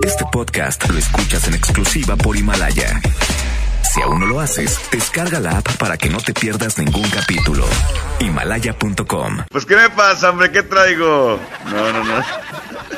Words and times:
Este 0.00 0.24
podcast 0.32 0.88
lo 0.88 0.98
escuchas 0.98 1.46
en 1.48 1.54
exclusiva 1.54 2.16
por 2.16 2.36
Himalaya. 2.36 3.00
Si 3.92 4.00
aún 4.00 4.20
no 4.20 4.26
lo 4.26 4.40
haces, 4.40 4.80
descarga 4.90 5.38
la 5.38 5.58
app 5.58 5.68
para 5.76 5.96
que 5.98 6.08
no 6.08 6.18
te 6.18 6.32
pierdas 6.32 6.78
ningún 6.78 7.08
capítulo. 7.10 7.64
Himalaya.com. 8.18 9.44
Pues, 9.50 9.66
¿qué 9.66 9.76
me 9.76 9.90
pasa, 9.90 10.30
hombre? 10.30 10.50
¿Qué 10.50 10.62
traigo? 10.62 11.38
No, 11.70 11.92
no, 11.92 12.04
no. 12.04 12.24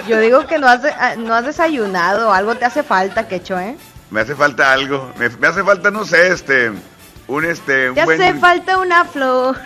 Yo 0.09 0.21
digo 0.21 0.47
que 0.47 0.59
no 0.59 0.69
has, 0.69 0.81
ah, 0.85 1.15
no 1.19 1.35
has 1.35 1.45
desayunado, 1.45 2.33
algo 2.33 2.55
te 2.55 2.65
hace 2.65 2.83
falta, 2.83 3.27
Quecho, 3.29 3.59
¿eh? 3.59 3.77
Me 4.11 4.21
hace 4.21 4.35
falta 4.35 4.73
algo. 4.73 5.13
Me, 5.19 5.29
me 5.29 5.47
hace 5.49 5.63
falta, 5.65 5.91
no 5.91 6.05
sé, 6.05 6.29
este. 6.29 6.71
Un 7.27 7.45
este. 7.45 7.89
un 7.91 7.97
Te 7.97 8.05
buen- 8.05 8.23
hace 8.23 8.35
falta 8.39 8.79
una 8.79 9.05
flor. 9.05 9.59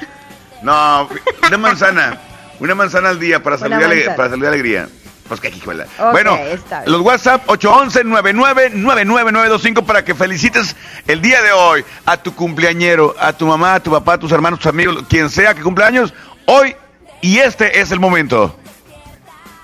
No, 0.62 1.08
una 1.46 1.58
manzana. 1.58 2.18
Una 2.60 2.74
manzana 2.74 3.10
al 3.10 3.20
día 3.20 3.40
para 3.42 3.56
salir, 3.58 3.78
para 4.16 4.30
salir 4.30 4.42
de 4.42 4.48
alegría. 4.48 4.88
Pues 5.28 5.40
que 5.40 5.48
hijuela. 5.48 5.86
Ok, 5.98 6.12
bueno, 6.12 6.38
los 6.86 7.00
WhatsApp 7.02 7.46
811-999925 7.46 9.84
para 9.84 10.02
que 10.04 10.14
felicites 10.14 10.74
el 11.06 11.20
día 11.20 11.42
de 11.42 11.52
hoy 11.52 11.84
a 12.06 12.16
tu 12.16 12.34
cumpleañero, 12.34 13.14
a 13.20 13.34
tu 13.34 13.46
mamá, 13.46 13.74
a 13.74 13.80
tu 13.80 13.90
papá, 13.90 14.14
a 14.14 14.18
tus 14.18 14.32
hermanos, 14.32 14.60
tus 14.60 14.68
amigos, 14.68 15.04
quien 15.08 15.28
sea 15.28 15.52
que 15.54 15.60
cumpla 15.62 15.86
años, 15.86 16.14
hoy 16.46 16.74
y 17.20 17.36
este 17.38 17.80
es 17.80 17.92
el 17.92 18.00
momento. 18.00 18.56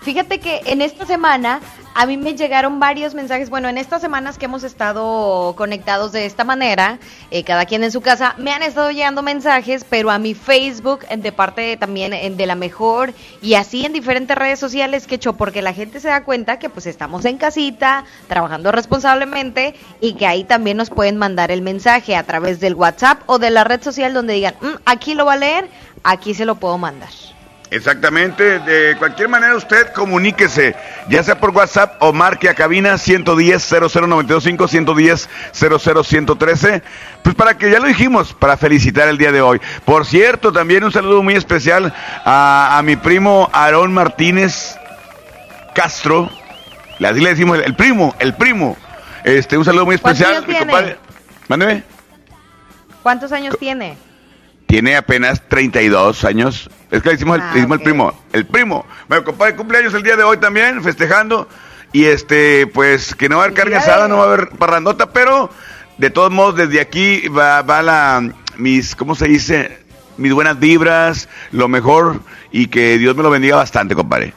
Fíjate 0.03 0.39
que 0.39 0.61
en 0.66 0.83
esta 0.83 1.06
semana 1.06 1.61
a 1.95 2.07
mí 2.07 2.16
me 2.16 2.34
llegaron 2.34 2.80
varios 2.80 3.15
mensajes. 3.15 3.51
Bueno, 3.51 3.69
en 3.69 3.79
estas 3.79 4.01
semanas 4.01 4.37
que 4.37 4.47
hemos 4.47 4.65
estado 4.65 5.55
conectados 5.57 6.12
de 6.12 6.27
esta 6.27 6.45
manera, 6.45 6.98
eh, 7.30 7.45
cada 7.45 7.67
quien 7.67 7.84
en 7.84 7.93
su 7.93 8.01
casa, 8.01 8.34
me 8.37 8.51
han 8.51 8.62
estado 8.62 8.91
llegando 8.91 9.23
mensajes, 9.23 9.87
pero 9.89 10.11
a 10.11 10.19
mi 10.19 10.34
Facebook, 10.34 11.07
de 11.07 11.33
parte 11.33 11.77
también 11.77 12.12
eh, 12.12 12.30
de 12.30 12.47
la 12.47 12.57
mejor, 12.57 13.15
y 13.41 13.55
así 13.55 13.87
en 13.87 13.93
diferentes 13.93 14.37
redes 14.37 14.59
sociales 14.59 15.07
que 15.07 15.15
he 15.15 15.17
hecho, 15.17 15.34
porque 15.34 15.62
la 15.62 15.73
gente 15.73 16.01
se 16.01 16.09
da 16.09 16.25
cuenta 16.25 16.59
que 16.59 16.69
pues 16.69 16.87
estamos 16.87 17.25
en 17.25 17.39
casita, 17.39 18.05
trabajando 18.29 18.73
responsablemente, 18.73 19.75
y 20.01 20.15
que 20.15 20.27
ahí 20.27 20.45
también 20.45 20.77
nos 20.77 20.91
pueden 20.91 21.17
mandar 21.17 21.50
el 21.50 21.62
mensaje 21.62 22.17
a 22.17 22.25
través 22.25 22.59
del 22.59 22.75
WhatsApp 22.75 23.22
o 23.27 23.39
de 23.39 23.50
la 23.50 23.62
red 23.62 23.83
social 23.83 24.12
donde 24.12 24.34
digan, 24.34 24.55
"Mm, 24.61 24.77
aquí 24.84 25.15
lo 25.15 25.27
va 25.27 25.34
a 25.34 25.37
leer, 25.37 25.69
aquí 26.03 26.34
se 26.34 26.45
lo 26.45 26.56
puedo 26.56 26.77
mandar. 26.77 27.11
Exactamente, 27.70 28.61
de 28.61 28.95
cualquier 28.98 29.29
manera 29.29 29.57
usted 29.57 29.93
comuníquese, 29.93 30.77
ya 31.09 31.23
sea 31.25 31.41
por 31.41 31.51
WhatsApp 31.51 31.97
o 32.01 32.12
marque 32.12 32.48
a 32.48 32.55
cabina 32.55 32.98
110 32.98 33.69
00925 33.69 34.69
110 34.69 35.29
00113, 35.53 36.83
pues 37.23 37.34
para 37.34 37.56
que 37.56 37.71
ya 37.71 37.81
lo 37.81 37.87
dijimos, 37.87 38.33
para 38.34 38.56
felicitar 38.56 39.09
el 39.09 39.19
día 39.19 39.33
de 39.33 39.41
hoy. 39.41 39.61
Por 39.84 40.06
cierto, 40.06 40.53
también 40.53 40.84
un 40.84 40.93
saludo 40.93 41.23
muy 41.23 41.34
especial 41.34 41.93
a, 42.25 42.79
a 42.79 42.83
mi 42.83 42.97
primo 42.97 43.51
Aarón 43.53 43.93
Martínez 43.93 44.77
Castro, 45.75 46.31
así 47.03 47.21
le 47.21 47.31
decimos 47.31 47.59
el, 47.59 47.65
el 47.65 47.75
primo, 47.75 48.15
el 48.21 48.34
primo. 48.34 48.77
Este, 49.25 49.56
un 49.56 49.65
saludo 49.65 49.87
muy 49.87 49.99
¿Cuántos 49.99 50.21
especial, 50.21 50.47
mi 50.47 50.59
compadre. 50.59 50.99
Mándeme. 51.49 51.83
¿Cuántos 53.03 53.33
años 53.33 53.56
tiene? 53.59 53.97
Tiene 54.67 54.97
apenas 54.97 55.43
32 55.48 56.25
años. 56.25 56.70
Es 56.91 57.03
que 57.03 57.11
le 57.11 57.15
hicimos, 57.17 57.37
el, 57.37 57.43
Ah, 57.43 57.51
le 57.53 57.59
hicimos 57.61 57.79
el 57.79 57.84
primo. 57.84 58.15
El 58.33 58.47
primo. 58.47 58.87
Bueno, 59.09 59.25
compadre, 59.25 59.56
cumpleaños 59.56 59.95
el 59.95 60.03
día 60.03 60.17
de 60.17 60.23
hoy 60.23 60.39
también, 60.39 60.83
festejando. 60.83 61.48
Y 61.93 62.06
este, 62.06 62.67
pues, 62.67 63.15
que 63.15 63.29
no 63.29 63.37
va 63.37 63.43
a 63.43 63.45
haber 63.47 63.56
carne 63.56 63.77
asada, 63.77 64.09
no 64.09 64.17
va 64.17 64.25
a 64.25 64.27
haber 64.27 64.48
parrandota, 64.51 65.11
pero 65.12 65.51
de 65.98 66.11
todos 66.11 66.33
modos, 66.33 66.56
desde 66.56 66.81
aquí 66.81 67.29
va, 67.29 67.62
va 67.62 67.83
la, 67.83 68.33
mis, 68.56 68.97
¿cómo 68.97 69.15
se 69.15 69.29
dice? 69.29 69.79
Mis 70.17 70.33
buenas 70.33 70.59
vibras, 70.59 71.28
lo 71.53 71.69
mejor, 71.69 72.21
y 72.51 72.67
que 72.67 72.99
Dios 72.99 73.17
me 73.17 73.23
lo 73.23 73.31
bendiga 73.31 73.56
bastante, 73.56 73.95
compadre. 73.95 74.34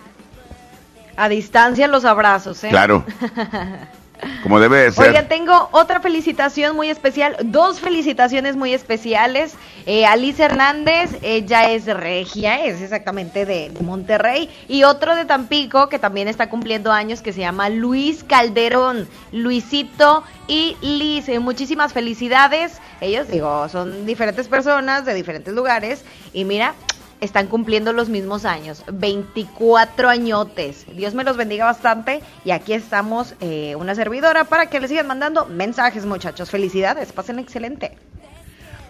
A 1.15 1.29
distancia 1.29 1.87
los 1.87 2.05
abrazos, 2.05 2.63
¿eh? 2.63 2.69
Claro. 2.69 3.03
Como 4.43 4.59
debe 4.59 4.77
de 4.77 4.91
ser. 4.91 5.09
Oigan, 5.09 5.27
tengo 5.27 5.69
otra 5.71 5.99
felicitación 5.99 6.75
muy 6.75 6.89
especial, 6.89 7.35
dos 7.43 7.79
felicitaciones 7.79 8.55
muy 8.55 8.73
especiales. 8.73 9.55
Eh, 9.85 10.05
Alice 10.05 10.41
Hernández, 10.41 11.11
ella 11.21 11.71
es 11.71 11.85
regia, 11.85 12.65
es 12.65 12.81
exactamente 12.81 13.45
de, 13.45 13.71
Monterrey. 13.81 14.49
Y 14.67 14.83
otro 14.83 15.15
de 15.15 15.25
Tampico, 15.25 15.89
que 15.89 15.99
también 15.99 16.27
está 16.27 16.49
cumpliendo 16.49 16.91
años, 16.91 17.21
que 17.21 17.33
se 17.33 17.41
llama 17.41 17.69
Luis 17.69 18.23
Calderón. 18.23 19.07
Luisito 19.31 20.23
y 20.47 20.75
Liz, 20.81 21.27
muchísimas 21.39 21.93
felicidades. 21.93 22.81
Ellos, 23.01 23.27
digo, 23.27 23.69
son 23.69 24.05
diferentes 24.05 24.47
personas 24.47 25.05
de 25.05 25.13
diferentes 25.13 25.53
lugares. 25.53 26.03
Y 26.33 26.45
mira, 26.45 26.73
están 27.21 27.47
cumpliendo 27.47 27.93
los 27.93 28.09
mismos 28.09 28.45
años, 28.45 28.83
24 28.91 30.09
añotes. 30.09 30.85
Dios 30.95 31.13
me 31.13 31.23
los 31.23 31.37
bendiga 31.37 31.65
bastante 31.65 32.21
y 32.45 32.51
aquí 32.51 32.73
estamos 32.73 33.35
eh, 33.41 33.75
una 33.75 33.95
servidora 33.95 34.43
para 34.43 34.67
que 34.69 34.79
le 34.79 34.87
sigan 34.87 35.07
mandando 35.07 35.45
mensajes, 35.45 36.05
muchachos. 36.05 36.49
Felicidades, 36.49 37.11
pasen 37.11 37.39
excelente. 37.39 37.97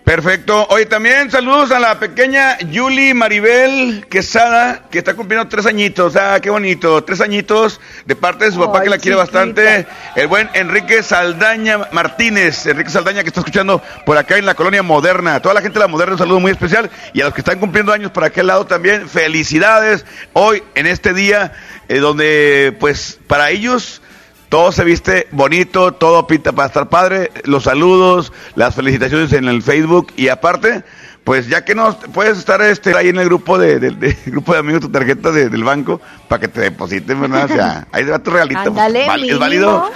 Perfecto. 0.07 0.65
Oye, 0.69 0.85
también 0.85 1.29
saludos 1.29 1.69
a 1.71 1.79
la 1.79 1.99
pequeña 1.99 2.57
Yuli 2.59 3.13
Maribel 3.13 4.05
Quesada, 4.09 4.83
que 4.89 4.99
está 4.99 5.15
cumpliendo 5.15 5.49
tres 5.49 5.65
añitos. 5.65 6.15
Ah, 6.15 6.39
qué 6.41 6.49
bonito. 6.49 7.03
Tres 7.03 7.19
añitos 7.19 7.81
de 8.05 8.15
parte 8.15 8.45
de 8.45 8.53
su 8.53 8.57
papá 8.57 8.77
Ay, 8.77 8.83
que 8.85 8.89
la 8.91 8.99
quiere 8.99 9.17
chiquita. 9.17 9.39
bastante. 9.39 9.85
El 10.15 10.27
buen 10.27 10.49
Enrique 10.53 11.03
Saldaña 11.03 11.89
Martínez. 11.91 12.65
Enrique 12.67 12.89
Saldaña 12.89 13.21
que 13.21 13.27
está 13.27 13.41
escuchando 13.41 13.83
por 14.05 14.17
acá 14.17 14.37
en 14.37 14.45
la 14.45 14.55
colonia 14.55 14.81
moderna. 14.81 15.41
Toda 15.41 15.55
la 15.55 15.61
gente 15.61 15.73
de 15.73 15.81
la 15.81 15.89
moderna 15.89 16.13
un 16.13 16.19
saludo 16.19 16.39
muy 16.39 16.51
especial. 16.51 16.89
Y 17.11 17.19
a 17.19 17.25
los 17.25 17.33
que 17.33 17.41
están 17.41 17.59
cumpliendo 17.59 17.91
años 17.91 18.11
por 18.11 18.23
aquel 18.23 18.47
lado 18.47 18.65
también, 18.65 19.09
felicidades. 19.09 20.05
Hoy, 20.31 20.63
en 20.75 20.87
este 20.87 21.13
día, 21.13 21.51
eh, 21.89 21.97
donde 21.97 22.73
pues 22.79 23.19
para 23.27 23.49
ellos... 23.49 24.01
Todo 24.49 24.71
se 24.71 24.83
viste 24.85 25.27
bonito, 25.31 25.93
todo 25.93 26.25
pinta 26.25 26.53
para 26.53 26.67
estar 26.67 26.87
padre. 26.89 27.31
Los 27.43 27.63
saludos, 27.65 28.31
las 28.55 28.75
felicitaciones 28.75 29.33
en 29.33 29.47
el 29.49 29.61
Facebook 29.61 30.13
y 30.15 30.29
aparte, 30.29 30.83
pues 31.25 31.47
ya 31.47 31.65
que 31.65 31.75
no 31.75 31.97
puedes 32.13 32.37
estar 32.37 32.61
este 32.61 32.95
ahí 32.95 33.09
en 33.09 33.17
el 33.17 33.25
grupo 33.25 33.57
de, 33.57 33.79
del- 33.79 33.99
del 33.99 34.15
grupo 34.27 34.53
de 34.53 34.59
amigos 34.59 34.81
tu 34.81 34.89
tarjeta 34.89 35.31
de- 35.31 35.49
del 35.49 35.63
banco 35.65 35.99
para 36.29 36.39
que 36.39 36.47
te 36.47 36.61
depositen, 36.61 37.19
¿verdad? 37.19 37.45
O 37.51 37.53
sea, 37.53 37.87
ahí 37.91 38.05
va 38.05 38.19
tu 38.19 38.31
regalito. 38.31 38.63
pues, 38.63 38.75
val- 38.75 38.95
¿Es 39.29 39.37
válido? 39.37 39.91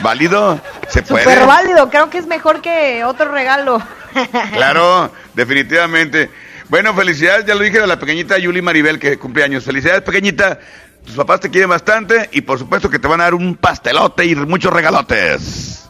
¿Válido? 0.00 0.60
¿Se 0.88 1.02
puede? 1.02 1.22
Súper 1.22 1.46
válido, 1.46 1.88
creo 1.88 2.10
que 2.10 2.18
es 2.18 2.26
mejor 2.26 2.60
que 2.60 3.04
otro 3.04 3.30
regalo. 3.30 3.80
Claro, 4.52 5.10
definitivamente. 5.34 6.28
Bueno, 6.68 6.92
felicidades, 6.94 7.46
ya 7.46 7.54
lo 7.54 7.62
dije 7.62 7.78
a 7.80 7.86
la 7.86 7.98
pequeñita 7.98 8.36
Yuli 8.38 8.60
Maribel 8.62 8.98
que 8.98 9.16
cumple 9.18 9.44
años. 9.44 9.64
Felicidades, 9.64 10.02
pequeñita. 10.02 10.58
Tus 11.04 11.16
papás 11.16 11.40
te 11.40 11.50
quieren 11.50 11.70
bastante 11.70 12.28
y 12.32 12.40
por 12.42 12.58
supuesto 12.58 12.88
que 12.88 12.98
te 12.98 13.08
van 13.08 13.20
a 13.20 13.24
dar 13.24 13.34
un 13.34 13.56
pastelote 13.56 14.24
y 14.24 14.34
muchos 14.36 14.72
regalotes. 14.72 15.88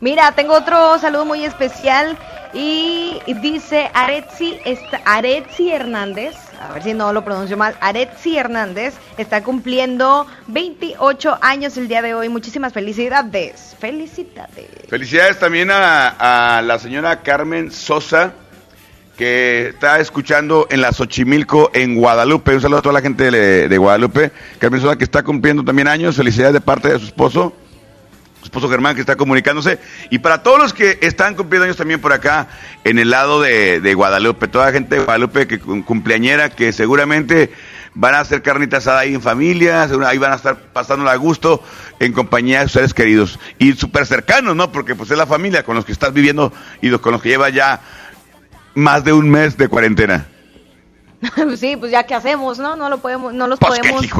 Mira, 0.00 0.32
tengo 0.32 0.54
otro 0.54 0.98
saludo 0.98 1.26
muy 1.26 1.44
especial 1.44 2.16
y 2.52 3.20
dice 3.40 3.90
Aretzi, 3.94 4.58
está, 4.64 5.00
Aretzi 5.04 5.70
Hernández, 5.70 6.34
a 6.60 6.72
ver 6.72 6.82
si 6.82 6.94
no 6.94 7.12
lo 7.12 7.22
pronuncio 7.24 7.56
mal, 7.56 7.76
Aretzi 7.80 8.36
Hernández 8.36 8.94
está 9.18 9.42
cumpliendo 9.42 10.26
28 10.48 11.38
años 11.40 11.76
el 11.76 11.86
día 11.86 12.02
de 12.02 12.14
hoy. 12.14 12.28
Muchísimas 12.28 12.72
felicidades. 12.72 13.76
Felicidades. 13.78 14.68
Felicidades 14.88 15.38
también 15.38 15.70
a, 15.70 16.56
a 16.56 16.62
la 16.62 16.78
señora 16.78 17.22
Carmen 17.22 17.70
Sosa, 17.70 18.32
que 19.20 19.68
está 19.68 20.00
escuchando 20.00 20.66
en 20.70 20.80
la 20.80 20.92
Xochimilco, 20.92 21.70
en 21.74 21.96
Guadalupe. 21.96 22.54
Un 22.54 22.62
saludo 22.62 22.78
a 22.78 22.82
toda 22.82 22.94
la 22.94 23.02
gente 23.02 23.30
de, 23.30 23.68
de 23.68 23.76
Guadalupe. 23.76 24.32
Carmen 24.58 24.80
Sosa, 24.80 24.96
que 24.96 25.04
está 25.04 25.22
cumpliendo 25.22 25.62
también 25.62 25.88
años. 25.88 26.16
Felicidades 26.16 26.54
de 26.54 26.62
parte 26.62 26.88
de 26.88 26.98
su 26.98 27.04
esposo, 27.04 27.52
su 28.38 28.44
esposo 28.46 28.70
Germán, 28.70 28.94
que 28.94 29.02
está 29.02 29.16
comunicándose. 29.16 29.78
Y 30.08 30.20
para 30.20 30.42
todos 30.42 30.58
los 30.58 30.72
que 30.72 30.96
están 31.02 31.34
cumpliendo 31.34 31.64
años 31.64 31.76
también 31.76 32.00
por 32.00 32.14
acá, 32.14 32.48
en 32.82 32.98
el 32.98 33.10
lado 33.10 33.42
de, 33.42 33.82
de 33.82 33.92
Guadalupe, 33.92 34.48
toda 34.48 34.64
la 34.64 34.72
gente 34.72 34.96
de 34.96 35.04
Guadalupe 35.04 35.46
que 35.46 35.60
cum- 35.60 35.82
cumpleañera, 35.82 36.48
que 36.48 36.72
seguramente 36.72 37.52
van 37.92 38.14
a 38.14 38.20
hacer 38.20 38.40
carnita 38.40 38.78
asada 38.78 39.00
ahí 39.00 39.12
en 39.12 39.20
familia, 39.20 39.82
ahí 40.06 40.16
van 40.16 40.32
a 40.32 40.36
estar 40.36 40.56
pasándola 40.72 41.12
a 41.12 41.16
gusto 41.16 41.62
en 41.98 42.14
compañía 42.14 42.60
de 42.60 42.66
sus 42.66 42.72
seres 42.72 42.94
queridos. 42.94 43.38
Y 43.58 43.74
súper 43.74 44.06
cercanos, 44.06 44.56
¿no? 44.56 44.72
Porque 44.72 44.94
pues 44.94 45.10
es 45.10 45.18
la 45.18 45.26
familia 45.26 45.62
con 45.62 45.76
los 45.76 45.84
que 45.84 45.92
estás 45.92 46.14
viviendo 46.14 46.54
y 46.80 46.88
los, 46.88 47.02
con 47.02 47.12
los 47.12 47.20
que 47.20 47.28
lleva 47.28 47.50
ya 47.50 47.82
más 48.74 49.04
de 49.04 49.12
un 49.12 49.28
mes 49.30 49.56
de 49.56 49.68
cuarentena. 49.68 50.26
sí, 51.56 51.76
pues 51.76 51.92
ya 51.92 52.04
que 52.04 52.14
hacemos, 52.14 52.58
¿no? 52.58 52.76
No 52.76 52.88
lo 52.88 52.98
podemos, 52.98 53.32
no 53.34 53.46
los 53.46 53.58
Pues 53.58 53.78
podemos 53.78 54.02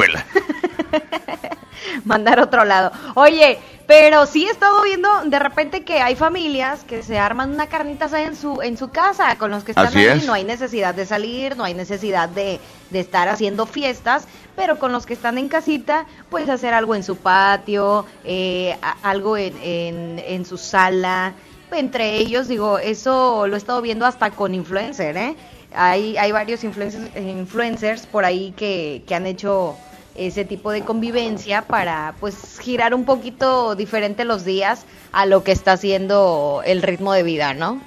mandar 2.05 2.39
a 2.39 2.45
otro 2.45 2.65
lado. 2.65 2.93
Oye, 3.15 3.59
pero 3.87 4.27
sí 4.27 4.47
he 4.47 4.51
estado 4.51 4.83
viendo 4.83 5.09
de 5.25 5.39
repente 5.39 5.83
que 5.83 6.01
hay 6.01 6.15
familias 6.15 6.85
que 6.85 7.03
se 7.03 7.19
arman 7.19 7.51
una 7.51 7.67
carnita 7.67 8.05
asada 8.05 8.23
en 8.25 8.37
su 8.37 8.61
en 8.63 8.77
su 8.77 8.91
casa 8.91 9.37
con 9.37 9.51
los 9.51 9.65
que 9.65 9.73
están 9.73 9.87
Así 9.87 9.99
ahí. 9.99 10.19
es. 10.19 10.27
No 10.27 10.33
hay 10.35 10.45
necesidad 10.45 10.95
de 10.95 11.07
salir, 11.07 11.57
no 11.57 11.65
hay 11.65 11.75
necesidad 11.75 12.29
de, 12.29 12.61
de 12.91 13.01
estar 13.01 13.29
haciendo 13.29 13.67
fiestas, 13.67 14.27
pero 14.55 14.79
con 14.79 14.93
los 14.93 15.07
que 15.07 15.15
están 15.15 15.39
en 15.39 15.49
casita, 15.49 16.07
pues 16.29 16.49
hacer 16.49 16.75
algo 16.75 16.95
en 16.95 17.03
su 17.03 17.17
patio, 17.17 18.05
eh, 18.25 18.77
algo 19.03 19.37
en, 19.37 19.57
en, 19.63 20.19
en 20.25 20.45
su 20.45 20.59
sala. 20.59 21.33
Entre 21.73 22.17
ellos, 22.17 22.49
digo, 22.49 22.79
eso 22.79 23.47
lo 23.47 23.55
he 23.55 23.59
estado 23.59 23.81
viendo 23.81 24.07
hasta 24.07 24.31
con 24.31 24.55
influencer, 24.55 25.17
¿eh? 25.17 25.37
Hay, 25.75 26.17
hay 26.17 26.33
varios 26.33 26.65
influencers, 26.65 27.15
influencers 27.17 28.07
por 28.07 28.25
ahí 28.25 28.53
que, 28.57 29.03
que 29.07 29.15
han 29.15 29.27
hecho 29.27 29.77
ese 30.17 30.45
tipo 30.45 30.73
de 30.73 30.83
convivencia 30.83 31.63
para 31.63 32.15
pues 32.19 32.59
girar 32.61 32.95
un 32.95 33.05
poquito 33.05 33.77
diferente 33.77 34.25
los 34.25 34.45
días 34.45 34.85
a 35.13 35.27
lo 35.27 35.45
que 35.45 35.53
está 35.53 35.73
haciendo 35.73 36.63
el 36.65 36.83
ritmo 36.83 37.13
de 37.13 37.23
vida, 37.23 37.55
¿no? 37.55 37.81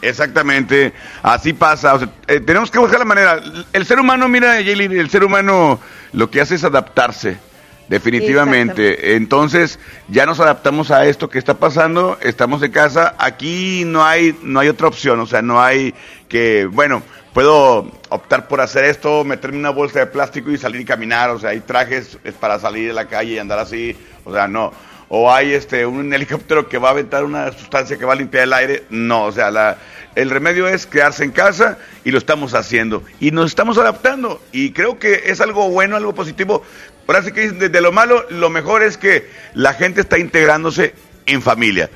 Exactamente, 0.00 0.92
así 1.22 1.52
pasa. 1.52 1.98
Eh, 2.26 2.40
tenemos 2.40 2.70
que 2.70 2.78
buscar 2.78 2.98
la 2.98 3.04
manera. 3.04 3.40
El 3.72 3.86
ser 3.86 3.98
humano, 3.98 4.28
mira, 4.28 4.58
el 4.58 5.10
ser 5.10 5.24
humano 5.24 5.80
lo 6.12 6.30
que 6.30 6.40
hace 6.40 6.56
es 6.56 6.64
adaptarse, 6.64 7.38
definitivamente. 7.94 9.14
Entonces, 9.14 9.78
ya 10.08 10.26
nos 10.26 10.40
adaptamos 10.40 10.90
a 10.90 11.06
esto 11.06 11.30
que 11.30 11.38
está 11.38 11.54
pasando, 11.54 12.18
estamos 12.20 12.60
en 12.62 12.72
casa, 12.72 13.14
aquí 13.18 13.84
no 13.86 14.04
hay, 14.04 14.36
no 14.42 14.58
hay 14.58 14.68
otra 14.68 14.88
opción, 14.88 15.20
o 15.20 15.26
sea, 15.26 15.42
no 15.42 15.62
hay 15.62 15.94
que, 16.28 16.66
bueno, 16.66 17.04
puedo 17.32 17.88
optar 18.08 18.48
por 18.48 18.60
hacer 18.60 18.84
esto, 18.84 19.22
meterme 19.22 19.58
una 19.58 19.70
bolsa 19.70 20.00
de 20.00 20.06
plástico 20.06 20.50
y 20.50 20.58
salir 20.58 20.80
y 20.80 20.84
caminar, 20.84 21.30
o 21.30 21.38
sea, 21.38 21.50
hay 21.50 21.60
trajes 21.60 22.18
para 22.40 22.58
salir 22.58 22.88
de 22.88 22.94
la 22.94 23.06
calle 23.06 23.34
y 23.34 23.38
andar 23.38 23.60
así, 23.60 23.96
o 24.24 24.32
sea, 24.32 24.48
no 24.48 24.72
o 25.08 25.30
hay 25.30 25.52
este 25.52 25.86
un 25.86 26.12
helicóptero 26.12 26.68
que 26.68 26.78
va 26.78 26.88
a 26.88 26.90
aventar 26.92 27.24
una 27.24 27.52
sustancia 27.52 27.96
que 27.96 28.04
va 28.04 28.14
a 28.14 28.16
limpiar 28.16 28.44
el 28.44 28.52
aire. 28.52 28.84
No, 28.90 29.26
o 29.26 29.32
sea, 29.32 29.50
la, 29.50 29.76
el 30.14 30.30
remedio 30.30 30.68
es 30.68 30.86
quedarse 30.86 31.24
en 31.24 31.30
casa 31.30 31.78
y 32.04 32.10
lo 32.10 32.18
estamos 32.18 32.54
haciendo. 32.54 33.02
Y 33.20 33.30
nos 33.30 33.46
estamos 33.46 33.78
adaptando. 33.78 34.40
Y 34.52 34.72
creo 34.72 34.98
que 34.98 35.24
es 35.26 35.40
algo 35.40 35.68
bueno, 35.70 35.96
algo 35.96 36.14
positivo. 36.14 36.62
Por 37.06 37.16
así 37.16 37.32
que 37.32 37.50
desde 37.50 37.80
lo 37.80 37.92
malo, 37.92 38.24
lo 38.30 38.50
mejor 38.50 38.82
es 38.82 38.96
que 38.96 39.28
la 39.54 39.74
gente 39.74 40.00
está 40.00 40.18
integrándose 40.18 40.94
en 41.26 41.42
familia. 41.42 41.90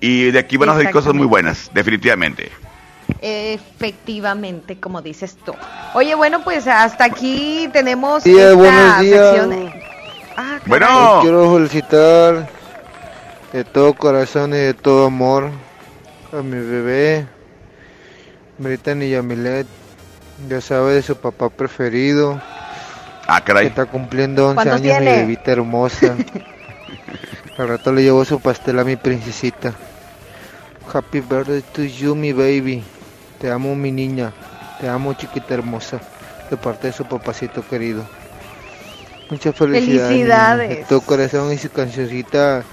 Y 0.00 0.30
de 0.30 0.38
aquí 0.38 0.56
van 0.56 0.68
a 0.68 0.74
salir 0.74 0.90
cosas 0.90 1.14
muy 1.14 1.26
buenas, 1.26 1.70
definitivamente. 1.72 2.50
Efectivamente, 3.20 4.78
como 4.78 5.00
dices 5.00 5.36
tú. 5.44 5.54
Oye, 5.94 6.14
bueno, 6.14 6.44
pues 6.44 6.66
hasta 6.66 7.04
aquí 7.04 7.68
tenemos 7.72 8.24
esta 8.26 9.00
sección. 9.00 9.72
Ah, 10.36 10.58
bueno. 10.66 11.20
quiero 11.22 11.54
felicitar 11.54 12.48
de 13.52 13.64
todo 13.64 13.94
corazón 13.94 14.52
y 14.52 14.58
de 14.58 14.74
todo 14.74 15.06
amor 15.06 15.50
a 16.32 16.42
mi 16.42 16.58
bebé, 16.58 17.26
Brittany 18.58 19.10
Yamilet. 19.10 19.66
Ya 20.48 20.60
sabe 20.60 20.94
de 20.94 21.02
su 21.02 21.16
papá 21.16 21.48
preferido. 21.48 22.40
Ah, 23.26 23.42
caray. 23.42 23.64
Que 23.64 23.68
está 23.68 23.86
cumpliendo 23.86 24.48
11 24.48 24.70
años, 24.70 25.00
mi 25.00 25.06
bebita 25.06 25.52
hermosa. 25.52 26.16
Al 27.58 27.68
rato 27.68 27.92
le 27.92 28.02
llevo 28.02 28.24
su 28.24 28.40
pastel 28.40 28.78
a 28.80 28.84
mi 28.84 28.96
princesita. 28.96 29.72
Happy 30.92 31.20
birthday 31.20 31.62
to 31.72 31.84
you, 31.84 32.14
mi 32.14 32.32
baby. 32.32 32.82
Te 33.38 33.50
amo, 33.50 33.74
mi 33.76 33.92
niña. 33.92 34.32
Te 34.80 34.88
amo, 34.88 35.14
chiquita 35.14 35.54
hermosa. 35.54 36.00
De 36.50 36.56
parte 36.56 36.88
de 36.88 36.92
su 36.92 37.04
papacito 37.04 37.66
querido. 37.66 38.04
Muchas 39.30 39.54
felicidades. 39.54 40.08
Felicidades. 40.08 40.88
tu 40.88 41.00
corazón 41.00 41.52
y 41.52 41.58
su 41.58 41.70
cancioncita. 41.70 42.64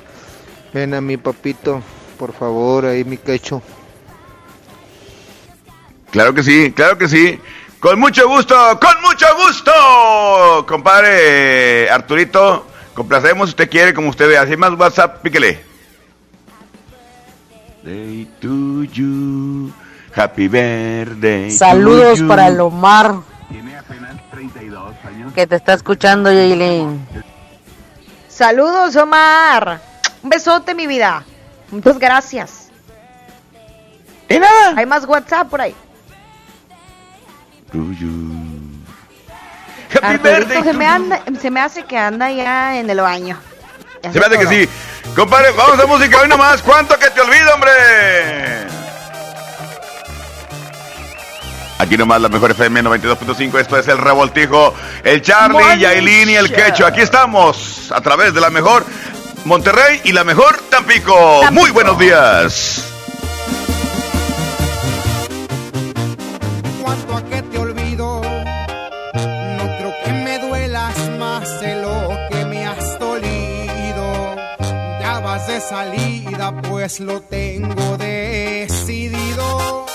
Ven 0.74 0.94
a 0.94 1.02
mi 1.02 1.18
papito, 1.18 1.82
por 2.18 2.34
favor, 2.34 2.86
ahí 2.86 3.04
mi 3.04 3.18
quecho. 3.18 3.62
Claro 6.12 6.34
que 6.34 6.44
sí, 6.44 6.72
claro 6.74 6.98
que 6.98 7.08
sí. 7.08 7.40
Con 7.80 8.00
mucho 8.00 8.28
gusto, 8.28 8.56
con 8.80 9.02
mucho 9.02 9.26
gusto, 9.38 10.66
compadre 10.68 11.90
Arturito. 11.90 12.68
Complacemos 12.94 13.50
si 13.50 13.54
usted 13.54 13.70
quiere, 13.70 13.94
como 13.94 14.10
usted 14.10 14.28
ve. 14.28 14.38
Así 14.38 14.56
más 14.56 14.74
WhatsApp, 14.74 15.22
píquele. 15.22 15.64
Day 17.84 18.30
to 18.40 18.84
you. 18.84 19.72
Happy 20.16 20.48
birthday. 20.48 21.50
Saludos 21.50 22.22
para 22.22 22.48
el 22.50 22.60
Omar. 22.60 23.16
Tiene 23.50 23.78
apenas 23.78 24.16
32 24.30 24.94
años. 25.06 25.34
Que 25.34 25.48
te 25.48 25.56
está 25.56 25.74
escuchando, 25.74 26.32
Yailin. 26.32 27.08
Saludos, 28.28 28.96
Omar. 28.98 29.82
Un 30.22 30.30
besote, 30.30 30.76
mi 30.76 30.86
vida. 30.86 31.24
Muchas 31.72 31.98
gracias. 31.98 32.70
¿Y 34.30 34.38
nada? 34.38 34.74
Hay 34.76 34.86
más 34.86 35.06
WhatsApp 35.06 35.50
por 35.50 35.62
ahí. 35.62 35.76
Happy 40.02 40.20
se, 40.64 40.74
me 40.74 40.86
anda, 40.86 41.22
se 41.40 41.52
me 41.52 41.60
hace 41.60 41.84
que 41.84 41.98
anda 41.98 42.32
ya 42.32 42.78
en 42.78 42.90
el 42.90 43.02
baño. 43.02 43.38
se 44.02 44.20
me 44.20 44.26
hace 44.26 44.38
que 44.38 44.48
sí. 44.48 44.70
Compadre, 45.16 45.52
vamos 45.52 45.80
a 45.80 45.86
música 45.86 46.22
hoy 46.22 46.30
nomás. 46.30 46.62
¿Cuánto 46.62 46.98
que 46.98 47.10
te 47.10 47.22
olvido, 47.22 47.54
hombre? 47.54 47.72
Aquí 51.80 51.98
nomás 51.98 52.22
la 52.22 52.30
mejor 52.30 52.52
FM 52.52 52.84
92.5. 52.84 53.60
Esto 53.60 53.78
es 53.78 53.88
el 53.88 53.98
revoltijo. 53.98 54.74
El 55.04 55.22
Charlie, 55.22 55.80
Yailin 55.80 56.30
y 56.30 56.36
el 56.36 56.54
Quecho. 56.54 56.86
Aquí 56.86 57.02
estamos 57.02 57.92
a 57.92 58.02
través 58.02 58.34
de 58.34 58.42
la 58.42 58.50
mejor 58.50 58.86
Monterrey 59.46 60.02
y 60.04 60.12
la 60.12 60.24
mejor 60.24 60.58
Tampico. 60.70 61.40
Tampico. 61.42 61.52
Muy 61.52 61.72
buenos 61.72 61.98
días. 61.98 62.91
Salida, 75.72 76.62
pues 76.70 77.00
lo 77.00 77.22
tengo 77.22 77.98
decidido. 77.98 79.86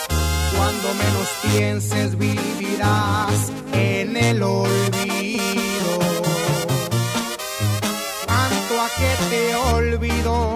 Cuando 0.56 0.88
menos 1.02 1.28
pienses 1.42 2.16
vivirás 2.16 3.52
en 3.74 4.16
el 4.16 4.42
olvido. 4.42 5.92
Cuanto 8.24 8.74
a 8.84 8.88
que 8.98 9.12
te 9.30 9.54
olvido, 9.74 10.54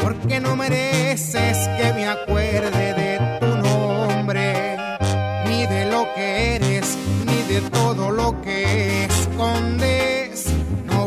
porque 0.00 0.38
no 0.38 0.54
mereces 0.54 1.56
que 1.76 1.92
me 1.92 2.06
acuerde 2.06 2.84
de 3.02 3.38
tu 3.40 3.50
nombre, 3.68 4.76
ni 5.48 5.66
de 5.66 5.86
lo 5.86 6.06
que 6.14 6.54
eres, 6.54 6.96
ni 7.26 7.52
de 7.52 7.60
todo 7.70 8.12
lo 8.12 8.40
que 8.42 9.06
escondes 9.06 9.99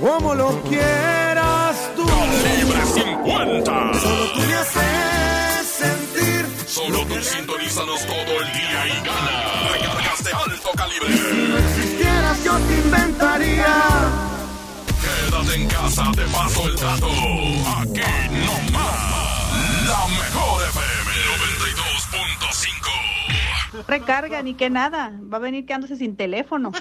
como 0.00 0.34
lo 0.34 0.62
quieras 0.62 1.90
tú. 1.94 2.06
Calibre 2.06 2.84
50. 2.86 3.94
Solo 4.00 4.32
tú 4.32 4.40
me 4.40 4.54
haces 4.54 5.66
sentir. 5.66 6.46
Solo 6.66 7.06
tú 7.06 7.14
sintonízanos 7.22 8.06
todo 8.06 8.40
el 8.40 8.52
día 8.52 8.86
y 8.86 9.04
gana. 9.04 9.68
Recargas 9.72 10.24
de 10.24 10.32
alto 10.32 10.70
calibre. 10.76 11.16
Si 11.16 11.48
no 11.48 11.58
existieras, 11.58 12.44
yo 12.44 12.58
te 12.58 12.74
inventaría. 12.78 13.74
Quédate 15.00 15.54
en 15.54 15.68
casa, 15.68 16.10
te 16.14 16.22
paso 16.22 16.68
el 16.68 16.76
dato. 16.76 17.08
Aquí 17.78 18.00
no 18.30 18.72
más. 18.72 19.10
La 19.86 20.06
mejor 20.08 20.62
FM 20.62 21.10
92.5. 23.74 23.86
Recarga 23.86 24.42
ni 24.42 24.54
que 24.54 24.70
nada. 24.70 25.12
Va 25.32 25.36
a 25.36 25.40
venir 25.40 25.66
quedándose 25.66 25.96
sin 25.96 26.16
teléfono. 26.16 26.72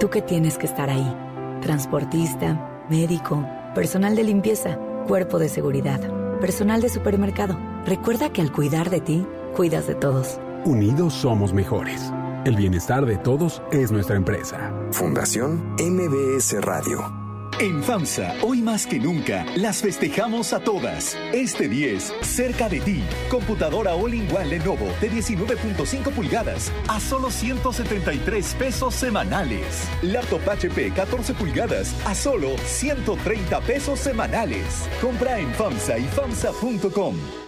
Tú 0.00 0.10
que 0.10 0.22
tienes 0.22 0.58
que 0.58 0.66
estar 0.66 0.90
ahí. 0.90 1.16
Transportista, 1.60 2.84
médico, 2.88 3.44
personal 3.74 4.14
de 4.14 4.22
limpieza, 4.22 4.78
cuerpo 5.08 5.40
de 5.40 5.48
seguridad, 5.48 6.00
personal 6.40 6.80
de 6.80 6.88
supermercado. 6.88 7.58
Recuerda 7.84 8.32
que 8.32 8.40
al 8.40 8.52
cuidar 8.52 8.90
de 8.90 9.00
ti, 9.00 9.26
cuidas 9.56 9.88
de 9.88 9.96
todos. 9.96 10.38
Unidos 10.64 11.14
somos 11.14 11.52
mejores. 11.52 12.12
El 12.44 12.54
bienestar 12.54 13.06
de 13.06 13.16
todos 13.16 13.60
es 13.72 13.90
nuestra 13.90 14.14
empresa. 14.14 14.72
Fundación 14.92 15.74
MBS 15.80 16.60
Radio. 16.60 17.17
En 17.60 17.82
FAMSA, 17.82 18.36
hoy 18.42 18.62
más 18.62 18.86
que 18.86 19.00
nunca, 19.00 19.44
las 19.56 19.82
festejamos 19.82 20.52
a 20.52 20.60
todas. 20.60 21.16
Este 21.32 21.68
10, 21.68 22.14
cerca 22.20 22.68
de 22.68 22.78
ti. 22.78 23.02
Computadora 23.28 23.94
All-in-One 23.96 24.46
Lenovo 24.46 24.86
de 25.00 25.10
19.5 25.10 26.12
pulgadas 26.12 26.70
a 26.86 27.00
solo 27.00 27.32
173 27.32 28.54
pesos 28.54 28.94
semanales. 28.94 29.88
Laptop 30.02 30.48
HP 30.48 30.92
14 30.92 31.34
pulgadas 31.34 31.96
a 32.06 32.14
solo 32.14 32.56
130 32.58 33.60
pesos 33.62 33.98
semanales. 33.98 34.88
Compra 35.00 35.40
en 35.40 35.52
FAMSA 35.54 35.98
y 35.98 36.04
FAMSA.com. 36.04 37.47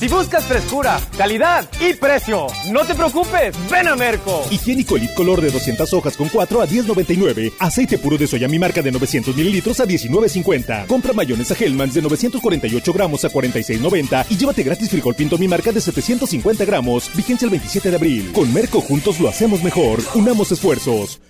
Si 0.00 0.08
buscas 0.08 0.46
frescura, 0.46 0.98
calidad 1.18 1.68
y 1.78 1.92
precio, 1.92 2.46
no 2.72 2.86
te 2.86 2.94
preocupes, 2.94 3.54
ven 3.70 3.86
a 3.86 3.94
Merco. 3.94 4.46
Higiénico 4.50 4.96
Elite 4.96 5.12
Color 5.12 5.42
de 5.42 5.50
200 5.50 5.92
hojas 5.92 6.16
con 6.16 6.30
4 6.30 6.62
a 6.62 6.66
10.99. 6.66 7.52
Aceite 7.58 7.98
puro 7.98 8.16
de 8.16 8.26
soya 8.26 8.48
mi 8.48 8.58
marca 8.58 8.80
de 8.80 8.92
900 8.92 9.36
mililitros 9.36 9.78
a 9.78 9.84
19.50. 9.84 10.86
Compra 10.86 11.12
mayonesa 11.12 11.54
Hellmann's 11.54 11.92
de 11.92 12.00
948 12.00 12.92
gramos 12.94 13.26
a 13.26 13.30
46.90 13.30 14.24
y 14.30 14.38
llévate 14.38 14.62
gratis 14.62 14.88
frijol 14.88 15.14
pinto 15.14 15.36
mi 15.36 15.48
marca 15.48 15.70
de 15.70 15.82
750 15.82 16.64
gramos. 16.64 17.14
Vigencia 17.14 17.44
el 17.44 17.50
27 17.50 17.90
de 17.90 17.96
abril. 17.96 18.32
Con 18.32 18.50
Merco 18.54 18.80
juntos 18.80 19.20
lo 19.20 19.28
hacemos 19.28 19.62
mejor. 19.62 20.00
Unamos 20.14 20.50
esfuerzos. 20.50 21.20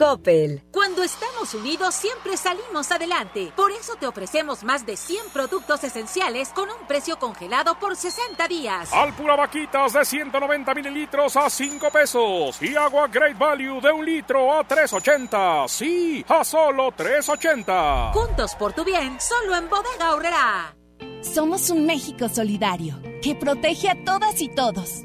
Coppel. 0.00 0.62
Cuando 0.72 1.02
estamos 1.02 1.52
unidos 1.52 1.94
siempre 1.94 2.34
salimos 2.38 2.90
adelante. 2.90 3.52
Por 3.54 3.70
eso 3.70 3.96
te 3.96 4.06
ofrecemos 4.06 4.64
más 4.64 4.86
de 4.86 4.96
100 4.96 5.26
productos 5.30 5.84
esenciales 5.84 6.48
con 6.54 6.70
un 6.70 6.86
precio 6.88 7.18
congelado 7.18 7.78
por 7.78 7.94
60 7.94 8.48
días. 8.48 8.90
Alpura 8.94 9.36
Vaquitas 9.36 9.92
de 9.92 10.02
190 10.02 10.74
mililitros 10.74 11.36
a 11.36 11.50
5 11.50 11.90
pesos. 11.90 12.62
Y 12.62 12.74
agua 12.76 13.08
Great 13.08 13.36
Value 13.36 13.82
de 13.82 13.92
un 13.92 14.06
litro 14.06 14.50
a 14.54 14.66
3.80. 14.66 15.68
Sí, 15.68 16.24
a 16.26 16.44
solo 16.44 16.92
3.80. 16.92 18.14
Juntos 18.14 18.54
por 18.54 18.72
tu 18.72 18.84
bien, 18.84 19.20
solo 19.20 19.54
en 19.54 19.68
Bodega 19.68 20.14
Horrera. 20.14 20.76
Somos 21.20 21.68
un 21.68 21.84
México 21.84 22.30
solidario 22.30 22.98
que 23.20 23.34
protege 23.34 23.90
a 23.90 24.02
todas 24.02 24.40
y 24.40 24.48
todos. 24.48 25.04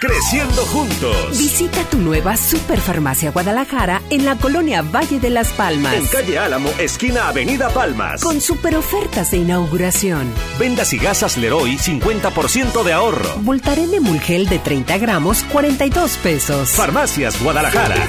Creciendo 0.00 0.62
juntos. 0.64 1.38
Visita 1.38 1.84
tu 1.84 1.98
nueva 1.98 2.36
Superfarmacia 2.36 3.30
Guadalajara 3.30 4.00
en 4.08 4.24
la 4.24 4.34
colonia 4.34 4.80
Valle 4.80 5.20
de 5.20 5.28
las 5.28 5.52
Palmas. 5.52 5.94
En 5.94 6.06
calle 6.06 6.38
Álamo, 6.38 6.70
esquina 6.78 7.28
Avenida 7.28 7.68
Palmas. 7.68 8.22
Con 8.22 8.40
super 8.40 8.76
ofertas 8.76 9.30
de 9.30 9.36
inauguración. 9.36 10.32
Vendas 10.58 10.94
y 10.94 10.98
gasas 10.98 11.36
Leroy, 11.36 11.76
50% 11.76 12.82
de 12.82 12.92
ahorro. 12.94 13.28
Voltaren 13.42 13.90
de 13.90 14.00
Mulgel 14.00 14.48
de 14.48 14.58
30 14.58 14.96
gramos, 14.98 15.44
42 15.44 16.16
pesos. 16.16 16.70
Farmacias 16.70 17.40
Guadalajara. 17.42 18.08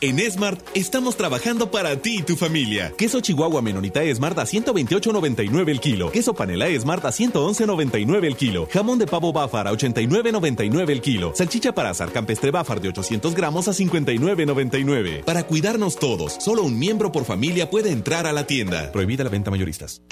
En 0.00 0.20
Smart 0.30 0.60
estamos 0.74 1.16
trabajando 1.16 1.72
para 1.72 1.96
ti 1.96 2.18
y 2.18 2.22
tu 2.22 2.36
familia. 2.36 2.92
Queso 2.96 3.20
Chihuahua 3.20 3.60
Menonita 3.62 4.00
Smart 4.14 4.38
a 4.38 4.42
128.99 4.42 5.68
el 5.70 5.80
kilo. 5.80 6.12
Queso 6.12 6.34
Panela 6.34 6.66
Smart 6.78 7.04
a 7.04 7.08
111.99 7.08 8.24
el 8.24 8.36
kilo. 8.36 8.68
Jamón 8.72 9.00
de 9.00 9.08
pavo 9.08 9.32
Bafar 9.32 9.66
a 9.66 9.72
89.99 9.72 10.90
el 10.90 11.00
kilo. 11.00 11.32
Salchicha 11.34 11.72
para 11.72 11.90
azar 11.90 12.12
campestre 12.12 12.52
Bafar 12.52 12.80
de 12.80 12.90
800 12.90 13.34
gramos 13.34 13.66
a 13.66 13.72
59.99. 13.72 15.24
Para 15.24 15.42
cuidarnos 15.42 15.96
todos, 15.96 16.34
solo 16.34 16.62
un 16.62 16.78
miembro 16.78 17.10
por 17.10 17.24
familia 17.24 17.68
puede 17.68 17.90
entrar 17.90 18.28
a 18.28 18.32
la 18.32 18.46
tienda. 18.46 18.92
Prohibida 18.92 19.24
la 19.24 19.30
venta 19.30 19.50
mayoristas. 19.50 20.02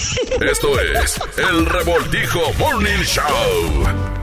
Esto 0.41 0.81
es 0.81 1.21
el 1.39 1.65
Revoltijo 1.65 2.41
Morning 2.59 3.05
Show. 3.05 4.17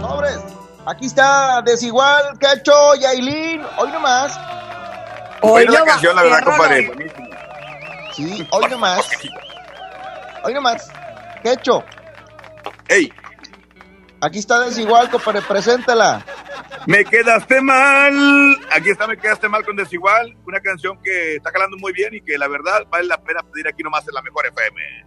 Sobres, 0.00 0.57
aquí 0.88 1.06
está 1.06 1.62
Desigual, 1.62 2.38
Cacho, 2.38 2.94
Yailin, 3.00 3.62
hoy 3.76 3.92
nomás. 3.92 4.38
Hoy 5.42 5.66
la 5.66 5.84
canción, 5.84 6.16
la 6.16 6.22
verdad, 6.22 6.44
compadre. 6.44 6.92
Sí, 8.12 8.46
hoy 8.50 8.70
nomás. 8.70 9.08
Hoy 10.42 10.54
nomás. 10.54 10.90
Quecho. 11.42 11.84
Ey. 12.88 13.12
Aquí 14.20 14.38
está 14.40 14.60
Desigual, 14.60 15.10
compadre, 15.10 15.42
preséntala. 15.42 16.24
Me 16.86 17.04
quedaste 17.04 17.60
mal. 17.60 18.56
Aquí 18.72 18.90
está 18.90 19.06
Me 19.06 19.16
quedaste 19.16 19.48
mal 19.48 19.64
con 19.64 19.76
Desigual. 19.76 20.36
Una 20.46 20.60
canción 20.60 21.00
que 21.02 21.36
está 21.36 21.52
calando 21.52 21.76
muy 21.76 21.92
bien 21.92 22.14
y 22.14 22.20
que 22.22 22.38
la 22.38 22.48
verdad 22.48 22.84
vale 22.88 23.06
la 23.06 23.18
pena 23.18 23.42
pedir 23.42 23.68
aquí 23.68 23.82
nomás 23.82 24.08
en 24.08 24.14
la 24.14 24.22
mejor 24.22 24.46
FM. 24.46 25.06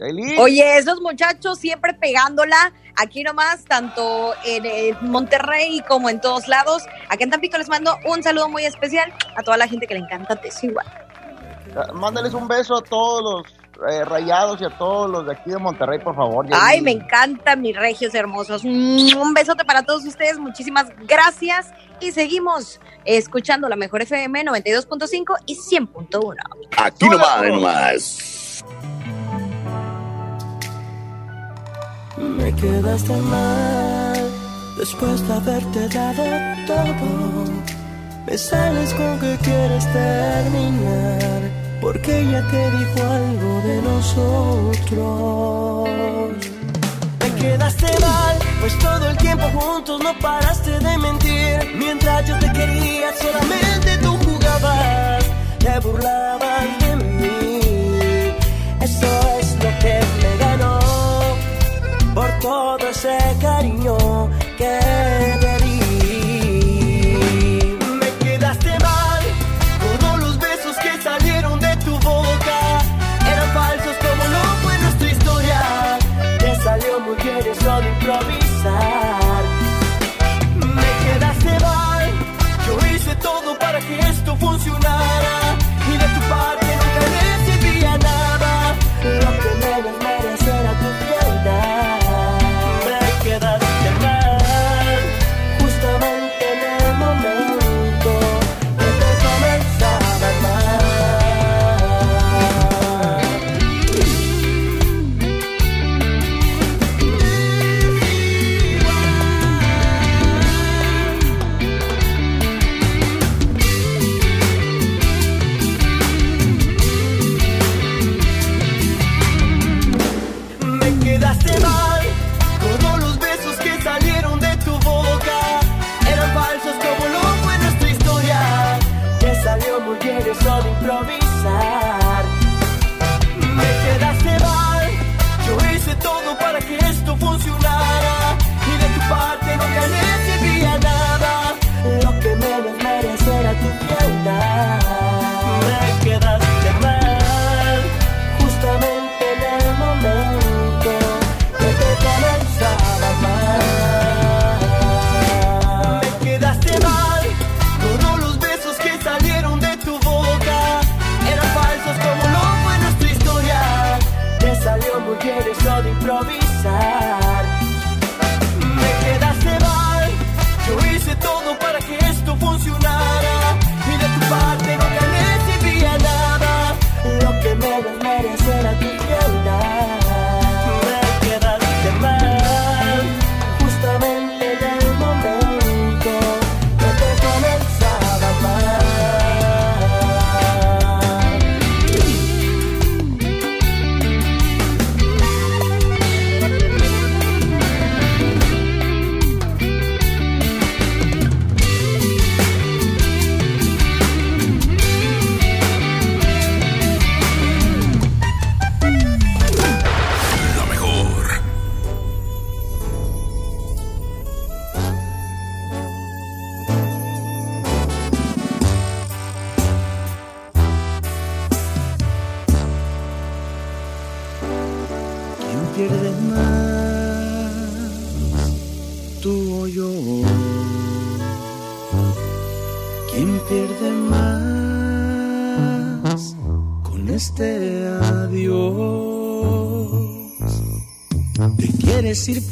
Oye, 0.00 0.78
esos 0.78 1.00
muchachos 1.00 1.58
siempre 1.58 1.92
pegándola 1.94 2.72
aquí 2.96 3.22
nomás, 3.22 3.64
tanto 3.64 4.32
en, 4.44 4.96
Monterrey 5.02 5.82
como 5.88 6.08
en 6.08 6.20
todos 6.20 6.46
lados. 6.46 6.84
Aquí 7.08 7.24
en 7.24 7.30
Tampico 7.30 7.58
les 7.58 7.68
mando 7.68 7.96
un 8.06 8.22
saludo 8.22 8.48
muy 8.48 8.64
especial 8.64 9.12
a 9.36 9.42
toda 9.42 9.56
la 9.56 9.66
gente 9.66 9.86
que 9.86 9.94
le 9.94 10.00
encanta 10.00 10.36
Desigual. 10.36 10.86
Mándales 11.94 12.34
un 12.34 12.48
beso 12.48 12.76
a 12.76 12.82
todos 12.82 13.22
los 13.22 13.92
eh, 13.92 14.04
rayados 14.04 14.60
y 14.60 14.64
a 14.64 14.70
todos 14.70 15.08
los 15.08 15.26
de 15.26 15.32
aquí 15.32 15.50
de 15.50 15.58
Monterrey, 15.58 16.00
por 16.00 16.16
favor. 16.16 16.46
Ay, 16.52 16.80
me 16.80 16.92
encantan 16.92 17.60
mis 17.60 17.76
regios 17.76 18.14
hermosos. 18.14 18.64
Mm, 18.64 19.16
Un 19.16 19.34
besote 19.34 19.64
para 19.64 19.82
todos 19.84 20.04
ustedes, 20.04 20.38
muchísimas 20.38 20.86
gracias. 21.06 21.72
Y 22.00 22.12
seguimos 22.12 22.80
escuchando 23.04 23.68
la 23.68 23.76
mejor 23.76 24.02
FM 24.02 24.44
92.5 24.44 25.36
y 25.46 25.56
100.1. 25.56 26.34
Aquí 26.76 27.08
nomás, 27.08 27.42
nomás. 27.42 28.37
Me 32.18 32.52
quedaste 32.54 33.16
mal 33.16 34.30
después 34.76 35.26
de 35.26 35.34
haberte 35.34 35.88
dado 35.88 36.24
todo. 36.66 37.44
Me 38.26 38.36
sales 38.36 38.92
con 38.94 39.18
que 39.20 39.36
quieres 39.42 39.84
terminar 39.92 41.40
porque 41.80 42.20
ella 42.20 42.44
te 42.50 42.70
dijo 42.70 43.02
algo 43.02 43.60
de 43.62 43.82
nosotros. 43.82 44.98
Me 47.20 47.30
quedaste 47.40 47.86
mal, 48.00 48.36
pues 48.60 48.78
todo 48.78 49.10
el 49.10 49.16
tiempo 49.18 49.44
juntos 49.54 50.00
no 50.02 50.18
paraste 50.18 50.78
de 50.78 50.98
mentir. 50.98 51.74
Mientras 51.76 52.26
yo 52.26 52.38
te 52.38 52.52
quería, 52.52 53.12
solamente 53.20 53.98
tú 53.98 54.16
jugabas, 54.24 55.24
te 55.58 55.78
burlabas 55.80 56.77
por 62.18 62.38
todo 62.40 62.88
ese 62.88 63.16
cariño 63.40 63.96
que 64.56 65.17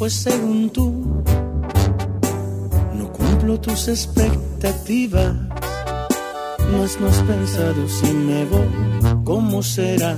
pues 0.07 0.15
según 0.21 0.69
tú, 0.69 1.21
no 2.93 3.11
cumplo 3.11 3.59
tus 3.59 3.89
expectativas. 3.89 5.33
No 6.71 6.83
has 6.85 6.97
más 7.01 7.21
pensado 7.23 7.89
si 7.89 8.13
me 8.13 8.45
voy, 8.45 8.69
¿cómo 9.25 9.61
será 9.61 10.15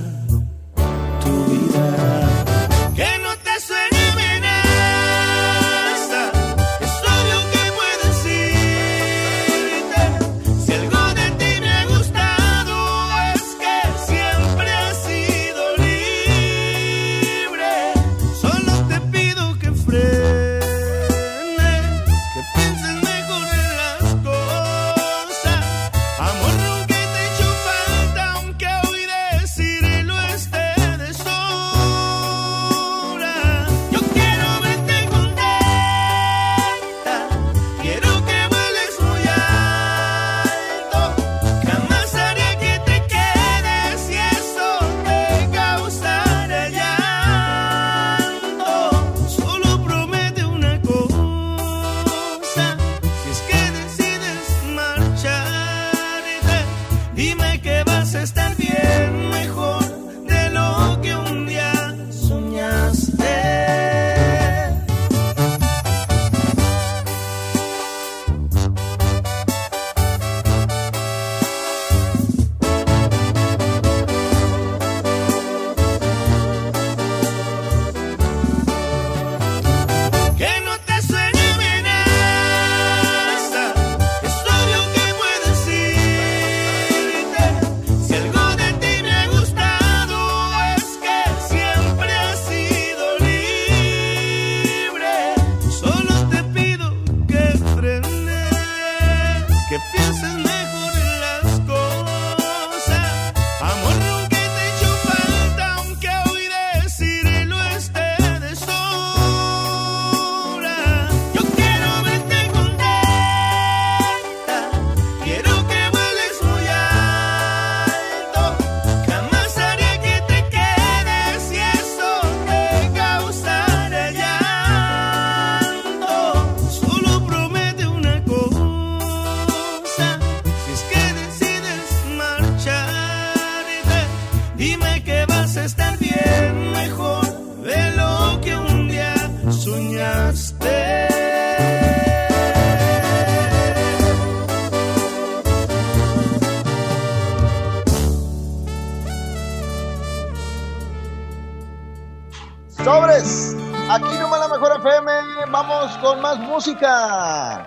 música. 156.60 157.66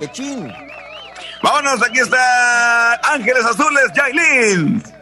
¡Qué 0.00 0.10
chin! 0.10 0.52
Vámonos, 1.40 1.80
aquí 1.86 2.00
está 2.00 2.94
Ángeles 3.12 3.44
Azules, 3.44 3.92
Yailin. 3.94 4.82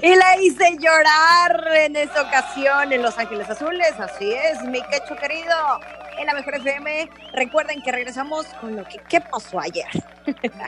Y 0.00 0.14
la 0.14 0.36
hice 0.40 0.76
llorar 0.78 1.66
en 1.74 1.96
esta 1.96 2.22
ocasión 2.22 2.92
en 2.92 3.02
Los 3.02 3.18
Ángeles 3.18 3.50
Azules. 3.50 3.92
Así 3.98 4.32
es, 4.32 4.62
mi 4.62 4.80
quecho 4.82 5.16
querido. 5.16 5.80
En 6.20 6.26
la 6.26 6.34
Mejor 6.34 6.54
FM. 6.54 7.10
Recuerden 7.32 7.82
que 7.82 7.90
regresamos 7.90 8.46
con 8.60 8.76
lo 8.76 8.84
que 8.84 8.98
¿qué 9.08 9.20
pasó 9.20 9.58
ayer. 9.58 9.88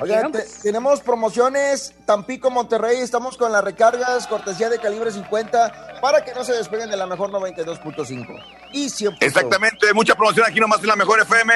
Oigan, 0.00 0.32
te- 0.32 0.44
tenemos 0.62 1.00
promociones 1.00 1.94
Tampico, 2.04 2.50
Monterrey, 2.50 2.98
estamos 2.98 3.36
con 3.36 3.50
las 3.52 3.64
recargas, 3.64 4.26
cortesía 4.26 4.68
de 4.68 4.78
calibre 4.78 5.10
50, 5.10 6.00
para 6.00 6.24
que 6.24 6.32
no 6.34 6.44
se 6.44 6.52
despeguen 6.52 6.90
de 6.90 6.96
la 6.96 7.06
mejor 7.06 7.30
92.5. 7.30 8.26
Y 8.72 8.88
siempre. 8.90 9.26
Exactamente, 9.26 9.92
mucha 9.94 10.14
promoción 10.14 10.46
aquí 10.46 10.60
nomás 10.60 10.80
en 10.80 10.86
la 10.88 10.96
mejor 10.96 11.20
FM, 11.20 11.52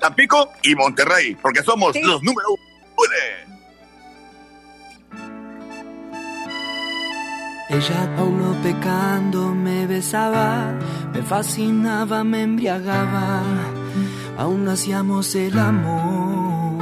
Tampico 0.00 0.50
y 0.62 0.74
Monterrey, 0.74 1.34
porque 1.36 1.62
somos 1.62 1.92
Sí. 1.92 2.02
los 2.02 2.22
número 2.22 2.48
uno. 2.50 2.62
Ella 7.70 8.16
aún 8.18 8.38
no 8.42 8.62
pecando 8.62 9.48
me 9.54 9.86
besaba, 9.86 10.72
me 11.14 11.22
fascinaba, 11.22 12.22
me 12.22 12.42
embriagaba, 12.42 13.42
aún 14.36 14.64
no 14.66 14.72
hacíamos 14.72 15.34
el 15.34 15.58
amor. 15.58 16.81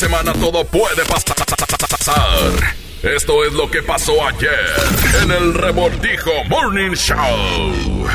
semana 0.00 0.32
todo 0.32 0.64
puede 0.64 1.04
pasar. 1.04 1.36
Esto 3.02 3.44
es 3.44 3.52
lo 3.52 3.70
que 3.70 3.82
pasó 3.82 4.26
ayer 4.26 4.74
en 5.22 5.30
el 5.30 5.52
Revoltijo 5.52 6.30
Morning 6.48 6.92
Show. 6.92 8.08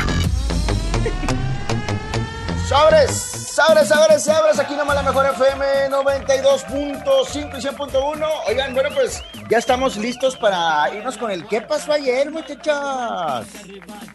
Sobres, 2.68 3.52
sobres, 3.54 3.88
sobres, 3.88 4.24
sobres. 4.24 4.58
Aquí 4.58 4.74
nomás 4.74 4.96
la 4.96 5.04
mejor 5.04 5.26
FM 5.26 5.90
92.5 5.90 7.56
y 7.56 7.62
100.1. 7.62 8.28
Oigan, 8.48 8.74
bueno, 8.74 8.88
pues 8.92 9.22
ya 9.48 9.58
estamos 9.58 9.96
listos 9.96 10.36
para 10.36 10.92
irnos 10.92 11.16
con 11.16 11.30
el 11.30 11.46
¿Qué 11.46 11.60
pasó 11.60 11.92
ayer, 11.92 12.32
muchachos? 12.32 13.46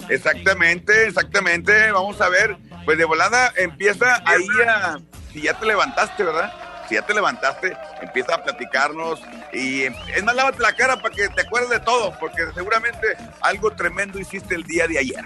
Exactamente, 0.10 1.08
exactamente. 1.08 1.90
Vamos 1.94 2.20
a 2.20 2.28
ver. 2.28 2.58
Pues 2.84 2.98
de 2.98 3.06
volada 3.06 3.54
empieza 3.56 4.22
ahí 4.26 4.46
a. 4.68 5.00
Si 5.32 5.44
ya 5.44 5.58
te 5.58 5.66
levantaste, 5.66 6.26
¿verdad? 6.26 6.71
Si 6.92 6.96
ya 6.96 7.04
te 7.04 7.14
levantaste, 7.14 7.78
empieza 8.02 8.36
a 8.36 8.44
platicarnos. 8.44 9.22
Y 9.54 9.84
em, 9.84 9.96
es 10.14 10.22
más, 10.26 10.36
lávate 10.36 10.60
la 10.60 10.76
cara 10.76 10.98
para 10.98 11.16
que 11.16 11.30
te 11.30 11.44
acuerdes 11.44 11.70
de 11.70 11.80
todo, 11.80 12.14
porque 12.20 12.44
seguramente 12.54 13.16
algo 13.40 13.72
tremendo 13.72 14.20
hiciste 14.20 14.56
el 14.56 14.64
día 14.64 14.88
de 14.88 15.00
ayer. 15.00 15.24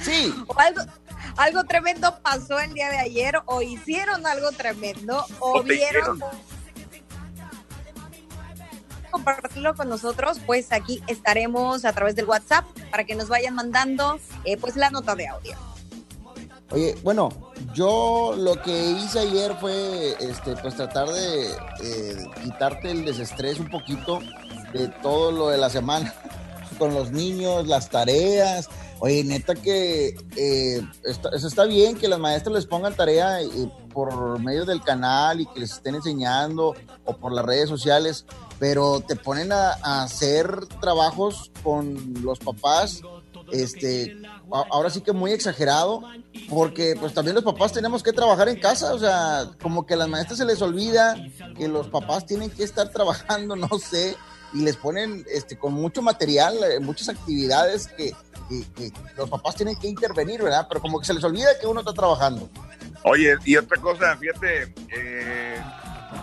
Sí. 0.00 0.34
O 0.46 0.58
algo, 0.58 0.80
algo 1.36 1.64
tremendo 1.64 2.18
pasó 2.22 2.58
el 2.58 2.72
día 2.72 2.88
de 2.88 3.00
ayer, 3.00 3.38
o 3.44 3.60
hicieron 3.60 4.26
algo 4.26 4.50
tremendo, 4.52 5.26
o, 5.40 5.58
O 5.58 5.62
vieron. 5.62 6.16
hicieron. 6.16 6.22
compartirlo 9.10 9.74
con 9.74 9.90
nosotros, 9.90 10.40
pues 10.46 10.72
aquí 10.72 11.02
estaremos 11.06 11.84
a 11.84 11.92
través 11.92 12.16
del 12.16 12.24
WhatsApp 12.24 12.64
para 12.90 13.04
que 13.04 13.14
nos 13.14 13.28
vayan 13.28 13.54
mandando 13.54 14.18
eh, 14.44 14.56
pues 14.56 14.74
la 14.74 14.88
nota 14.88 15.14
de 15.14 15.28
audio. 15.28 15.67
Oye, 16.70 16.96
bueno, 17.02 17.30
yo 17.72 18.34
lo 18.36 18.60
que 18.60 18.90
hice 18.90 19.20
ayer 19.20 19.56
fue, 19.58 20.16
este, 20.20 20.54
pues 20.56 20.76
tratar 20.76 21.08
de 21.08 21.46
eh, 21.46 22.26
quitarte 22.44 22.90
el 22.90 23.06
desestrés 23.06 23.58
un 23.58 23.70
poquito 23.70 24.20
de 24.74 24.88
todo 25.02 25.32
lo 25.32 25.48
de 25.48 25.56
la 25.56 25.70
semana, 25.70 26.12
con 26.78 26.92
los 26.92 27.10
niños, 27.10 27.66
las 27.66 27.88
tareas. 27.88 28.68
Oye, 29.00 29.24
neta 29.24 29.54
que 29.54 30.16
eh, 30.36 30.82
está, 31.04 31.30
eso 31.30 31.46
está 31.48 31.64
bien 31.64 31.96
que 31.96 32.08
las 32.08 32.18
maestras 32.18 32.54
les 32.54 32.66
pongan 32.66 32.94
tarea 32.94 33.40
eh, 33.40 33.48
por 33.94 34.38
medio 34.38 34.66
del 34.66 34.82
canal 34.82 35.40
y 35.40 35.46
que 35.46 35.60
les 35.60 35.72
estén 35.72 35.94
enseñando 35.94 36.74
o 37.04 37.16
por 37.16 37.32
las 37.32 37.46
redes 37.46 37.70
sociales, 37.70 38.26
pero 38.58 39.00
te 39.00 39.16
ponen 39.16 39.52
a, 39.52 39.74
a 39.82 40.02
hacer 40.02 40.66
trabajos 40.80 41.50
con 41.62 42.22
los 42.22 42.40
papás 42.40 43.02
este, 43.52 44.16
ahora 44.52 44.90
sí 44.90 45.00
que 45.00 45.12
muy 45.12 45.32
exagerado, 45.32 46.02
porque 46.48 46.94
pues 46.98 47.14
también 47.14 47.34
los 47.34 47.44
papás 47.44 47.72
tenemos 47.72 48.02
que 48.02 48.12
trabajar 48.12 48.48
en 48.48 48.60
casa, 48.60 48.92
o 48.94 48.98
sea, 48.98 49.50
como 49.60 49.86
que 49.86 49.94
a 49.94 49.96
las 49.96 50.08
maestras 50.08 50.38
se 50.38 50.44
les 50.44 50.62
olvida 50.62 51.16
que 51.56 51.68
los 51.68 51.88
papás 51.88 52.26
tienen 52.26 52.50
que 52.50 52.64
estar 52.64 52.88
trabajando, 52.90 53.56
no 53.56 53.68
sé, 53.78 54.16
y 54.52 54.62
les 54.62 54.76
ponen 54.76 55.24
este, 55.30 55.58
con 55.58 55.74
mucho 55.74 56.02
material, 56.02 56.56
eh, 56.64 56.80
muchas 56.80 57.08
actividades 57.08 57.88
que, 57.88 58.12
los 59.14 59.28
papás 59.28 59.56
tienen 59.56 59.76
que 59.76 59.88
intervenir, 59.88 60.42
¿verdad? 60.42 60.66
Pero 60.68 60.80
como 60.80 60.98
que 60.98 61.04
se 61.04 61.12
les 61.12 61.22
olvida 61.22 61.58
que 61.60 61.66
uno 61.66 61.80
está 61.80 61.92
trabajando. 61.92 62.48
Oye, 63.04 63.36
y 63.44 63.56
otra 63.58 63.78
cosa, 63.78 64.16
fíjate, 64.16 64.72
eh, 64.90 65.62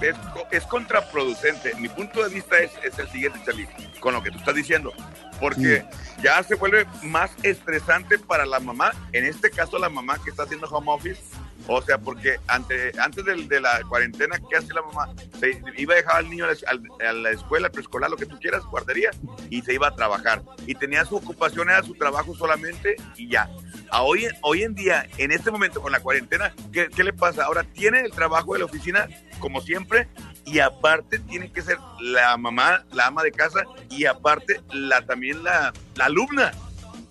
es, 0.02 0.16
es 0.50 0.64
contraproducente. 0.64 1.76
Mi 1.76 1.88
punto 1.88 2.24
de 2.24 2.34
vista 2.34 2.58
es, 2.58 2.72
es 2.84 2.98
el 2.98 3.08
siguiente, 3.10 3.40
Charlie, 3.46 3.68
con 4.00 4.16
lo 4.16 4.24
que 4.24 4.32
tú 4.32 4.40
estás 4.40 4.56
diciendo. 4.56 4.92
Porque 5.40 5.86
ya 6.24 6.42
se 6.44 6.56
vuelve 6.56 6.86
más 7.04 7.32
estresante 7.44 8.18
para 8.18 8.46
la 8.46 8.60
mamá, 8.60 8.92
en 9.12 9.26
este 9.26 9.52
caso 9.52 9.78
la 9.78 9.90
mamá 9.90 10.18
que 10.24 10.30
está 10.30 10.44
haciendo 10.44 10.68
home 10.68 10.92
office. 10.92 11.22
O 11.68 11.82
sea, 11.82 11.98
porque 11.98 12.40
ante, 12.48 12.92
antes 13.00 13.26
del- 13.26 13.48
de, 13.48 13.60
la 13.60 13.82
cuarentena, 13.90 14.38
¿qué 14.50 14.58
hace 14.58 14.74
la 14.74 14.84
mamá? 14.84 15.10
Se 15.40 15.60
iba 15.78 15.94
a 15.94 15.98
dejar 15.98 16.18
al 16.18 16.30
niño 16.30 16.46
a 16.46 17.14
la, 17.14 17.30
escuela, 17.32 17.70
preescolar, 17.70 18.10
lo 18.10 18.18
que 18.18 18.26
tú 18.26 18.38
quieras, 18.40 18.64
guardería, 18.66 19.10
y 19.50 19.62
se 19.64 19.74
iba 19.74 19.88
a 19.88 19.96
trabajar. 19.96 20.44
Y 20.68 20.76
tenía 20.76 21.06
su 21.06 21.16
ocupación, 21.16 21.70
era 21.70 21.82
su 21.82 21.96
trabajo 21.96 22.36
solamente, 22.36 22.96
y 23.16 23.30
ya. 23.30 23.50
Hoy, 23.92 24.28
hoy 24.42 24.64
en 24.64 24.76
día, 24.76 25.08
en 25.18 25.32
este 25.32 25.50
momento 25.50 25.82
con 25.82 25.92
la 25.92 26.00
cuarentena, 26.00 26.54
¿qué, 26.72 26.90
qué 26.90 27.04
le 27.04 27.14
pasa? 27.14 27.46
Ahora 27.46 27.64
tiene 27.64 28.02
el 28.02 28.12
trabajo 28.12 28.54
de 28.54 28.60
la 28.60 28.66
oficina, 28.66 29.08
como 29.40 29.62
siempre, 29.62 30.08
y 30.46 30.60
aparte 30.60 31.18
tiene 31.20 31.52
que 31.52 31.64
ser 31.64 31.78
la 32.00 32.38
mamá, 32.38 32.86
la 32.92 33.08
ama 33.08 33.24
de 33.24 33.32
casa, 33.32 33.64
y 33.90 34.06
aparte 34.06 34.62
la 34.72 35.02
también 35.02 35.44
la, 35.44 35.74
la 35.96 36.06
alumna. 36.06 36.52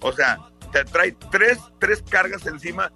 O 0.00 0.12
sea, 0.12 0.38
te 0.70 0.84
trae 0.84 1.16
tres, 1.30 1.58
tres 1.78 2.02
cargas 2.08 2.46
encima 2.46 2.92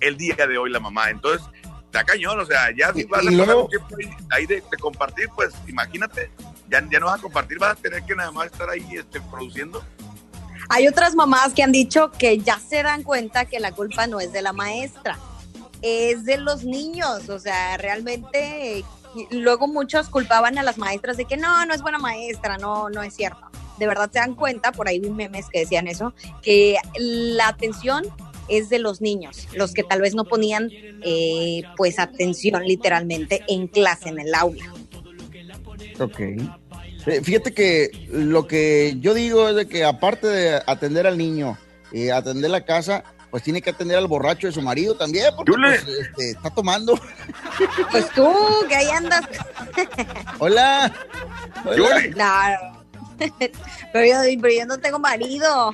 el 0.00 0.16
día 0.16 0.34
de 0.36 0.58
hoy 0.58 0.70
la 0.70 0.80
mamá. 0.80 1.10
Entonces, 1.10 1.46
está 1.86 2.04
cañón, 2.04 2.38
o 2.40 2.44
sea, 2.44 2.70
ya 2.76 2.92
si 2.92 3.04
vas 3.04 3.20
a 3.26 3.30
luego- 3.30 3.44
pasar 3.44 3.56
un 3.56 3.68
tiempo 3.68 3.96
ahí 3.98 4.26
ahí 4.30 4.46
de, 4.46 4.56
de 4.70 4.76
compartir, 4.78 5.28
pues 5.34 5.54
imagínate, 5.68 6.30
ya, 6.68 6.82
ya 6.90 6.98
no 7.00 7.06
vas 7.06 7.18
a 7.18 7.22
compartir, 7.22 7.58
vas 7.58 7.72
a 7.78 7.80
tener 7.80 8.02
que 8.04 8.14
nada 8.14 8.30
más 8.30 8.46
estar 8.46 8.68
ahí 8.68 8.86
este, 8.92 9.20
produciendo. 9.20 9.82
Hay 10.68 10.88
otras 10.88 11.14
mamás 11.14 11.52
que 11.54 11.62
han 11.62 11.70
dicho 11.72 12.10
que 12.10 12.38
ya 12.38 12.58
se 12.58 12.82
dan 12.82 13.02
cuenta 13.04 13.44
que 13.44 13.60
la 13.60 13.72
culpa 13.72 14.06
no 14.08 14.18
es 14.20 14.32
de 14.32 14.42
la 14.42 14.52
maestra, 14.52 15.16
es 15.80 16.24
de 16.24 16.38
los 16.38 16.64
niños. 16.64 17.28
O 17.28 17.38
sea, 17.38 17.76
realmente 17.76 18.84
y 19.14 19.36
luego 19.38 19.68
muchos 19.68 20.08
culpaban 20.10 20.58
a 20.58 20.62
las 20.62 20.76
maestras 20.76 21.16
de 21.16 21.24
que 21.24 21.36
no, 21.36 21.64
no 21.66 21.72
es 21.72 21.80
buena 21.82 21.98
maestra, 21.98 22.58
no, 22.58 22.90
no 22.90 23.02
es 23.02 23.14
cierto. 23.14 23.38
De 23.78 23.86
verdad 23.86 24.10
se 24.12 24.18
dan 24.18 24.34
cuenta, 24.34 24.72
por 24.72 24.88
ahí 24.88 24.98
vi 24.98 25.08
memes 25.10 25.46
que 25.50 25.60
decían 25.60 25.86
eso, 25.86 26.12
que 26.42 26.76
la 26.98 27.48
atención 27.48 28.04
es 28.48 28.68
de 28.68 28.78
los 28.78 29.00
niños, 29.00 29.48
los 29.54 29.72
que 29.72 29.82
tal 29.82 30.00
vez 30.00 30.14
no 30.14 30.24
ponían 30.24 30.70
eh, 31.02 31.62
pues 31.76 31.98
atención 31.98 32.64
literalmente 32.64 33.44
en 33.48 33.66
clase, 33.66 34.08
en 34.08 34.20
el 34.20 34.34
aula. 34.34 34.72
Ok. 35.98 36.20
Eh, 36.20 37.20
Fíjate 37.22 37.52
que 37.52 37.90
lo 38.10 38.46
que 38.46 38.96
yo 39.00 39.14
digo 39.14 39.48
es 39.48 39.56
de 39.56 39.68
que 39.68 39.84
aparte 39.84 40.26
de 40.26 40.62
atender 40.66 41.06
al 41.06 41.16
niño, 41.16 41.56
eh, 41.92 42.10
atender 42.10 42.50
la 42.50 42.64
casa, 42.64 43.04
pues 43.30 43.42
tiene 43.42 43.62
que 43.62 43.70
atender 43.70 43.96
al 43.96 44.06
borracho 44.06 44.46
de 44.46 44.52
su 44.52 44.62
marido 44.62 44.96
también, 44.96 45.26
porque 45.36 45.52
pues, 45.52 45.86
este, 45.86 46.30
está 46.30 46.50
tomando. 46.50 46.98
Pues 47.90 48.10
tú, 48.10 48.28
que 48.68 48.74
ahí 48.74 48.88
andas. 48.88 49.22
Hola. 50.38 50.92
Hola. 51.64 52.02
No, 52.16 52.86
pero 53.92 54.06
yo, 54.06 54.40
pero 54.42 54.54
yo 54.54 54.66
no 54.66 54.78
tengo 54.78 54.98
marido. 54.98 55.72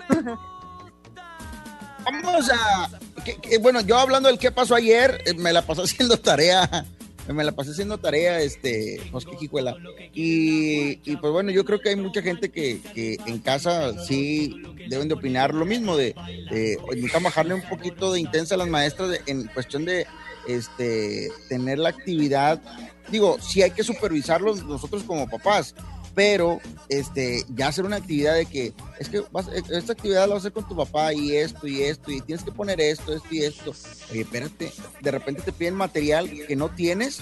Vamos 2.05 2.51
a. 2.51 2.89
que- 3.25 3.59
bueno, 3.59 3.81
yo 3.81 3.99
hablando 3.99 4.29
del 4.29 4.39
qué 4.39 4.51
pasó 4.51 4.75
ayer, 4.75 5.23
eh, 5.27 5.35
me 5.35 5.53
la 5.53 5.63
pasé 5.63 5.83
haciendo 5.85 6.17
tarea. 6.17 6.85
Me 7.33 7.45
la 7.45 7.53
pasé 7.53 7.71
haciendo 7.71 7.99
tarea, 7.99 8.41
este, 8.41 9.01
pues 9.13 9.25
qué 9.25 9.37
jijuela. 9.37 9.77
Y, 10.13 10.99
y, 11.09 11.17
pues 11.21 11.33
bueno, 11.33 11.53
yo 11.53 11.65
creo 11.65 11.81
que 11.81 11.91
hay 11.91 11.97
mucha 11.97 12.21
gente 12.21 12.51
que, 12.51 12.81
que 12.95 13.17
en 13.27 13.39
casa 13.39 13.93
sí 14.09 14.61
deben 14.89 15.07
de 15.07 15.15
opinar 15.15 15.55
lo 15.55 15.65
mismo, 15.65 15.97
de, 15.97 16.17
de 16.51 16.79
necesitan 16.91 17.23
bajarle 17.23 17.55
un 17.55 17.63
poquito 17.63 18.13
de 18.13 18.19
intensa 18.19 18.57
a 18.57 18.59
las 18.59 18.67
maestras 18.67 19.09
de- 19.11 19.21
en 19.27 19.45
cuestión 19.47 19.85
de 19.85 20.05
este 20.49 21.31
tener 21.49 21.79
la 21.79 21.91
actividad. 21.91 22.61
Digo, 23.09 23.39
sí 23.41 23.63
hay 23.63 23.71
que 23.71 23.85
supervisarlos 23.85 24.65
nosotros 24.65 25.05
como 25.05 25.29
papás, 25.31 25.77
pero 26.15 26.61
este 26.89 27.45
ya 27.55 27.69
hacer 27.69 27.85
una 27.85 27.97
actividad 27.97 28.35
de 28.35 28.47
que 28.47 28.73
es 28.99 29.09
que 29.09 29.23
vas- 29.33 29.49
esta 29.49 29.93
actividad 29.93 30.23
la 30.29 30.35
vas 30.35 30.37
a 30.37 30.39
hacer 30.49 30.53
con 30.53 30.69
tu 30.69 30.77
papá 30.77 31.13
y 31.15 31.37
esto 31.37 31.67
y 31.67 31.83
esto 31.83 32.11
y 32.11 32.21
tienes 32.21 32.45
que 32.45 32.53
poner 32.53 32.81
esto, 32.81 33.15
esto 33.15 33.29
y 33.31 33.43
esto. 33.45 33.73
Oye, 34.11 34.21
espérate, 34.23 34.73
de 35.01 35.11
repente 35.11 35.43
te 35.43 35.53
piden 35.53 35.75
material 35.75 36.31
que 36.47 36.57
no 36.57 36.69
tienes 36.71 37.21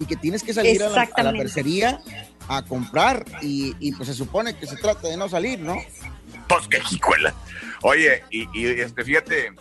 y 0.00 0.06
que 0.06 0.16
tienes 0.16 0.42
que 0.42 0.52
salir 0.54 0.82
a 0.82 0.88
la, 0.88 1.08
a 1.14 1.22
la 1.22 1.32
mercería 1.32 2.00
a 2.48 2.62
comprar 2.64 3.24
y, 3.40 3.74
y, 3.78 3.92
pues 3.92 4.08
se 4.08 4.14
supone 4.14 4.56
que 4.56 4.66
se 4.66 4.76
trata 4.76 5.08
de 5.08 5.16
no 5.16 5.28
salir, 5.28 5.60
¿no? 5.60 5.76
Pues 6.48 6.68
qué 6.68 6.80
jicuela. 6.80 7.32
Oye, 7.82 8.22
y, 8.30 8.46
y, 8.58 8.66
este, 8.80 9.02
fíjate, 9.04 9.52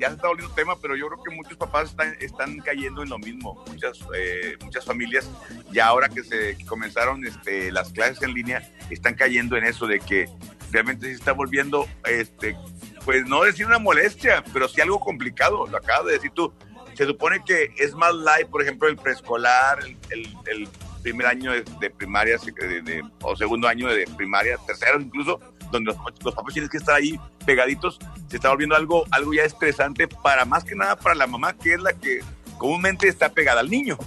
ya 0.00 0.08
se 0.08 0.14
está 0.16 0.28
volviendo 0.28 0.54
tema, 0.54 0.76
pero 0.80 0.96
yo 0.96 1.06
creo 1.08 1.22
que 1.22 1.34
muchos 1.34 1.56
papás 1.56 1.90
están, 1.90 2.14
están 2.20 2.58
cayendo 2.58 3.02
en 3.02 3.08
lo 3.10 3.18
mismo. 3.18 3.64
Muchas, 3.68 3.98
eh, 4.16 4.56
muchas 4.62 4.84
familias, 4.84 5.30
ya 5.70 5.86
ahora 5.86 6.08
que 6.08 6.22
se 6.22 6.56
comenzaron 6.66 7.24
este, 7.26 7.70
las 7.72 7.90
clases 7.92 8.22
en 8.22 8.34
línea, 8.34 8.68
están 8.90 9.14
cayendo 9.14 9.56
en 9.56 9.64
eso 9.64 9.86
de 9.86 10.00
que 10.00 10.28
realmente 10.72 11.06
se 11.06 11.12
está 11.12 11.32
volviendo, 11.32 11.86
este, 12.06 12.56
pues 13.04 13.26
no 13.26 13.42
decir 13.44 13.66
una 13.66 13.78
molestia, 13.78 14.42
pero 14.52 14.68
sí 14.68 14.80
algo 14.80 14.98
complicado. 15.00 15.66
Lo 15.66 15.76
acabas 15.78 16.06
de 16.06 16.12
decir 16.12 16.30
tú. 16.32 16.52
Se 16.94 17.06
supone 17.06 17.42
que 17.44 17.72
es 17.78 17.94
más 17.94 18.14
light, 18.14 18.46
por 18.48 18.62
ejemplo, 18.62 18.88
el 18.88 18.96
preescolar, 18.96 19.80
el, 19.84 19.96
el- 20.10 20.36
el 20.46 20.68
primer 21.02 21.26
año 21.26 21.52
de, 21.52 21.62
de 21.80 21.90
primaria 21.90 22.38
de- 22.38 22.80
de- 22.82 23.02
o 23.20 23.36
segundo 23.36 23.68
año 23.68 23.88
de 23.88 24.06
primaria, 24.16 24.56
tercero 24.66 24.98
incluso, 25.00 25.38
donde 25.70 25.92
los, 26.22 26.34
papás 26.34 26.52
tienen 26.54 26.68
que 26.68 26.78
estar 26.78 26.94
ahí 26.94 27.18
pegaditos, 27.44 27.98
se 28.28 28.36
está 28.36 28.50
volviendo 28.50 28.74
algo, 28.76 29.04
algo 29.10 29.32
ya 29.34 29.42
estresante 29.42 30.08
para 30.08 30.44
más 30.44 30.64
que 30.64 30.74
nada 30.74 30.96
para 30.96 31.14
la 31.14 31.26
mamá, 31.26 31.52
que 31.54 31.74
es 31.74 31.80
la 31.80 31.92
que 31.92 32.20
comúnmente 32.58 33.08
está 33.08 33.28
pegada 33.28 33.60
al 33.60 33.70
niño. 33.70 33.98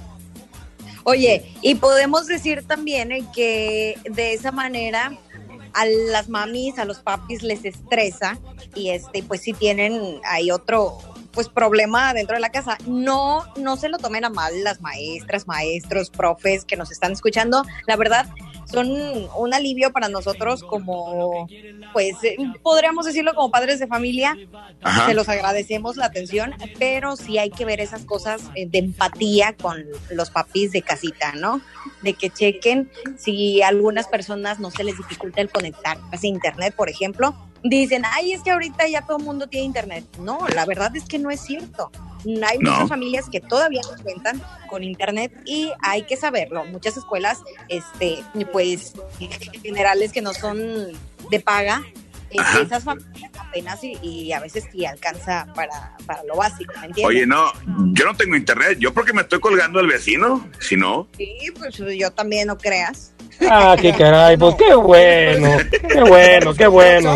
Oye, 1.03 1.55
y 1.61 1.75
podemos 1.75 2.27
decir 2.27 2.65
también 2.67 3.11
eh, 3.11 3.25
que 3.33 3.97
de 4.09 4.33
esa 4.33 4.51
manera 4.51 5.17
a 5.73 5.85
las 5.85 6.27
mamis, 6.27 6.79
a 6.79 6.85
los 6.85 6.99
papis 6.99 7.43
les 7.43 7.63
estresa 7.63 8.37
y 8.75 8.89
este, 8.89 9.23
pues 9.23 9.41
si 9.41 9.53
tienen, 9.53 10.19
hay 10.25 10.51
otro, 10.51 10.97
pues 11.31 11.49
problema 11.49 12.13
dentro 12.13 12.35
de 12.35 12.41
la 12.41 12.49
casa. 12.49 12.77
No, 12.87 13.45
no 13.55 13.77
se 13.77 13.89
lo 13.89 13.99
tomen 13.99 14.25
a 14.25 14.29
mal 14.29 14.63
las 14.63 14.81
maestras, 14.81 15.47
maestros, 15.47 16.09
profes 16.09 16.65
que 16.65 16.75
nos 16.75 16.91
están 16.91 17.11
escuchando. 17.11 17.63
La 17.85 17.95
verdad, 17.95 18.27
son 18.69 18.89
un 19.35 19.53
alivio 19.53 19.91
para 19.91 20.09
nosotros 20.09 20.63
como, 20.63 21.47
pues, 21.93 22.15
eh, 22.23 22.35
podríamos 22.61 23.05
decirlo 23.05 23.33
como 23.33 23.49
padres 23.49 23.79
de 23.79 23.87
familia. 23.87 24.37
Ajá. 24.83 25.07
Se 25.07 25.13
los 25.13 25.29
agradecemos 25.29 25.97
la 25.97 26.05
atención, 26.05 26.53
pero 26.77 27.15
sí 27.15 27.37
hay 27.37 27.49
que 27.49 27.65
ver 27.65 27.79
esas 27.79 28.03
cosas 28.03 28.41
eh, 28.55 28.67
de 28.67 28.79
empatía 28.79 29.53
con 29.53 29.85
los 30.11 30.29
papis 30.29 30.71
de 30.71 30.81
casita, 30.81 31.33
¿no? 31.33 31.61
De 32.01 32.13
que 32.13 32.29
chequen 32.29 32.91
si 33.17 33.61
a 33.61 33.69
algunas 33.69 34.07
personas 34.07 34.59
no 34.59 34.71
se 34.71 34.83
les 34.83 34.97
dificulta 34.97 35.41
el 35.41 35.49
conectar 35.49 35.97
a 36.11 36.17
internet, 36.25 36.73
por 36.75 36.89
ejemplo. 36.89 37.35
Dicen, 37.63 38.03
ay, 38.05 38.33
es 38.33 38.41
que 38.43 38.51
ahorita 38.51 38.87
ya 38.87 39.01
todo 39.01 39.17
el 39.17 39.23
mundo 39.23 39.47
tiene 39.47 39.65
internet. 39.65 40.05
No, 40.19 40.39
la 40.53 40.65
verdad 40.65 40.95
es 40.95 41.03
que 41.05 41.17
no 41.19 41.29
es 41.31 41.41
cierto. 41.41 41.91
Hay 42.45 42.57
No. 42.59 42.71
muchas 42.71 42.89
familias 42.89 43.25
que 43.31 43.39
todavía 43.39 43.81
no 43.83 44.03
cuentan 44.03 44.41
con 44.69 44.83
internet 44.83 45.31
y 45.45 45.71
hay 45.81 46.03
que 46.03 46.17
saberlo. 46.17 46.65
Muchas 46.65 46.97
escuelas, 46.97 47.39
este, 47.69 48.23
pues, 48.51 48.93
generales 49.63 50.11
que 50.11 50.21
no 50.21 50.33
son 50.33 50.59
de 51.29 51.39
paga, 51.39 51.83
eh, 52.29 52.37
Ajá. 52.39 52.59
esas 52.61 52.83
familias 52.83 53.31
apenas 53.39 53.81
y, 53.83 53.97
y 54.01 54.33
a 54.33 54.39
veces 54.41 54.65
sí 54.71 54.85
alcanza 54.85 55.47
para, 55.55 55.95
para 56.05 56.23
lo 56.25 56.35
básico, 56.35 56.73
¿me 56.81 56.87
entiendes? 56.87 57.05
Oye, 57.05 57.25
no, 57.25 57.51
yo 57.93 58.03
no 58.05 58.15
tengo 58.15 58.35
internet. 58.35 58.77
Yo 58.79 58.93
porque 58.93 59.13
me 59.13 59.21
estoy 59.21 59.39
colgando 59.39 59.79
al 59.79 59.87
vecino. 59.87 60.45
Si 60.59 60.75
no, 60.75 61.07
Sí, 61.17 61.37
pues 61.57 61.77
yo 61.77 62.11
también, 62.11 62.47
no 62.47 62.57
creas. 62.57 63.13
Ah, 63.49 63.75
qué 63.79 63.93
caray, 63.93 64.35
pues 64.37 64.55
qué 64.55 64.73
bueno, 64.75 65.57
qué 65.89 66.01
bueno, 66.01 66.53
qué 66.53 66.67
bueno. 66.67 67.15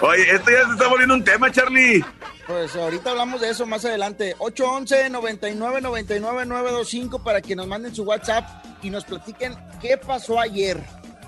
Oye, 0.00 0.22
esto 0.30 0.50
ya 0.50 0.66
se 0.66 0.72
está 0.72 0.88
volviendo 0.88 1.14
un 1.14 1.24
tema, 1.24 1.50
Charlie. 1.50 2.04
Pues 2.46 2.74
ahorita 2.76 3.10
hablamos 3.10 3.40
de 3.40 3.50
eso 3.50 3.66
más 3.66 3.84
adelante. 3.84 4.34
811-9999-925 4.38 7.22
para 7.22 7.40
que 7.40 7.56
nos 7.56 7.66
manden 7.66 7.94
su 7.94 8.04
WhatsApp 8.04 8.44
y 8.82 8.90
nos 8.90 9.04
platiquen 9.04 9.54
qué 9.80 9.96
pasó 9.96 10.38
ayer. 10.40 10.80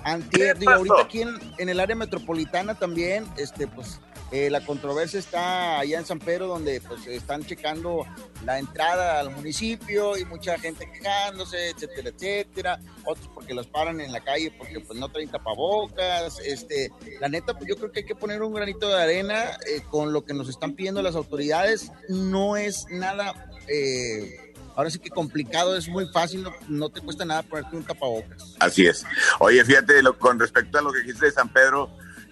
Antier, 0.03 0.53
¿Qué 0.55 0.59
digo, 0.61 0.71
pasó? 0.71 0.79
ahorita 0.93 1.01
aquí 1.01 1.21
en, 1.21 1.37
en 1.59 1.69
el 1.69 1.79
área 1.79 1.95
metropolitana 1.95 2.73
también, 2.75 3.25
este, 3.37 3.67
pues, 3.67 3.99
eh, 4.31 4.49
la 4.49 4.65
controversia 4.65 5.19
está 5.19 5.79
allá 5.79 5.99
en 5.99 6.05
San 6.05 6.19
Pedro, 6.19 6.47
donde 6.47 6.79
pues 6.81 7.05
están 7.07 7.43
checando 7.45 8.05
la 8.45 8.59
entrada 8.59 9.19
al 9.19 9.29
municipio 9.31 10.17
y 10.17 10.23
mucha 10.25 10.57
gente 10.57 10.89
quejándose, 10.91 11.69
etcétera, 11.71 12.09
etcétera. 12.09 12.79
Otros 13.05 13.29
porque 13.33 13.53
los 13.53 13.67
paran 13.67 13.99
en 13.99 14.11
la 14.11 14.21
calle 14.21 14.53
porque 14.57 14.79
pues 14.79 14.97
no 14.97 15.09
traen 15.09 15.29
tapabocas. 15.29 16.39
Este, 16.39 16.91
la 17.19 17.27
neta, 17.29 17.53
pues 17.57 17.67
yo 17.67 17.75
creo 17.75 17.91
que 17.91 17.99
hay 17.99 18.05
que 18.05 18.15
poner 18.15 18.41
un 18.41 18.53
granito 18.53 18.87
de 18.87 19.01
arena 19.01 19.57
eh, 19.67 19.81
con 19.89 20.13
lo 20.13 20.23
que 20.23 20.33
nos 20.33 20.47
están 20.49 20.73
pidiendo 20.73 21.01
las 21.01 21.15
autoridades. 21.15 21.91
No 22.07 22.55
es 22.55 22.85
nada, 22.89 23.33
eh, 23.67 24.53
ahora 24.75 24.89
sí 24.89 24.99
que 24.99 25.09
complicado, 25.09 25.75
es 25.75 25.89
muy 25.89 26.07
fácil, 26.13 26.45
no, 26.69 26.89
te 26.89 27.01
cuesta 27.01 27.25
nada 27.25 27.43
ponerte 27.43 27.75
un 27.75 27.83
tapabocas. 27.83 28.55
Así 28.59 28.85
es. 28.87 29.05
Oye, 29.39 29.63
fíjate, 29.65 30.01
lo- 30.01 30.17
con 30.17 30.39
respecto 30.39 30.77
a 30.77 30.81
lo 30.81 30.91
que 30.93 30.99
dijiste 30.99 31.25
de 31.25 31.31
San 31.31 31.49
Pedro, 31.49 31.89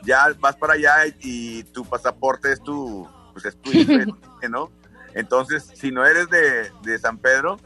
ya 0.09 0.35
vas 0.39 0.55
para 0.55 0.73
allá 0.73 1.05
y, 1.05 1.59
y 1.59 1.63
tu 1.65 1.85
pasaporte 1.85 2.51
es 2.51 2.61
tu, 2.63 3.07
pues 3.31 3.45
es 3.45 3.55
tu 3.61 3.71
¿no? 4.49 4.71
Entonces, 5.13 5.69
si 5.75 5.91
no 5.91 6.03
eres 6.05 6.27
de, 6.29 6.71
de 6.81 6.97
San 6.97 7.19
Pedro, 7.19 7.59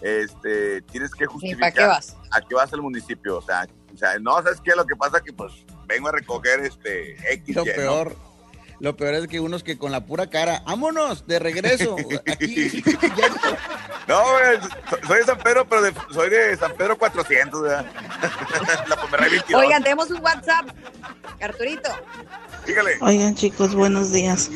este, 0.00 0.82
tienes 0.82 1.14
que 1.14 1.26
justificar 1.26 1.72
qué 1.72 1.86
vas? 1.86 2.16
a 2.32 2.40
qué 2.40 2.54
vas 2.54 2.72
al 2.72 2.82
municipio. 2.82 3.38
O 3.38 3.42
sea, 3.42 3.66
o 3.92 3.96
sea, 3.96 4.18
no, 4.18 4.34
¿sabes 4.42 4.60
qué? 4.60 4.74
Lo 4.74 4.84
que 4.84 4.96
pasa 4.96 5.20
que, 5.20 5.32
pues, 5.32 5.52
vengo 5.86 6.08
a 6.08 6.12
recoger 6.12 6.60
este 6.60 7.16
X, 7.34 7.56
Lo 7.56 7.64
Y, 7.64 7.70
¿no? 7.78 8.33
Lo 8.80 8.96
peor 8.96 9.14
es 9.14 9.28
que 9.28 9.40
unos 9.40 9.62
que 9.62 9.78
con 9.78 9.92
la 9.92 10.04
pura 10.04 10.28
cara, 10.28 10.62
vámonos, 10.66 11.26
de 11.26 11.38
regreso. 11.38 11.96
Aquí, 12.30 12.82
No, 14.08 14.20
güey, 14.20 15.00
soy 15.06 15.18
de 15.18 15.24
San 15.24 15.38
Pedro, 15.38 15.66
pero 15.66 15.82
de- 15.82 15.94
soy 16.12 16.28
de 16.28 16.56
San 16.58 16.72
Pedro 16.74 16.98
400, 16.98 17.62
¿verdad? 17.62 17.86
la 18.88 18.96
Pomerray 18.96 19.30
22. 19.30 19.62
Oigan, 19.62 19.82
tenemos 19.82 20.10
un 20.10 20.20
WhatsApp, 20.20 20.66
Arturito. 21.40 21.90
Dígale. 22.66 22.98
Oigan 23.00 23.34
chicos, 23.34 23.74
buenos 23.74 24.12
días. 24.12 24.50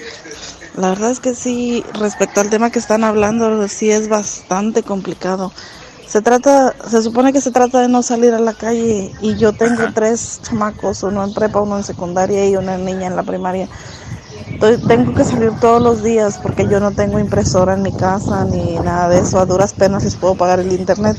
La 0.76 0.90
verdad 0.90 1.10
es 1.10 1.20
que 1.20 1.34
sí, 1.34 1.84
respecto 1.94 2.40
al 2.40 2.50
tema 2.50 2.70
que 2.70 2.78
están 2.78 3.04
hablando, 3.04 3.66
sí 3.68 3.90
es 3.90 4.08
bastante 4.08 4.82
complicado. 4.82 5.52
Se 6.06 6.22
trata, 6.22 6.74
se 6.88 7.02
supone 7.02 7.32
que 7.32 7.40
se 7.40 7.50
trata 7.50 7.80
de 7.80 7.88
no 7.88 8.02
salir 8.02 8.32
a 8.32 8.38
la 8.38 8.54
calle 8.54 9.12
y 9.20 9.36
yo 9.36 9.52
tengo 9.52 9.92
tres 9.92 10.40
chamacos, 10.42 11.02
uno 11.02 11.22
en 11.24 11.34
prepa, 11.34 11.60
uno 11.60 11.76
en 11.76 11.84
secundaria 11.84 12.48
y 12.48 12.56
una 12.56 12.78
niña 12.78 13.08
en 13.08 13.16
la 13.16 13.22
primaria. 13.24 13.68
Tengo 14.60 15.14
que 15.14 15.24
salir 15.24 15.52
todos 15.60 15.80
los 15.80 16.02
días 16.02 16.40
porque 16.42 16.66
yo 16.66 16.80
no 16.80 16.90
tengo 16.90 17.20
impresora 17.20 17.74
en 17.74 17.82
mi 17.82 17.92
casa 17.92 18.44
ni 18.44 18.74
nada 18.78 19.08
de 19.08 19.20
eso. 19.20 19.38
A 19.38 19.46
duras 19.46 19.72
penas 19.72 20.02
les 20.02 20.16
puedo 20.16 20.34
pagar 20.34 20.58
el 20.58 20.72
internet. 20.72 21.16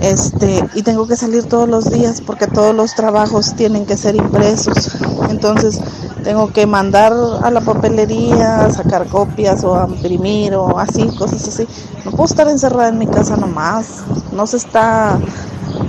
Este, 0.00 0.62
y 0.74 0.82
tengo 0.82 1.06
que 1.06 1.16
salir 1.16 1.44
todos 1.44 1.66
los 1.66 1.90
días 1.90 2.20
porque 2.20 2.46
todos 2.46 2.74
los 2.74 2.94
trabajos 2.94 3.54
tienen 3.54 3.86
que 3.86 3.96
ser 3.96 4.14
impresos. 4.16 4.90
Entonces, 5.30 5.80
tengo 6.22 6.48
que 6.48 6.66
mandar 6.66 7.14
a 7.42 7.50
la 7.50 7.62
papelería, 7.62 8.70
sacar 8.70 9.06
copias 9.06 9.64
o 9.64 9.74
a 9.80 9.88
imprimir 9.88 10.54
o 10.54 10.78
así, 10.78 11.06
cosas 11.16 11.48
así. 11.48 11.66
No 12.04 12.10
puedo 12.10 12.26
estar 12.26 12.46
encerrada 12.48 12.90
en 12.90 12.98
mi 12.98 13.06
casa 13.06 13.36
nomás. 13.36 14.02
No 14.32 14.46
se 14.46 14.58
está 14.58 15.18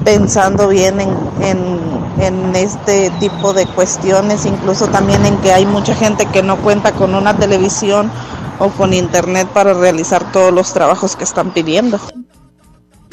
pensando 0.06 0.68
bien 0.68 1.02
en, 1.02 1.10
en, 1.42 2.22
en 2.22 2.56
este 2.56 3.10
tipo 3.20 3.54
de 3.54 3.66
cuestiones, 3.66 4.46
incluso 4.46 4.88
también 4.88 5.26
en 5.26 5.36
que 5.42 5.52
hay 5.52 5.66
mucha 5.66 5.96
gente 5.96 6.28
que 6.28 6.44
no 6.44 6.58
cuenta 6.62 6.94
con 6.94 7.16
una 7.16 7.36
televisión 7.36 8.12
o 8.60 8.70
con 8.70 8.94
internet 8.94 9.48
para 9.50 9.74
realizar 9.74 10.32
todos 10.32 10.54
los 10.54 10.72
trabajos 10.72 11.16
que 11.16 11.24
están 11.24 11.52
pidiendo. 11.52 12.00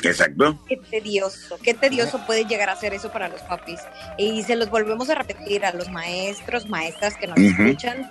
Exacto. 0.03 0.59
Qué 0.69 0.77
tedioso, 0.77 1.59
qué 1.63 1.75
tedioso 1.75 2.21
puede 2.27 2.45
llegar 2.45 2.69
a 2.71 2.77
ser 2.77 2.93
eso 2.93 3.11
para 3.11 3.29
los 3.29 3.41
papis. 3.43 3.81
Y 4.19 4.43
se 4.43 4.57
los 4.57 4.69
volvemos 4.69 5.09
a 5.11 5.15
repetir 5.15 5.65
a 5.65 5.73
los 5.73 5.89
maestros, 5.91 6.69
maestras 6.69 7.17
que 7.17 7.27
nos 7.27 7.39
escuchan. 7.39 8.11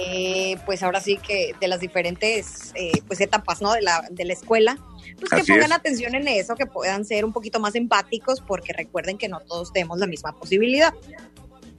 Eh, 0.00 0.56
pues 0.66 0.82
ahora 0.82 1.00
sí 1.00 1.16
que 1.18 1.54
de 1.60 1.66
las 1.68 1.80
diferentes 1.80 2.72
eh, 2.76 2.92
pues 3.06 3.20
etapas 3.20 3.60
no 3.60 3.72
de 3.72 3.82
la, 3.82 4.06
de 4.10 4.24
la 4.24 4.32
escuela 4.32 4.78
pues 5.18 5.30
que 5.30 5.52
pongan 5.52 5.72
es. 5.72 5.76
atención 5.78 6.14
en 6.14 6.28
eso 6.28 6.54
que 6.54 6.66
puedan 6.66 7.04
ser 7.04 7.24
un 7.24 7.32
poquito 7.32 7.58
más 7.58 7.74
empáticos 7.74 8.40
porque 8.40 8.72
recuerden 8.72 9.18
que 9.18 9.28
no 9.28 9.40
todos 9.40 9.72
tenemos 9.72 9.98
la 9.98 10.06
misma 10.06 10.32
posibilidad 10.38 10.94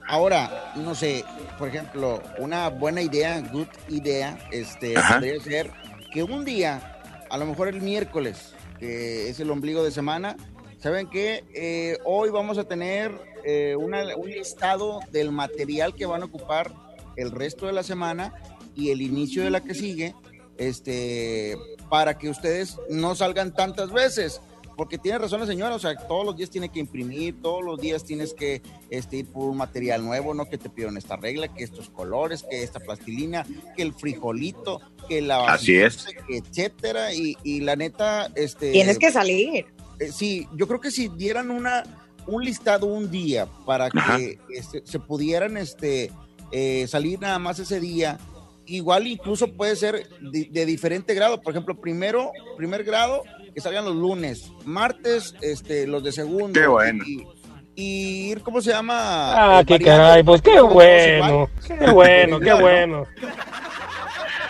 Ahora, 0.06 0.72
no 0.74 0.94
sé, 0.96 1.24
por 1.56 1.68
ejemplo, 1.68 2.20
una 2.38 2.68
buena 2.68 3.00
idea, 3.00 3.40
good 3.52 3.68
idea, 3.88 4.38
este, 4.50 4.96
Ajá. 4.98 5.14
podría 5.20 5.40
ser 5.40 5.70
que 6.12 6.24
un 6.24 6.44
día, 6.44 6.98
a 7.30 7.38
lo 7.38 7.46
mejor 7.46 7.68
el 7.68 7.80
miércoles, 7.80 8.52
que 8.80 9.28
es 9.28 9.38
el 9.38 9.50
ombligo 9.52 9.84
de 9.84 9.92
semana, 9.92 10.36
¿saben 10.78 11.08
qué? 11.08 11.44
Eh, 11.54 11.98
hoy 12.04 12.30
vamos 12.30 12.58
a 12.58 12.64
tener 12.64 13.12
eh, 13.44 13.76
una- 13.78 14.16
un 14.16 14.28
listado 14.28 14.98
del 15.12 15.30
material 15.30 15.94
que 15.94 16.06
van 16.06 16.22
a 16.22 16.24
ocupar 16.24 16.72
el 17.16 17.30
resto 17.30 17.66
de 17.66 17.72
la 17.72 17.82
semana 17.82 18.34
y 18.74 18.90
el 18.90 19.02
inicio 19.02 19.42
de 19.42 19.50
la 19.50 19.62
que 19.62 19.74
sigue, 19.74 20.14
este, 20.56 21.56
para 21.88 22.18
que 22.18 22.28
ustedes 22.28 22.76
no 22.88 23.14
salgan 23.14 23.54
tantas 23.54 23.92
veces. 23.92 24.40
Porque 24.76 24.96
tiene 24.96 25.18
razón 25.18 25.40
la 25.40 25.46
señora, 25.46 25.74
o 25.74 25.78
sea, 25.78 25.94
todos 25.94 26.24
los 26.24 26.36
días 26.36 26.48
tiene 26.48 26.70
que 26.70 26.80
imprimir, 26.80 27.42
todos 27.42 27.62
los 27.62 27.78
días 27.78 28.02
tienes 28.02 28.32
que 28.32 28.62
este, 28.88 29.18
ir 29.18 29.26
por 29.26 29.50
un 29.50 29.58
material 29.58 30.02
nuevo, 30.02 30.32
¿no? 30.32 30.48
Que 30.48 30.56
te 30.56 30.70
pidieron 30.70 30.96
esta 30.96 31.16
regla, 31.16 31.52
que 31.52 31.64
estos 31.64 31.90
colores, 31.90 32.46
que 32.48 32.62
esta 32.62 32.80
plastilina, 32.80 33.44
que 33.76 33.82
el 33.82 33.92
frijolito, 33.92 34.80
que 35.06 35.20
la... 35.20 35.52
Así 35.52 35.76
es. 35.76 36.06
Etcétera, 36.30 37.12
y, 37.12 37.36
y 37.44 37.60
la 37.60 37.76
neta, 37.76 38.30
este... 38.34 38.72
tienes 38.72 38.98
que 38.98 39.12
salir 39.12 39.66
eh, 40.00 40.10
sí, 40.12 40.48
yo 40.54 40.66
creo 40.66 40.80
que 40.80 40.90
si 40.90 41.08
dieran 41.08 41.50
una 41.50 41.84
un 42.26 42.44
listado 42.44 42.86
un 42.86 43.10
día 43.10 43.46
para 43.66 43.90
que 43.90 44.38
este, 44.50 44.82
se 44.84 44.98
pudieran 44.98 45.56
este 45.56 46.10
eh, 46.52 46.86
salir 46.88 47.20
nada 47.20 47.38
más 47.38 47.58
ese 47.58 47.80
día, 47.80 48.18
igual 48.66 49.06
incluso 49.06 49.52
puede 49.52 49.76
ser 49.76 50.08
de, 50.20 50.48
de 50.50 50.66
diferente 50.66 51.14
grado. 51.14 51.40
Por 51.40 51.52
ejemplo, 51.52 51.80
primero, 51.80 52.32
primer 52.56 52.84
grado, 52.84 53.22
que 53.54 53.60
salgan 53.60 53.84
los 53.84 53.96
lunes, 53.96 54.52
martes, 54.64 55.34
este, 55.40 55.86
los 55.86 56.02
de 56.04 56.12
segundo. 56.12 56.58
Qué 56.60 56.66
bueno. 56.66 57.04
Y, 57.06 57.26
y 57.74 58.30
ir, 58.30 58.42
¿cómo 58.42 58.60
se 58.60 58.70
llama? 58.70 59.56
Ah, 59.56 59.60
Eh, 59.60 59.64
qué 59.66 59.78
caray, 59.78 60.22
pues 60.22 60.42
qué 60.42 60.60
bueno, 60.60 61.48
qué 61.66 61.90
bueno, 61.90 62.38
qué 62.40 62.50
¿no? 62.50 62.60
bueno. 62.60 63.04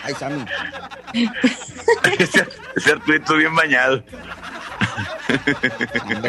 Ay, 0.03 0.15
Sammy. 0.15 0.45
ese, 2.19 2.47
ese 2.77 2.95
bien 3.37 3.55
bañado. 3.55 4.03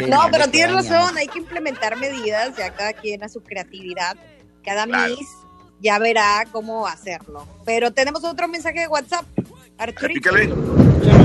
no 0.07 0.19
pero 0.32 0.47
tienes 0.49 0.74
razón 0.76 1.17
hay 1.17 1.28
que 1.28 1.39
implementar 1.39 1.95
medidas 1.97 2.55
ya 2.57 2.72
cada 2.74 2.93
quien 2.93 3.24
a 3.24 3.30
su 3.30 3.41
creatividad 3.41 4.15
cada 4.63 4.86
Claro. 4.86 5.15
mis 5.15 5.28
ya 5.82 5.99
verá 5.99 6.45
cómo 6.51 6.88
hacerlo 6.88 7.45
pero 7.65 7.91
tenemos 7.91 8.23
otro 8.23 8.47
mensaje 8.47 8.82
de 8.82 8.88
WhatsApp 8.88 9.25
Arturito 9.82 10.29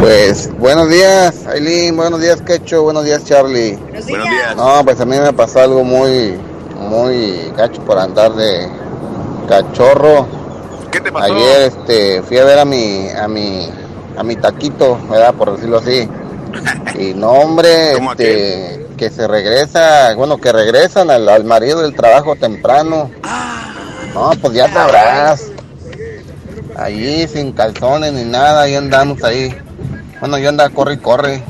Pues 0.00 0.50
buenos 0.59 0.88
días, 0.88 1.46
Aileen, 1.46 1.94
buenos 1.94 2.22
días, 2.22 2.40
Quecho, 2.40 2.84
buenos 2.84 3.04
días, 3.04 3.22
Charlie. 3.26 3.76
Buenos 3.76 4.07
días. 4.07 4.57
No, 4.57 4.82
pues 4.82 4.98
a 4.98 5.04
mí 5.04 5.18
me 5.18 5.30
pasó 5.34 5.61
algo 5.61 5.84
muy, 5.84 6.38
muy 6.78 7.52
gacho 7.54 7.84
por 7.84 7.98
andar 7.98 8.32
de 8.32 8.66
cachorro. 9.46 10.26
¿Qué 10.90 11.00
te 11.02 11.12
pasó? 11.12 11.34
Ayer 11.34 11.62
este, 11.64 12.22
fui 12.22 12.38
a 12.38 12.44
ver 12.44 12.59
a 12.61 12.64
mi, 12.64 13.11
a 13.11 13.28
mi, 13.28 13.68
a 14.16 14.22
mi 14.22 14.36
taquito, 14.36 14.98
¿verdad? 15.11 15.34
Por 15.34 15.52
decirlo 15.52 15.78
así. 15.78 16.09
Y 16.98 17.12
no, 17.12 17.32
hombre, 17.32 17.92
este, 17.92 18.86
que 18.96 19.11
se 19.11 19.28
regresa, 19.28 20.14
bueno, 20.14 20.38
que 20.38 20.50
regresan 20.50 21.11
al, 21.11 21.28
al 21.28 21.44
marido 21.44 21.82
del 21.82 21.94
trabajo 21.94 22.36
temprano. 22.36 23.11
No, 24.17 24.31
pues 24.41 24.55
ya 24.55 24.73
sabrás. 24.73 25.53
Allí 26.79 27.29
sin 27.29 27.53
calzones 27.53 28.14
ni 28.14 28.25
nada, 28.25 28.62
ahí 28.62 28.75
andamos 28.75 29.23
ahí. 29.23 29.55
Bueno, 30.21 30.39
yo 30.39 30.49
andaba 30.49 30.71
corre 30.71 30.95
y 30.95 30.97
corre. 30.97 31.43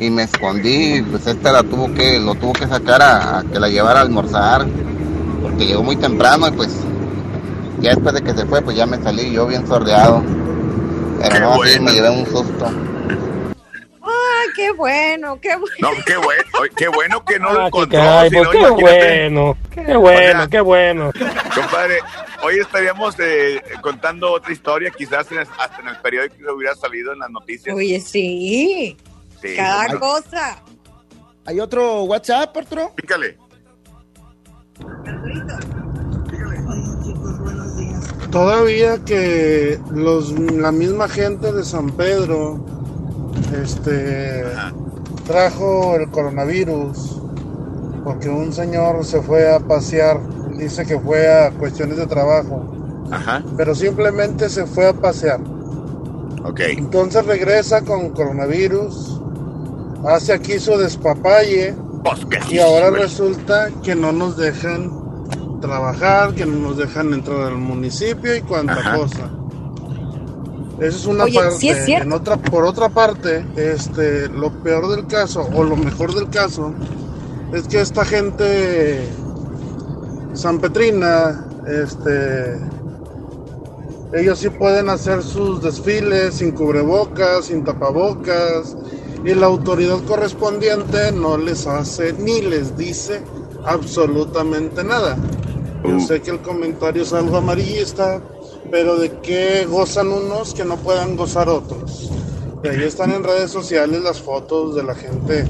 Y 0.00 0.10
me 0.10 0.24
escondí, 0.24 1.00
pues 1.02 1.28
esta 1.28 1.52
la 1.52 1.62
tuvo 1.62 1.94
que, 1.94 2.18
lo 2.18 2.34
tuvo 2.34 2.54
que 2.54 2.66
sacar 2.66 3.02
a, 3.02 3.38
a 3.38 3.44
que 3.44 3.60
la 3.60 3.68
llevara 3.68 4.00
a 4.00 4.02
almorzar. 4.02 4.66
Porque 5.42 5.66
llegó 5.66 5.84
muy 5.84 5.94
temprano 5.94 6.48
y 6.48 6.50
pues 6.50 6.70
ya 7.80 7.90
después 7.90 8.12
de 8.16 8.22
que 8.22 8.34
se 8.34 8.46
fue, 8.46 8.62
pues 8.62 8.76
ya 8.76 8.84
me 8.84 9.00
salí 9.00 9.30
yo 9.30 9.46
bien 9.46 9.64
sordeado. 9.68 10.20
Pero 11.22 11.38
no, 11.38 11.62
sí, 11.62 11.78
me 11.78 11.92
llevé 11.92 12.10
un 12.10 12.26
susto. 12.26 12.66
Ay, 14.40 14.48
qué 14.54 14.70
bueno, 14.72 15.40
qué 15.40 15.56
bueno. 15.56 15.74
No, 15.80 15.90
qué 16.04 16.16
bueno, 16.16 16.42
qué 16.76 16.88
bueno 16.88 17.24
que 17.24 17.38
no 17.38 17.52
lo 17.52 17.60
Ah, 17.62 17.66
encontró. 17.66 17.98
caray, 17.98 18.30
pues 18.30 18.48
qué 18.48 18.58
bueno, 18.70 19.56
qué 19.70 19.96
bueno, 19.96 20.48
qué 20.50 20.60
bueno. 20.60 21.10
Compadre, 21.54 21.98
hoy 22.42 22.58
estaríamos 22.58 23.14
eh, 23.18 23.62
contando 23.80 24.32
otra 24.32 24.52
historia, 24.52 24.90
quizás 24.90 25.30
en 25.32 25.38
el- 25.38 25.46
hasta 25.58 25.80
en 25.80 25.88
el 25.88 25.96
periódico 25.98 26.54
hubiera 26.54 26.74
salido 26.74 27.12
en 27.12 27.18
las 27.20 27.30
noticias. 27.30 27.74
Oye, 27.74 28.00
sí. 28.00 28.96
Sí. 29.40 29.54
Cada 29.56 29.98
cosa. 29.98 30.62
¿Hay 31.46 31.60
otro 31.60 32.02
WhatsApp, 32.04 32.56
Arturo? 32.56 32.92
Pícale. 32.96 33.36
Todavía 38.30 39.02
que 39.04 39.78
los, 39.92 40.32
la 40.38 40.70
misma 40.70 41.08
gente 41.08 41.50
de 41.52 41.64
San 41.64 41.90
Pedro 41.90 42.64
este, 43.62 44.44
trajo 45.26 45.96
el 45.96 46.08
coronavirus 46.10 47.18
porque 48.04 48.28
un 48.28 48.52
señor 48.52 49.04
se 49.04 49.20
fue 49.20 49.52
a 49.52 49.60
pasear, 49.60 50.18
dice 50.56 50.86
que 50.86 50.98
fue 50.98 51.30
a 51.30 51.50
cuestiones 51.50 51.98
de 51.98 52.06
trabajo, 52.06 53.06
Ajá. 53.10 53.42
pero 53.56 53.74
simplemente 53.74 54.48
se 54.48 54.64
fue 54.66 54.88
a 54.88 54.92
pasear. 54.94 55.40
Ok. 56.44 56.60
Entonces 56.60 57.26
regresa 57.26 57.82
con 57.82 58.10
coronavirus, 58.10 59.20
hace 60.06 60.32
aquí 60.32 60.58
su 60.58 60.78
despapalle 60.78 61.74
y 62.50 62.58
ahora 62.60 62.90
resulta 62.90 63.68
que 63.82 63.94
no 63.94 64.12
nos 64.12 64.38
dejan 64.38 64.90
trabajar, 65.60 66.34
que 66.34 66.46
no 66.46 66.68
nos 66.68 66.78
dejan 66.78 67.12
entrar 67.12 67.42
al 67.42 67.58
municipio 67.58 68.34
y 68.34 68.40
cuanta 68.40 68.72
Ajá. 68.74 68.96
cosa. 68.96 69.30
Esa 70.80 70.96
es 70.96 71.06
una 71.06 71.24
Oye, 71.24 71.34
parte. 71.38 71.56
sí 71.56 71.68
es 71.70 71.84
cierto. 71.84 72.06
En 72.06 72.12
otra, 72.12 72.36
por 72.36 72.64
otra 72.64 72.88
parte, 72.88 73.44
este, 73.56 74.28
lo 74.28 74.50
peor 74.62 74.88
del 74.88 75.06
caso, 75.06 75.48
o 75.54 75.64
lo 75.64 75.76
mejor 75.76 76.14
del 76.14 76.28
caso, 76.30 76.72
es 77.52 77.66
que 77.66 77.80
esta 77.80 78.04
gente 78.04 79.08
San 80.34 80.60
Petrina, 80.60 81.46
este, 81.66 82.60
ellos 84.12 84.38
sí 84.38 84.50
pueden 84.50 84.88
hacer 84.88 85.22
sus 85.22 85.60
desfiles 85.60 86.34
sin 86.34 86.52
cubrebocas, 86.52 87.46
sin 87.46 87.64
tapabocas, 87.64 88.76
y 89.24 89.34
la 89.34 89.46
autoridad 89.46 89.98
correspondiente 90.06 91.10
no 91.10 91.36
les 91.36 91.66
hace 91.66 92.12
ni 92.12 92.40
les 92.40 92.76
dice 92.76 93.20
absolutamente 93.64 94.84
nada. 94.84 95.16
Yo 95.84 95.98
sé 96.00 96.22
que 96.22 96.30
el 96.30 96.40
comentario 96.40 97.02
es 97.02 97.12
algo 97.12 97.36
amarillista, 97.36 98.22
pero 98.70 98.96
¿de 98.96 99.10
qué 99.20 99.64
gozan 99.66 100.08
unos 100.08 100.54
que 100.54 100.64
no 100.64 100.76
puedan 100.76 101.16
gozar 101.16 101.48
otros? 101.48 102.10
Y 102.62 102.68
ahí 102.68 102.82
están 102.82 103.12
en 103.12 103.22
redes 103.24 103.50
sociales 103.50 104.02
las 104.02 104.20
fotos 104.20 104.74
de 104.74 104.82
la 104.82 104.94
gente, 104.94 105.46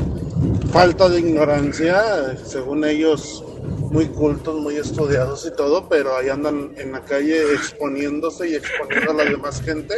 falta 0.70 1.08
de 1.08 1.20
ignorancia, 1.20 2.36
según 2.44 2.84
ellos 2.84 3.44
muy 3.90 4.06
cultos, 4.08 4.60
muy 4.60 4.76
estudiados 4.76 5.46
y 5.46 5.56
todo, 5.56 5.88
pero 5.88 6.16
ahí 6.16 6.28
andan 6.28 6.72
en 6.76 6.92
la 6.92 7.04
calle 7.04 7.54
exponiéndose 7.54 8.48
y 8.50 8.54
exponiendo 8.54 9.12
a 9.12 9.14
la 9.14 9.24
demás 9.24 9.62
gente 9.62 9.94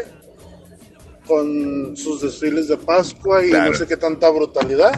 con 1.27 1.97
sus 1.97 2.23
desfiles 2.23 2.69
de 2.69 2.77
Pascua 2.77 3.45
y 3.45 3.51
Claro. 3.51 3.71
no 3.73 3.77
sé 3.79 3.87
qué 3.87 3.97
tanta 3.97 4.31
brutalidad. 4.31 4.93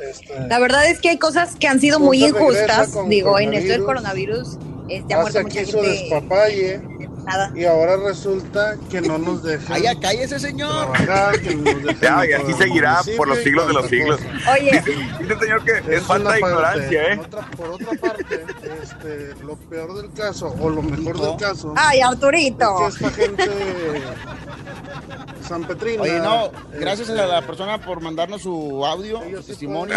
Este, 0.00 0.46
La 0.48 0.58
verdad 0.58 0.90
es 0.90 1.00
que 1.00 1.10
hay 1.10 1.18
cosas 1.18 1.56
que 1.56 1.68
han 1.68 1.80
sido 1.80 1.98
muy 2.00 2.24
injustas. 2.24 2.88
con 2.88 3.08
Digo, 3.08 3.38
en 3.38 3.54
esto 3.54 3.72
del 3.72 3.84
coronavirus. 3.84 4.58
Este, 4.88 5.14
hace 5.14 5.38
aquí 5.40 5.64
su 5.64 5.78
gente. 5.80 5.88
despapalle 5.88 6.80
Nada. 7.24 7.50
y 7.56 7.64
ahora 7.64 7.96
resulta 7.96 8.76
que 8.88 9.00
no 9.00 9.18
nos 9.18 9.42
dejan 9.42 9.72
Ay, 9.84 9.84
cállese, 10.00 10.38
señor. 10.38 10.92
trabajar, 10.92 11.40
que 11.40 11.54
no 11.56 11.72
nos 11.72 11.82
dejan 11.82 11.98
Ya, 12.00 12.30
y 12.30 12.32
así 12.34 12.52
seguirá 12.54 13.00
por 13.16 13.26
los 13.28 13.38
siglos 13.38 13.66
de 13.66 13.72
los 13.72 13.86
siglos. 13.88 14.20
Oye, 14.52 14.70
Dice 15.18 15.32
el 15.32 15.40
señor 15.40 15.64
que 15.64 15.72
es, 15.72 15.88
Es 15.88 16.02
falta 16.04 16.32
de 16.32 16.40
parte. 16.40 16.54
ignorancia, 16.56 17.02
¿eh? 17.12 17.18
Otra- 17.20 17.50
por 17.56 17.70
otra 17.70 17.90
parte, 18.00 18.44
este, 18.82 19.34
lo 19.44 19.56
peor 19.56 19.94
del 20.00 20.12
caso, 20.12 20.54
o 20.60 20.70
lo 20.70 20.82
mejor 20.82 21.20
del 21.20 21.36
caso, 21.36 21.74
Ay, 21.76 22.00
Arturito. 22.00 22.86
es 22.88 22.96
que 22.96 23.06
esta 23.06 23.22
gente 23.22 23.50
San 25.48 25.64
Petrina. 25.64 26.02
Oye, 26.02 26.18
no, 26.18 26.50
gracias 26.78 27.08
este, 27.08 27.20
a 27.20 27.26
la 27.26 27.42
persona 27.46 27.78
por 27.80 28.00
mandarnos 28.00 28.42
su 28.42 28.84
audio, 28.84 29.20
su 29.36 29.42
testimonio, 29.42 29.96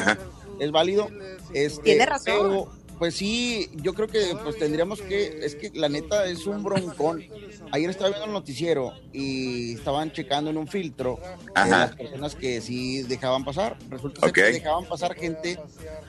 es 0.60 0.72
válido. 0.72 1.10
Este, 1.54 1.82
Tiene 1.84 2.06
razón. 2.06 2.24
Pero, 2.26 2.68
pues 3.00 3.16
sí, 3.16 3.72
yo 3.76 3.94
creo 3.94 4.08
que 4.08 4.36
pues 4.44 4.58
tendríamos 4.60 5.02
que, 5.02 5.40
es 5.44 5.56
que 5.56 5.72
la 5.74 5.88
neta 5.88 6.26
es 6.26 6.46
un 6.46 6.62
broncón. 6.64 7.24
Ayer 7.72 7.90
estaba 7.90 8.10
viendo 8.10 8.26
el 8.26 8.34
noticiero 8.34 8.94
y 9.14 9.74
estaban 9.74 10.12
checando 10.12 10.52
en 10.52 10.58
un 10.58 10.68
filtro 10.68 11.18
de 11.46 11.52
Ajá. 11.56 11.70
las 11.70 11.96
personas 11.96 12.36
que 12.36 12.60
sí 12.60 13.04
dejaban 13.04 13.46
pasar. 13.46 13.78
Resulta 13.90 14.20
ser 14.20 14.30
Ok. 14.30 14.36
que 14.36 14.42
dejaban 14.44 14.86
pasar 14.86 15.16
gente 15.16 15.58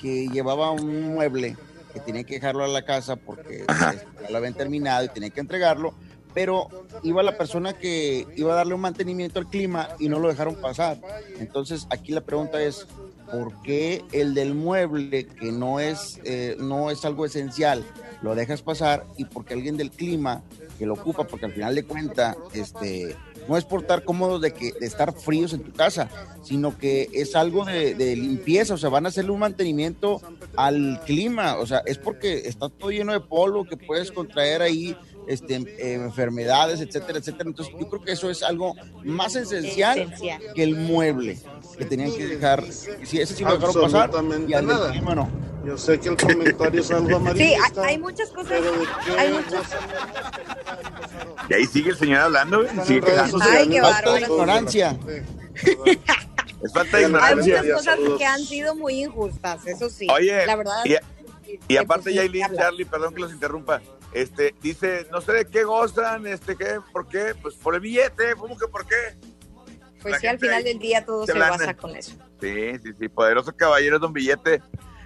que 0.00 0.26
llevaba 0.28 0.72
un 0.72 1.14
mueble 1.14 1.56
que 1.94 2.00
tenía 2.00 2.24
que 2.24 2.34
dejarlo 2.34 2.64
a 2.64 2.68
la 2.68 2.84
casa 2.84 3.14
porque 3.16 3.60
este, 3.60 4.06
ya 4.22 4.30
lo 4.30 4.36
habían 4.38 4.54
terminado 4.54 5.04
y 5.04 5.08
tenía 5.08 5.30
que 5.30 5.40
entregarlo 5.40 5.94
pero 6.34 6.68
iba 7.02 7.22
la 7.22 7.36
persona 7.36 7.72
que 7.72 8.26
iba 8.36 8.52
a 8.52 8.56
darle 8.56 8.74
un 8.74 8.80
mantenimiento 8.80 9.38
al 9.40 9.48
clima 9.48 9.88
y 9.98 10.08
no 10.08 10.18
lo 10.20 10.28
dejaron 10.28 10.54
pasar. 10.54 10.98
Entonces 11.38 11.86
aquí 11.90 12.12
la 12.12 12.20
pregunta 12.20 12.62
es, 12.62 12.86
¿por 13.32 13.62
qué 13.62 14.04
el 14.12 14.34
del 14.34 14.54
mueble, 14.54 15.26
que 15.26 15.52
no 15.52 15.80
es, 15.80 16.20
eh, 16.24 16.56
no 16.58 16.90
es 16.90 17.04
algo 17.04 17.24
esencial, 17.24 17.84
lo 18.22 18.34
dejas 18.34 18.62
pasar 18.62 19.06
y 19.16 19.24
porque 19.24 19.54
alguien 19.54 19.76
del 19.76 19.90
clima 19.90 20.42
que 20.78 20.86
lo 20.86 20.94
ocupa, 20.94 21.24
porque 21.24 21.46
al 21.46 21.52
final 21.52 21.74
de 21.74 21.84
cuentas, 21.84 22.36
este, 22.54 23.14
no 23.48 23.56
es 23.56 23.64
por 23.64 23.82
estar 23.82 24.04
cómodos 24.04 24.40
de, 24.40 24.52
que, 24.52 24.72
de 24.72 24.86
estar 24.86 25.12
fríos 25.12 25.52
en 25.52 25.62
tu 25.62 25.72
casa, 25.72 26.08
sino 26.42 26.78
que 26.78 27.08
es 27.12 27.36
algo 27.36 27.64
de, 27.64 27.94
de 27.94 28.16
limpieza, 28.16 28.74
o 28.74 28.78
sea, 28.78 28.88
van 28.88 29.04
a 29.04 29.10
hacerle 29.10 29.32
un 29.32 29.40
mantenimiento 29.40 30.22
al 30.56 31.00
clima, 31.04 31.56
o 31.56 31.66
sea, 31.66 31.82
es 31.84 31.98
porque 31.98 32.48
está 32.48 32.68
todo 32.68 32.90
lleno 32.90 33.12
de 33.12 33.20
polvo 33.20 33.64
que 33.64 33.76
puedes 33.76 34.10
contraer 34.10 34.62
ahí 34.62 34.96
este, 35.28 35.56
eh, 35.56 35.94
enfermedades, 35.94 36.80
etcétera, 36.80 37.18
etcétera. 37.18 37.48
Entonces, 37.48 37.74
yo 37.78 37.88
creo 37.88 38.02
que 38.02 38.12
eso 38.12 38.30
es 38.30 38.42
algo 38.42 38.74
más 39.04 39.36
esencial, 39.36 39.98
Esencial. 39.98 40.42
que 40.54 40.62
el 40.62 40.76
mueble 40.76 41.38
que 41.80 41.84
tenían 41.86 42.12
que 42.12 42.26
dejar. 42.26 42.64
Si 42.70 43.20
ese 43.20 43.34
sí 43.34 43.42
lo 43.44 43.56
dejaron 43.58 43.82
pasar, 43.82 44.10
y 44.46 44.54
al 44.54 44.66
nada. 44.66 44.90
clima 44.90 45.14
no. 45.14 45.30
Yo 45.64 45.76
sé 45.76 45.98
que 46.00 46.08
el 46.08 46.16
comentario 46.16 46.80
es 46.80 46.90
algo 46.90 47.08
Sí, 47.08 47.12
hay, 47.14 47.20
amarillista. 47.20 47.84
hay 47.84 47.98
muchas 47.98 48.30
cosas. 48.30 48.50
¿de 48.62 49.18
Hay 49.18 49.32
muchas. 49.32 49.62
Y 51.48 51.54
ahí 51.54 51.66
sigue 51.66 51.90
el 51.90 51.96
señor 51.98 52.20
hablando. 52.20 52.62
Sigue. 52.84 53.02
Ay, 53.42 53.68
qué 53.68 53.80
Falta 53.80 54.12
de 54.14 54.20
ignorancia. 54.22 54.98
Es 56.62 56.74
falta 56.74 56.98
de 56.98 57.04
Hay 57.04 57.10
ignorancia. 57.10 57.62
muchas 57.62 57.76
cosas 57.76 57.98
que 58.18 58.24
han 58.26 58.40
sido 58.44 58.74
muy 58.74 59.02
injustas, 59.04 59.66
eso 59.66 59.88
sí. 59.88 60.06
Oye, 60.10 60.44
la 60.46 60.56
verdad. 60.56 60.84
y, 60.84 60.94
y 61.72 61.76
aparte 61.78 62.12
Yailin. 62.12 62.46
Charlie, 62.54 62.84
perdón 62.84 63.14
que 63.14 63.20
los 63.22 63.32
interrumpa, 63.32 63.80
este, 64.12 64.54
dice, 64.62 65.06
no 65.10 65.22
sé 65.22 65.32
de 65.32 65.46
qué 65.46 65.64
gozan, 65.64 66.26
este, 66.26 66.56
qué, 66.56 66.78
por 66.92 67.08
qué, 67.08 67.34
pues 67.40 67.54
por 67.54 67.74
el 67.74 67.80
billete, 67.80 68.34
¿cómo 68.36 68.58
que 68.58 68.68
por 68.68 68.86
qué? 68.86 68.94
Pues 70.02 70.12
la 70.14 70.18
sí, 70.20 70.26
al 70.26 70.38
final 70.38 70.64
del 70.64 70.78
día 70.78 71.04
todo 71.04 71.26
se 71.26 71.32
se 71.32 71.38
basa 71.38 71.74
con 71.76 71.94
eso. 71.96 72.12
Sí, 72.40 72.78
sí, 72.82 72.90
sí, 72.98 73.08
poderoso 73.08 73.54
caballero 73.54 73.98
don 73.98 74.12
billete. 74.12 74.62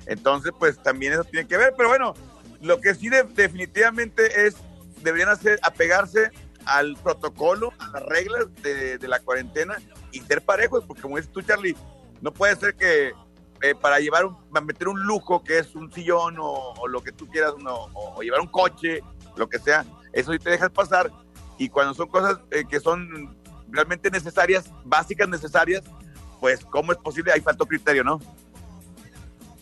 Entonces, 0.07 0.53
pues 0.59 0.79
también 0.83 1.13
eso 1.15 1.25
tiene 1.25 1.47
que 1.49 1.57
ver, 1.57 1.75
pero 1.77 1.89
bueno, 1.89 2.15
lo 2.61 2.81
que 2.81 2.95
sí 2.95 3.09
de- 3.09 3.23
definitivamente 3.25 4.47
es, 4.47 4.57
deberían 5.03 5.31
hacer, 5.31 5.59
apegarse 5.63 6.31
al 6.67 6.97
protocolo, 6.97 7.73
a 7.79 7.89
las 7.91 8.03
reglas 8.05 8.47
de, 8.63 8.99
de 8.99 9.09
la 9.09 9.19
cuarentena 9.21 9.77
y 10.13 10.21
ser 10.21 10.43
parejos, 10.43 10.85
porque 10.85 11.03
como 11.03 11.17
dices 11.17 11.33
tú, 11.33 11.43
Charlie, 11.43 11.77
no 12.21 12.33
puede 12.33 12.55
ser 12.57 12.75
que 12.75 13.13
eh, 13.63 13.75
para 13.81 13.99
llevar 13.99 14.27
un, 14.27 14.37
para 14.51 14.65
meter 14.65 14.89
un 14.89 15.03
lujo 15.03 15.43
que 15.43 15.59
es 15.59 15.75
un 15.75 15.91
sillón 15.93 16.37
o, 16.39 16.73
o 16.75 16.87
lo 16.89 17.03
que 17.03 17.13
tú 17.13 17.27
quieras, 17.29 17.55
no, 17.63 17.75
o, 17.95 18.15
o 18.17 18.23
llevar 18.23 18.41
un 18.41 18.47
coche, 18.49 19.01
lo 19.37 19.49
que 19.49 19.59
sea, 19.59 19.85
eso 20.13 20.33
sí 20.33 20.39
te 20.39 20.51
dejas 20.51 20.71
pasar. 20.71 21.11
Y 21.59 21.69
cuando 21.69 21.95
son 21.95 22.09
cosas 22.09 22.39
eh, 22.51 22.65
que 22.69 22.79
son 22.81 23.37
realmente 23.71 24.11
necesarias, 24.11 24.65
básicas 24.85 25.29
necesarias, 25.29 25.83
pues 26.41 26.65
cómo 26.65 26.93
es 26.93 26.99
posible, 26.99 27.33
ahí 27.33 27.41
faltó 27.41 27.67
criterio, 27.67 28.05
¿no? 28.05 28.21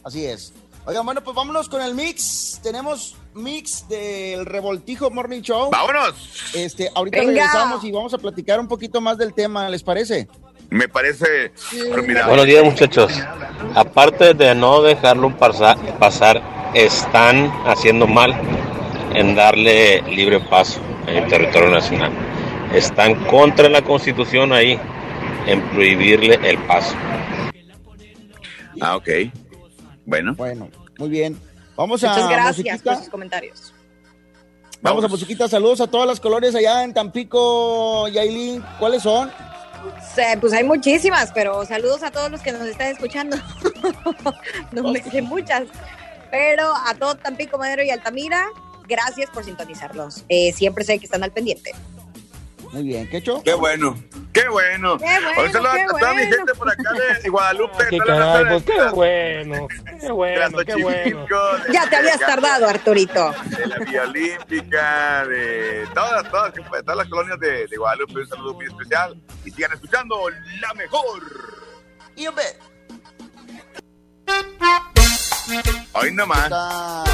Así 0.04 0.24
es. 0.26 0.52
Oigan, 0.84 1.04
bueno, 1.04 1.22
pues 1.22 1.36
vámonos 1.36 1.68
con 1.68 1.80
el 1.80 1.94
mix. 1.94 2.58
Tenemos 2.60 3.16
mix 3.34 3.88
del 3.88 4.44
Revoltijo 4.44 5.10
Morning 5.10 5.40
Show. 5.40 5.70
¡Vámonos! 5.70 6.52
Este, 6.54 6.90
ahorita 6.92 7.18
Venga. 7.18 7.32
regresamos 7.32 7.84
y 7.84 7.92
vamos 7.92 8.12
a 8.14 8.18
platicar 8.18 8.58
un 8.58 8.66
poquito 8.66 9.00
más 9.00 9.16
del 9.16 9.32
tema, 9.32 9.68
¿les 9.68 9.82
parece? 9.84 10.28
Me 10.70 10.88
parece 10.88 11.52
formidable. 11.54 12.28
Buenos 12.28 12.46
días 12.46 12.64
muchachos. 12.64 13.12
Aparte 13.76 14.34
de 14.34 14.54
no 14.54 14.82
dejarlo 14.82 15.36
pasar, 15.36 15.76
pasar, 15.98 16.42
están 16.74 17.52
haciendo 17.66 18.06
mal 18.08 18.34
en 19.14 19.36
darle 19.36 20.02
libre 20.02 20.40
paso 20.40 20.80
en 21.06 21.16
el 21.22 21.28
territorio 21.28 21.70
nacional. 21.70 22.10
Están 22.74 23.14
contra 23.26 23.68
la 23.68 23.82
constitución 23.82 24.52
ahí 24.52 24.78
en 25.46 25.60
prohibirle 25.70 26.38
el 26.42 26.58
paso. 26.64 26.94
Ah, 28.80 28.96
ok. 28.96 29.08
Bueno. 30.06 30.34
Bueno, 30.34 30.68
muy 30.98 31.08
bien. 31.08 31.38
Vamos 31.76 32.02
a 32.04 32.08
Muchas 32.08 32.28
gracias 32.28 32.58
musiquita. 32.58 32.90
por 32.92 32.96
sus 32.96 33.08
comentarios. 33.08 33.74
Vamos 34.80 35.04
a 35.04 35.08
musiquita. 35.08 35.48
Saludos 35.48 35.80
a 35.80 35.86
todas 35.86 36.06
las 36.06 36.18
colores 36.18 36.54
allá 36.54 36.82
en 36.82 36.94
Tampico, 36.94 38.08
Yailin. 38.08 38.62
¿Cuáles 38.78 39.02
son? 39.02 39.30
Pues 40.40 40.52
hay 40.52 40.64
muchísimas, 40.64 41.30
pero 41.32 41.64
saludos 41.64 42.02
a 42.02 42.10
todos 42.10 42.30
los 42.30 42.40
que 42.40 42.52
nos 42.52 42.62
están 42.62 42.88
escuchando. 42.88 43.36
no 44.72 44.90
me 44.90 45.02
sé 45.02 45.22
muchas. 45.22 45.64
Pero 46.30 46.72
a 46.86 46.94
todo 46.94 47.16
Tampico, 47.16 47.58
Madero 47.58 47.82
y 47.82 47.90
Altamira, 47.90 48.46
gracias 48.88 49.28
por 49.30 49.44
sintonizarlos. 49.44 50.24
Eh, 50.28 50.52
siempre 50.52 50.84
sé 50.84 50.98
que 50.98 51.04
están 51.04 51.22
al 51.22 51.32
pendiente. 51.32 51.72
Muy 52.72 52.84
bien, 52.84 53.08
¿qué 53.10 53.18
hecho? 53.18 53.42
Qué 53.42 53.52
bueno, 53.52 54.02
qué 54.32 54.48
bueno. 54.48 54.96
Qué 54.96 55.04
bueno, 55.04 55.42
Un 55.44 55.52
saludo 55.52 55.72
qué 55.74 55.82
a 55.82 55.86
toda 55.88 56.14
mi 56.14 56.22
gente 56.22 56.54
por 56.54 56.70
acá 56.70 56.90
de 57.22 57.28
Guadalupe. 57.28 57.84
Qué 57.90 57.98
caray, 57.98 58.18
raza 58.18 58.48
pues 58.48 58.62
qué 58.64 58.90
bueno, 58.94 59.68
qué 60.00 60.10
bueno, 60.12 60.64
qué 60.64 61.72
Ya 61.72 61.88
te 61.90 61.96
habías 61.96 62.18
tardado, 62.18 62.66
Arturito. 62.66 63.34
De 63.58 63.66
la 63.66 63.76
Vía 63.78 64.02
Olímpica, 64.04 65.26
de 65.26 65.86
todas, 65.92 66.30
todas, 66.30 66.54
de 66.54 66.62
todas 66.62 66.96
las 66.96 67.08
colonias 67.08 67.38
de, 67.40 67.66
de 67.66 67.76
Guadalupe. 67.76 68.20
Un 68.20 68.28
saludo 68.28 68.54
muy 68.54 68.64
especial. 68.66 69.20
Y 69.44 69.50
sigan 69.50 69.72
escuchando 69.74 70.16
la 70.60 70.72
mejor. 70.74 71.22
Y 72.16 72.26
hombre. 72.26 72.44
Hoy 75.92 76.12
nomás. 76.12 76.44
Está 76.44 77.04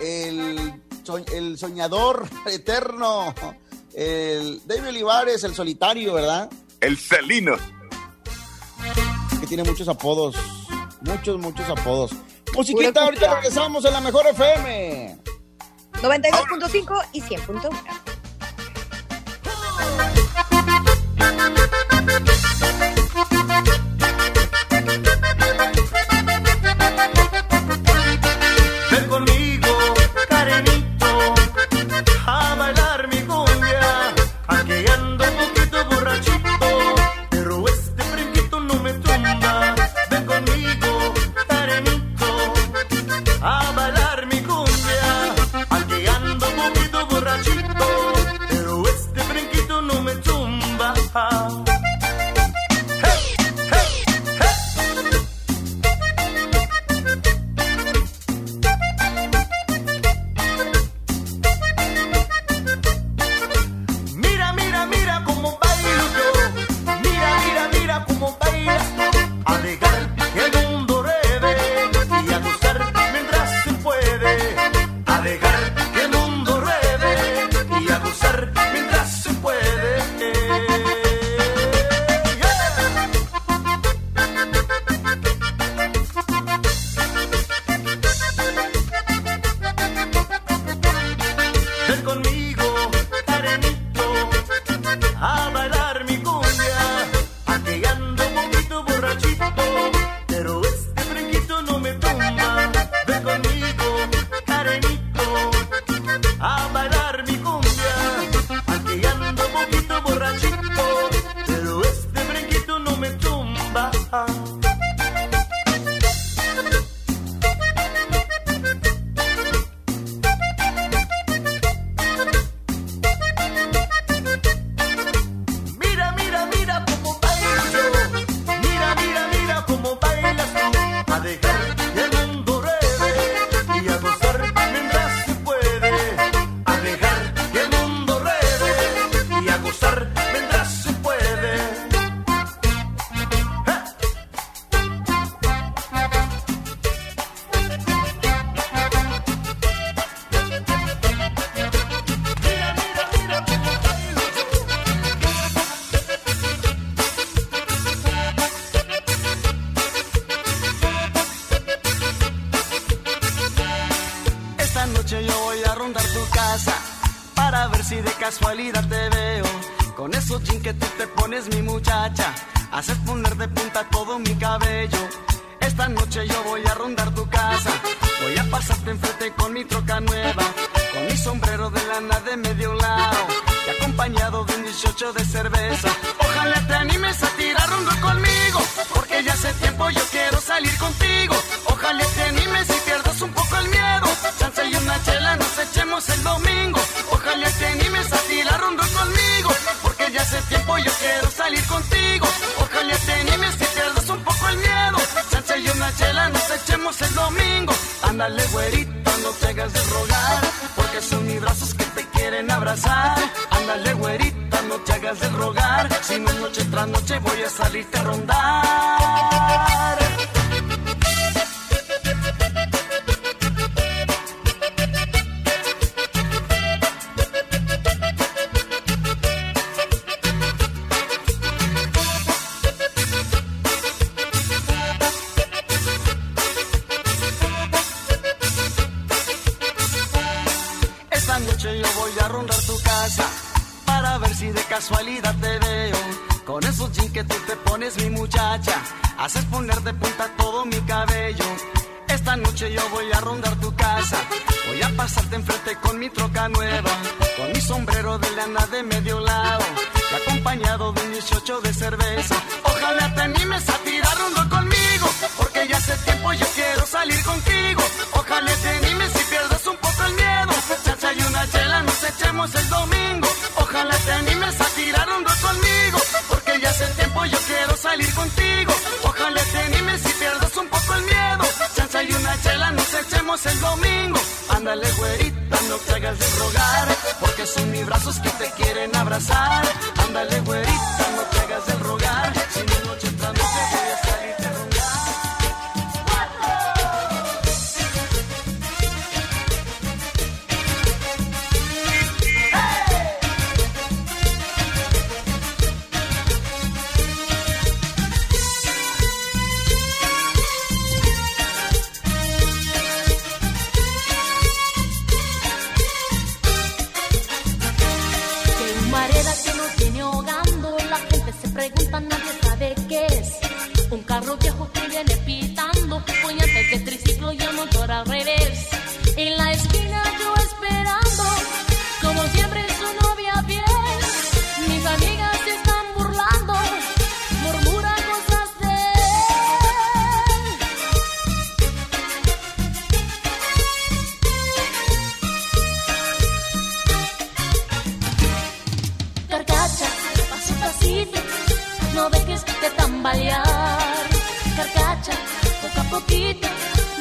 el, 0.00 0.72
so- 1.04 1.18
el 1.32 1.56
soñador 1.56 2.24
eterno, 2.46 3.32
el 3.94 4.60
David 4.66 4.88
Olivares, 4.88 5.44
el 5.44 5.54
solitario, 5.54 6.14
¿verdad? 6.14 6.50
El 6.80 6.98
Celino. 6.98 7.56
Que 9.40 9.46
tiene 9.46 9.64
muchos 9.64 9.88
apodos, 9.88 10.36
muchos, 11.00 11.38
muchos 11.38 11.68
apodos. 11.68 12.12
Musiquita, 12.54 13.04
ahorita 13.04 13.34
regresamos 13.36 13.84
en 13.84 13.92
la 13.92 14.00
mejor 14.00 14.26
FM. 14.26 15.18
92.5 15.94 17.06
y 17.12 17.22
100.1. 17.22 18.11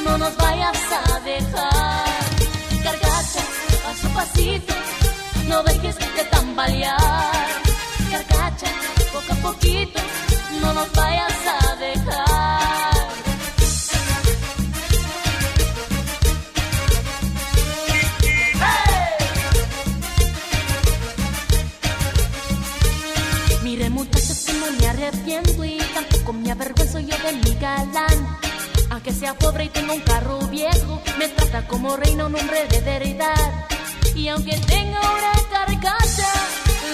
no 0.03 0.17
nos 0.17 0.35
vayas 0.37 0.77
a 0.91 1.19
dejar. 1.21 2.05
Carcacha, 2.83 3.39
a 3.87 4.13
pasito, 4.13 4.73
no 5.47 5.63
dejes 5.63 5.95
de 5.97 6.23
tambalear. 6.29 6.97
Carcacha, 8.11 8.67
poco 9.13 9.33
a 9.33 9.35
poquito, 9.35 9.99
no 10.61 10.73
nos 10.73 10.91
vayas 10.93 11.33
a 11.47 11.75
dejar. 11.75 13.07
¡Hey! 18.59 19.15
Mire 23.63 23.89
muchachos 23.89 24.43
que 24.45 24.53
no 24.53 24.65
me 24.79 24.87
arrepiento 24.87 25.63
y 25.63 25.77
tampoco 25.93 26.33
me 26.33 26.51
avergüenzo 26.51 26.99
yo 26.99 27.15
de 27.19 27.33
mi 27.33 27.55
galán 27.59 28.20
aunque 29.03 29.19
sea 29.19 29.33
pobre 29.33 29.63
y 29.63 29.69
tenga 29.69 29.93
un 29.93 30.01
carro 30.01 30.37
viejo, 30.49 31.01
me 31.17 31.27
trata 31.27 31.67
como 31.67 31.97
reina 31.97 32.27
un 32.27 32.35
hombre 32.35 32.67
de 32.67 32.81
veredad. 32.81 33.65
Y 34.13 34.27
aunque 34.27 34.55
tenga 34.67 34.99
una 34.99 35.31
carcasa, 35.49 36.31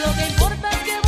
lo 0.05 0.13
que 0.15 0.27
importa 0.29 0.69
es 0.71 0.77
que 0.77 1.06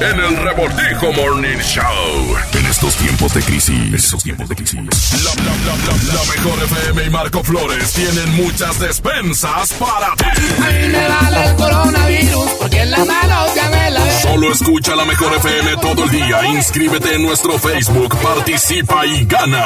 en 0.00 0.18
el 0.18 0.36
Revoltijo 0.36 1.12
Morning 1.12 1.58
Show. 1.58 2.36
En 2.54 2.66
estos 2.66 2.94
tiempos 2.96 3.34
de 3.34 3.42
crisis. 3.42 3.68
En 3.68 3.94
estos 3.94 4.22
tiempos 4.22 4.48
de 4.48 4.56
crisis. 4.56 4.80
La, 5.24 5.34
la, 5.34 5.56
la, 5.56 5.76
la, 5.76 6.14
la 6.14 6.24
mejor 6.34 6.62
FM 6.64 7.04
y 7.04 7.10
Marco 7.10 7.44
Flores 7.44 7.92
tienen 7.92 8.34
muchas 8.36 8.78
despensas 8.80 9.72
para 9.74 10.14
ti. 10.16 10.24
A 10.62 10.70
mí 10.70 10.88
me 10.88 11.08
vale 11.08 11.44
el 11.46 11.56
coronavirus 11.56 12.50
porque 12.58 12.80
en 12.82 12.90
la 12.90 13.04
mano 13.04 13.46
ya 13.54 13.68
me 13.68 13.90
la 13.90 14.20
Solo 14.20 14.52
escucha 14.52 14.96
la 14.96 15.04
mejor 15.04 15.34
FM 15.36 15.76
todo 15.76 16.04
el 16.04 16.10
día. 16.10 16.46
Inscríbete 16.46 17.16
en 17.16 17.22
nuestro 17.22 17.58
Facebook, 17.58 18.16
participa 18.20 19.04
y 19.06 19.26
gana. 19.26 19.64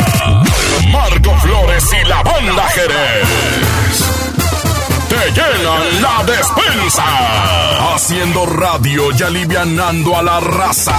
Marco 0.91 1.37
Flores 1.39 1.85
y 1.93 2.09
la 2.09 2.23
banda 2.23 2.69
Jerez. 2.71 4.14
Te 5.15 5.31
llenan 5.31 6.03
la 6.03 6.25
despensa. 6.25 7.05
Haciendo 7.95 8.47
radio 8.47 9.13
y 9.17 9.23
alivianando 9.23 10.17
a 10.17 10.23
la 10.25 10.41
raza. 10.41 10.99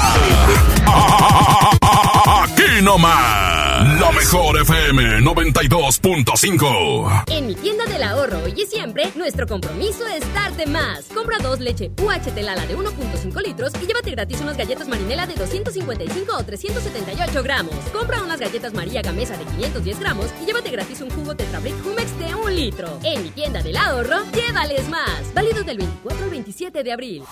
Aquí 2.44 2.82
nomás. 2.82 3.55
La 3.86 4.12
mejor 4.12 4.60
FM 4.62 5.20
92.5. 5.20 7.26
En 7.28 7.46
mi 7.46 7.54
tienda 7.54 7.86
del 7.86 8.02
ahorro 8.02 8.40
hoy 8.44 8.56
y 8.58 8.66
siempre, 8.66 9.12
nuestro 9.14 9.46
compromiso 9.46 10.08
es 10.08 10.24
darte 10.34 10.66
más. 10.66 11.04
Compra 11.14 11.38
dos 11.38 11.60
leche 11.60 11.92
UHT 12.02 12.36
Lala 12.42 12.66
de 12.66 12.76
1.5 12.76 13.46
litros 13.46 13.74
y 13.80 13.86
llévate 13.86 14.10
gratis 14.10 14.42
unas 14.42 14.58
galletas 14.58 14.88
marinela 14.88 15.28
de 15.28 15.36
255 15.36 16.36
o 16.36 16.44
378 16.44 17.44
gramos. 17.44 17.76
Compra 17.94 18.24
unas 18.24 18.40
galletas 18.40 18.74
María 18.74 19.04
Gamesa 19.04 19.38
de 19.38 19.46
510 19.46 20.00
gramos 20.00 20.34
y 20.42 20.48
llévate 20.48 20.72
gratis 20.72 21.02
un 21.02 21.12
jugo 21.12 21.36
Tetrabric 21.36 21.76
Humex 21.86 22.18
de 22.18 22.34
1 22.34 22.50
litro. 22.50 23.00
En 23.04 23.22
mi 23.22 23.30
tienda 23.30 23.62
del 23.62 23.78
ahorro, 23.78 24.18
llévales 24.34 24.90
más. 24.90 25.32
Válido 25.36 25.64
del 25.64 25.78
24 25.78 26.24
al 26.24 26.32
27 26.32 26.84
de 26.84 26.92
abril. 26.92 27.24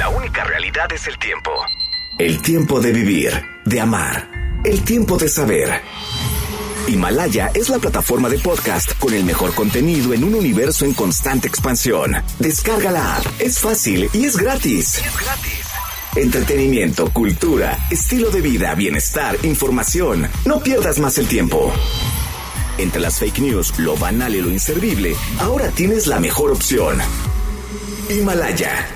La 0.00 0.08
única 0.08 0.42
realidad 0.42 0.92
es 0.92 1.06
el 1.06 1.16
tiempo. 1.20 1.52
El 2.18 2.42
tiempo 2.42 2.80
de 2.80 2.92
vivir, 2.92 3.30
de 3.66 3.80
amar, 3.80 4.45
el 4.66 4.82
tiempo 4.82 5.16
de 5.16 5.28
saber. 5.28 5.80
Himalaya 6.88 7.50
es 7.54 7.68
la 7.68 7.78
plataforma 7.78 8.28
de 8.28 8.38
podcast 8.38 8.98
con 8.98 9.14
el 9.14 9.24
mejor 9.24 9.54
contenido 9.54 10.12
en 10.12 10.24
un 10.24 10.34
universo 10.34 10.84
en 10.84 10.92
constante 10.92 11.46
expansión. 11.46 12.16
Descarga 12.40 12.90
la 12.90 13.16
app, 13.16 13.24
es 13.38 13.60
fácil 13.60 14.10
y 14.12 14.24
es 14.24 14.36
gratis. 14.36 15.00
Entretenimiento, 16.16 17.10
cultura, 17.12 17.78
estilo 17.90 18.30
de 18.30 18.40
vida, 18.40 18.74
bienestar, 18.74 19.36
información. 19.44 20.28
No 20.44 20.60
pierdas 20.60 20.98
más 20.98 21.16
el 21.18 21.28
tiempo. 21.28 21.72
Entre 22.78 23.00
las 23.00 23.18
fake 23.20 23.38
news, 23.38 23.78
lo 23.78 23.96
banal 23.96 24.34
y 24.34 24.40
lo 24.40 24.50
inservible, 24.50 25.14
ahora 25.38 25.68
tienes 25.68 26.08
la 26.08 26.18
mejor 26.18 26.50
opción. 26.50 26.98
Himalaya 28.10 28.95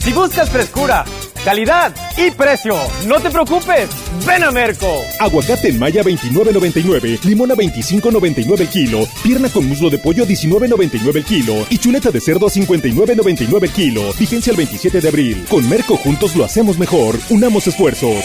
Si 0.00 0.14
buscas 0.14 0.48
frescura, 0.48 1.04
calidad 1.44 1.94
y 2.16 2.30
precio, 2.30 2.74
no 3.06 3.20
te 3.20 3.28
preocupes, 3.28 3.90
ven 4.26 4.42
a 4.42 4.50
Merco. 4.50 5.02
Aguacate 5.20 5.68
en 5.68 5.78
Maya 5.78 6.02
29.99, 6.02 7.22
limón 7.24 7.50
a 7.50 7.54
25.99 7.54 8.60
el 8.60 8.68
kilo, 8.68 9.00
pierna 9.22 9.50
con 9.50 9.68
muslo 9.68 9.90
de 9.90 9.98
pollo 9.98 10.24
19.99 10.24 11.16
el 11.16 11.24
kilo 11.24 11.66
y 11.68 11.76
chuleta 11.76 12.10
de 12.10 12.20
cerdo 12.20 12.46
a 12.46 12.50
59.99 12.50 13.62
el 13.62 13.72
kilo. 13.72 14.12
Vigencia 14.18 14.52
el 14.52 14.56
27 14.56 15.02
de 15.02 15.08
abril. 15.08 15.44
Con 15.50 15.68
Merco 15.68 15.98
juntos 15.98 16.34
lo 16.34 16.46
hacemos 16.46 16.78
mejor. 16.78 17.16
Unamos 17.28 17.66
esfuerzos. 17.66 18.24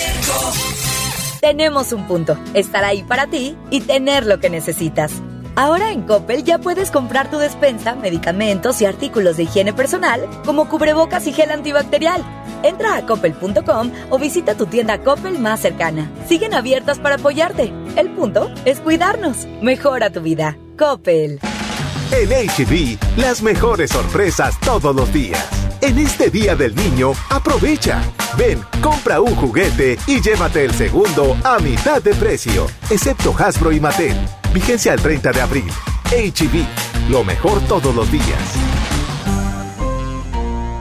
Tenemos 1.41 1.91
un 1.91 2.07
punto, 2.07 2.39
estar 2.53 2.85
ahí 2.85 3.03
para 3.03 3.27
ti 3.27 3.57
y 3.69 3.81
tener 3.81 4.25
lo 4.25 4.39
que 4.39 4.49
necesitas. 4.49 5.11
Ahora 5.55 5.91
en 5.91 6.01
Coppel 6.01 6.43
ya 6.43 6.57
puedes 6.57 6.91
comprar 6.91 7.31
tu 7.31 7.37
despensa, 7.37 7.95
medicamentos 7.95 8.81
y 8.81 8.85
artículos 8.85 9.37
de 9.37 9.43
higiene 9.43 9.71
personal, 9.71 10.27
como 10.45 10.67
cubrebocas 10.67 11.25
y 11.27 11.33
gel 11.33 11.49
antibacterial. 11.49 12.21
Entra 12.61 12.97
a 12.97 13.05
coppel.com 13.05 13.91
o 14.09 14.19
visita 14.19 14.55
tu 14.55 14.65
tienda 14.65 15.01
Coppel 15.01 15.39
más 15.39 15.61
cercana. 15.61 16.11
Siguen 16.27 16.53
abiertas 16.53 16.99
para 16.99 17.15
apoyarte. 17.15 17.71
El 17.95 18.09
punto 18.09 18.51
es 18.65 18.81
cuidarnos. 18.81 19.47
Mejora 19.61 20.09
tu 20.09 20.21
vida. 20.21 20.57
Coppel. 20.77 21.39
En 22.11 22.29
HB, 22.29 23.17
las 23.17 23.41
mejores 23.41 23.91
sorpresas 23.91 24.59
todos 24.59 24.93
los 24.93 25.11
días. 25.13 25.64
En 25.85 25.99
este 25.99 26.31
Día 26.31 26.55
del 26.55 26.73
Niño, 26.73 27.11
aprovecha. 27.29 28.01
Ven, 28.39 28.59
compra 28.81 29.21
un 29.21 29.35
juguete 29.35 29.99
y 30.07 30.19
llévate 30.19 30.65
el 30.65 30.73
segundo 30.73 31.37
a 31.43 31.59
mitad 31.59 32.01
de 32.01 32.15
precio, 32.15 32.65
excepto 32.89 33.35
Hasbro 33.37 33.71
y 33.71 33.79
Mattel. 33.79 34.17
Vigencia 34.51 34.95
el 34.95 34.99
30 34.99 35.31
de 35.31 35.41
abril. 35.41 35.71
HB, 36.09 37.11
lo 37.11 37.23
mejor 37.23 37.61
todos 37.67 37.93
los 37.93 38.11
días. 38.11 38.74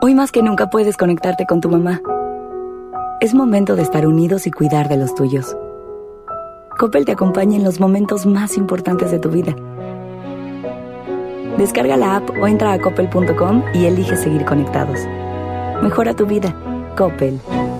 Hoy 0.00 0.14
más 0.14 0.32
que 0.32 0.42
nunca 0.42 0.68
puedes 0.68 0.96
conectarte 0.96 1.46
con 1.46 1.60
tu 1.60 1.68
mamá. 1.68 2.00
Es 3.20 3.34
momento 3.34 3.76
de 3.76 3.82
estar 3.82 4.04
unidos 4.06 4.48
y 4.48 4.50
cuidar 4.50 4.88
de 4.88 4.96
los 4.96 5.14
tuyos. 5.14 5.56
Coppel 6.76 7.04
te 7.04 7.12
acompaña 7.12 7.56
en 7.56 7.62
los 7.62 7.78
momentos 7.78 8.26
más 8.26 8.56
importantes 8.56 9.12
de 9.12 9.20
tu 9.20 9.28
vida. 9.28 9.54
Descarga 11.56 11.96
la 11.96 12.16
app 12.16 12.30
o 12.30 12.48
entra 12.48 12.72
a 12.72 12.80
coppel.com 12.80 13.62
y 13.74 13.84
elige 13.84 14.16
seguir 14.16 14.44
conectados. 14.44 14.98
Mejora 15.80 16.14
tu 16.14 16.26
vida. 16.26 16.52
Coppel. 16.96 17.38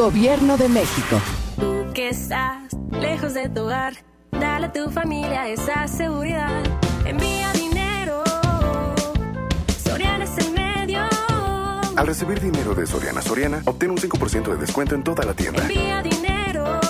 Gobierno 0.00 0.56
de 0.56 0.66
México. 0.70 1.20
Tú 1.56 1.92
que 1.92 2.08
estás 2.08 2.74
lejos 2.90 3.34
de 3.34 3.50
tu 3.50 3.64
hogar, 3.64 3.92
dale 4.32 4.68
a 4.68 4.72
tu 4.72 4.90
familia 4.90 5.46
esa 5.46 5.86
seguridad. 5.88 6.62
Envía 7.04 7.52
dinero, 7.52 8.24
Soriana 9.84 10.24
es 10.24 10.38
el 10.38 10.52
medio. 10.52 11.02
Al 11.96 12.06
recibir 12.06 12.40
dinero 12.40 12.74
de 12.74 12.86
Soriana 12.86 13.20
Soriana, 13.20 13.60
obtén 13.66 13.90
un 13.90 13.98
5% 13.98 14.50
de 14.50 14.56
descuento 14.56 14.94
en 14.94 15.04
toda 15.04 15.22
la 15.26 15.34
tienda. 15.34 15.60
Envía 15.64 16.02
dinero. 16.02 16.80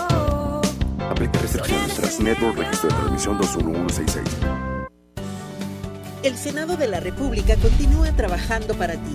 Aplica 1.11 1.41
restricciones 1.41 1.95
tras 1.97 2.21
Network 2.21 2.59
Registro 2.59 2.91
de 2.91 2.95
Transmisión 2.95 3.39
21166. 3.39 4.25
El 6.23 6.37
Senado 6.37 6.77
de 6.77 6.87
la 6.87 7.01
República 7.01 7.57
continúa 7.57 8.13
trabajando 8.13 8.77
para 8.77 8.95
ti. 8.95 9.15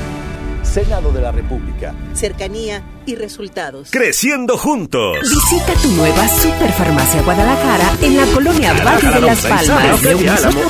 Senado 0.71 1.11
de 1.11 1.19
la 1.19 1.33
República. 1.33 1.93
Cercanía 2.13 2.81
y 3.05 3.15
resultados. 3.15 3.89
Creciendo 3.91 4.57
juntos. 4.57 5.17
Visita 5.19 5.73
tu 5.81 5.89
nueva 5.89 6.25
Superfarmacia 6.29 7.21
Guadalajara 7.23 7.91
en 8.01 8.15
la 8.15 8.25
colonia 8.27 8.73
Valle 8.81 9.09
de 9.09 9.21
las 9.21 9.45
Palmas. 9.45 10.03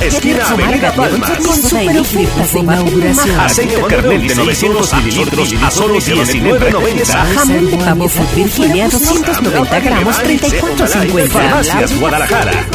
esquina 0.02 0.48
Avenida 0.48 0.92
Palmas. 0.92 1.30
Con 1.38 1.56
super 1.56 2.00
ofertas 2.00 2.52
de 2.52 2.58
inauguración. 2.58 3.40
Aceite 3.40 3.82
Carmel 3.88 4.26
de 4.26 4.34
900 4.34 4.94
mililitros 4.94 5.54
a 5.62 5.70
solo 5.70 5.94
19.90. 5.94 7.04
Jamón 7.34 7.70
de 7.70 7.76
pavo 7.76 8.06
Virginia 8.34 8.88
290 8.88 9.80
gramos 9.80 10.18
34.50. 10.18 11.28
Farmacias 11.28 12.00
Guadalajara. 12.00 12.66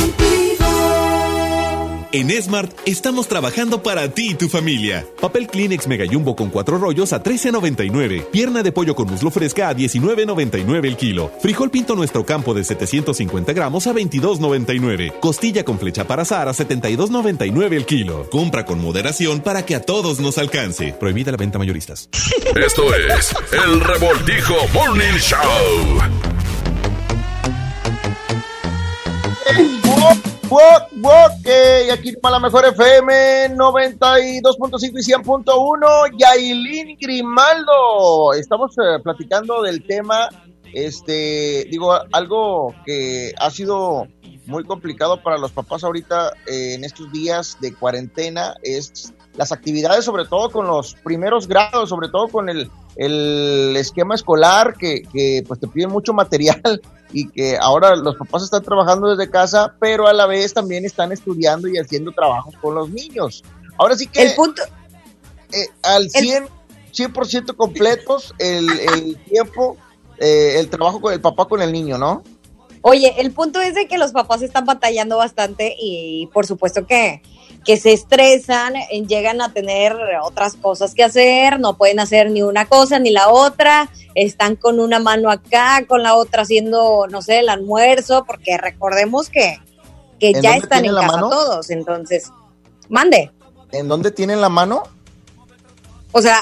En 2.14 2.30
Smart 2.42 2.72
estamos 2.86 3.28
trabajando 3.28 3.84
para 3.84 4.10
ti 4.10 4.30
y 4.30 4.36
tu 4.36 4.48
familia. 4.48 5.06
Papel 5.20 5.48
Kleenex 5.48 5.88
Mega 5.88 6.06
Jumbo 6.10 6.36
con 6.36 6.50
cuatro 6.50 6.78
rollos 6.78 7.12
a 7.12 7.22
13.99. 7.22 8.26
Pierna 8.32 8.64
de 8.64 8.72
pollo 8.72 8.96
con 8.96 9.08
muslo 9.10 9.30
fresca 9.30 9.68
a 9.68 9.76
19.99 9.76 10.86
el 10.86 10.96
kilo. 10.96 11.32
Frijol 11.42 11.70
pinto 11.70 11.96
nuestro 11.96 12.26
campo 12.26 12.54
de 12.54 12.64
750 12.64 13.52
gramos 13.52 13.88
a 13.88 13.94
22.99. 13.94 15.20
Costilla 15.20 15.66
con 15.66 15.80
flecha 15.80 16.08
para 16.08 16.22
azar 16.22 16.48
a 16.48 16.54
72.99 16.54 17.74
el 17.74 17.86
kilo. 17.86 18.30
Compra 18.30 18.66
con 18.66 18.82
moderación 18.82 19.42
para 19.42 19.66
que 19.66 19.76
a 19.76 19.82
todos 19.82 20.20
nos 20.22 20.38
alcance. 20.38 20.94
Prohibida 20.98 21.32
la 21.32 21.38
venta 21.38 21.60
mayoristas. 21.60 22.10
Esto 22.56 22.94
es 22.96 23.36
el 23.52 23.82
Revoltijo 23.82 24.56
Morning 24.74 25.18
Show. 25.20 26.37
Walk, 30.50 30.90
walk, 31.02 31.46
eh, 31.46 31.92
aquí 31.92 32.14
para 32.14 32.36
la 32.36 32.40
mejor 32.40 32.66
FM 32.66 33.56
92.5 33.56 34.92
y 34.94 35.12
100.1, 35.12 36.18
Yailin 36.18 36.98
Grimaldo. 36.98 38.34
Estamos 38.34 38.72
eh, 38.78 39.00
platicando 39.04 39.62
del 39.62 39.86
tema, 39.86 40.30
este, 40.74 41.68
digo, 41.70 41.94
algo 42.14 42.74
que 42.86 43.34
ha 43.38 43.52
sido 43.52 44.08
muy 44.46 44.64
complicado 44.64 45.22
para 45.22 45.38
los 45.38 45.52
papás 45.52 45.84
ahorita 45.84 46.32
eh, 46.46 46.76
en 46.76 46.86
estos 46.86 47.12
días 47.12 47.58
de 47.60 47.74
cuarentena 47.74 48.56
es 48.64 49.14
las 49.38 49.52
actividades, 49.52 50.04
sobre 50.04 50.26
todo 50.26 50.50
con 50.50 50.68
los 50.68 50.96
primeros 50.96 51.48
grados, 51.48 51.90
sobre 51.90 52.10
todo 52.10 52.28
con 52.28 52.50
el, 52.50 52.70
el 52.96 53.76
esquema 53.78 54.16
escolar, 54.16 54.74
que, 54.74 55.04
que 55.04 55.44
pues 55.48 55.60
te 55.60 55.68
piden 55.68 55.92
mucho 55.92 56.12
material 56.12 56.82
y 57.14 57.30
que 57.30 57.58
ahora 57.58 57.96
los 57.96 58.16
papás 58.16 58.44
están 58.44 58.64
trabajando 58.64 59.16
desde 59.16 59.32
casa, 59.32 59.76
pero 59.80 60.08
a 60.08 60.14
la 60.14 60.26
vez 60.26 60.54
también 60.54 60.86
están 60.86 61.12
estudiando 61.12 61.68
y 61.68 61.78
haciendo 61.78 62.12
trabajos 62.12 62.56
con 62.62 62.76
los 62.76 62.90
niños. 62.90 63.44
Ahora 63.78 63.96
sí 63.96 64.08
que 64.08 64.24
El 64.24 64.36
punto, 64.36 64.64
eh, 65.52 65.68
al 65.84 66.10
100, 66.10 66.48
100% 66.92 67.56
completos 67.56 68.34
el, 68.40 68.68
el 68.68 69.18
tiempo, 69.24 69.78
eh, 70.18 70.56
el 70.58 70.68
trabajo 70.70 71.00
con 71.00 71.14
el 71.14 71.22
papá 71.22 71.46
con 71.46 71.62
el 71.62 71.72
niño, 71.72 72.00
¿no? 72.00 72.24
Oye, 72.82 73.16
el 73.20 73.32
punto 73.32 73.62
es 73.62 73.76
de 73.76 73.88
que 73.88 73.98
los 73.98 74.14
papás 74.14 74.42
están 74.42 74.66
batallando 74.66 75.18
bastante 75.18 75.76
y 75.80 76.28
por 76.34 76.48
supuesto 76.48 76.88
que, 76.88 77.22
que 77.68 77.76
se 77.76 77.92
estresan, 77.92 78.78
eh, 78.78 79.04
llegan 79.06 79.42
a 79.42 79.52
tener 79.52 79.94
otras 80.24 80.56
cosas 80.56 80.96
que 80.96 81.04
hacer, 81.04 81.60
no 81.60 81.76
pueden 81.76 82.00
hacer 82.00 82.32
ni 82.32 82.42
una 82.42 82.66
cosa 82.66 82.98
ni 82.98 83.12
la 83.12 83.28
otra, 83.28 83.90
están 84.16 84.56
con 84.56 84.80
una 84.80 85.00
mano 85.00 85.30
acá, 85.30 85.86
con 85.86 86.02
la 86.02 86.16
otra 86.16 86.44
haciendo, 86.44 87.08
no 87.10 87.22
sé, 87.22 87.40
el 87.40 87.50
almuerzo, 87.50 88.24
porque 88.26 88.58
recordemos 88.58 89.30
que, 89.30 89.60
que 90.18 90.30
¿En 90.30 90.42
ya 90.42 90.56
están 90.56 90.86
en 90.86 90.96
casa 90.96 91.08
mano? 91.08 91.30
todos, 91.30 91.70
entonces, 91.70 92.32
mande. 92.88 93.34
¿En 93.74 93.90
dónde 93.90 94.12
tienen 94.12 94.40
la 94.40 94.48
mano? 94.48 94.84
O 96.14 96.22
sea, 96.22 96.40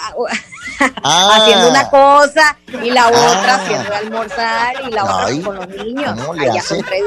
Ah. 1.04 1.38
haciendo 1.38 1.70
una 1.70 1.90
cosa 1.90 2.58
y 2.84 2.92
la 2.92 3.08
otra 3.08 3.56
Ah. 3.56 3.56
haciendo 3.56 3.94
almorzar 3.96 4.76
y 4.88 4.92
la 4.92 5.04
otra 5.04 5.44
con 5.44 5.56
los 5.56 5.68
niños. 5.70 6.20
¿cómo 6.20 6.34
le 6.34 6.50
Allá 6.50 6.64
con 6.68 6.86
tres. 6.86 7.04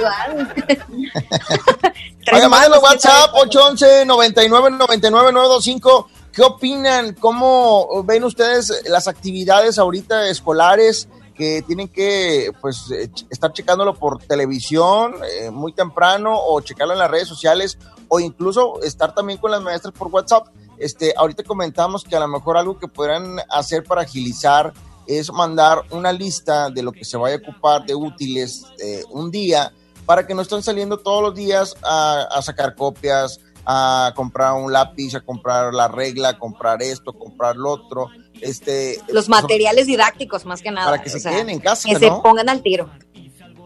Oiga, 2.33 2.49
mándenos 2.49 2.51
manos, 2.51 2.83
WhatsApp 2.83 3.31
811 3.35 4.05
99 4.07 4.71
99 4.71 5.33
925. 5.33 6.09
¿Qué 6.33 6.43
opinan? 6.43 7.15
¿Cómo 7.15 8.03
ven 8.05 8.23
ustedes 8.25 8.83
las 8.87 9.09
actividades 9.09 9.79
ahorita 9.79 10.29
escolares 10.29 11.09
que 11.35 11.63
tienen 11.63 11.89
que 11.89 12.51
pues 12.61 12.91
estar 13.31 13.53
checándolo 13.53 13.95
por 13.95 14.19
televisión 14.19 15.15
eh, 15.41 15.51
muy 15.51 15.73
temprano 15.73 16.35
o 16.37 16.61
checarlo 16.61 16.93
en 16.95 16.99
las 16.99 17.11
redes 17.11 17.29
sociales 17.29 17.79
o 18.09 18.21
incluso 18.21 18.83
estar 18.83 19.15
también 19.15 19.39
con 19.39 19.51
las 19.51 19.63
maestras 19.63 19.95
por 19.95 20.09
WhatsApp? 20.09 20.49
Este, 20.79 21.15
ahorita 21.17 21.43
comentamos 21.43 22.05
que 22.05 22.17
a 22.17 22.21
lo 22.21 22.29
mejor 22.29 22.57
algo 22.57 22.79
que 22.79 22.89
podrán 22.89 23.39
hacer 23.51 23.85
para 23.85 24.03
agilizar 24.03 24.73
es 25.07 25.33
mandar 25.33 25.83
una 25.91 26.13
lista 26.13 26.71
de 26.71 26.83
lo 26.83 26.93
que 26.93 27.05
se 27.05 27.17
vaya 27.17 27.37
a 27.37 27.39
ocupar 27.39 27.85
de 27.87 27.95
útiles 27.95 28.65
eh, 28.79 29.03
un 29.11 29.31
día 29.31 29.73
para 30.05 30.27
que 30.27 30.35
no 30.35 30.43
estén 30.43 30.63
saliendo 30.63 30.99
todos 30.99 31.23
los 31.23 31.35
días 31.35 31.75
a, 31.83 32.29
a 32.31 32.43
sacar 32.43 32.75
copias, 32.75 33.41
a 33.71 34.13
comprar 34.17 34.55
un 34.55 34.73
lápiz, 34.73 35.15
a 35.15 35.21
comprar 35.21 35.75
la 35.75 35.89
regla, 35.89 36.31
a 36.31 36.39
comprar 36.39 36.83
esto, 36.83 37.13
comprar 37.13 37.57
lo 37.57 37.71
otro. 37.73 38.09
Este, 38.41 38.99
Los 39.09 39.29
materiales 39.29 39.87
didácticos, 39.87 40.47
más 40.47 40.63
que 40.63 40.71
nada. 40.71 40.87
Para 40.87 41.03
que 41.03 41.11
se 41.11 41.21
queden 41.29 41.51
en 41.51 41.61
casa, 41.61 41.87
Que 41.87 41.95
¿no? 41.95 42.01
se 42.01 42.23
pongan 42.23 42.49
al 42.49 42.63
tiro. 42.63 42.89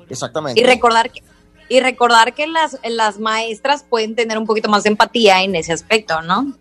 Exactamente. 0.09 0.61
Y 0.61 0.65
recordar 0.65 1.13
que, 1.13 1.23
y 1.69 1.79
recordar 1.79 2.35
que 2.35 2.49
las, 2.49 2.77
las 2.83 3.21
maestras 3.21 3.85
pueden 3.89 4.17
tener 4.17 4.39
un 4.39 4.47
poquito 4.47 4.69
más 4.69 4.83
de 4.83 4.91
empatía 4.91 5.43
en 5.43 5.55
ese 5.55 5.73
aspecto, 5.73 6.21
¿no? 6.23 6.53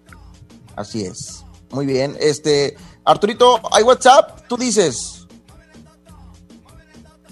Así 0.75 1.03
es. 1.05 1.43
Muy 1.71 1.85
bien. 1.85 2.17
Este, 2.19 2.75
Arturito, 3.05 3.59
¿hay 3.71 3.83
WhatsApp? 3.83 4.41
Tú 4.47 4.57
dices. 4.57 5.25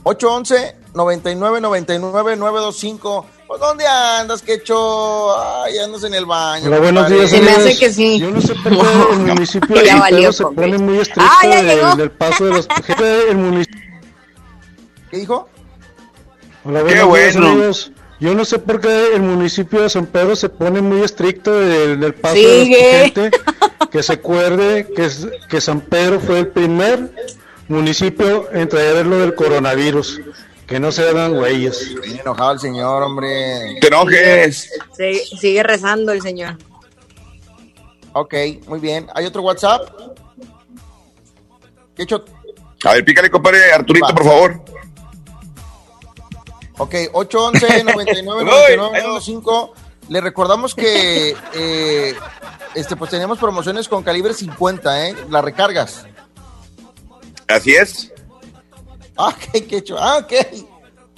811 0.04 0.76
99 0.94 1.62
99 1.62 2.36
925. 2.38 3.26
Pues 3.48 3.60
¿dónde 3.60 3.86
andas, 3.88 4.42
quecho? 4.44 5.36
Ay, 5.64 5.78
andas 5.80 6.04
en 6.04 6.14
el 6.14 6.26
baño. 6.26 6.70
Buenos 6.70 7.04
compadre. 7.06 7.16
días. 7.28 7.34
amigos. 7.34 8.20
Yo 8.20 8.32
no 8.32 8.42
sé 8.42 8.56
por 8.56 8.72
qué 8.72 8.80
el 9.14 9.20
municipio 9.20 9.76
de 9.82 9.94
valió, 9.96 10.32
se 10.34 10.44
pone 10.46 10.78
muy 10.78 10.98
estricto 11.00 11.22
Ah, 11.24 11.48
ya 11.48 11.56
del, 11.64 11.66
llegó. 11.80 11.96
del 11.96 12.12
paso 12.12 12.46
de 12.46 12.52
los 12.52 12.68
gente, 12.86 13.30
el 13.32 13.38
municipio. 13.38 13.82
¿Qué 15.10 15.18
dijo? 15.18 15.50
Hola, 16.64 16.80
Qué 16.84 17.04
buenos 17.04 17.14
días, 17.16 17.34
bueno. 17.36 17.48
amigos. 17.50 17.92
Yo 18.20 18.34
no 18.36 18.44
sé 18.44 18.60
por 18.60 18.82
qué 18.82 19.14
el 19.14 19.22
municipio 19.22 19.82
de 19.82 19.90
San 19.90 20.06
Pedro 20.06 20.36
se 20.36 20.50
pone 20.50 20.82
muy 20.82 21.02
estricto 21.02 21.58
del, 21.58 22.00
del 22.00 22.14
paso 22.14 22.36
Sigue. 22.36 22.78
de 22.78 22.92
la 22.92 23.00
gente. 23.06 23.32
Que 23.92 24.04
se 24.04 24.14
acuerde 24.14 24.88
que, 25.50 25.62
San 25.62 25.82
Pedro 25.82 26.20
fue 26.20 26.40
el 26.40 26.48
primer 26.50 27.12
municipio 27.68 28.50
en 28.52 28.68
traer 28.68 29.06
lo 29.06 29.20
del 29.20 29.34
coronavirus. 29.36 30.20
Que 30.68 30.80
no 30.80 30.92
se 30.92 31.08
hagan 31.08 31.34
güeyes. 31.34 31.96
Bien 32.04 32.20
enojado 32.20 32.52
el 32.52 32.60
señor, 32.60 33.02
hombre. 33.02 33.78
Te 33.82 33.88
enojes. 33.88 34.70
Sigue 35.40 35.64
rezando 35.64 36.12
el 36.12 36.22
señor. 36.22 36.58
Ok, 38.14 38.34
muy 38.68 38.80
bien. 38.80 39.08
¿Hay 39.16 39.26
otro 39.26 39.42
WhatsApp? 39.42 39.90
Quecho. 41.96 42.24
A 42.84 42.94
ver, 42.94 43.04
pícale, 43.06 43.30
compadre 43.30 43.72
Arturito, 43.72 44.08
Va. 44.08 44.14
por 44.14 44.24
favor. 44.24 44.62
Ok, 46.80 46.96
811 47.14 47.84
99 47.84 48.44
99 48.46 48.78
925. 48.78 49.74
Le 50.10 50.22
recordamos 50.22 50.74
que 50.74 51.36
eh, 51.54 52.16
este, 52.74 52.96
pues 52.96 53.12
tenemos 53.12 53.38
promociones 53.38 53.88
con 53.88 54.02
calibre 54.02 54.34
50, 54.34 55.08
¿eh? 55.10 55.16
Las 55.30 55.44
recargas. 55.44 56.06
Así 57.48 57.76
es. 57.76 58.12
Ah, 59.18 59.28
ok, 59.30 59.68
qué 59.68 59.84
chulo. 59.84 60.00
Ah, 60.02 60.18
ok. 60.18 60.34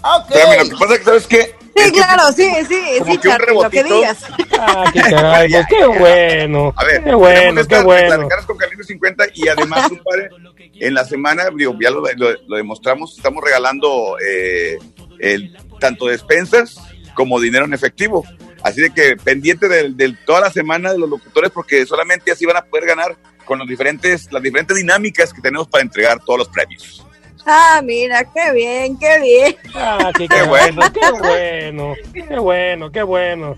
Ah, 0.04 0.18
ok. 0.18 0.32
Espérame, 0.32 0.70
lo 0.70 0.78
que 0.78 0.86
pasa 0.86 0.94
es 0.96 1.00
que, 1.00 1.06
¿sabes 1.06 1.28
qué? 1.28 1.56
Sí, 1.74 1.92
claro, 1.94 2.24
sí, 2.36 2.52
sí, 2.68 2.84
como 3.00 3.12
sí, 3.14 3.18
que 3.20 3.28
un 3.30 3.34
Charlie, 3.34 3.54
lo 3.62 3.70
que 3.70 3.84
digas. 3.84 4.18
Ah, 4.60 4.84
qué 4.92 5.00
caray, 5.02 5.52
pues 5.52 5.66
qué 5.70 5.86
bueno. 6.00 6.74
A 6.76 6.84
ver, 6.84 7.04
qué 7.04 7.14
bueno, 7.16 7.62
qué 7.66 7.82
bueno. 7.82 8.10
Las 8.10 8.20
recargas 8.20 8.46
con 8.46 8.58
calibre 8.58 8.84
50 8.84 9.24
y 9.36 9.48
además, 9.48 9.88
compadre, 9.88 10.30
en 10.76 10.94
la 10.94 11.06
semana, 11.06 11.46
digo, 11.56 11.74
ya 11.82 11.90
lo, 11.92 12.02
lo- 12.02 12.38
lo 12.46 12.58
demostramos, 12.58 13.16
estamos 13.16 13.42
regalando 13.44 14.18
eh, 14.20 14.78
el, 15.22 15.56
tanto 15.80 16.08
despensas 16.08 16.76
como 17.14 17.40
dinero 17.40 17.66
en 17.66 17.74
efectivo. 17.74 18.26
Así 18.64 18.82
de 18.82 18.92
que 18.92 19.16
pendiente 19.18 19.68
de, 19.68 19.90
de 19.90 20.16
toda 20.26 20.42
la 20.42 20.52
semana 20.52 20.92
de 20.92 21.00
los 21.00 21.10
locutores, 21.10 21.50
porque 21.52 21.86
solamente 21.86 22.32
así 22.32 22.46
van 22.46 22.58
a 22.58 22.62
poder 22.66 22.86
ganar 22.86 23.16
con 23.46 23.58
los 23.58 23.68
diferentes, 23.68 24.32
las 24.32 24.42
diferentes 24.44 24.78
dinámicas 24.78 25.34
que 25.34 25.42
tenemos 25.42 25.68
para 25.68 25.82
entregar 25.84 26.20
todos 26.24 26.40
los 26.40 26.50
premios. 26.50 27.06
Ah, 27.44 27.82
mira, 27.84 28.24
qué 28.32 28.52
bien, 28.54 29.00
qué 29.00 29.20
bien. 29.20 29.56
Ah, 29.74 30.12
qué, 30.16 30.28
Qué 30.28 30.44
bueno, 30.44 30.82
qué 30.94 31.12
bueno, 31.20 31.94
qué 32.14 32.38
bueno, 32.40 32.92
qué 32.92 33.02
bueno. 33.04 33.56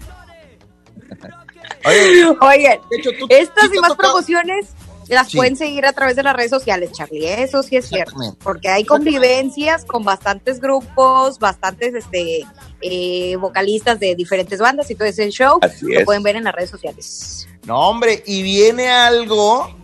Oye, 1.86 2.26
Oigan, 2.40 2.80
de 2.90 2.98
hecho, 2.98 3.10
tú- 3.20 3.28
estas 3.30 3.66
y 3.74 3.80
más 3.80 3.90
tocado- 3.92 4.14
promociones 4.14 4.68
las 5.10 5.30
Sí. 5.30 5.38
pueden 5.38 5.56
seguir 5.56 5.86
a 5.86 5.94
través 5.94 6.16
de 6.16 6.24
las 6.24 6.36
redes 6.36 6.50
sociales, 6.52 6.92
Charlie. 6.92 7.26
Eso 7.44 7.64
sí 7.64 7.76
es 7.78 7.88
cierto. 7.88 8.14
Porque 8.44 8.70
hay 8.70 8.86
convivencias 8.86 9.86
con 9.86 10.04
bastantes 10.04 10.60
grupos, 10.60 11.40
bastantes 11.40 11.94
este 11.94 12.46
eh, 12.82 13.36
vocalistas 13.38 14.00
de 14.00 14.16
diferentes 14.16 14.60
bandas 14.60 14.90
y 14.92 14.96
todo 14.96 15.08
ese 15.08 15.30
show. 15.30 15.58
Así 15.62 15.86
lo 15.86 16.00
es. 16.00 16.06
pueden 16.06 16.24
ver 16.24 16.36
en 16.36 16.44
las 16.46 16.54
redes 16.56 16.70
sociales. 16.70 17.48
No, 17.66 17.80
hombre, 17.90 18.22
y 18.26 18.42
viene 18.44 18.90
algo. 18.90 19.76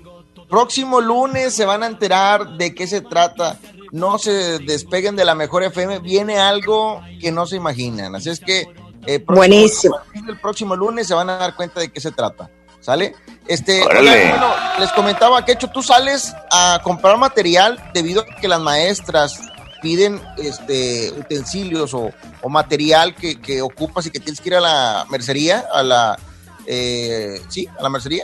Próximo 0.50 1.00
lunes 1.00 1.54
se 1.54 1.64
van 1.66 1.84
a 1.84 1.88
enterar 1.88 2.58
de 2.58 2.74
qué 2.74 2.88
se 2.88 3.02
trata. 3.02 3.60
No 3.92 4.18
se 4.18 4.60
despeguen 4.60 5.16
de 5.16 5.24
la 5.26 5.36
mejor 5.36 5.64
FM. 5.64 6.00
Viene 6.00 6.40
algo 6.40 7.02
que 7.22 7.32
no 7.32 7.46
se 7.46 7.56
imaginan. 7.56 8.16
Así 8.16 8.30
es 8.30 8.40
que. 8.40 8.66
eh, 9.06 9.20
Buenísimo. 9.26 9.96
partir 9.96 10.24
del 10.24 10.40
próximo 10.40 10.76
lunes 10.76 11.08
se 11.08 11.14
van 11.14 11.30
a 11.30 11.38
dar 11.38 11.56
cuenta 11.56 11.80
de 11.80 11.90
qué 11.92 12.00
se 12.02 12.12
trata. 12.12 12.50
¿Sale? 12.82 13.14
Este, 13.48 13.84
bueno, 14.32 14.54
les 14.80 14.92
comentaba 14.94 15.44
que 15.44 15.52
hecho 15.54 15.68
tú 15.68 15.82
sales 15.84 16.34
a 16.52 16.80
comprar 16.84 17.18
material 17.18 17.78
debido 17.94 18.22
a 18.22 18.26
que 18.40 18.48
las 18.48 18.62
maestras 18.62 19.40
piden 19.82 20.22
este 20.38 21.12
utensilios 21.18 21.94
o, 21.94 22.12
o 22.42 22.50
material 22.50 23.16
que, 23.16 23.40
que 23.40 23.62
ocupas 23.62 24.06
y 24.06 24.12
que 24.12 24.20
tienes 24.20 24.40
que 24.42 24.50
ir 24.50 24.56
a 24.56 24.62
la 24.62 25.06
mercería, 25.10 25.66
a 25.74 25.84
la 25.84 26.18
eh, 26.66 27.42
sí, 27.50 27.68
a 27.78 27.84
la 27.84 27.90
mercería. 27.90 28.24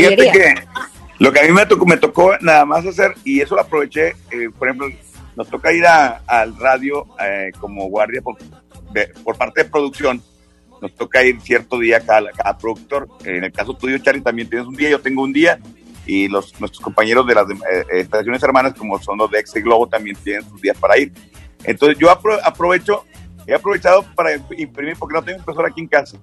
Fíjate 0.00 0.16
que 0.32 0.54
lo 1.18 1.32
que 1.32 1.40
a 1.40 1.42
mí 1.44 1.52
me 1.52 1.66
tocó, 1.66 1.86
me 1.86 1.96
tocó 1.96 2.36
nada 2.40 2.64
más 2.64 2.86
hacer, 2.86 3.14
y 3.24 3.40
eso 3.40 3.54
lo 3.54 3.62
aproveché, 3.62 4.08
eh, 4.30 4.48
por 4.58 4.68
ejemplo, 4.68 4.88
nos 5.34 5.48
toca 5.48 5.72
ir 5.72 5.86
a- 5.86 6.20
al 6.26 6.56
radio 6.58 7.06
eh, 7.20 7.50
como 7.58 7.88
guardia 7.88 8.20
por, 8.22 8.36
de- 8.92 9.08
por 9.24 9.36
parte 9.36 9.64
de 9.64 9.70
producción. 9.70 10.22
Nos 10.80 10.94
toca 10.94 11.24
ir 11.24 11.40
cierto 11.40 11.78
día 11.78 12.00
cada, 12.04 12.30
cada 12.32 12.56
productor. 12.58 13.08
En 13.24 13.44
el 13.44 13.52
caso 13.52 13.74
tuyo, 13.74 13.98
Charlie, 13.98 14.20
también 14.22 14.48
tienes 14.48 14.66
un 14.66 14.74
día, 14.76 14.90
yo 14.90 15.00
tengo 15.00 15.22
un 15.22 15.32
día, 15.32 15.58
y 16.06 16.28
los, 16.28 16.58
nuestros 16.60 16.82
compañeros 16.82 17.26
de 17.26 17.34
las 17.34 17.50
eh, 17.50 17.54
eh, 17.92 18.00
estaciones 18.00 18.42
hermanas, 18.42 18.74
como 18.74 19.00
son 19.00 19.18
los 19.18 19.30
de 19.30 19.40
Exe 19.40 19.60
Globo, 19.60 19.88
también 19.88 20.16
tienen 20.22 20.48
sus 20.48 20.60
días 20.60 20.76
para 20.78 20.98
ir. 20.98 21.12
Entonces 21.64 21.98
yo 21.98 22.08
apro- 22.08 22.38
aprovecho, 22.44 23.04
he 23.46 23.54
aprovechado 23.54 24.04
para 24.14 24.34
imprimir, 24.56 24.96
porque 24.98 25.14
no 25.14 25.22
tengo 25.24 25.38
impresora 25.38 25.68
aquí 25.68 25.80
en 25.80 25.88
casa. 25.88 26.18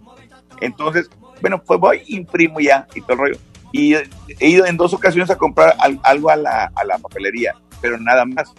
Entonces, 0.61 1.09
bueno, 1.41 1.61
pues 1.61 1.80
voy, 1.80 2.01
imprimo 2.07 2.59
ya 2.59 2.88
y 2.95 3.01
todo 3.01 3.13
el 3.13 3.17
rollo. 3.19 3.38
Y 3.71 3.95
he 3.95 4.47
ido 4.47 4.65
en 4.67 4.77
dos 4.77 4.93
ocasiones 4.93 5.30
a 5.31 5.38
comprar 5.38 5.75
al- 5.80 5.99
algo 6.03 6.30
a 6.30 6.35
la, 6.35 6.71
a 6.75 6.85
la 6.85 6.97
papelería, 6.99 7.55
pero 7.81 7.97
nada 7.99 8.23
más. 8.23 8.53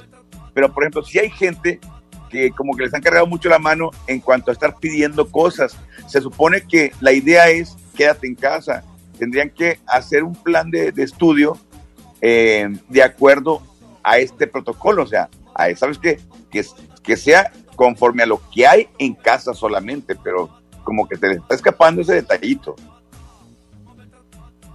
Pero, 0.53 0.73
por 0.73 0.83
ejemplo, 0.83 1.03
si 1.05 1.19
hay 1.21 1.31
gente 1.31 1.79
como 2.57 2.75
que 2.77 2.85
les 2.85 2.95
han 2.95 3.03
cargado 3.03 3.27
mucho 3.27 3.49
la 3.49 3.59
mano 3.59 3.91
en 4.07 4.21
cuanto 4.21 4.51
a 4.51 4.55
estar 4.55 4.77
pidiendo 4.77 5.31
cosas. 5.31 5.77
Se 6.07 6.21
supone 6.21 6.63
que 6.63 6.93
la 7.01 7.13
idea 7.13 7.49
es 7.49 7.77
quédate 7.97 8.27
en 8.27 8.35
casa. 8.35 8.85
Tendrían 9.19 9.51
que 9.51 9.79
hacer 9.87 10.25
un 10.25 10.35
plan 10.35 10.71
de, 10.71 10.93
de 10.93 11.03
estudio 11.03 11.57
eh, 12.21 12.69
de 12.89 13.03
acuerdo 13.03 13.63
a 14.03 14.19
este 14.19 14.47
protocolo. 14.47 15.03
O 15.03 15.07
sea, 15.07 15.29
a, 15.55 15.75
¿sabes? 15.77 15.99
Que, 15.99 16.19
que 16.51 17.17
sea 17.17 17.53
conforme 17.77 18.23
a 18.23 18.27
lo 18.27 18.41
que 18.51 18.67
hay 18.67 18.89
en 18.99 19.15
casa 19.15 19.55
solamente, 19.55 20.15
pero 20.17 20.49
como 20.85 21.09
que 21.09 21.17
te 21.17 21.33
está 21.33 21.55
escapando 21.55 22.03
ese 22.03 22.15
detallito. 22.15 22.77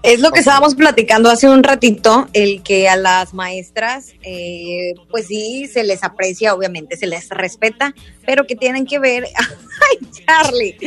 Es 0.01 0.21
lo 0.21 0.31
que 0.31 0.39
estábamos 0.39 0.75
platicando 0.75 1.29
hace 1.29 1.49
un 1.49 1.61
ratito, 1.61 2.29
el 2.31 2.63
que 2.63 2.87
a 2.87 2.95
las 2.95 3.33
maestras, 3.33 4.13
eh, 4.23 4.93
pues 5.09 5.27
sí, 5.27 5.67
se 5.67 5.83
les 5.83 6.03
aprecia, 6.03 6.53
obviamente, 6.53 6.95
se 6.95 7.05
les 7.05 7.27
respeta, 7.29 7.93
pero 8.25 8.47
que 8.47 8.55
tienen 8.55 8.85
que 8.85 8.97
ver, 8.97 9.25
ay, 9.35 10.09
Charlie, 10.25 10.77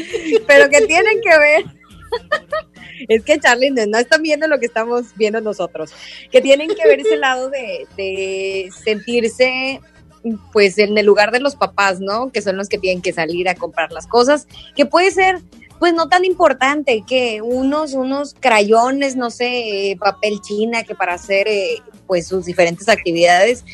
pero 0.46 0.70
que 0.70 0.86
tienen 0.86 1.20
que 1.20 1.38
ver, 1.38 1.64
es 3.08 3.22
que 3.22 3.38
Charlie 3.38 3.70
no, 3.70 3.84
no 3.84 3.98
están 3.98 4.22
viendo 4.22 4.48
lo 4.48 4.58
que 4.58 4.66
estamos 4.66 5.14
viendo 5.14 5.42
nosotros, 5.42 5.92
que 6.30 6.40
tienen 6.40 6.68
que 6.68 6.88
ver 6.88 7.00
ese 7.00 7.16
lado 7.18 7.50
de, 7.50 7.86
de 7.98 8.70
sentirse 8.82 9.80
pues 10.52 10.78
en 10.78 10.96
el 10.96 11.06
lugar 11.06 11.32
de 11.32 11.40
los 11.40 11.56
papás, 11.56 12.00
¿no? 12.00 12.30
Que 12.30 12.42
son 12.42 12.56
los 12.56 12.68
que 12.68 12.78
tienen 12.78 13.02
que 13.02 13.12
salir 13.12 13.48
a 13.48 13.54
comprar 13.54 13.92
las 13.92 14.06
cosas, 14.06 14.46
que 14.76 14.86
puede 14.86 15.10
ser 15.10 15.40
pues 15.82 15.94
no 15.94 16.08
tan 16.08 16.24
importante 16.24 17.02
que 17.04 17.42
unos, 17.42 17.94
unos 17.94 18.36
crayones, 18.38 19.16
no 19.16 19.30
sé, 19.32 19.90
eh, 19.90 19.96
papel 19.96 20.40
china, 20.40 20.84
que 20.84 20.94
para 20.94 21.14
hacer 21.14 21.48
eh, 21.48 21.82
pues 22.06 22.28
sus 22.28 22.44
diferentes 22.44 22.88
actividades, 22.88 23.64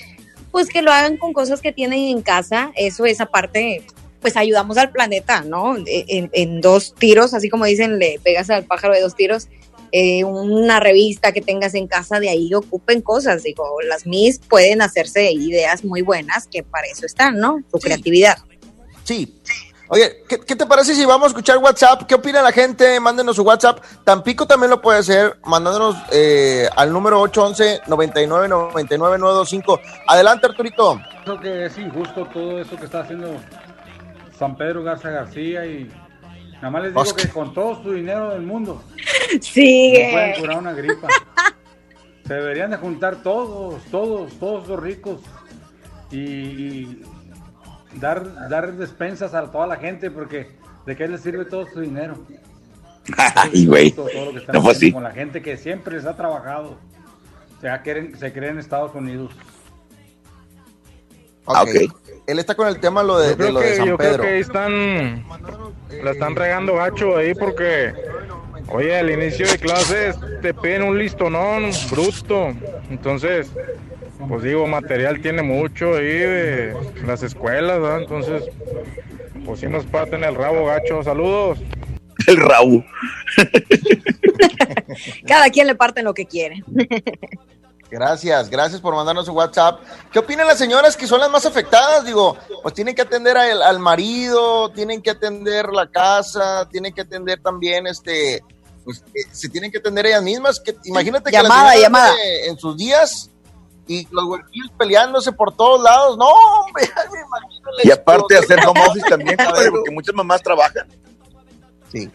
pues 0.50 0.68
que 0.68 0.80
lo 0.80 0.90
hagan 0.90 1.18
con 1.18 1.34
cosas 1.34 1.60
que 1.60 1.70
tienen 1.70 1.98
en 2.04 2.22
casa, 2.22 2.72
eso 2.76 3.04
es 3.04 3.20
aparte, 3.20 3.82
pues 4.22 4.38
ayudamos 4.38 4.78
al 4.78 4.90
planeta, 4.90 5.42
¿no? 5.42 5.76
E, 5.76 6.06
En, 6.08 6.30
en 6.32 6.62
dos 6.62 6.94
tiros, 6.94 7.34
así 7.34 7.50
como 7.50 7.66
dicen, 7.66 7.98
le 7.98 8.18
pegas 8.24 8.48
al 8.48 8.64
pájaro 8.64 8.94
de 8.94 9.02
dos 9.02 9.14
tiros, 9.14 9.48
eh, 9.92 10.24
una 10.24 10.80
revista 10.80 11.32
que 11.32 11.42
tengas 11.42 11.74
en 11.74 11.88
casa, 11.88 12.20
de 12.20 12.30
ahí 12.30 12.54
ocupen 12.54 13.02
cosas, 13.02 13.42
digo, 13.42 13.82
las 13.86 14.06
mis 14.06 14.38
pueden 14.38 14.80
hacerse 14.80 15.30
ideas 15.30 15.84
muy 15.84 16.00
buenas, 16.00 16.46
que 16.46 16.62
para 16.62 16.86
eso 16.86 17.04
están, 17.04 17.36
¿no? 17.36 17.62
Su 17.70 17.78
creatividad. 17.78 18.38
Sí. 19.04 19.34
Oye, 19.90 20.22
¿qué, 20.28 20.38
qué 20.40 20.54
te 20.54 20.66
parece 20.66 20.94
si 20.94 21.04
vamos 21.06 21.24
a 21.26 21.28
escuchar 21.28 21.56
WhatsApp? 21.58 22.02
¿Qué 22.06 22.14
opina 22.14 22.42
la 22.42 22.52
gente? 22.52 23.00
Mándenos 23.00 23.36
su 23.36 23.42
WhatsApp. 23.42 23.82
Tampico 24.04 24.46
también 24.46 24.68
lo 24.70 24.82
puede 24.82 24.98
hacer, 24.98 25.38
mandándonos 25.46 25.96
eh, 26.12 26.68
al 26.76 26.92
número 26.92 27.22
811-9999-925. 27.24 29.80
Adelante, 30.06 30.46
Arturito. 30.46 31.00
Creo 31.24 31.40
que 31.40 31.64
es 31.66 31.78
injusto 31.78 32.26
todo 32.26 32.60
eso 32.60 32.76
que 32.76 32.84
está 32.84 33.00
haciendo 33.00 33.34
San 34.38 34.56
Pedro 34.56 34.82
Garza 34.82 35.08
García 35.10 35.64
y 35.66 35.90
nada 36.56 36.70
más 36.70 36.82
les 36.82 36.90
digo 36.92 37.00
Oscar. 37.00 37.26
que 37.26 37.32
con 37.32 37.54
todo 37.54 37.82
su 37.82 37.92
dinero 37.92 38.28
del 38.30 38.42
mundo 38.42 38.82
Sigue. 39.40 40.06
no 40.06 40.12
pueden 40.12 40.40
curar 40.40 40.58
una 40.58 40.72
gripa. 40.74 41.08
Se 42.26 42.34
deberían 42.34 42.70
de 42.72 42.76
juntar 42.76 43.16
todos, 43.22 43.82
todos, 43.90 44.30
todos 44.38 44.68
los 44.68 44.78
ricos 44.80 45.20
y, 46.10 46.18
y 46.20 47.02
dar, 47.94 48.48
dar 48.48 48.72
despensas 48.74 49.34
a 49.34 49.50
toda 49.50 49.66
la 49.66 49.76
gente 49.76 50.10
porque 50.10 50.50
¿de 50.86 50.96
qué 50.96 51.08
les 51.08 51.20
sirve 51.20 51.44
todo 51.44 51.66
su 51.66 51.80
dinero? 51.80 52.16
Ay, 53.34 53.66
güey. 53.66 53.94
No 53.96 54.04
fue 54.04 54.12
haciendo 54.12 54.70
así. 54.70 54.92
con 54.92 55.02
la 55.02 55.12
gente 55.12 55.42
que 55.42 55.56
siempre 55.56 55.96
les 55.96 56.04
ha 56.06 56.16
trabajado. 56.16 56.76
O 57.56 57.60
sea, 57.60 57.82
quieren, 57.82 58.16
se 58.18 58.32
cree 58.32 58.50
en 58.50 58.58
Estados 58.58 58.94
Unidos. 58.94 59.32
Ah, 61.46 61.62
ok. 61.62 61.92
Él 62.26 62.38
está 62.38 62.54
con 62.54 62.68
el 62.68 62.78
tema 62.78 63.02
lo 63.02 63.18
de, 63.18 63.30
Yo 63.30 63.36
creo 63.36 63.46
de 63.46 63.52
lo 63.52 63.60
de 63.60 63.66
que, 63.66 63.76
San 63.76 63.86
yo 63.86 63.96
creo 63.96 64.10
Pedro. 64.10 64.22
que 64.22 64.28
ahí 64.28 64.40
están, 64.40 65.24
la 66.04 66.10
están 66.10 66.36
regando 66.36 66.74
gacho 66.74 67.16
ahí 67.16 67.34
porque, 67.34 67.94
oye, 68.68 68.98
al 68.98 69.10
inicio 69.10 69.46
de 69.46 69.58
clases 69.58 70.16
te 70.42 70.52
piden 70.52 70.82
un 70.82 70.98
listonón 70.98 71.70
bruto, 71.90 72.48
entonces, 72.90 73.50
pues 74.26 74.42
digo, 74.42 74.66
material 74.66 75.20
tiene 75.20 75.42
mucho 75.42 75.94
ahí 75.94 76.04
de 76.04 76.76
las 77.06 77.22
escuelas, 77.22 77.80
¿verdad? 77.80 78.00
Entonces, 78.00 78.44
pues 79.44 79.60
sí 79.60 79.66
nos 79.66 79.84
parten 79.86 80.24
el 80.24 80.34
rabo 80.34 80.66
gacho, 80.66 81.02
saludos. 81.02 81.58
El 82.26 82.36
rabo. 82.36 82.84
Cada 85.26 85.48
quien 85.50 85.66
le 85.66 85.74
parte 85.74 86.02
lo 86.02 86.12
que 86.14 86.26
quiere. 86.26 86.62
Gracias, 87.90 88.50
gracias 88.50 88.80
por 88.82 88.94
mandarnos 88.94 89.24
su 89.24 89.32
WhatsApp. 89.32 89.80
¿Qué 90.12 90.18
opinan 90.18 90.46
las 90.46 90.58
señoras 90.58 90.94
que 90.96 91.06
son 91.06 91.20
las 91.20 91.30
más 91.30 91.46
afectadas? 91.46 92.04
Digo, 92.04 92.36
pues 92.62 92.74
tienen 92.74 92.94
que 92.94 93.00
atender 93.00 93.36
al, 93.38 93.62
al 93.62 93.78
marido, 93.78 94.70
tienen 94.72 95.00
que 95.00 95.10
atender 95.10 95.70
la 95.70 95.88
casa, 95.88 96.68
tienen 96.70 96.92
que 96.92 97.00
atender 97.00 97.40
también, 97.40 97.86
este, 97.86 98.42
pues 98.84 99.02
eh, 99.14 99.20
se 99.32 99.48
tienen 99.48 99.70
que 99.70 99.78
atender 99.78 100.04
ellas 100.04 100.22
mismas. 100.22 100.60
Que, 100.60 100.76
imagínate 100.84 101.30
Llamada, 101.30 101.70
que 101.70 101.76
las 101.76 101.82
llamada. 101.82 102.14
en 102.46 102.58
sus 102.58 102.76
días 102.76 103.30
y 103.88 104.06
los 104.10 104.24
huerquillos 104.24 104.70
peleándose 104.78 105.32
por 105.32 105.56
todos 105.56 105.82
lados. 105.82 106.16
No, 106.16 106.28
hombre, 106.28 106.84
ay, 106.96 107.04
me 107.12 107.20
imagino 107.20 107.70
la 107.72 107.86
Y 107.86 107.90
aparte 107.90 108.36
hacer 108.38 108.60
home 108.64 108.80
office 108.86 109.06
también, 109.08 109.36
porque 109.70 109.90
muchas 109.90 110.14
mamás 110.14 110.42
trabajan. 110.42 110.86
Sí. 111.90 112.08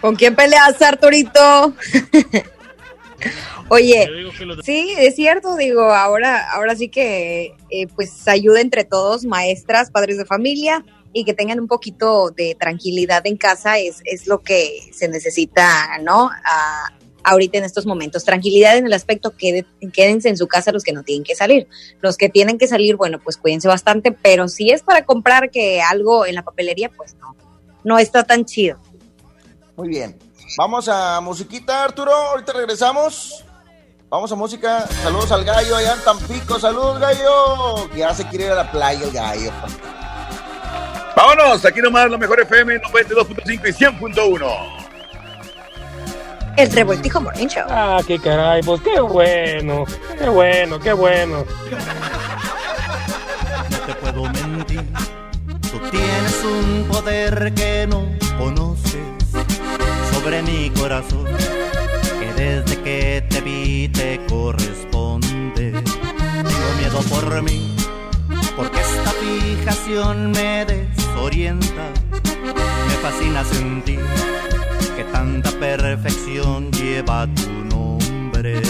¿Con 0.00 0.16
quién 0.16 0.34
peleas, 0.34 0.80
Arturito? 0.80 1.74
Oye, 3.68 4.08
sí, 4.64 4.94
es 4.98 5.14
cierto, 5.14 5.56
digo, 5.56 5.82
ahora, 5.82 6.50
ahora 6.52 6.74
sí 6.74 6.88
que 6.88 7.54
eh, 7.70 7.86
pues 7.94 8.26
ayuda 8.28 8.60
entre 8.60 8.84
todos, 8.84 9.24
maestras, 9.24 9.90
padres 9.90 10.18
de 10.18 10.24
familia, 10.24 10.84
y 11.12 11.24
que 11.24 11.34
tengan 11.34 11.60
un 11.60 11.68
poquito 11.68 12.30
de 12.30 12.56
tranquilidad 12.58 13.26
en 13.26 13.36
casa 13.36 13.78
es, 13.78 14.00
es 14.04 14.26
lo 14.26 14.40
que 14.40 14.90
se 14.92 15.08
necesita, 15.08 15.98
¿no? 16.02 16.30
A- 16.44 16.92
ahorita 17.24 17.58
en 17.58 17.64
estos 17.64 17.86
momentos. 17.86 18.24
Tranquilidad 18.24 18.76
en 18.76 18.86
el 18.86 18.92
aspecto 18.92 19.36
que 19.36 19.64
quédense 19.92 20.28
en 20.28 20.36
su 20.36 20.48
casa 20.48 20.72
los 20.72 20.82
que 20.82 20.92
no 20.92 21.02
tienen 21.02 21.24
que 21.24 21.34
salir. 21.34 21.68
Los 22.00 22.16
que 22.16 22.28
tienen 22.28 22.58
que 22.58 22.66
salir, 22.66 22.96
bueno, 22.96 23.18
pues 23.22 23.36
cuídense 23.36 23.68
bastante, 23.68 24.12
pero 24.12 24.48
si 24.48 24.70
es 24.70 24.82
para 24.82 25.04
comprar 25.04 25.50
que 25.50 25.80
algo 25.80 26.26
en 26.26 26.34
la 26.34 26.42
papelería, 26.42 26.90
pues 26.90 27.14
no, 27.16 27.36
no 27.84 27.98
está 27.98 28.24
tan 28.24 28.44
chido. 28.44 28.78
Muy 29.76 29.88
bien. 29.88 30.18
Vamos 30.58 30.88
a 30.88 31.20
musiquita, 31.20 31.84
Arturo. 31.84 32.12
Ahorita 32.12 32.52
regresamos. 32.52 33.44
Vamos 34.10 34.30
a 34.30 34.34
música. 34.34 34.86
Saludos 35.02 35.32
al 35.32 35.44
gallo 35.44 35.76
allá 35.76 35.94
en 35.94 36.00
Tampico. 36.00 36.58
Saludos, 36.58 37.00
gallo. 37.00 37.88
Ya 37.96 38.12
se 38.12 38.26
quiere 38.28 38.46
ir 38.46 38.50
a 38.52 38.56
la 38.56 38.70
playa 38.70 39.04
el 39.04 39.12
gallo. 39.12 39.50
Vámonos, 41.16 41.64
aquí 41.64 41.80
nomás 41.80 42.10
la 42.10 42.18
mejor 42.18 42.40
FM 42.40 42.80
92.5 42.82 43.68
y 43.68 43.72
100.1. 43.72 44.81
El 46.56 46.70
Revoltijo 46.70 47.20
Morning 47.20 47.48
Show. 47.48 47.66
Ah, 47.68 48.00
qué 48.06 48.18
caray, 48.18 48.62
pues 48.62 48.80
qué 48.82 49.00
bueno, 49.00 49.84
qué 50.18 50.28
bueno, 50.28 50.78
qué 50.78 50.92
bueno. 50.92 51.44
No 53.70 53.78
te 53.86 53.94
puedo 53.94 54.22
mentir, 54.24 54.84
tú 55.70 55.78
tienes 55.90 56.44
un 56.44 56.84
poder 56.90 57.52
que 57.54 57.86
no 57.88 58.06
conoces 58.38 59.00
sobre 60.12 60.42
mi 60.42 60.70
corazón, 60.70 61.24
que 62.20 62.32
desde 62.34 62.82
que 62.82 63.26
te 63.28 63.40
vi 63.40 63.88
te 63.88 64.20
corresponde. 64.28 65.72
Tengo 65.72 66.72
miedo 66.78 67.00
por 67.08 67.42
mí, 67.42 67.76
porque 68.56 68.80
esta 68.80 69.10
fijación 69.12 70.30
me 70.32 70.66
desorienta. 70.66 71.90
Me 72.12 72.94
fascina 73.02 73.42
sentir 73.44 74.00
que 75.42 75.50
tanta 75.50 75.58
perfección 75.58 76.70
lleva 76.72 77.26
tu 77.26 77.50
nombre. 77.64 78.62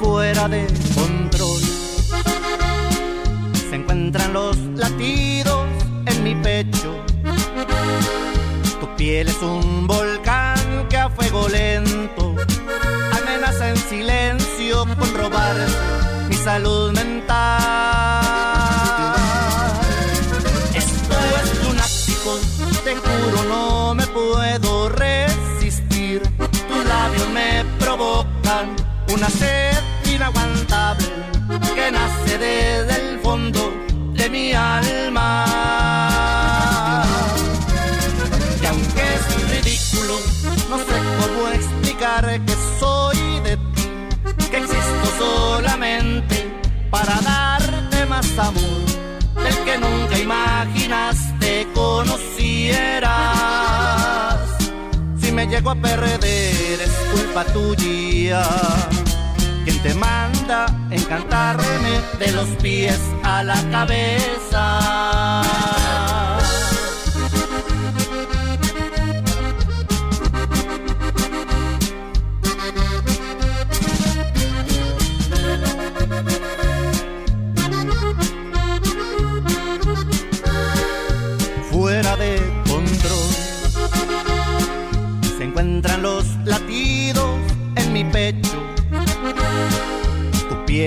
Fuera 0.00 0.48
de 0.48 0.66
control 0.94 1.60
se 3.70 3.76
encuentran 3.76 4.32
los 4.32 4.56
latidos 4.76 5.66
en 6.06 6.24
mi 6.24 6.34
pecho. 6.34 6.94
Tu 8.80 8.96
piel 8.96 9.28
es 9.28 9.42
un 9.42 9.86
volcán 9.86 10.88
que 10.88 10.96
a 10.96 11.08
fuego 11.08 11.48
lento 11.48 12.34
amenaza 13.12 13.70
en 13.70 13.76
silencio 13.76 14.84
con 14.98 15.14
robar 15.14 15.56
mi 16.28 16.34
salud 16.36 16.92
mental. 16.92 17.81
Una 29.14 29.30
sed 29.30 29.82
inaguantable 30.12 31.06
que 31.74 31.90
nace 31.90 32.36
desde 32.38 32.94
el 33.00 33.18
fondo 33.20 33.72
de 34.12 34.28
mi 34.28 34.52
alma. 34.52 35.44
Y 38.62 38.66
aunque 38.66 39.02
es 39.14 39.24
ridículo, 39.50 40.18
no 40.68 40.76
sé 40.78 40.96
cómo 41.20 41.48
explicar 41.48 42.24
que 42.44 42.54
soy 42.78 43.40
de 43.40 43.56
ti, 43.56 43.88
que 44.50 44.58
existo 44.58 45.06
solamente 45.18 46.36
para 46.90 47.20
darte 47.22 48.06
más 48.06 48.38
amor 48.38 48.84
del 49.44 49.56
que 49.64 49.78
nunca 49.78 50.18
imaginaste 50.18 51.68
conocieras. 51.74 53.12
Si 55.18 55.32
me 55.32 55.46
llego 55.46 55.70
a 55.70 55.74
perder 55.74 56.22
es 56.22 56.90
culpa. 57.32 57.44
Quien 59.64 59.82
te 59.82 59.94
manda 59.94 60.66
encantarme 60.90 62.00
de 62.18 62.32
los 62.32 62.48
pies 62.60 62.98
a 63.22 63.42
la 63.42 63.56
cabeza. 63.70 65.42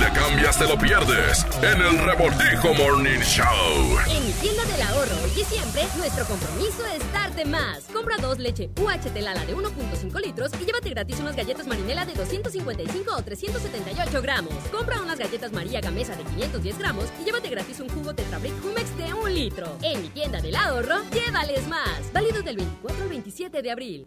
Le 0.00 0.10
cambias 0.12 0.58
te 0.58 0.66
lo 0.66 0.78
pierdes 0.78 1.44
en 1.62 1.80
el 1.82 1.98
Revoltijo 1.98 2.72
Morning 2.74 3.20
Show. 3.20 3.98
En 4.08 4.26
mi 4.26 4.32
tienda 4.32 4.64
del 4.64 4.80
ahorro 4.82 5.14
hoy 5.22 5.30
y 5.38 5.44
siempre, 5.44 5.82
nuestro 5.98 6.24
compromiso 6.24 6.86
es 6.86 7.12
darte 7.12 7.44
más. 7.44 7.84
Compra 7.92 8.16
dos 8.16 8.38
leche 8.38 8.70
UHT 8.80 9.14
Lala 9.20 9.44
de 9.44 9.54
1.5 9.54 10.20
litros 10.22 10.52
y 10.58 10.64
llévate 10.64 10.88
gratis 10.90 11.20
unas 11.20 11.36
galletas 11.36 11.66
marinela 11.66 12.06
de 12.06 12.14
255 12.14 13.14
o 13.14 13.22
378 13.22 14.22
gramos. 14.22 14.54
Compra 14.72 15.02
unas 15.02 15.18
galletas 15.18 15.52
María 15.52 15.80
Gamesa 15.80 16.16
de 16.16 16.24
510 16.24 16.78
gramos 16.78 17.04
y 17.20 17.24
llévate 17.24 17.50
gratis 17.50 17.80
un 17.80 17.88
jugo 17.90 18.14
Tetrabric 18.14 18.54
Humex 18.64 18.96
de 18.96 19.12
1 19.12 19.28
litro. 19.28 19.76
En 19.82 20.00
mi 20.00 20.08
tienda 20.08 20.40
del 20.40 20.56
ahorro, 20.56 20.96
llévales 21.12 21.66
más. 21.68 22.00
Válido 22.12 22.42
del 22.42 22.56
24 22.56 23.02
al 23.02 23.08
27 23.08 23.60
de 23.60 23.70
abril. 23.70 24.06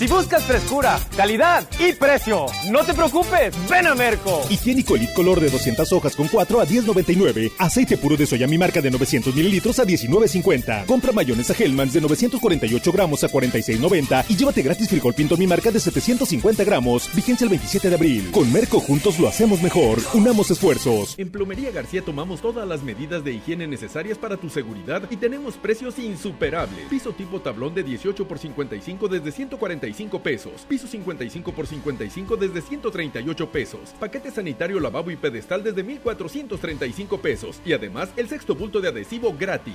Si 0.00 0.06
buscas 0.06 0.42
frescura, 0.44 0.98
calidad 1.14 1.68
y 1.78 1.92
precio, 1.92 2.46
no 2.70 2.82
te 2.86 2.94
preocupes, 2.94 3.54
ven 3.68 3.86
a 3.86 3.94
Merco. 3.94 4.40
Higiénico 4.48 4.96
Elite 4.96 5.12
Color 5.12 5.40
de 5.40 5.50
200 5.50 5.92
hojas 5.92 6.16
con 6.16 6.26
4 6.26 6.58
a 6.58 6.66
10.99. 6.66 7.52
Aceite 7.58 7.98
puro 7.98 8.16
de 8.16 8.24
soya 8.24 8.46
mi 8.46 8.56
marca 8.56 8.80
de 8.80 8.90
900 8.90 9.34
mililitros 9.34 9.78
a 9.78 9.84
19.50. 9.84 10.86
Compra 10.86 11.12
mayonesa 11.12 11.52
Hellmann's 11.52 11.92
de 11.92 12.00
948 12.00 12.92
gramos 12.92 13.24
a 13.24 13.28
46.90 13.28 14.24
y 14.30 14.36
llévate 14.36 14.62
gratis 14.62 14.88
frijol 14.88 15.12
pinto 15.12 15.36
mi 15.36 15.46
marca 15.46 15.70
de 15.70 15.78
750 15.78 16.64
gramos. 16.64 17.14
Vigencia 17.14 17.44
el 17.44 17.50
27 17.50 17.90
de 17.90 17.94
abril. 17.94 18.30
Con 18.30 18.50
Merco 18.50 18.80
juntos 18.80 19.18
lo 19.18 19.28
hacemos 19.28 19.60
mejor. 19.60 19.98
Unamos 20.14 20.50
esfuerzos. 20.50 21.18
En 21.18 21.28
Plomería 21.28 21.72
García 21.72 22.00
tomamos 22.00 22.40
todas 22.40 22.66
las 22.66 22.82
medidas 22.82 23.22
de 23.22 23.34
higiene 23.34 23.66
necesarias 23.66 24.16
para 24.16 24.38
tu 24.38 24.48
seguridad 24.48 25.02
y 25.10 25.18
tenemos 25.18 25.56
precios 25.56 25.98
insuperables. 25.98 26.86
Piso 26.88 27.12
tipo 27.12 27.42
tablón 27.42 27.74
de 27.74 27.82
18 27.82 28.26
por 28.26 28.38
55 28.38 29.06
desde 29.06 29.30
145 29.30 29.89
pesos. 30.22 30.66
Piso 30.68 30.86
55 30.86 31.52
por 31.52 31.66
55 31.66 32.36
desde 32.36 32.60
138 32.60 33.52
pesos. 33.52 33.94
Paquete 33.98 34.30
sanitario 34.30 34.80
lavabo 34.80 35.10
y 35.10 35.16
pedestal 35.16 35.62
desde 35.62 35.82
1435 35.82 37.18
pesos. 37.18 37.60
Y 37.64 37.72
además 37.72 38.10
el 38.16 38.28
sexto 38.28 38.54
bulto 38.54 38.80
de 38.80 38.88
adhesivo 38.88 39.34
gratis. 39.38 39.74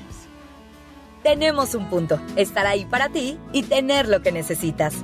Tenemos 1.24 1.74
un 1.74 1.90
punto, 1.90 2.20
estar 2.36 2.68
ahí 2.68 2.86
para 2.86 3.10
ti 3.10 3.40
y 3.52 3.64
tener 3.64 4.08
lo 4.08 4.22
que 4.22 4.32
necesitas. 4.32 5.04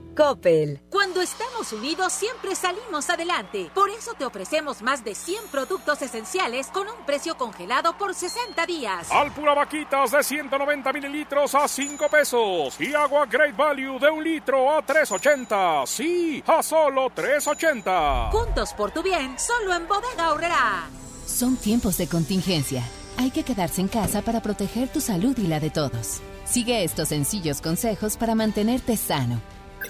Coppel. 0.15 0.81
Cuando 0.89 1.21
estamos 1.21 1.71
unidos 1.73 2.13
siempre 2.13 2.55
salimos 2.55 3.09
adelante. 3.09 3.71
Por 3.73 3.89
eso 3.89 4.13
te 4.13 4.25
ofrecemos 4.25 4.81
más 4.81 5.03
de 5.03 5.15
100 5.15 5.47
productos 5.51 6.01
esenciales 6.01 6.67
con 6.67 6.87
un 6.87 7.05
precio 7.05 7.37
congelado 7.37 7.97
por 7.97 8.13
60 8.13 8.65
días. 8.65 9.11
Alpura 9.11 9.53
Vaquitas 9.53 10.11
de 10.11 10.23
190 10.23 10.93
mililitros 10.93 11.55
a 11.55 11.67
5 11.67 12.09
pesos. 12.09 12.79
Y 12.79 12.93
agua 12.93 13.25
Great 13.25 13.55
Value 13.55 13.99
de 13.99 14.09
un 14.09 14.23
litro 14.23 14.71
a 14.71 14.85
3.80. 14.85 15.85
Sí, 15.87 16.43
a 16.45 16.61
solo 16.61 17.09
3.80. 17.09 18.31
Juntos 18.31 18.73
por 18.73 18.91
tu 18.91 19.01
bien, 19.01 19.37
solo 19.39 19.73
en 19.73 19.87
Bodega 19.87 20.25
Aurrera. 20.25 20.89
Son 21.25 21.55
tiempos 21.55 21.97
de 21.97 22.07
contingencia. 22.07 22.83
Hay 23.17 23.31
que 23.31 23.43
quedarse 23.43 23.81
en 23.81 23.87
casa 23.87 24.21
para 24.21 24.41
proteger 24.41 24.89
tu 24.89 24.99
salud 24.99 25.37
y 25.37 25.47
la 25.47 25.59
de 25.59 25.69
todos. 25.69 26.21
Sigue 26.45 26.83
estos 26.83 27.09
sencillos 27.09 27.61
consejos 27.61 28.17
para 28.17 28.35
mantenerte 28.35 28.97
sano. 28.97 29.41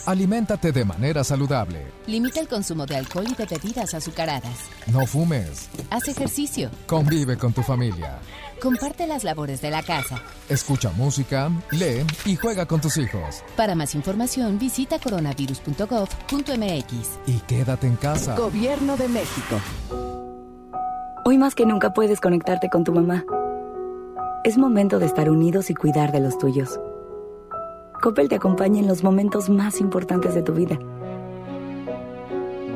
Aliméntate 0.06 0.72
de 0.72 0.86
manera 0.86 1.24
saludable. 1.24 1.86
Limita 2.08 2.40
el 2.40 2.48
consumo 2.48 2.86
de 2.86 2.98
alcohol 2.98 3.26
y 3.30 3.36
de 3.36 3.46
bebidas 3.46 3.94
azucaradas. 3.94 4.58
No 4.88 5.06
fumes. 5.06 5.70
Haz 5.90 6.08
ejercicio. 6.08 6.70
Convive 6.88 7.38
con 7.38 7.54
tu 7.54 7.62
familia. 7.62 8.20
Comparte 8.62 9.08
las 9.08 9.24
labores 9.24 9.62
de 9.62 9.72
la 9.72 9.84
casa. 9.84 10.22
Escucha 10.48 10.92
música, 10.92 11.50
lee 11.72 12.06
y 12.26 12.36
juega 12.36 12.68
con 12.68 12.82
tus 12.82 12.98
hijos. 12.98 13.44
Para 13.56 13.76
más 13.76 13.96
información 13.96 14.60
visita 14.60 15.00
coronavirus.gov.mx. 15.00 17.20
Y 17.28 17.40
quédate 17.48 17.88
en 17.88 17.96
casa. 17.96 18.36
Gobierno 18.36 18.98
de 18.98 19.08
México. 19.08 19.60
Hoy 21.26 21.38
más 21.38 21.56
que 21.56 21.66
nunca 21.66 21.94
puedes 21.94 22.20
conectarte 22.20 22.70
con 22.70 22.84
tu 22.84 22.94
mamá. 22.94 23.24
Es 24.44 24.58
momento 24.58 24.98
de 24.98 25.06
estar 25.06 25.30
unidos 25.30 25.70
y 25.70 25.76
cuidar 25.76 26.12
de 26.12 26.20
los 26.20 26.38
tuyos. 26.38 26.80
Coppel 28.02 28.30
te 28.30 28.36
acompaña 28.36 28.80
en 28.80 28.88
los 28.88 29.04
momentos 29.04 29.48
más 29.48 29.80
importantes 29.80 30.34
de 30.34 30.42
tu 30.42 30.54
vida. 30.54 30.80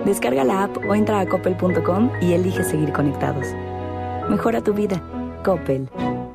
Descarga 0.06 0.44
la 0.44 0.66
app 0.66 0.78
o 0.88 0.94
entra 0.94 1.20
a 1.20 1.28
coppel.com 1.28 2.12
y 2.22 2.34
elige 2.34 2.64
seguir 2.64 2.94
conectados. 2.94 3.48
Mejora 4.30 4.62
tu 4.62 4.74
vida. 4.74 5.02
Coppel. 5.44 5.90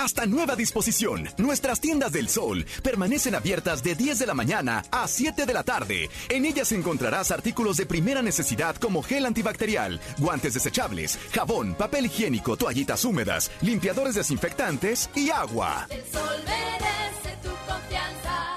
Hasta 0.00 0.24
nueva 0.24 0.56
disposición, 0.56 1.28
nuestras 1.36 1.78
tiendas 1.78 2.10
del 2.10 2.30
sol 2.30 2.64
permanecen 2.82 3.34
abiertas 3.34 3.82
de 3.82 3.94
10 3.94 4.20
de 4.20 4.26
la 4.26 4.32
mañana 4.32 4.82
a 4.90 5.06
7 5.06 5.44
de 5.44 5.52
la 5.52 5.62
tarde. 5.62 6.08
En 6.30 6.46
ellas 6.46 6.72
encontrarás 6.72 7.30
artículos 7.30 7.76
de 7.76 7.84
primera 7.84 8.22
necesidad 8.22 8.76
como 8.76 9.02
gel 9.02 9.26
antibacterial, 9.26 10.00
guantes 10.16 10.54
desechables, 10.54 11.18
jabón, 11.34 11.74
papel 11.74 12.06
higiénico, 12.06 12.56
toallitas 12.56 13.04
húmedas, 13.04 13.50
limpiadores 13.60 14.14
desinfectantes 14.14 15.10
y 15.14 15.28
agua. 15.28 15.86
El 15.90 16.00
sol 16.10 16.44
merece 16.46 17.36
tu 17.42 17.50
confianza. 17.70 18.56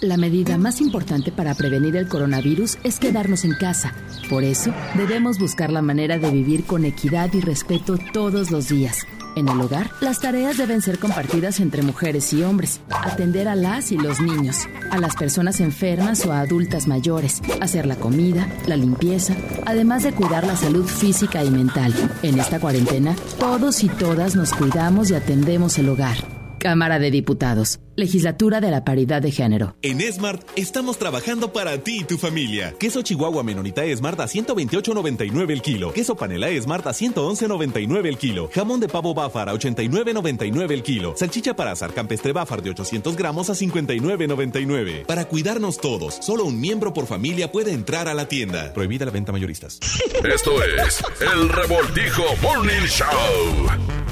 La 0.00 0.16
medida 0.16 0.58
más 0.58 0.80
importante 0.80 1.30
para 1.30 1.54
prevenir 1.54 1.94
el 1.94 2.08
coronavirus 2.08 2.78
es 2.82 2.98
quedarnos 2.98 3.44
en 3.44 3.54
casa. 3.54 3.94
Por 4.28 4.42
eso, 4.42 4.74
debemos 4.96 5.38
buscar 5.38 5.70
la 5.70 5.82
manera 5.82 6.18
de 6.18 6.32
vivir 6.32 6.64
con 6.64 6.84
equidad 6.84 7.32
y 7.32 7.40
respeto 7.40 7.96
todos 8.12 8.50
los 8.50 8.68
días. 8.68 9.06
En 9.36 9.48
el 9.48 9.60
hogar, 9.60 9.90
las 10.00 10.20
tareas 10.20 10.56
deben 10.56 10.82
ser 10.82 10.98
compartidas 10.98 11.60
entre 11.60 11.82
mujeres 11.82 12.32
y 12.32 12.42
hombres. 12.42 12.80
Atender 12.90 13.48
a 13.48 13.54
las 13.54 13.92
y 13.92 13.96
los 13.96 14.20
niños, 14.20 14.56
a 14.90 14.98
las 14.98 15.14
personas 15.16 15.60
enfermas 15.60 16.26
o 16.26 16.32
a 16.32 16.40
adultas 16.40 16.86
mayores, 16.86 17.42
hacer 17.60 17.86
la 17.86 17.96
comida, 17.96 18.48
la 18.66 18.76
limpieza, 18.76 19.34
además 19.66 20.02
de 20.02 20.12
cuidar 20.12 20.46
la 20.46 20.56
salud 20.56 20.84
física 20.84 21.44
y 21.44 21.50
mental. 21.50 21.94
En 22.22 22.38
esta 22.38 22.58
cuarentena, 22.58 23.14
todos 23.38 23.84
y 23.84 23.88
todas 23.88 24.34
nos 24.34 24.52
cuidamos 24.52 25.10
y 25.10 25.14
atendemos 25.14 25.78
el 25.78 25.88
hogar. 25.88 26.39
Cámara 26.60 26.98
de 26.98 27.10
Diputados. 27.10 27.80
Legislatura 27.96 28.60
de 28.60 28.70
la 28.70 28.84
Paridad 28.84 29.20
de 29.22 29.30
Género. 29.30 29.76
En 29.82 30.00
Smart 30.12 30.42
estamos 30.56 30.98
trabajando 30.98 31.52
para 31.52 31.78
ti 31.78 32.00
y 32.00 32.04
tu 32.04 32.18
familia. 32.18 32.74
Queso 32.78 33.02
Chihuahua 33.02 33.42
Menonita 33.42 33.82
Smart 33.96 34.20
a 34.20 34.24
128.99 34.24 35.50
el 35.50 35.62
kilo. 35.62 35.92
Queso 35.92 36.16
Panela 36.16 36.48
Smart 36.60 36.86
a 36.86 36.90
111.99 36.90 38.06
el 38.06 38.18
kilo. 38.18 38.50
Jamón 38.54 38.78
de 38.78 38.88
pavo 38.88 39.14
Bafar 39.14 39.48
a 39.48 39.54
89.99 39.54 40.70
el 40.70 40.82
kilo. 40.82 41.14
Salchicha 41.16 41.56
para 41.56 41.72
azar 41.72 41.92
campestre 41.94 42.32
Bafar 42.32 42.62
de 42.62 42.70
800 42.70 43.16
gramos 43.16 43.48
a 43.50 43.54
59.99. 43.54 45.06
Para 45.06 45.24
cuidarnos 45.24 45.78
todos, 45.78 46.18
solo 46.20 46.44
un 46.44 46.60
miembro 46.60 46.92
por 46.92 47.06
familia 47.06 47.50
puede 47.50 47.72
entrar 47.72 48.06
a 48.06 48.14
la 48.14 48.28
tienda. 48.28 48.72
Prohibida 48.74 49.06
la 49.06 49.10
venta 49.10 49.32
mayoristas. 49.32 49.80
Esto 50.22 50.62
es 50.62 51.02
el 51.20 51.48
Revoltijo 51.48 52.24
Morning 52.42 52.86
Show. 52.86 54.10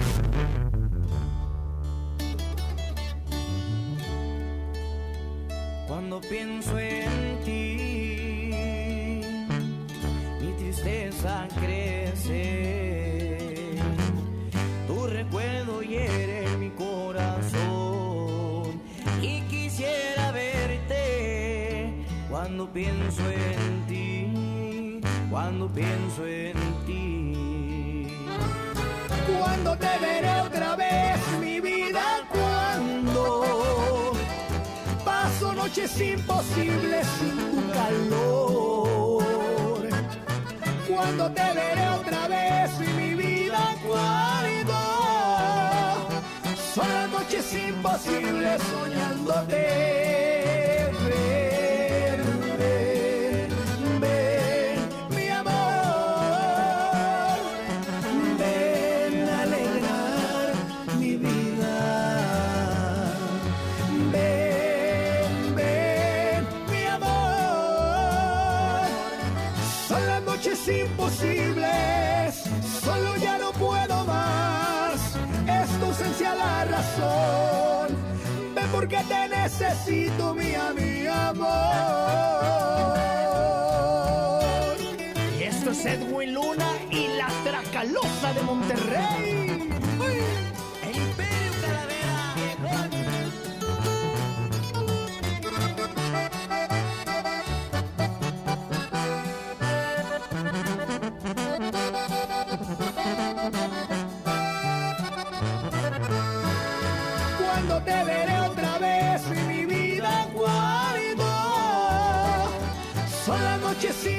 Pienso 6.29 6.79
en 6.79 7.41
ti, 7.45 8.51
mi 10.41 10.53
tristeza 10.59 11.49
crece. 11.61 12.99
Tu 14.87 15.07
recuerdo 15.07 15.83
hiere 15.83 16.57
mi 16.59 16.71
corazón 16.71 17.63
y 19.23 19.41
quisiera 19.43 20.33
verte 20.33 22.05
cuando 22.29 22.71
pienso 22.73 23.23
en 23.31 23.87
ti, 23.87 25.01
cuando 25.31 25.69
pienso 25.69 26.27
en 26.27 26.57
ti. 26.87 27.35
Cuando 29.39 29.77
te 29.77 29.99
veré 30.01 30.41
otra 30.41 30.77
vez, 30.77 31.21
paso 35.59 35.67
noches 35.67 36.01
imposibles 36.01 37.07
sin 37.19 37.37
tu 37.51 37.61
calor. 37.73 39.23
Cuando 40.89 41.31
te 41.33 41.43
veré 41.55 41.89
otra 41.91 42.29
vez 42.29 42.71
en 42.81 42.97
mi 42.97 43.15
vida, 43.15 43.75
cuando 43.87 44.75
son 46.75 46.89
las 46.89 47.11
noches 47.11 47.55
imposibles 47.55 48.63
soñándote. 48.63 49.89
Ausencia 76.79 77.05
la 77.05 77.87
razón. 77.89 77.97
Ven 78.55 78.69
porque 78.73 78.99
te 79.09 79.29
necesito, 79.29 80.35
mi 80.35 80.55
amor. 80.55 81.49
Y 85.39 85.43
esto 85.43 85.71
es 85.71 85.85
Edwin 85.85 86.35
Luna 86.35 86.73
y 86.91 87.09
la 87.17 87.29
Tracalosa 87.45 88.33
de 88.35 88.43
Monterrey. 88.43 89.38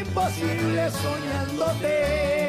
imposible 0.10 0.90
soñándote. 0.91 2.48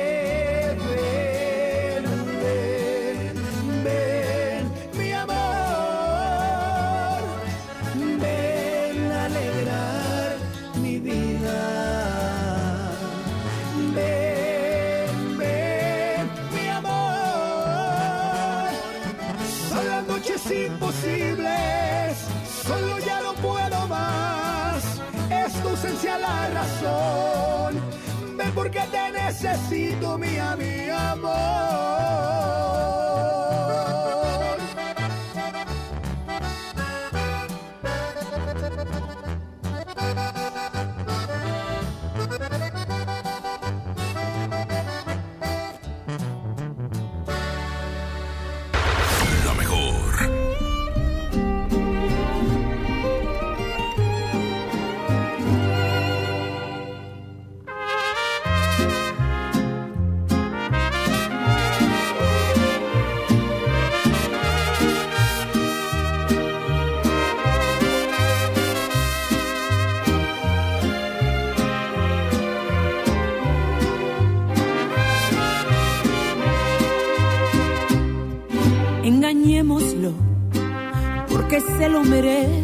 merece. 82.10 82.59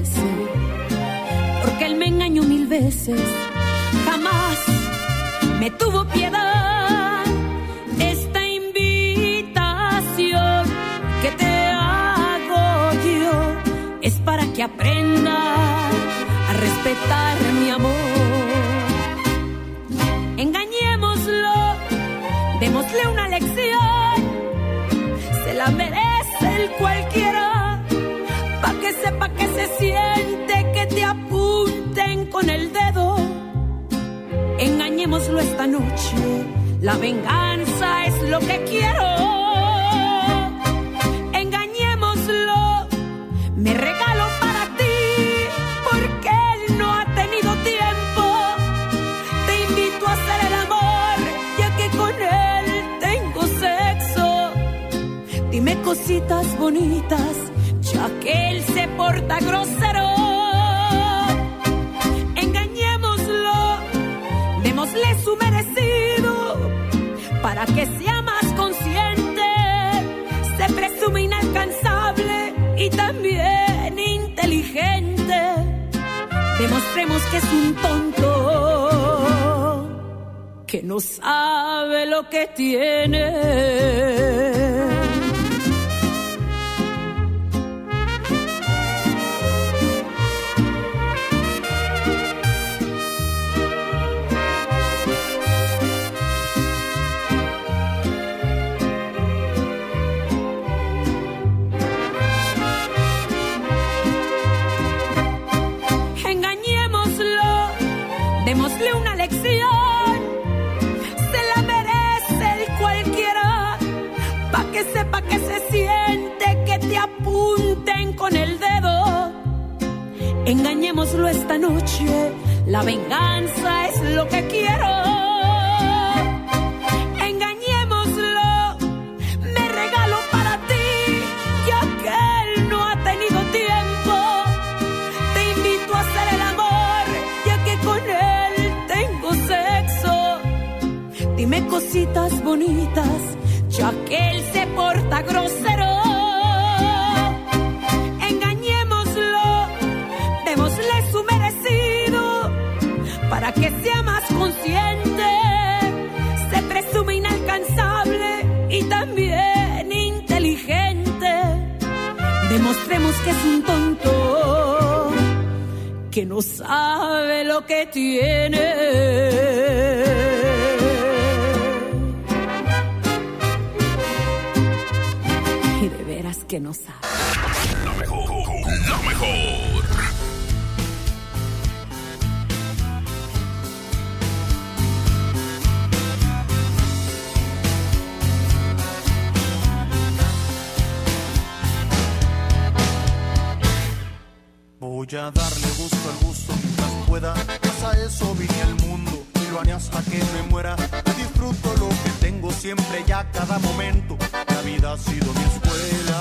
Voy 195.09 195.21
a 195.21 195.31
darle 195.31 195.69
gusto 195.79 196.11
al 196.11 196.27
gusto 196.27 196.53
mientras 196.65 196.91
pueda. 197.07 197.35
Pues 197.35 197.85
a 197.85 197.93
eso 197.93 198.35
vine 198.35 198.61
al 198.63 198.75
mundo 198.87 199.25
y 199.35 199.53
lo 199.53 199.61
haré 199.61 199.73
hasta 199.73 200.03
que 200.03 200.19
me 200.19 200.43
muera. 200.51 200.75
Disfruto 201.17 201.73
lo 201.77 201.89
que 201.89 202.11
tengo 202.19 202.51
siempre 202.51 203.05
y 203.07 203.13
a 203.13 203.31
cada 203.31 203.61
momento. 203.61 204.19
La 204.33 204.63
vida 204.63 204.95
ha 204.95 204.99
sido 204.99 205.33
mi 205.33 205.45
escuela. 205.45 206.21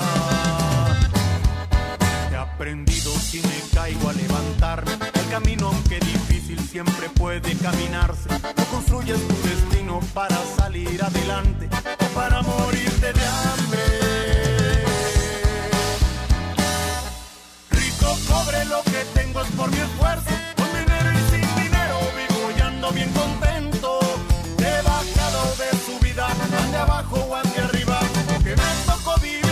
He 2.30 2.36
aprendido 2.36 3.10
si 3.10 3.40
me 3.40 3.60
caigo 3.74 4.08
a 4.08 4.12
levantarme. 4.12 4.92
El 5.14 5.30
camino, 5.30 5.66
aunque 5.66 5.98
difícil, 5.98 6.60
siempre 6.60 7.08
puede 7.08 7.56
caminarse. 7.56 8.28
No 8.28 8.64
construyes 8.66 9.18
tu 9.26 9.34
destino 9.48 9.98
para 10.14 10.36
salir 10.56 11.02
adelante 11.02 11.68
o 11.72 12.14
para 12.14 12.40
morirte 12.40 13.12
de 13.12 13.26
hambre. 13.26 14.05
Cobre 18.28 18.64
lo 18.66 18.82
que 18.84 19.04
tengo 19.14 19.40
es 19.42 19.50
por 19.52 19.70
mi 19.70 19.78
esfuerzo. 19.78 20.30
Con 20.56 20.68
dinero 20.72 21.10
y 21.12 21.30
sin 21.30 21.48
dinero 21.62 21.98
vivo 22.16 22.50
y 22.56 22.60
ando 22.60 22.90
bien 22.92 23.10
contento. 23.12 24.00
He 24.58 24.82
bajado 24.82 25.40
de 25.60 25.70
subida, 25.84 26.28
ande 26.64 26.76
abajo 26.76 27.16
o 27.28 27.34
ande 27.34 27.58
arriba. 27.60 28.00
Que 28.42 28.54
me 28.56 28.70
tocó 28.86 29.18
vivir 29.20 29.45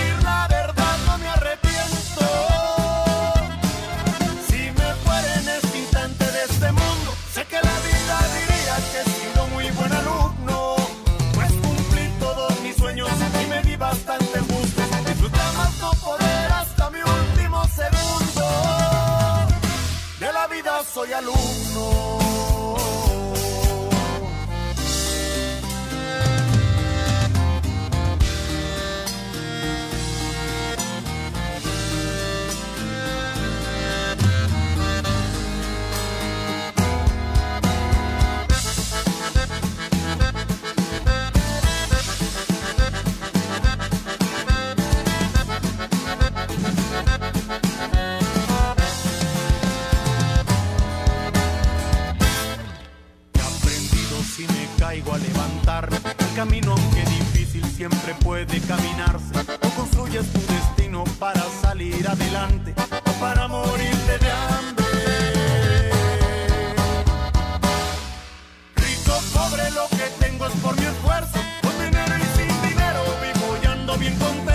camino, 56.35 56.73
aunque 56.73 57.03
difícil, 57.03 57.65
siempre 57.65 58.15
puede 58.23 58.61
caminarse. 58.61 59.35
O 59.63 59.69
construyes 59.71 60.27
tu 60.33 60.41
destino 60.41 61.05
para 61.19 61.43
salir 61.63 62.07
adelante 62.07 62.75
o 63.07 63.13
para 63.21 63.47
morirte 63.47 64.19
de 64.19 64.31
hambre. 64.33 64.85
Rico, 68.77 69.21
pobre, 69.33 69.71
lo 69.71 69.89
que 69.97 70.07
tengo 70.25 70.47
es 70.47 70.53
por 70.55 70.77
mi 70.79 70.87
esfuerzo. 70.87 71.39
Con 71.63 71.73
dinero 71.85 72.15
y 72.17 72.39
sin 72.39 72.69
dinero 72.69 73.03
vivo 73.23 73.57
y 73.63 73.67
ando 73.67 73.97
bien 73.97 74.17
contento. 74.19 74.54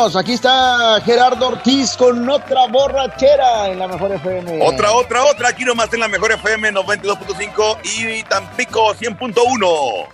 ¡Vámonos! 0.00 0.16
Aquí 0.16 0.32
está 0.32 0.98
Gerardo 1.04 1.48
Ortiz 1.48 1.94
con 1.94 2.26
otra 2.30 2.66
borrachera 2.68 3.68
en 3.68 3.78
la 3.80 3.86
mejor 3.86 4.12
FM. 4.12 4.66
Otra, 4.66 4.92
otra, 4.92 5.24
otra. 5.26 5.48
Aquí 5.50 5.62
nomás 5.62 5.92
en 5.92 6.00
la 6.00 6.08
mejor 6.08 6.32
FM 6.32 6.72
92.5 6.72 7.78
y 7.84 8.22
Tampico 8.22 8.94
100.1. 8.94 10.06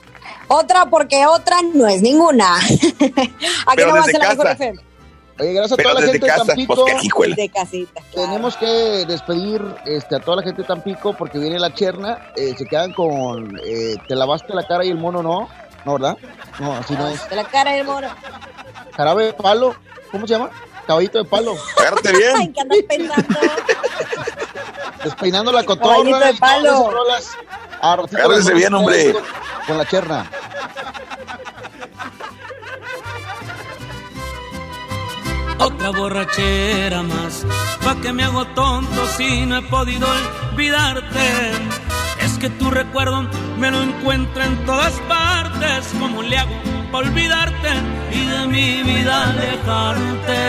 Otra 0.49 0.87
porque 0.87 1.25
otra 1.27 1.59
no 1.73 1.87
es 1.87 2.03
ninguna. 2.03 2.57
Aquí 2.59 3.77
Pero 3.77 3.91
nomás 3.95 4.09
en 4.09 4.19
la 4.19 4.29
mejor. 4.31 4.49
FM. 4.49 4.79
Oye, 5.39 5.53
gracias 5.53 5.73
a 5.73 5.77
Pero 5.77 5.91
toda 5.91 6.01
la 6.01 6.07
gente 6.09 6.27
casa, 6.27 6.43
de 6.43 6.47
Tampico. 6.49 6.85
pues. 7.15 7.37
De 7.37 7.49
casita. 7.49 8.01
Tenemos 8.13 8.57
que 8.57 8.67
despedir 9.07 9.63
este, 9.85 10.17
a 10.17 10.19
toda 10.19 10.39
la 10.39 10.43
gente 10.43 10.63
de 10.63 10.69
Tampico 10.69 11.13
porque 11.13 11.39
viene 11.39 11.61
la 11.61 11.73
cherna. 11.73 12.33
Eh, 12.35 12.55
se 12.59 12.67
quedan 12.67 12.93
con 12.93 13.57
eh, 13.65 13.95
Te 14.09 14.17
lavaste 14.17 14.53
la 14.53 14.67
cara 14.67 14.85
y 14.85 14.89
el 14.89 14.99
mono 14.99 15.23
no. 15.23 15.49
No, 15.85 15.93
¿verdad? 15.93 16.17
No, 16.59 16.75
así 16.75 16.95
no 16.95 17.07
es. 17.07 17.29
De 17.31 17.37
la 17.37 17.45
cara 17.45 17.71
del 17.71 17.87
mono. 17.87 18.09
Jarabe 18.97 19.27
de 19.27 19.33
palo. 19.35 19.75
¿Cómo 20.11 20.27
se 20.27 20.35
llama? 20.35 20.51
Caballito 20.87 21.19
de 21.19 21.25
palo. 21.25 21.55
Agárrate 21.79 22.11
Ay, 22.37 22.53
¿qué 22.53 22.61
andas 22.61 22.79
pensando? 22.89 23.39
Despeinando 25.05 25.53
la 25.53 25.65
cotorra. 25.65 25.97
Caballito 25.97 26.19
de 26.19 26.35
palo. 26.35 26.69
esas 26.69 26.93
rolas. 26.93 27.37
A 27.81 27.97
Rosita 27.97 28.19
Agárrese 28.25 28.55
bien, 28.55 28.75
hombre. 28.75 29.13
Con, 29.13 29.23
con 29.67 29.79
la 29.79 29.87
cherna. 29.87 30.31
Otra 35.59 35.91
borrachera 35.91 37.03
más, 37.03 37.45
pa' 37.83 37.97
que 38.03 38.13
me 38.13 38.25
hago 38.25 38.47
tonto 38.49 39.07
si 39.17 39.47
no 39.47 39.57
he 39.57 39.63
podido 39.63 40.07
olvidarte. 40.53 41.53
Es 42.21 42.39
que 42.39 42.51
tu 42.51 42.71
recuerdo 42.71 43.23
me 43.59 43.71
lo 43.71 43.83
encuentro 43.83 44.43
en 44.43 44.65
todas 44.67 44.93
partes. 45.09 45.89
¿Cómo 45.99 46.23
le 46.23 46.39
hago 46.39 46.53
pa' 46.91 46.99
olvidarte 46.99 47.71
y 48.13 48.21
de 48.27 48.47
mi 48.47 48.83
vida 48.83 49.31
alejarte? 49.31 50.43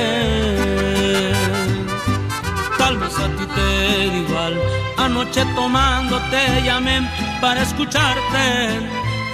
Tal 2.77 2.97
vez 2.97 3.15
a 3.19 3.27
ti 3.37 3.45
te 3.55 4.07
da 4.09 4.17
igual. 4.23 4.53
Anoche 4.97 5.45
tomando 5.55 6.19
te 6.31 6.63
llamé 6.63 6.97
para 7.41 7.61
escucharte. 7.61 8.45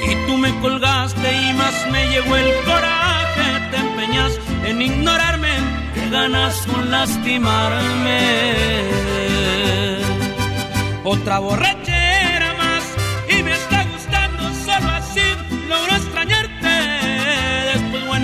Y 0.09 0.15
tú 0.27 0.37
me 0.37 0.51
colgaste 0.59 1.27
y 1.41 1.53
más 1.53 1.75
me 1.91 2.01
llegó 2.09 2.35
el 2.35 2.51
coraje. 2.65 3.47
Te 3.71 3.77
empeñas 3.77 4.33
en 4.65 4.81
ignorarme, 4.81 5.53
que 5.93 6.09
ganas 6.09 6.55
con 6.67 6.91
lastimarme. 6.91 8.19
Otra 11.03 11.39
borrachera 11.39 12.12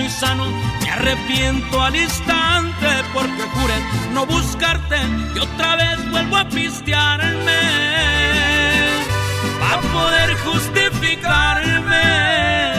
y 0.01 0.09
sano 0.09 0.45
me 0.81 0.91
arrepiento 0.91 1.81
al 1.81 1.95
instante 1.95 2.87
porque 3.13 3.43
juré 3.53 3.75
no 4.13 4.25
buscarte 4.25 4.97
y 5.35 5.39
otra 5.39 5.75
vez 5.75 6.11
vuelvo 6.11 6.37
a 6.37 6.47
pistearme 6.47 7.59
para 9.59 9.81
poder 9.81 10.37
justificarme. 10.37 12.78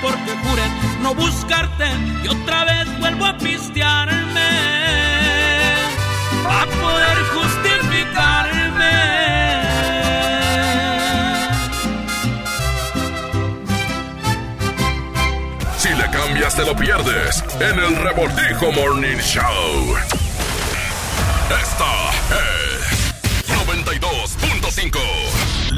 porque 0.00 0.32
juré 0.44 0.62
no 1.02 1.14
buscarte 1.14 1.86
y 2.24 2.28
otra 2.28 2.64
vez 2.64 2.98
vuelvo 2.98 3.26
a 3.26 3.36
pistearme 3.38 4.46
a 6.48 6.66
poder 6.66 7.18
justificarme. 7.34 8.66
Si 15.78 15.88
le 15.88 16.10
cambias 16.10 16.54
te 16.54 16.64
lo 16.64 16.74
pierdes 16.76 17.44
en 17.60 17.78
el 17.78 17.96
Revoltijo 17.96 18.72
Morning 18.72 19.18
Show. 19.18 19.96
Esta 21.50 22.10
es 22.34 23.14
92.5. 23.48 25.25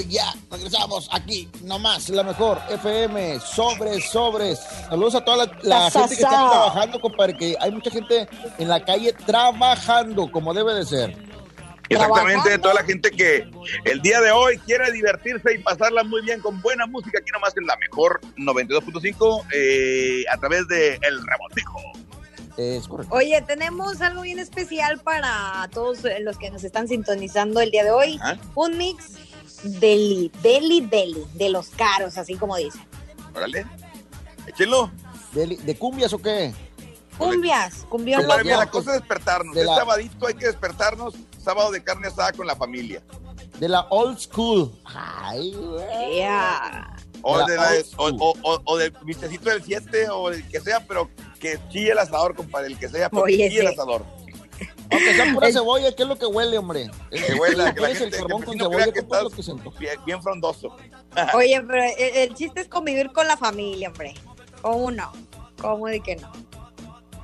Ya. 0.00 0.34
Regresamos 0.50 1.08
aquí, 1.12 1.48
nomás, 1.62 2.08
la 2.08 2.22
mejor 2.22 2.60
FM, 2.68 3.40
sobres, 3.40 4.04
sobres. 4.10 4.60
Saludos 4.88 5.16
a 5.16 5.24
toda 5.24 5.50
la, 5.62 5.90
gente 5.90 6.08
que 6.08 6.22
está 6.22 6.28
trabajando, 6.28 7.00
compadre, 7.00 7.36
que 7.36 7.56
hay 7.60 7.70
mucha 7.70 7.90
gente 7.90 8.28
en 8.58 8.68
la 8.68 8.84
calle 8.84 9.12
trabajando, 9.12 10.30
como 10.30 10.54
debe 10.54 10.74
de 10.74 10.84
ser. 10.84 11.28
Exactamente, 11.88 12.58
toda 12.58 12.74
la 12.74 12.84
gente 12.84 13.10
que 13.10 13.50
el 13.84 14.02
día 14.02 14.20
de 14.20 14.30
hoy 14.30 14.58
quiere 14.58 14.92
divertirse 14.92 15.54
y 15.54 15.58
pasarla 15.58 16.04
muy 16.04 16.22
bien 16.22 16.40
con 16.40 16.60
buena 16.60 16.86
música, 16.86 17.18
aquí 17.18 17.30
nomás 17.32 17.56
en 17.56 17.66
la 17.66 17.76
mejor 17.76 18.20
92.5 18.36 19.44
eh, 19.54 20.24
a 20.30 20.36
través 20.36 20.68
de 20.68 20.98
El 21.02 21.26
Revoltijo. 21.26 21.80
Es 22.58 22.88
correcto. 22.88 23.14
Oye, 23.14 23.40
tenemos 23.42 24.00
algo 24.00 24.22
bien 24.22 24.40
especial 24.40 24.98
para 24.98 25.68
todos 25.72 26.00
los 26.20 26.38
que 26.38 26.50
nos 26.50 26.64
están 26.64 26.88
sintonizando 26.88 27.60
el 27.60 27.70
día 27.70 27.84
de 27.84 27.92
hoy. 27.92 28.18
¿Ah? 28.20 28.36
Un 28.56 28.76
mix 28.76 29.12
deli, 29.62 30.30
deli, 30.42 30.80
deli, 30.82 31.24
de 31.34 31.50
los 31.50 31.68
caros, 31.70 32.16
así 32.18 32.34
como 32.36 32.56
dicen. 32.56 32.80
Órale, 33.34 33.66
échenlo. 34.46 34.90
¿De, 35.32 35.46
de 35.46 35.76
cumbias 35.78 36.12
o 36.12 36.18
qué? 36.18 36.54
Cumbias, 37.18 37.84
Compadre, 37.88 38.44
mira, 38.44 38.56
la 38.58 38.70
cosa 38.70 38.94
es 38.94 39.00
despertarnos. 39.00 39.54
De 39.54 39.62
El 39.62 39.66
la- 39.66 39.74
sabadito 39.76 40.26
hay 40.26 40.34
que 40.34 40.46
despertarnos, 40.46 41.14
sábado 41.42 41.70
de 41.72 41.82
carne 41.82 42.06
asada 42.08 42.32
con 42.32 42.46
la 42.46 42.54
familia. 42.54 43.02
De 43.58 43.68
la 43.68 43.80
old 43.90 44.18
school. 44.18 44.72
Ay, 44.84 45.52
güey. 45.52 46.14
Yeah. 46.14 46.96
O, 47.22 47.44
De 47.44 47.56
la 47.56 47.70
o, 47.72 47.84
school. 47.84 48.16
o- 48.20 48.34
o- 48.42 48.60
o 48.64 48.76
del 48.76 48.92
vistecito 49.02 49.50
del 49.50 49.62
7 49.64 50.08
o 50.10 50.30
el 50.30 50.46
que 50.48 50.60
sea, 50.60 50.86
pero 50.86 51.10
que 51.40 51.58
chille 51.70 51.90
el 51.90 51.98
asador, 51.98 52.36
compadre, 52.36 52.68
el 52.68 52.78
que 52.78 52.88
sea, 52.88 53.10
pero 53.10 53.24
que 53.24 53.32
Oye, 53.34 53.48
chille 53.48 53.60
el 53.62 53.66
sí. 53.66 53.72
asador. 53.72 54.04
Aunque 54.90 55.14
sea 55.14 55.34
pura 55.34 55.52
cebolla, 55.52 55.94
¿qué 55.94 56.02
es 56.02 56.08
lo 56.08 56.16
que 56.16 56.26
huele, 56.26 56.58
hombre? 56.58 56.90
El 57.10 57.24
Que 57.24 57.54
la 57.56 57.68
el 57.68 57.96
gente, 57.96 58.10
que 58.10 58.22
carbón 58.22 58.42
el 58.42 58.46
con 58.46 58.58
cebolla, 58.58 58.92
que 58.92 59.02
lo 59.02 59.30
que 59.30 59.78
bien, 59.78 59.94
bien 60.06 60.22
frondoso. 60.22 60.76
Oye, 61.34 61.60
pero 61.62 61.82
el, 61.82 62.16
el 62.16 62.34
chiste 62.34 62.60
es 62.60 62.68
convivir 62.68 63.12
con 63.12 63.26
la 63.26 63.36
familia, 63.36 63.88
hombre. 63.88 64.14
¿Cómo 64.62 64.90
no? 64.90 65.12
¿Cómo 65.60 65.86
de 65.88 66.00
que 66.00 66.16
no? 66.16 66.30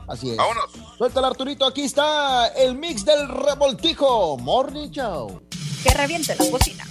Así 0.08 0.30
es. 0.30 0.36
Vámonos. 0.36 0.70
Suéltala, 0.98 1.28
Arturito. 1.28 1.66
Aquí 1.66 1.82
está 1.82 2.48
el 2.48 2.76
mix 2.76 3.04
del 3.04 3.28
revoltijo. 3.28 4.36
Morning 4.36 4.90
Show. 4.90 5.40
Que 5.82 5.90
reviente 5.94 6.34
las 6.36 6.50
bocinas. 6.50 6.88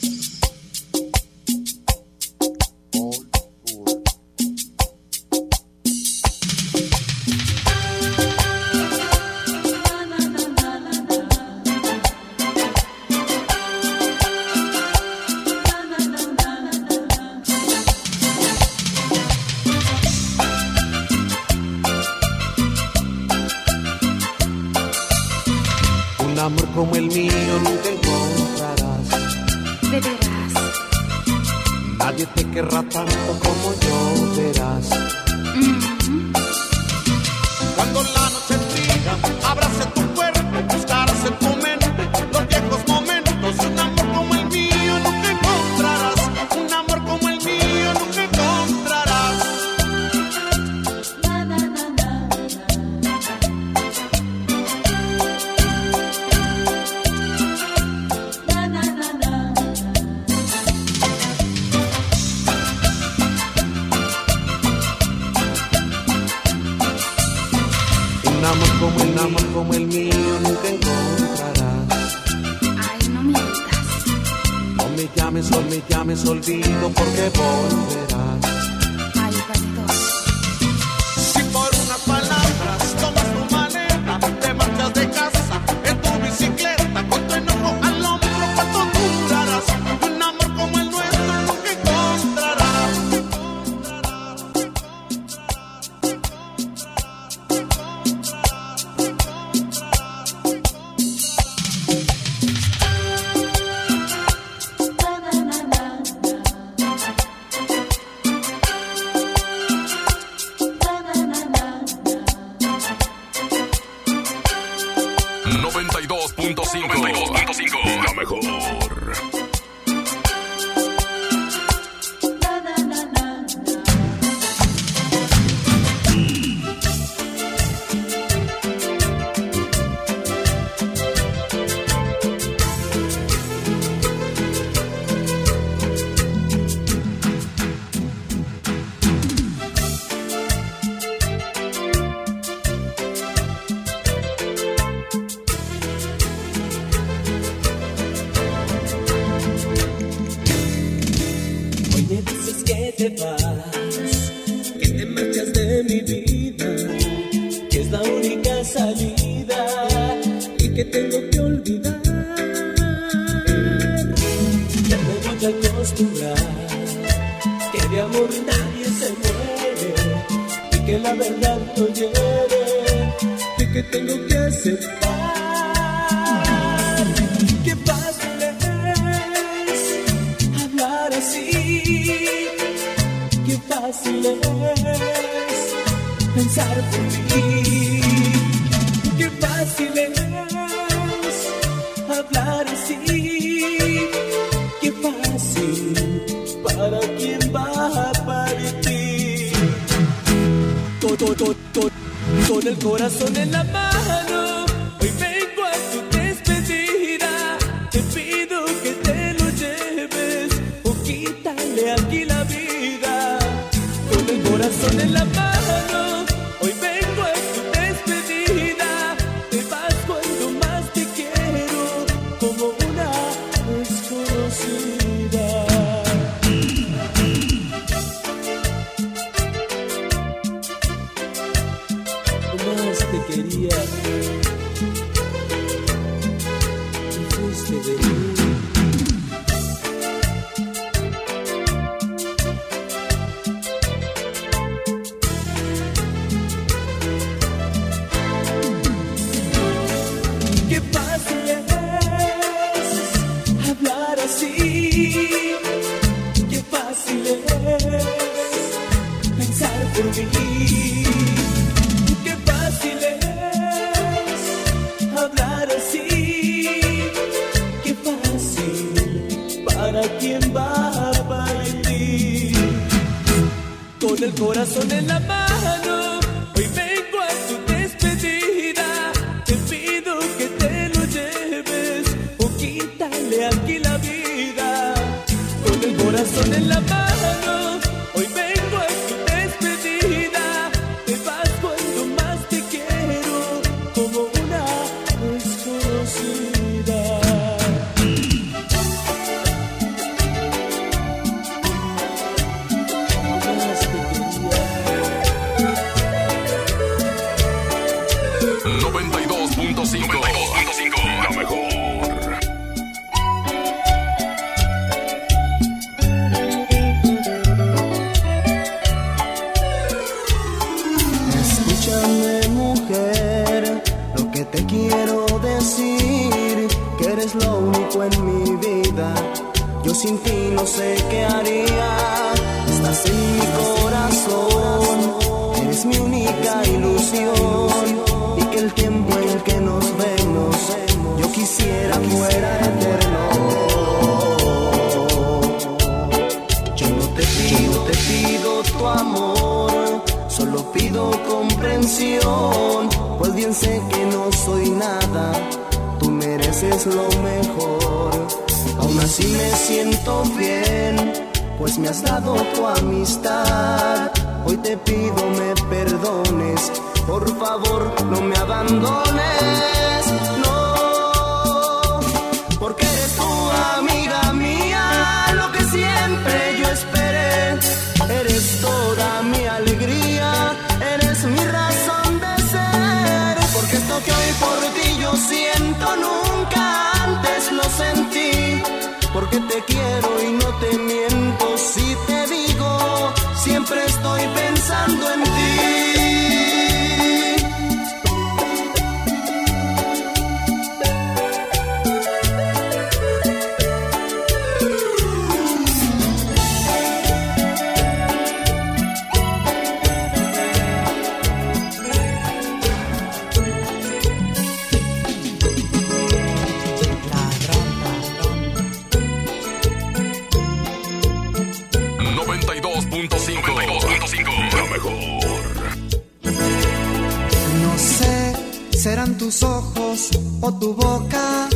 tus 429.11 429.43
ojos 429.43 430.11
o 430.39 430.53
tu 430.53 430.73
boca 430.73 431.49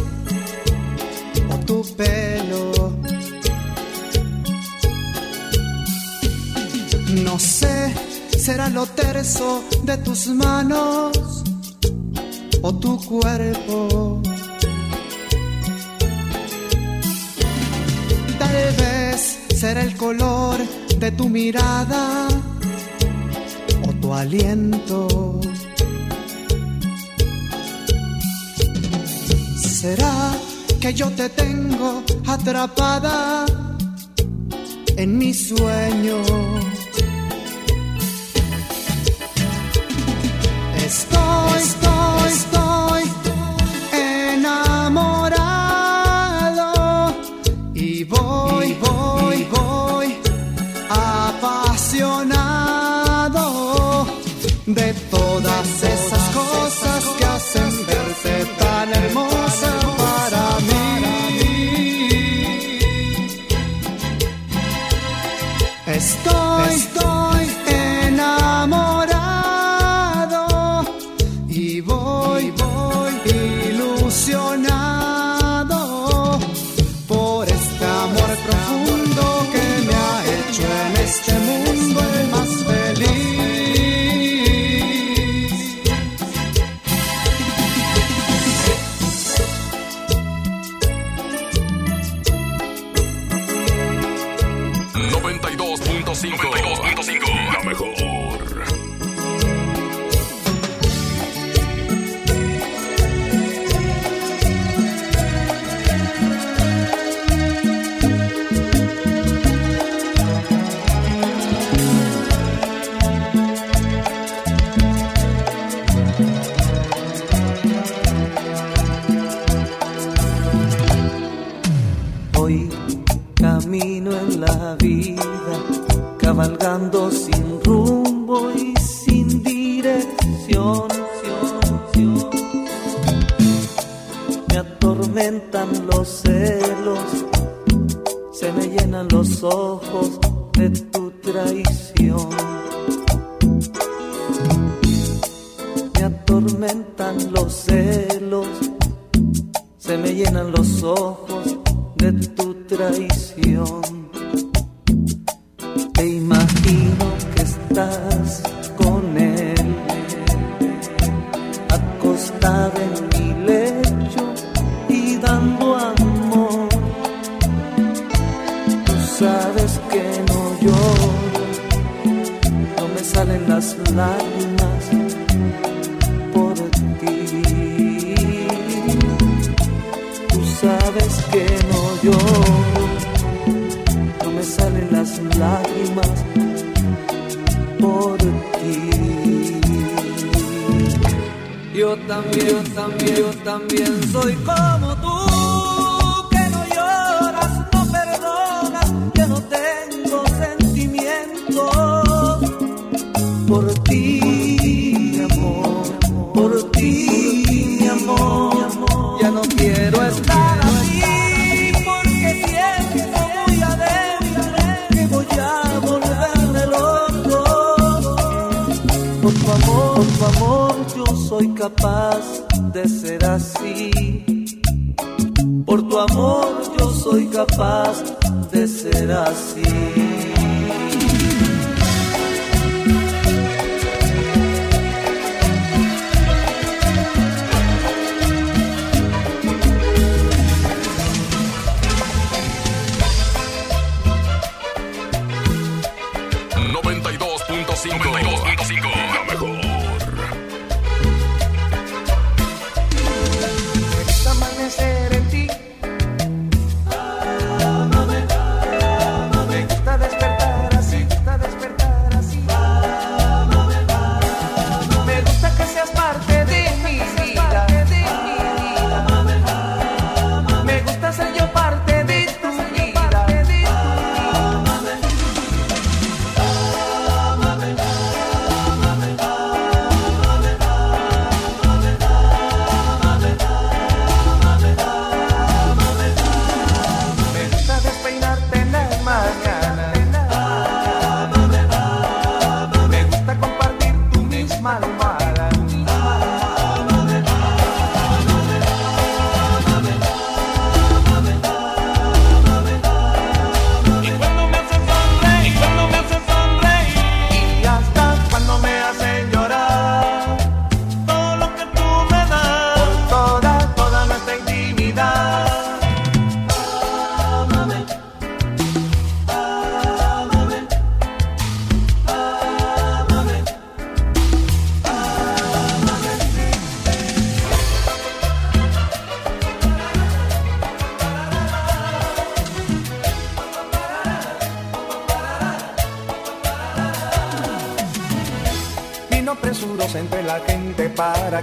o 1.49 1.57
tu 1.65 1.81
pelo. 1.95 2.93
No 7.23 7.39
sé, 7.39 7.93
será 8.37 8.69
lo 8.69 8.85
terso 8.85 9.63
de 9.83 9.97
tus 9.97 10.27
manos 10.27 11.43
o 12.61 12.75
tu 12.75 12.99
cuerpo. 13.05 14.21
Tal 18.39 18.75
vez 18.83 19.39
será 19.55 19.83
el 19.83 19.95
color 19.95 20.57
de 20.99 21.11
tu 21.11 21.29
mirada 21.29 22.27
o 23.87 23.93
tu 24.01 24.13
aliento. 24.13 25.37
será 29.87 30.19
que 30.81 30.89
yo 30.93 31.07
te 31.19 31.27
tengo 31.29 32.03
atrapada 32.35 33.45
en 35.03 35.09
mi 35.17 35.33
sueño? 35.33 36.17
Estoy, 40.87 41.59
estoy, 41.67 42.29
estoy 42.39 43.03
enamorado 44.33 45.05
y 47.73 47.89
voy, 48.15 48.67
voy, 48.87 49.37
voy 49.57 50.07
apasionado 51.29 52.25
de 54.65 54.87
todas 55.15 55.67
esas 55.83 56.06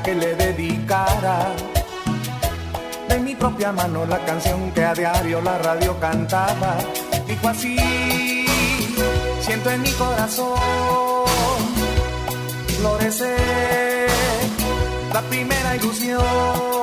que 0.04 0.14
le 0.14 0.34
dedicara. 0.36 1.46
De 3.08 3.18
mi 3.20 3.34
propia 3.34 3.72
mano 3.72 4.04
la 4.04 4.18
canción 4.24 4.70
que 4.72 4.84
a 4.84 4.94
diario 4.94 5.40
la 5.40 5.56
radio 5.58 5.98
cantaba. 5.98 6.76
Dijo 7.26 7.48
así, 7.48 7.76
siento 9.40 9.70
en 9.70 9.82
mi 9.82 9.92
corazón 9.92 10.58
florecer 12.76 14.08
la 15.12 15.22
primera 15.22 15.76
ilusión 15.76 16.73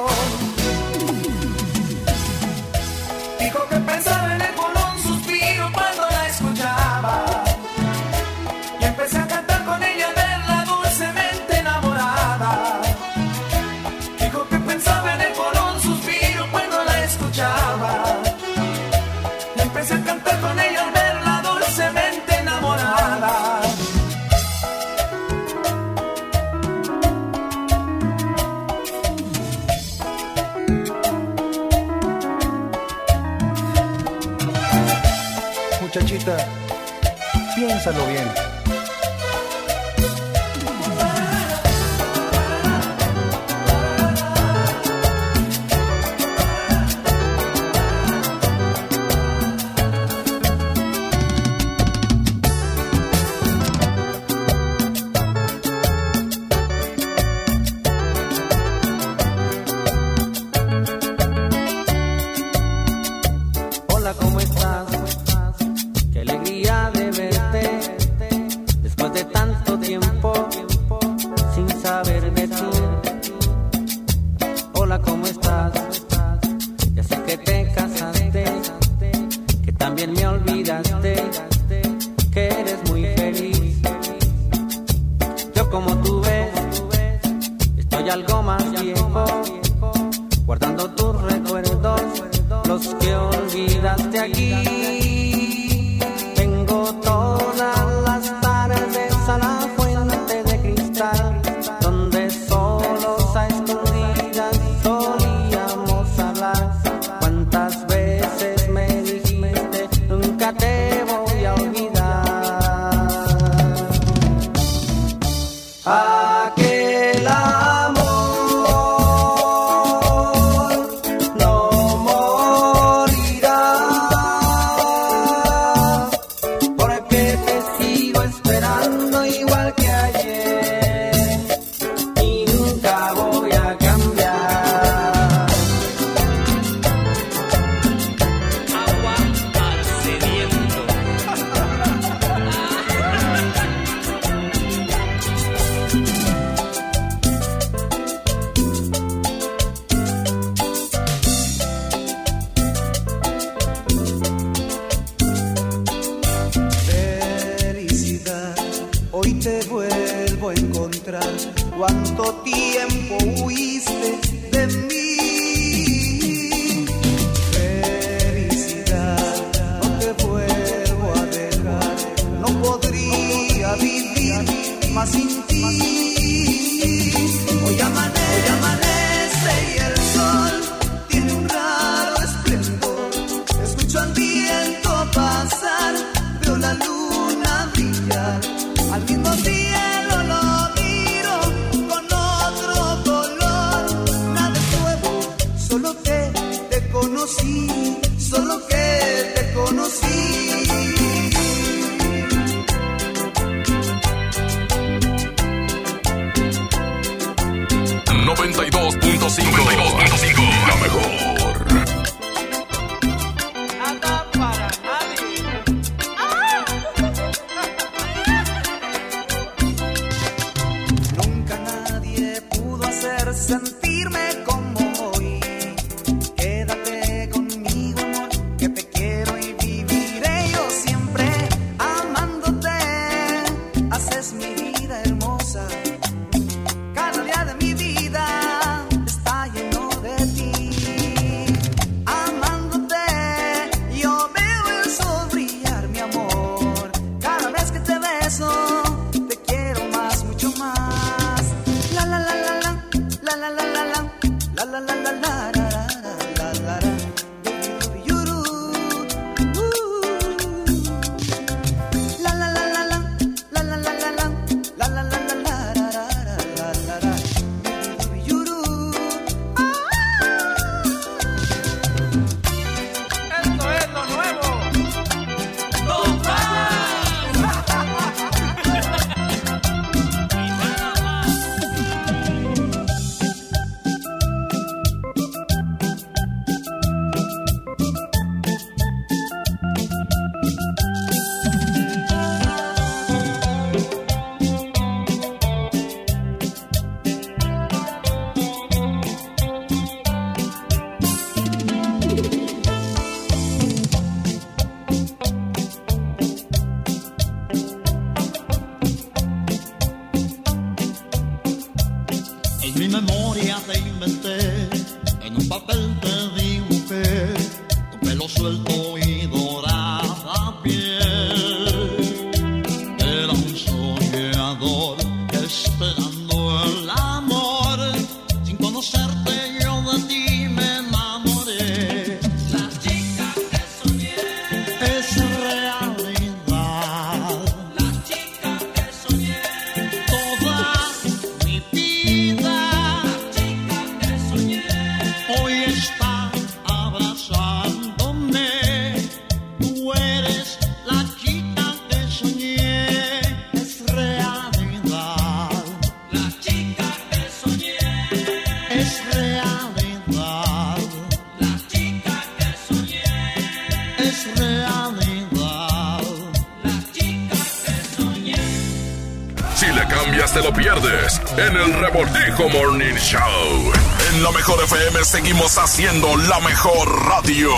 seguimos 375.12 375.58
haciendo 375.58 376.16
la 376.16 376.40
mejor 376.40 377.06
radio. 377.06 377.52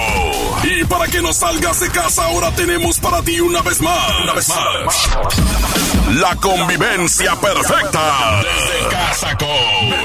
Y 0.63 0.83
para 0.85 1.05
que 1.05 1.21
no 1.21 1.31
salgas 1.31 1.79
de 1.81 1.89
casa 1.91 2.25
ahora 2.25 2.49
tenemos 2.55 2.99
para 2.99 3.21
ti 3.21 3.39
una 3.41 3.61
vez 3.61 3.79
más. 3.79 4.21
Una 4.23 4.33
vez 4.33 4.49
más. 4.49 5.09
La 6.15 6.35
convivencia 6.37 7.35
perfecta. 7.35 8.41
Desde 8.41 8.89
casa 8.89 9.37
con 9.37 10.01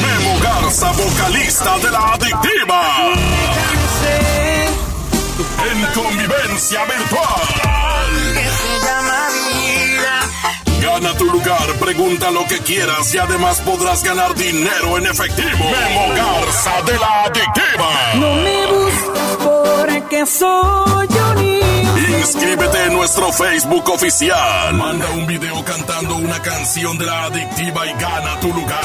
Memo 0.00 0.40
Garza, 0.42 0.90
vocalista 0.92 1.78
de 1.80 1.90
la 1.90 2.14
adictiva. 2.14 3.12
En 5.70 5.86
convivencia 5.92 6.84
virtual. 6.86 7.73
Gana 11.04 11.18
tu 11.18 11.26
lugar, 11.26 11.74
pregunta 11.78 12.30
lo 12.30 12.46
que 12.46 12.60
quieras 12.60 13.12
y 13.14 13.18
además 13.18 13.60
podrás 13.60 14.02
ganar 14.02 14.34
dinero 14.34 14.96
en 14.96 15.06
efectivo. 15.06 15.50
Memo 15.58 16.14
Garza 16.14 16.80
de 16.86 16.98
la 16.98 17.24
Adictiva. 17.24 17.90
No 18.14 18.34
me 18.36 18.66
busques 18.68 19.36
porque 19.44 20.24
soy 20.24 21.06
un 21.06 22.04
Inscríbete 22.20 22.84
en 22.84 22.94
nuestro 22.94 23.30
Facebook 23.32 23.86
oficial. 23.90 24.72
Manda 24.72 25.10
un 25.10 25.26
video 25.26 25.62
cantando 25.62 26.16
una 26.16 26.40
canción 26.40 26.96
de 26.96 27.04
la 27.04 27.24
Adictiva 27.24 27.86
y 27.86 27.92
gana 28.00 28.40
tu 28.40 28.48
lugar. 28.54 28.80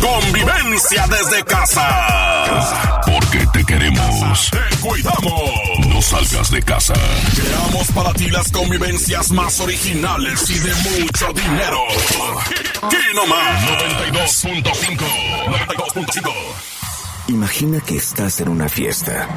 Convivencia 0.00 1.04
desde 1.08 1.44
casa. 1.44 3.02
Porque 3.04 3.46
te 3.52 3.64
queremos. 3.66 4.50
Te 4.50 4.76
cuidamos. 4.78 5.69
No 6.00 6.06
salgas 6.06 6.50
de 6.50 6.62
casa. 6.62 6.94
Creamos 7.36 7.92
para 7.92 8.14
ti 8.14 8.30
las 8.30 8.50
convivencias 8.50 9.30
más 9.32 9.60
originales 9.60 10.48
y 10.48 10.58
de 10.58 10.74
mucho 10.74 11.26
dinero. 11.34 11.78
Aquí 12.80 12.96
nomás. 13.14 13.62
92.5. 14.14 14.96
92.5. 15.66 16.32
Imagina 17.28 17.80
que 17.80 17.96
estás 17.98 18.40
en 18.40 18.48
una 18.48 18.70
fiesta. 18.70 19.28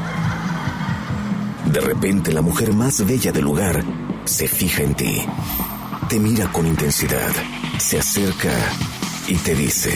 De 1.66 1.82
repente 1.82 2.32
la 2.32 2.42
mujer 2.42 2.72
más 2.72 3.06
bella 3.06 3.34
del 3.34 3.44
lugar 3.44 3.84
se 4.24 4.48
fija 4.48 4.84
en 4.84 4.94
ti. 4.94 5.22
Te 6.08 6.18
mira 6.18 6.50
con 6.50 6.66
intensidad. 6.66 7.32
Se 7.78 8.00
acerca 8.00 8.54
y 9.28 9.36
te 9.36 9.54
dice... 9.54 9.92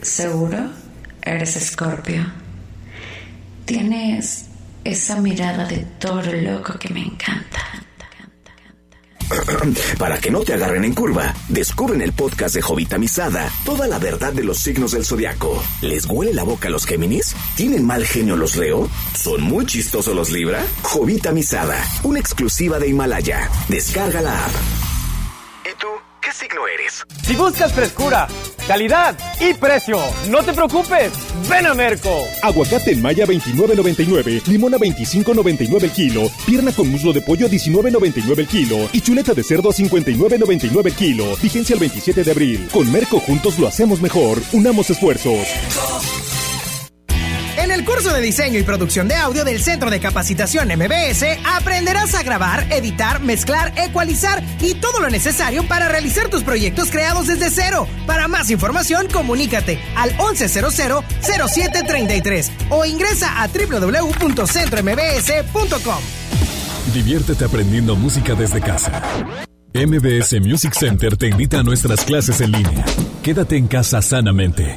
¿Seguro? 0.00 0.70
Eres 1.20 1.56
Escorpio. 1.56 2.24
Tienes 3.66 4.35
esa 4.90 5.20
mirada 5.20 5.64
de 5.66 5.78
toro 5.98 6.32
loco 6.32 6.78
que 6.78 6.88
me 6.90 7.00
encanta. 7.00 7.60
Para 9.98 10.18
que 10.18 10.30
no 10.30 10.40
te 10.40 10.54
agarren 10.54 10.84
en 10.84 10.94
curva, 10.94 11.34
descubren 11.48 12.00
el 12.00 12.12
podcast 12.12 12.54
de 12.54 12.62
Jovita 12.62 12.98
Misada 12.98 13.50
toda 13.64 13.86
la 13.88 13.98
verdad 13.98 14.32
de 14.32 14.44
los 14.44 14.58
signos 14.58 14.92
del 14.92 15.04
zodiaco. 15.04 15.62
¿Les 15.82 16.06
huele 16.06 16.32
la 16.32 16.44
boca 16.44 16.68
a 16.68 16.70
los 16.70 16.86
Géminis? 16.86 17.34
¿Tienen 17.56 17.84
mal 17.84 18.06
genio 18.06 18.36
los 18.36 18.56
Leo? 18.56 18.88
¿Son 19.14 19.42
muy 19.42 19.66
chistosos 19.66 20.14
los 20.14 20.30
Libra? 20.30 20.64
Jovita 20.82 21.32
Misada, 21.32 21.82
una 22.04 22.20
exclusiva 22.20 22.78
de 22.78 22.88
Himalaya. 22.88 23.50
Descarga 23.68 24.20
la 24.22 24.44
app. 24.44 24.52
¿Y 25.64 25.78
tú 25.80 25.88
qué 26.20 26.32
signo 26.32 26.60
eres? 26.68 27.04
Si 27.22 27.34
buscas 27.34 27.72
frescura, 27.72 28.28
calidad 28.68 29.16
y 29.40 29.54
precio, 29.54 29.98
no 30.30 30.42
te 30.44 30.52
preocupes, 30.52 31.12
ven 31.48 31.66
a 31.66 31.74
Merco. 31.74 32.26
Aguacate 32.42 32.92
en 32.92 33.02
Maya 33.02 33.26
29.99, 33.26 34.46
limón 34.46 34.74
a 34.74 34.78
25.99 34.78 35.82
el 35.84 35.90
kilo, 35.90 36.30
pierna 36.46 36.72
con 36.72 36.88
muslo 36.88 37.12
de 37.12 37.22
pollo 37.22 37.46
a 37.46 37.50
19.99 37.50 38.38
el 38.38 38.46
kilo 38.46 38.88
y 38.92 39.00
chuleta 39.00 39.34
de 39.34 39.42
cerdo 39.42 39.70
a 39.70 39.72
59.99 39.72 40.86
el 40.86 40.94
kilo. 40.94 41.36
Vigencia 41.42 41.74
el 41.74 41.80
27 41.80 42.24
de 42.24 42.30
abril. 42.30 42.68
Con 42.72 42.90
Merco 42.90 43.20
juntos 43.20 43.58
lo 43.58 43.66
hacemos 43.66 44.00
mejor. 44.00 44.40
Unamos 44.52 44.90
esfuerzos. 44.90 45.46
Curso 47.86 48.12
de 48.12 48.20
diseño 48.20 48.58
y 48.58 48.64
producción 48.64 49.08
de 49.08 49.14
audio 49.14 49.44
del 49.44 49.62
Centro 49.62 49.90
de 49.90 50.00
Capacitación 50.00 50.68
MBS 50.68 51.24
aprenderás 51.44 52.14
a 52.14 52.22
grabar, 52.22 52.70
editar, 52.70 53.22
mezclar, 53.22 53.72
ecualizar 53.76 54.42
y 54.60 54.74
todo 54.74 55.00
lo 55.00 55.08
necesario 55.08 55.66
para 55.66 55.88
realizar 55.88 56.28
tus 56.28 56.42
proyectos 56.42 56.90
creados 56.90 57.28
desde 57.28 57.48
cero. 57.48 57.88
Para 58.06 58.28
más 58.28 58.50
información, 58.50 59.08
comunícate 59.10 59.80
al 59.94 60.14
1100-0733 60.18 62.50
o 62.70 62.84
ingresa 62.84 63.40
a 63.40 63.48
www.centrombs.com. 63.48 66.02
Diviértete 66.92 67.44
aprendiendo 67.44 67.94
música 67.96 68.34
desde 68.34 68.60
casa. 68.60 69.00
MBS 69.72 70.40
Music 70.40 70.74
Center 70.74 71.16
te 71.16 71.28
invita 71.28 71.60
a 71.60 71.62
nuestras 71.62 72.04
clases 72.04 72.40
en 72.40 72.50
línea. 72.52 72.84
Quédate 73.22 73.56
en 73.56 73.68
casa 73.68 74.02
sanamente. 74.02 74.76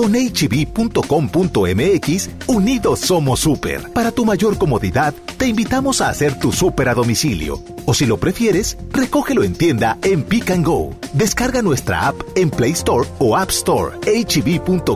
Con 0.00 0.14
hb.com.mx, 0.14 2.30
unidos 2.46 3.00
somos 3.00 3.40
super. 3.40 3.92
Para 3.92 4.10
tu 4.10 4.24
mayor 4.24 4.56
comodidad, 4.56 5.12
te 5.36 5.46
invitamos 5.46 6.00
a 6.00 6.08
hacer 6.08 6.38
tu 6.38 6.52
super 6.52 6.88
a 6.88 6.94
domicilio. 6.94 7.62
O 7.84 7.92
si 7.92 8.06
lo 8.06 8.16
prefieres, 8.16 8.78
recógelo 8.92 9.44
en 9.44 9.52
tienda 9.52 9.98
en 10.02 10.22
Pick 10.22 10.52
and 10.52 10.64
Go. 10.64 10.94
Descarga 11.12 11.60
nuestra 11.60 12.08
app 12.08 12.18
en 12.34 12.48
Play 12.48 12.72
Store 12.72 13.06
o 13.18 13.36
App 13.36 13.50
Store. 13.50 13.98
hb.com.mx. 13.98 14.88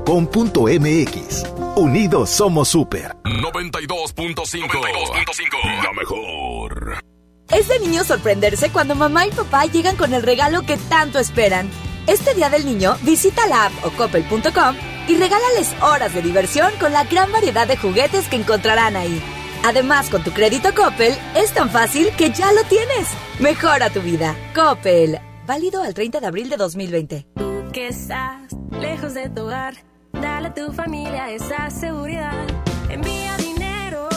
Unidos 1.77 2.31
somos 2.31 2.69
super. 2.69 3.15
92.5. 3.25 5.83
La 5.83 5.93
mejor. 5.93 7.05
Es 7.51 7.69
de 7.69 7.79
niño 7.81 8.05
sorprenderse 8.05 8.71
cuando 8.71 8.95
mamá 8.95 9.27
y 9.27 9.33
papá 9.33 9.67
llegan 9.67 9.97
con 9.97 10.15
el 10.15 10.23
regalo 10.23 10.63
que 10.63 10.79
tanto 10.79 11.19
esperan. 11.19 11.69
Este 12.07 12.33
Día 12.33 12.49
del 12.49 12.65
Niño, 12.65 12.97
visita 13.03 13.47
la 13.47 13.67
app 13.67 13.85
o 13.85 13.91
coppel.com 13.91 14.94
y 15.09 15.17
regálales 15.17 15.75
horas 15.83 16.15
de 16.15 16.23
diversión 16.23 16.73
con 16.81 16.93
la 16.93 17.05
gran 17.05 17.31
variedad 17.33 17.67
de 17.67 17.77
juguetes 17.77 18.29
que 18.29 18.37
encontrarán 18.37 18.97
ahí. 18.97 19.23
Además, 19.65 20.11
con 20.11 20.23
tu 20.23 20.31
crédito 20.31 20.75
Coppel, 20.75 21.15
es 21.35 21.53
tan 21.53 21.71
fácil 21.71 22.11
que 22.19 22.31
ya 22.31 22.53
lo 22.53 22.63
tienes. 22.65 23.09
Mejora 23.41 23.89
tu 23.91 24.01
vida. 24.01 24.37
Coppel. 24.55 25.19
Válido 25.47 25.83
al 25.83 25.95
30 25.95 26.21
de 26.21 26.27
abril 26.27 26.51
de 26.51 26.57
2020. 26.57 27.27
Tú 27.35 27.65
que 27.73 27.89
estás 27.89 28.53
lejos 28.71 29.15
de 29.15 29.29
tu 29.31 29.43
hogar, 29.43 29.75
dale 30.13 30.49
a 30.49 30.55
tu 30.55 30.73
familia 30.73 31.31
esa 31.31 31.71
seguridad. 31.71 32.47
Envía 32.91 33.37
dinero. 33.39 34.09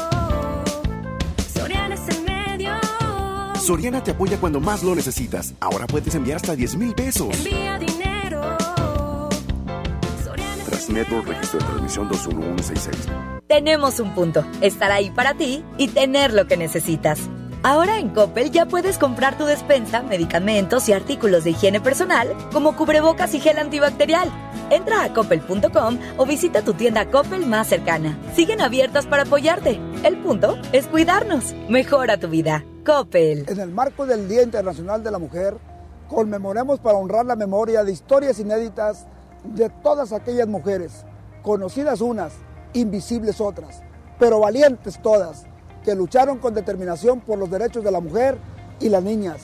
Soriana 1.54 1.96
es 1.96 2.08
el 2.10 2.24
medio. 2.24 2.74
Soriana 3.56 4.04
te 4.04 4.12
apoya 4.12 4.38
cuando 4.38 4.60
más 4.60 4.84
lo 4.84 4.96
necesitas. 4.96 5.54
Ahora 5.62 5.88
puedes 5.88 6.14
enviar 6.14 6.38
hasta 6.38 6.56
10 6.56 6.76
mil 6.76 6.94
pesos. 6.94 7.34
Envía 7.38 7.80
dinero. 7.80 8.07
Registro 10.90 11.60
de 11.60 11.66
Transmisión 11.66 12.08
21166. 12.08 13.08
Tenemos 13.48 14.00
un 14.00 14.14
punto. 14.16 14.46
Estar 14.62 14.92
ahí 14.92 15.10
para 15.12 15.34
ti 15.34 15.64
y 15.78 15.90
tener 15.90 16.34
lo 16.34 16.48
que 16.48 16.56
necesitas. 16.56 17.20
Ahora 17.64 18.00
en 18.00 18.10
Coppel 18.10 18.52
ya 18.52 18.68
puedes 18.68 18.98
comprar 18.98 19.38
tu 19.38 19.46
despensa, 19.46 20.02
medicamentos 20.02 20.88
y 20.88 20.94
artículos 20.94 21.44
de 21.44 21.50
higiene 21.50 21.82
personal, 21.82 22.34
como 22.54 22.76
cubrebocas 22.76 23.34
y 23.34 23.40
gel 23.40 23.58
antibacterial. 23.58 24.32
Entra 24.70 25.04
a 25.04 25.14
coppel.com 25.14 26.00
o 26.18 26.26
visita 26.26 26.62
tu 26.62 26.74
tienda 26.74 27.10
Coppel 27.10 27.46
más 27.46 27.68
cercana. 27.68 28.18
Siguen 28.34 28.62
abiertas 28.62 29.08
para 29.08 29.24
apoyarte. 29.24 29.80
El 30.04 30.18
punto 30.22 30.58
es 30.72 30.88
cuidarnos. 30.88 31.54
Mejora 31.68 32.18
tu 32.18 32.30
vida. 32.30 32.64
Coppel. 32.86 33.46
En 33.50 33.60
el 33.60 33.72
marco 33.72 34.06
del 34.06 34.30
Día 34.30 34.44
Internacional 34.44 35.04
de 35.04 35.12
la 35.12 35.20
Mujer, 35.20 35.58
conmemoremos 36.08 36.80
para 36.80 36.98
honrar 36.98 37.26
la 37.26 37.36
memoria 37.36 37.84
de 37.84 37.92
historias 37.92 38.40
inéditas 38.40 39.06
de 39.56 39.70
todas 39.70 40.14
aquellas 40.14 40.48
mujeres, 40.48 41.06
conocidas 41.42 42.02
unas, 42.02 42.34
invisibles 42.74 43.42
otras, 43.42 43.82
pero 44.20 44.40
valientes 44.40 45.02
todas, 45.02 45.46
que 45.84 45.96
lucharon 45.96 46.40
con 46.40 46.54
determinación 46.54 47.22
por 47.22 47.38
los 47.40 47.50
derechos 47.50 47.84
de 47.84 47.92
la 47.92 48.02
mujer 48.02 48.38
y 48.80 48.90
las 48.90 49.04
niñas. 49.04 49.42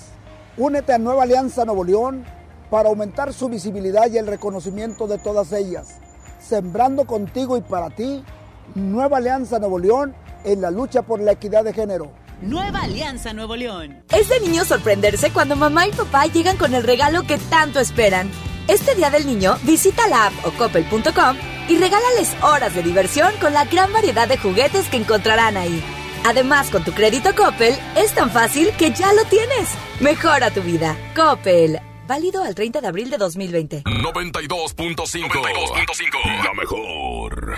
Únete 0.57 0.93
a 0.93 0.97
Nueva 0.97 1.23
Alianza 1.23 1.65
Nuevo 1.65 1.83
León 1.83 2.25
para 2.69 2.89
aumentar 2.89 3.33
su 3.33 3.49
visibilidad 3.49 4.09
y 4.11 4.17
el 4.17 4.27
reconocimiento 4.27 5.07
de 5.07 5.17
todas 5.17 5.51
ellas. 5.53 5.95
Sembrando 6.39 7.05
contigo 7.05 7.57
y 7.57 7.61
para 7.61 7.89
ti, 7.89 8.23
Nueva 8.75 9.17
Alianza 9.17 9.59
Nuevo 9.59 9.79
León 9.79 10.13
en 10.43 10.61
la 10.61 10.71
lucha 10.71 11.01
por 11.03 11.21
la 11.21 11.31
equidad 11.31 11.63
de 11.63 11.73
género. 11.73 12.11
Nueva 12.41 12.81
Alianza 12.81 13.31
Nuevo 13.31 13.55
León. 13.55 14.03
Es 14.09 14.27
de 14.27 14.39
niño 14.41 14.65
sorprenderse 14.65 15.31
cuando 15.31 15.55
mamá 15.55 15.87
y 15.87 15.91
papá 15.91 16.25
llegan 16.25 16.57
con 16.57 16.73
el 16.73 16.83
regalo 16.83 17.23
que 17.23 17.37
tanto 17.37 17.79
esperan. 17.79 18.29
Este 18.67 18.93
Día 18.95 19.09
del 19.09 19.25
Niño, 19.25 19.57
visita 19.63 20.07
la 20.07 20.27
app 20.27 20.33
o 20.45 20.51
coppel.com 20.51 21.35
y 21.67 21.77
regálales 21.77 22.33
horas 22.41 22.73
de 22.73 22.81
diversión 22.81 23.33
con 23.41 23.51
la 23.53 23.65
gran 23.65 23.91
variedad 23.91 24.25
de 24.25 24.37
juguetes 24.37 24.87
que 24.87 24.95
encontrarán 24.95 25.57
ahí. 25.57 25.83
Además, 26.25 26.69
con 26.69 26.85
tu 26.85 26.93
crédito 26.93 27.35
Coppel, 27.35 27.75
es 27.97 28.13
tan 28.13 28.31
fácil 28.31 28.71
que 28.77 28.91
ya 28.91 29.11
lo 29.13 29.25
tienes. 29.25 29.67
Mejora 29.99 30.49
tu 30.51 30.61
vida. 30.61 30.95
Coppel. 31.13 31.81
Válido 32.07 32.41
al 32.43 32.55
30 32.55 32.79
de 32.79 32.87
abril 32.87 33.09
de 33.09 33.17
2020. 33.17 33.83
92.5. 33.83 36.43
La 36.43 36.53
mejor. 36.53 37.57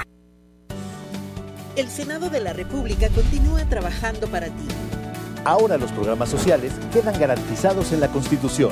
El 1.75 1.87
Senado 1.89 2.31
de 2.31 2.41
la 2.41 2.53
República 2.53 3.09
continúa 3.09 3.69
trabajando 3.69 4.27
para 4.27 4.47
ti. 4.47 4.67
Ahora 5.43 5.77
los 5.77 5.91
programas 5.91 6.29
sociales 6.29 6.73
quedan 6.91 7.19
garantizados 7.19 7.91
en 7.91 7.99
la 7.99 8.07
Constitución. 8.07 8.71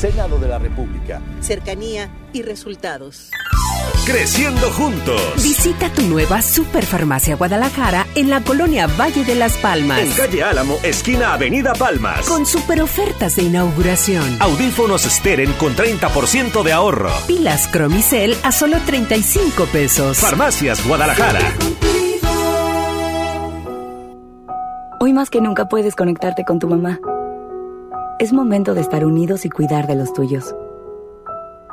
Senado 0.00 0.38
de 0.38 0.48
la 0.48 0.58
República. 0.58 1.20
Cercanía 1.40 2.08
y 2.32 2.40
resultados. 2.40 3.30
Creciendo 4.06 4.70
juntos. 4.70 5.20
Visita 5.36 5.90
tu 5.90 6.00
nueva 6.00 6.40
Superfarmacia 6.40 7.36
Guadalajara 7.36 8.06
en 8.14 8.30
la 8.30 8.40
colonia 8.40 8.86
Valle 8.86 9.26
de 9.26 9.34
las 9.34 9.58
Palmas. 9.58 10.00
En 10.00 10.10
calle 10.12 10.42
Álamo, 10.42 10.78
esquina 10.82 11.34
Avenida 11.34 11.74
Palmas. 11.74 12.26
Con 12.26 12.46
super 12.46 12.80
ofertas 12.80 13.36
de 13.36 13.42
inauguración. 13.42 14.38
Audífonos 14.40 15.02
Steren 15.02 15.52
con 15.52 15.76
30% 15.76 16.62
de 16.62 16.72
ahorro. 16.72 17.10
Pilas 17.26 17.68
Cromicel 17.68 18.34
a 18.42 18.52
solo 18.52 18.78
35 18.86 19.66
pesos. 19.66 20.16
Farmacias 20.16 20.82
Guadalajara. 20.88 21.40
Hoy 24.98 25.12
más 25.12 25.28
que 25.28 25.42
nunca 25.42 25.68
puedes 25.68 25.94
conectarte 25.94 26.46
con 26.46 26.58
tu 26.58 26.68
mamá. 26.68 26.98
Es 28.20 28.34
momento 28.34 28.74
de 28.74 28.82
estar 28.82 29.06
unidos 29.06 29.46
y 29.46 29.48
cuidar 29.48 29.86
de 29.86 29.94
los 29.94 30.12
tuyos. 30.12 30.54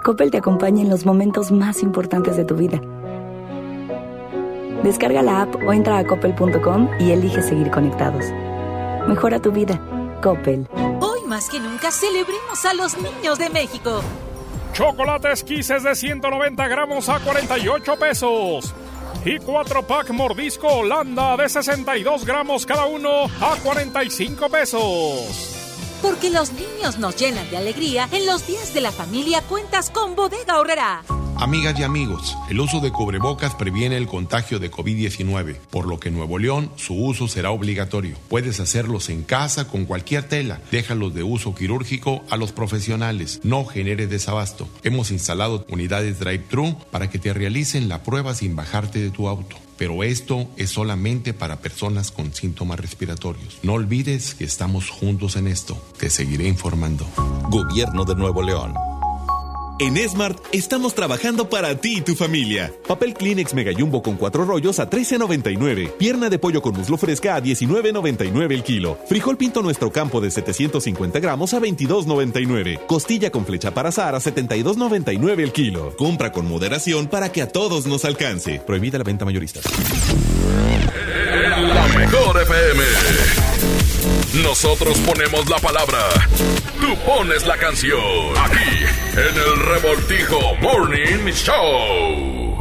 Coppel 0.06 0.32
te 0.32 0.38
acompaña 0.38 0.82
en 0.82 0.90
los 0.90 1.06
momentos 1.06 1.52
más 1.52 1.84
importantes 1.84 2.38
de 2.38 2.46
tu 2.46 2.56
vida. 2.56 2.80
Descarga 4.82 5.22
la 5.22 5.42
app 5.42 5.56
o 5.56 5.74
entra 5.74 5.98
a 5.98 6.08
coppel.com 6.08 6.88
y 7.02 7.12
elige 7.12 7.42
seguir 7.42 7.70
conectados. 7.70 8.24
Mejora 9.10 9.42
tu 9.42 9.52
vida. 9.52 9.78
Coppel. 10.24 10.70
Hoy 11.02 11.20
más 11.28 11.50
que 11.50 11.60
nunca 11.60 11.92
celebremos 11.92 12.64
a 12.64 12.74
los 12.76 12.98
niños 12.98 13.38
de 13.40 13.50
México. 13.50 14.00
Chocolates 14.72 15.44
Kisses 15.44 15.84
de 15.84 15.96
190 15.96 16.66
gramos 16.70 17.10
a 17.10 17.20
48 17.20 18.00
pesos. 18.00 18.74
Y 19.26 19.38
4 19.40 19.84
pack 19.84 20.12
mordisco 20.12 20.68
Holanda 20.68 21.36
de 21.36 21.50
62 21.50 22.26
gramos 22.26 22.66
cada 22.66 22.86
uno 22.86 23.26
a 23.42 23.58
45 23.62 24.48
pesos. 24.48 25.57
Porque 26.02 26.30
los 26.30 26.52
niños 26.54 27.00
nos 27.00 27.16
llenan 27.16 27.50
de 27.50 27.58
alegría, 27.58 28.08
en 28.12 28.26
los 28.26 28.48
días 28.48 28.74
de 28.74 28.82
la 28.82 28.92
familia 28.92 29.42
cuentas 29.42 29.90
con 29.90 30.16
Bodega 30.16 30.60
Horrera. 30.60 31.04
Amigas 31.40 31.80
y 31.80 31.84
amigos, 31.84 32.36
el 32.50 32.60
uso 32.60 32.80
de 32.80 32.92
cubrebocas 32.92 33.54
previene 33.54 33.96
el 33.96 34.08
contagio 34.08 34.58
de 34.58 34.72
COVID-19, 34.72 35.56
por 35.70 35.86
lo 35.88 36.00
que 36.00 36.10
en 36.10 36.16
Nuevo 36.16 36.40
León 36.40 36.72
su 36.78 36.96
uso 36.96 37.28
será 37.28 37.52
obligatorio. 37.52 38.18
Puedes 38.28 38.60
hacerlos 38.60 39.10
en 39.10 39.22
casa 39.22 39.68
con 39.68 39.86
cualquier 39.86 40.24
tela. 40.24 40.62
Déjalos 40.72 41.14
de 41.14 41.22
uso 41.22 41.54
quirúrgico 41.54 42.24
a 42.32 42.38
los 42.38 42.54
profesionales. 42.54 43.40
No 43.44 43.66
genere 43.66 44.08
desabasto. 44.08 44.68
Hemos 44.82 45.12
instalado 45.12 45.64
unidades 45.70 46.20
drive-thru 46.20 46.76
para 46.90 47.12
que 47.12 47.20
te 47.20 47.32
realicen 47.34 47.88
la 47.88 48.02
prueba 48.02 48.34
sin 48.34 48.56
bajarte 48.56 48.98
de 48.98 49.12
tu 49.12 49.28
auto 49.28 49.58
pero 49.78 50.04
esto 50.04 50.48
es 50.58 50.72
solamente 50.72 51.34
para 51.34 51.60
personas 51.60 52.12
con 52.12 52.34
síntomas 52.34 52.80
respiratorios. 52.80 53.60
No 53.64 53.74
olvides 53.74 54.36
que 54.36 54.44
estamos 54.44 54.90
juntos 54.90 55.36
en 55.36 55.48
esto. 55.48 55.82
Te 56.00 56.10
seguiré 56.10 56.48
informando. 56.48 57.06
Gobierno 57.50 58.04
de 58.04 58.16
Nuevo 58.16 58.42
León. 58.42 58.74
En 59.80 59.96
Smart 60.10 60.40
estamos 60.52 60.96
trabajando 60.96 61.50
para 61.50 61.76
ti 61.76 61.98
y 61.98 62.02
tu 62.02 62.16
familia. 62.16 62.74
Papel 62.88 63.14
Kleenex 63.14 63.54
Mega 63.54 63.72
Jumbo 63.78 64.02
con 64.02 64.16
cuatro 64.16 64.44
rollos 64.44 64.80
a 64.80 64.90
13.99. 64.90 65.92
Pierna 65.98 66.30
de 66.32 66.40
pollo 66.40 66.64
con 66.64 66.76
muslo 66.76 66.98
fresca 66.98 67.36
a 67.36 67.44
19.99 67.44 68.54
el 68.54 68.64
kilo. 68.64 68.98
Frijol 69.08 69.38
pinto 69.38 69.62
nuestro 69.62 69.92
campo 69.92 70.20
de 70.20 70.32
750 70.32 71.20
gramos 71.20 71.54
a 71.54 71.60
22.99. 71.60 72.88
Costilla 72.88 73.30
con 73.30 73.46
flecha 73.46 73.72
para 73.72 73.90
azar 73.90 74.16
a 74.16 74.20
72.99 74.20 75.40
el 75.42 75.52
kilo. 75.52 75.96
Compra 75.96 76.32
con 76.32 76.48
moderación 76.48 77.06
para 77.06 77.32
que 77.32 77.44
a 77.44 77.48
todos 77.48 77.86
nos 77.86 78.04
alcance. 78.04 78.60
Prohibida 78.66 78.98
la 78.98 79.04
venta 79.04 79.26
mayorista. 79.26 79.60
La 81.56 81.88
mejor 81.90 82.42
FM. 82.42 83.47
Nosotros 84.44 84.98
ponemos 85.00 85.50
la 85.50 85.58
palabra. 85.58 86.00
Tú 86.80 86.96
pones 87.06 87.46
la 87.48 87.58
canción. 87.58 88.00
Aquí, 88.38 88.86
en 89.14 89.36
el 89.36 89.66
Revoltijo 89.66 90.56
Morning 90.62 91.32
Show. 91.32 92.58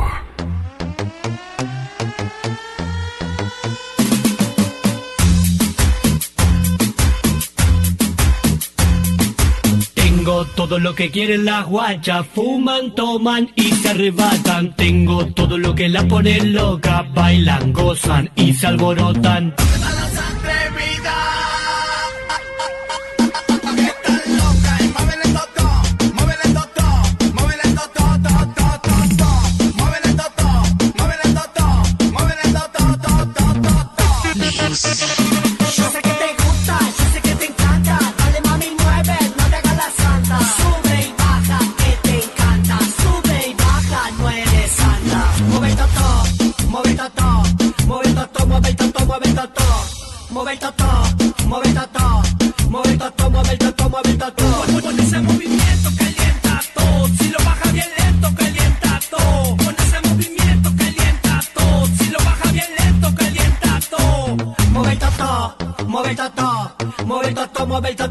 Tengo 9.94 10.44
todo 10.56 10.78
lo 10.78 10.94
que 10.94 11.10
quieren 11.10 11.44
las 11.44 11.66
guachas, 11.66 12.26
fuman, 12.34 12.94
toman 12.94 13.50
y 13.54 13.72
se 13.72 13.90
arrebatan. 13.90 14.74
Tengo 14.76 15.26
todo 15.26 15.58
lo 15.58 15.74
que 15.74 15.88
la 15.88 16.06
pone 16.08 16.40
loca, 16.40 17.06
bailan, 17.14 17.72
gozan 17.72 18.30
y 18.34 18.54
se 18.54 18.66
alborotan. 18.66 19.54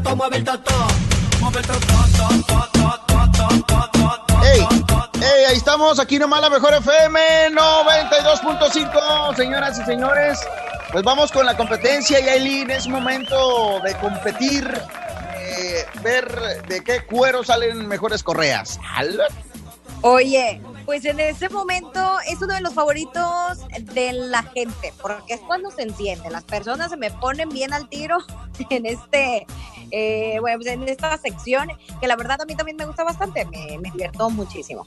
Toto, 0.06 0.16
mueve 0.16 0.36
el 0.36 0.44
toto, 0.44 0.72
mueve 1.40 1.58
el 1.58 1.66
toto. 1.66 1.96
¡Ey! 4.44 4.60
¡Ey! 5.20 5.44
Ahí 5.46 5.56
estamos, 5.56 5.98
aquí 5.98 6.18
nomás 6.18 6.40
la 6.42 6.50
mejor 6.50 6.74
FM 6.74 7.50
92.5, 7.50 9.34
señoras 9.34 9.78
y 9.80 9.84
señores. 9.84 10.46
Pues 10.92 11.02
vamos 11.02 11.32
con 11.32 11.44
la 11.44 11.56
competencia, 11.56 12.20
Yailin. 12.20 12.70
Es 12.70 12.86
momento 12.86 13.80
de 13.80 13.94
competir, 13.96 14.70
eh, 15.34 15.84
ver 16.02 16.62
de 16.68 16.84
qué 16.84 17.04
cuero 17.04 17.42
salen 17.42 17.88
mejores 17.88 18.22
correas. 18.22 18.78
Oye, 20.02 20.60
pues 20.84 21.04
en 21.04 21.18
ese 21.18 21.48
momento 21.48 22.18
es 22.28 22.40
uno 22.40 22.54
de 22.54 22.60
los 22.60 22.72
favoritos 22.72 23.58
de 23.92 24.12
la 24.12 24.44
gente, 24.44 24.94
porque 25.02 25.34
es 25.34 25.40
cuando 25.40 25.70
se 25.72 25.82
entiende. 25.82 26.30
Las 26.30 26.44
personas 26.44 26.90
se 26.90 26.96
me 26.96 27.10
ponen 27.10 27.48
bien 27.48 27.72
al 27.72 27.88
tiro 27.88 28.18
en 28.70 28.86
este, 28.86 29.46
eh, 29.90 30.38
bueno, 30.40 30.58
pues 30.58 30.68
en 30.72 30.82
esta 30.88 31.16
sección, 31.18 31.68
que 32.00 32.06
la 32.06 32.16
verdad 32.16 32.40
a 32.40 32.44
mí 32.44 32.54
también 32.54 32.76
me 32.76 32.86
gusta 32.86 33.04
bastante, 33.04 33.44
me, 33.46 33.78
me 33.78 33.90
divirtió 33.90 34.30
muchísimo. 34.30 34.86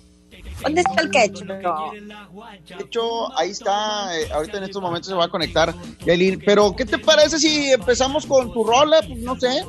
¿Dónde 0.62 0.82
está 0.82 1.02
el 1.02 1.10
quecho? 1.10 1.46
De 1.46 2.84
hecho, 2.84 3.38
ahí 3.38 3.52
está, 3.52 4.18
eh, 4.18 4.30
ahorita 4.32 4.58
en 4.58 4.64
estos 4.66 4.82
momentos 4.82 5.08
se 5.08 5.16
va 5.16 5.26
a 5.26 5.30
conectar 5.30 5.74
Yailin. 6.06 6.42
Pero, 6.46 6.76
¿qué 6.76 6.86
te 6.86 6.98
parece 6.98 7.40
si 7.40 7.72
empezamos 7.72 8.26
con 8.26 8.52
tu 8.54 8.64
rola? 8.64 9.00
Pues 9.02 9.20
no 9.20 9.40
sé. 9.40 9.64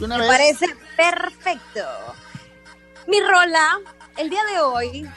una 0.00 0.16
Me 0.16 0.22
vez. 0.22 0.30
parece 0.30 0.66
perfecto. 0.96 1.80
Mi 3.06 3.20
rola, 3.20 3.78
el 4.16 4.30
día 4.30 4.40
de 4.52 4.60
hoy, 4.60 5.08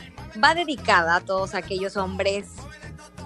va 0.44 0.54
dedicada 0.54 1.18
a 1.18 1.22
todos 1.22 1.56
aquellos 1.56 1.96
hombres 1.98 2.48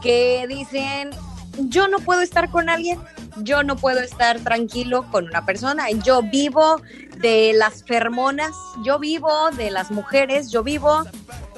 que 0.01 0.45
dicen, 0.47 1.09
yo 1.57 1.87
no 1.87 1.99
puedo 1.99 2.21
estar 2.21 2.49
con 2.51 2.69
alguien, 2.69 2.99
yo 3.37 3.63
no 3.63 3.75
puedo 3.75 3.99
estar 3.99 4.39
tranquilo 4.39 5.05
con 5.11 5.25
una 5.25 5.45
persona, 5.45 5.89
yo 5.89 6.21
vivo 6.21 6.81
de 7.17 7.53
las 7.53 7.83
fermonas, 7.83 8.51
yo 8.83 8.99
vivo 8.99 9.51
de 9.51 9.71
las 9.71 9.91
mujeres, 9.91 10.51
yo 10.51 10.63
vivo 10.63 11.03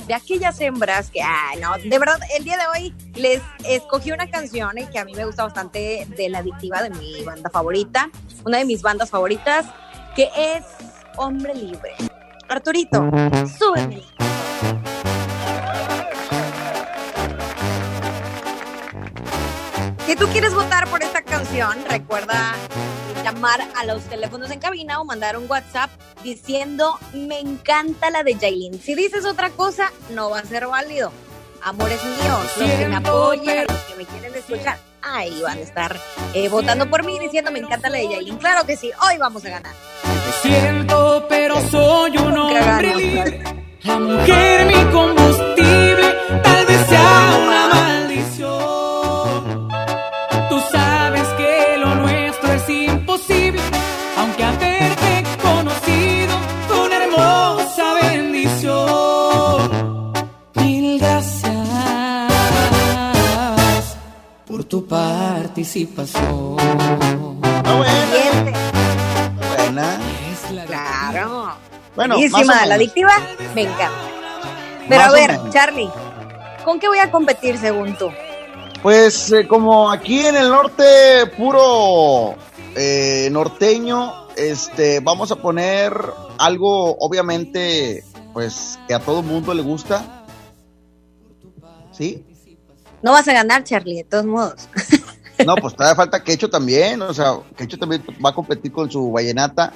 de 0.08 0.14
aquellas 0.14 0.60
hembras 0.60 1.10
que, 1.12 1.22
ay, 1.22 1.60
no, 1.60 1.78
de 1.78 2.00
verdad, 2.00 2.20
el 2.38 2.44
día 2.44 2.58
de 2.58 2.64
hoy 2.68 2.96
les 3.16 3.42
escogí 3.68 4.12
una 4.12 4.30
canción 4.30 4.72
que 4.92 5.00
a 5.00 5.06
mí 5.06 5.14
me 5.14 5.26
gusta 5.26 5.44
bastante 5.44 6.08
de 6.18 6.30
la 6.30 6.40
adictiva 6.40 6.82
de 6.82 6.90
mi 6.92 7.24
banda 7.24 7.50
favorita, 7.50 8.10
una 8.46 8.58
de 8.58 8.66
mis 8.66 8.82
bandas 8.82 9.10
favoritas, 9.10 9.66
que 10.16 10.30
es 10.36 10.64
Hombre 11.18 11.54
Libre. 11.54 11.94
Arturito, 12.50 13.10
súbeme. 13.58 14.04
Si 20.12 20.18
tú 20.18 20.28
quieres 20.28 20.54
votar 20.54 20.90
por 20.90 21.02
esta 21.02 21.22
canción, 21.22 21.86
recuerda 21.88 22.54
llamar 23.24 23.62
a 23.78 23.86
los 23.86 24.04
teléfonos 24.04 24.52
en 24.52 24.60
cabina 24.60 25.00
o 25.00 25.06
mandar 25.06 25.38
un 25.38 25.50
WhatsApp 25.50 25.90
diciendo 26.22 27.00
me 27.14 27.40
encanta 27.40 28.10
la 28.10 28.22
de 28.22 28.36
Jailin. 28.36 28.78
Si 28.82 28.94
dices 28.94 29.24
otra 29.24 29.52
cosa, 29.52 29.90
no 30.10 30.30
va 30.30 30.40
a 30.40 30.44
ser 30.44 30.68
válido. 30.68 31.14
Amores 31.64 32.04
míos, 32.04 32.58
los 32.58 32.72
que 32.72 32.88
me 32.90 32.96
apoyan, 32.98 33.66
los 33.70 33.78
que 33.84 33.96
me 33.96 34.06
quieren 34.06 34.36
escuchar, 34.36 34.80
ahí 35.02 35.42
van 35.42 35.60
a 35.60 35.62
estar 35.62 35.98
eh, 36.34 36.50
votando 36.50 36.90
por 36.90 37.06
mí 37.06 37.18
diciendo 37.18 37.50
me 37.50 37.60
encanta 37.60 37.90
la 37.90 38.00
de 38.00 38.10
Jailin. 38.10 38.38
Claro 38.38 38.66
que 38.66 38.76
sí, 38.76 38.92
hoy 39.08 39.18
vamos 39.18 39.46
a 39.46 39.50
ganar. 39.50 39.74
Siento, 40.42 41.26
pero 41.30 41.56
soy 41.70 42.18
un 42.18 42.38
hombre 42.38 42.96
libre. 42.98 43.44
La 43.84 43.98
mujer, 43.98 44.66
mi 44.66 44.92
combustible, 44.92 46.16
tal 46.44 46.66
vez 46.66 46.86
sea 46.88 47.40
una 47.46 47.68
maldición. 47.70 48.71
Por 64.92 65.00
tu 65.00 65.36
participación. 65.42 66.58
Buena. 69.56 70.00
Claro. 70.68 71.54
Bueno, 71.96 72.16
Buenísima, 72.16 72.66
la 72.66 72.76
adictiva, 72.76 73.14
me 73.56 73.62
encanta. 73.64 73.90
Pero 74.90 75.02
Más 75.02 75.10
a 75.10 75.14
ver. 75.14 75.40
Charlie, 75.52 75.90
¿con 76.66 76.80
qué 76.80 76.88
voy 76.90 77.00
a 77.00 77.10
competir 77.10 77.58
según 77.58 77.96
tú? 77.96 78.10
Pues 78.82 79.32
eh, 79.32 79.48
como 79.48 79.90
aquí 79.92 80.26
en 80.26 80.36
el 80.36 80.50
norte, 80.50 81.28
puro 81.38 82.36
eh, 82.76 83.30
norteño, 83.32 84.28
este, 84.36 85.00
vamos 85.00 85.32
a 85.32 85.38
poner 85.38 85.94
algo, 86.38 86.98
obviamente, 87.00 88.04
pues 88.34 88.78
que 88.88 88.94
a 88.94 89.00
todo 89.00 89.22
mundo 89.22 89.54
le 89.54 89.62
gusta. 89.62 90.26
¿Sí? 91.92 92.26
No 93.02 93.12
vas 93.12 93.28
a 93.28 93.34
ganar, 93.34 93.64
Charlie, 93.64 93.98
de 93.98 94.04
todos 94.04 94.26
modos. 94.26 94.68
No, 95.46 95.56
pues 95.56 95.76
todavía 95.76 95.96
falta 95.96 96.24
Quecho 96.24 96.52
también, 96.52 97.02
o 97.02 97.16
sea, 97.16 97.34
Quecho 97.58 97.80
también 97.80 98.04
va 98.24 98.30
a 98.30 98.36
competir 98.36 98.72
con 98.72 98.92
su 98.92 99.12
vallenata. 99.12 99.74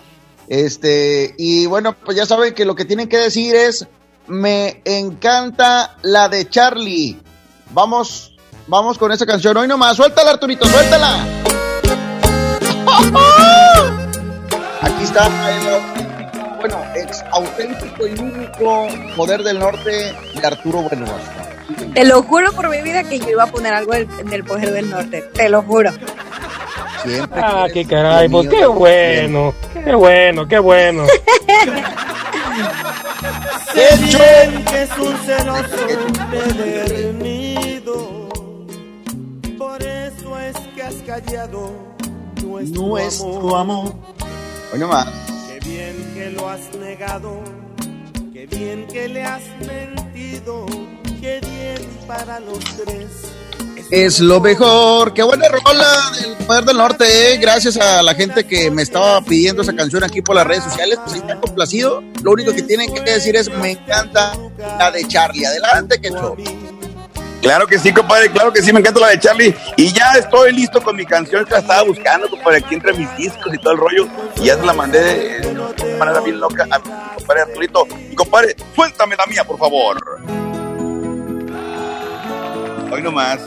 Este, 0.48 1.34
y 1.40 1.66
bueno, 1.66 1.96
pues 2.06 2.16
ya 2.16 2.28
saben 2.28 2.54
que 2.54 2.66
lo 2.66 2.76
que 2.76 2.86
tienen 2.86 3.10
que 3.10 3.18
decir 3.18 3.56
es, 3.56 3.88
me 4.28 4.82
encanta 4.86 5.98
la 6.04 6.30
de 6.30 6.48
Charlie. 6.48 7.20
Vamos, 7.72 8.38
vamos 8.68 9.00
con 9.00 9.12
esa 9.12 9.26
canción. 9.26 9.58
Hoy 9.58 9.68
nomás, 9.68 9.98
suéltala 9.98 10.32
Arturito, 10.32 10.68
suéltala. 10.68 11.26
Aquí 14.82 15.04
está 15.04 15.26
el 15.26 16.06
bueno, 16.60 16.84
ex 16.96 17.24
auténtico 17.32 18.08
y 18.08 18.20
único 18.20 18.88
poder 19.16 19.44
del 19.44 19.60
norte 19.60 20.16
de 20.34 20.48
Arturo 20.48 20.82
Buenaventura. 20.82 21.45
Te 21.94 22.04
lo 22.06 22.24
juro 22.24 22.52
por 22.54 22.70
mi 22.70 22.82
vida 22.82 23.04
que 23.04 23.20
yo 23.20 23.30
iba 23.30 23.44
a 23.44 23.48
poner 23.48 23.74
algo 23.74 23.94
del, 23.94 24.08
del 24.30 24.44
Poder 24.44 24.72
del 24.72 24.90
Norte. 24.90 25.22
Te 25.34 25.50
lo 25.50 25.62
juro. 25.62 25.92
Siempre 27.04 27.40
Ah, 27.42 27.68
qué 27.72 27.86
caray, 27.86 28.28
pues 28.28 28.50
qué 28.50 28.66
bueno, 28.66 29.54
qué 29.74 29.94
bueno, 29.96 30.48
qué 30.48 30.60
bueno. 30.60 31.04
Dicen 33.76 34.64
que 34.66 34.84
es 34.84 34.90
un 34.98 35.16
celoso 35.18 35.90
empedernido. 35.90 38.30
Por 39.58 39.84
eso 39.84 40.40
es 40.40 40.56
que 40.74 40.82
has 40.84 40.96
callado 41.06 41.74
nuestro, 42.44 42.82
Nuestro 42.84 43.56
amor. 43.58 43.94
Hoy 44.74 44.80
nomás. 44.80 45.08
Qué 45.48 45.60
bien 45.70 46.12
que 46.14 46.30
lo 46.32 46.50
has 46.50 46.62
negado. 46.80 47.40
Qué 48.34 48.46
bien 48.48 48.88
que 48.88 49.08
le 49.10 49.24
has 49.24 49.42
mentido. 49.68 50.66
Qué 51.26 51.40
bien 51.40 51.90
para 52.08 52.40
los 52.40 52.60
tres. 52.86 53.08
Es 53.90 54.20
lo 54.20 54.40
mejor. 54.40 55.12
Qué 55.12 55.24
buena 55.24 55.48
rola 55.48 56.12
del 56.22 56.38
Poder 56.46 56.66
del 56.66 56.78
Norte, 56.78 57.34
eh. 57.34 57.38
Gracias 57.38 57.78
a 57.78 58.04
la 58.04 58.14
gente 58.14 58.46
que 58.46 58.70
me 58.70 58.84
estaba 58.84 59.20
pidiendo 59.22 59.64
esa 59.64 59.76
canción 59.76 60.04
aquí 60.04 60.22
por 60.22 60.36
las 60.36 60.46
redes 60.46 60.66
sociales. 60.66 61.00
Pues 61.04 61.16
ahí 61.16 61.22
está 61.22 61.42
complacido. 61.42 62.04
Lo 62.22 62.30
único 62.30 62.54
que 62.54 62.62
tienen 62.62 62.94
que 62.94 63.02
decir 63.02 63.36
es 63.36 63.50
me 63.50 63.72
encanta 63.72 64.38
la 64.78 64.92
de 64.92 65.04
Charlie. 65.08 65.48
Adelante, 65.48 66.00
que 66.00 66.12
Claro 67.42 67.66
que 67.66 67.80
sí, 67.80 67.92
compadre, 67.92 68.30
claro 68.30 68.54
que 68.54 68.62
sí, 68.62 68.72
me 68.72 68.82
encanta 68.82 69.00
la 69.00 69.10
de 69.10 69.20
Charlie. 69.20 69.56
Y 69.78 69.92
ya 69.94 70.12
estoy 70.20 70.52
listo 70.52 70.80
con 70.80 70.96
mi 70.96 71.08
canción 71.08 71.44
que 71.44 71.54
la 71.54 71.60
estaba 71.60 71.82
buscando, 71.82 72.30
compadre, 72.30 72.60
aquí 72.60 72.76
entre 72.76 72.94
mis 72.94 73.18
discos 73.18 73.52
y 73.52 73.58
todo 73.58 73.74
el 73.74 73.80
rollo. 73.80 74.08
Y 74.36 74.46
ya 74.46 74.58
se 74.58 74.64
la 74.64 74.74
mandé 74.74 75.04
de, 75.04 75.40
de 75.40 75.98
manera 75.98 76.20
bien 76.20 76.40
loca 76.40 76.68
a 76.70 76.78
mi 76.78 76.86
compadre 77.16 77.42
Arturito. 77.42 77.88
Y 78.12 78.14
compadre, 78.14 78.56
suéltame 78.76 79.16
la 79.16 79.26
mía, 79.26 79.44
por 79.44 79.58
favor. 79.58 80.45
Hoy 82.96 83.02
nomás. 83.02 83.42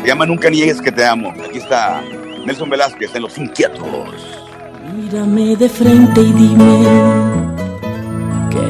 Se 0.00 0.08
llama 0.08 0.26
Nunca 0.26 0.50
niegues 0.50 0.82
que 0.82 0.90
te 0.90 1.04
amo. 1.04 1.32
Aquí 1.48 1.58
está 1.58 2.02
Nelson 2.44 2.68
Velázquez 2.68 3.14
en 3.14 3.22
Los 3.22 3.38
Inquietos. 3.38 3.86
Mírame 4.96 5.54
de 5.54 5.68
frente 5.68 6.20
y 6.22 6.32
dime 6.32 6.88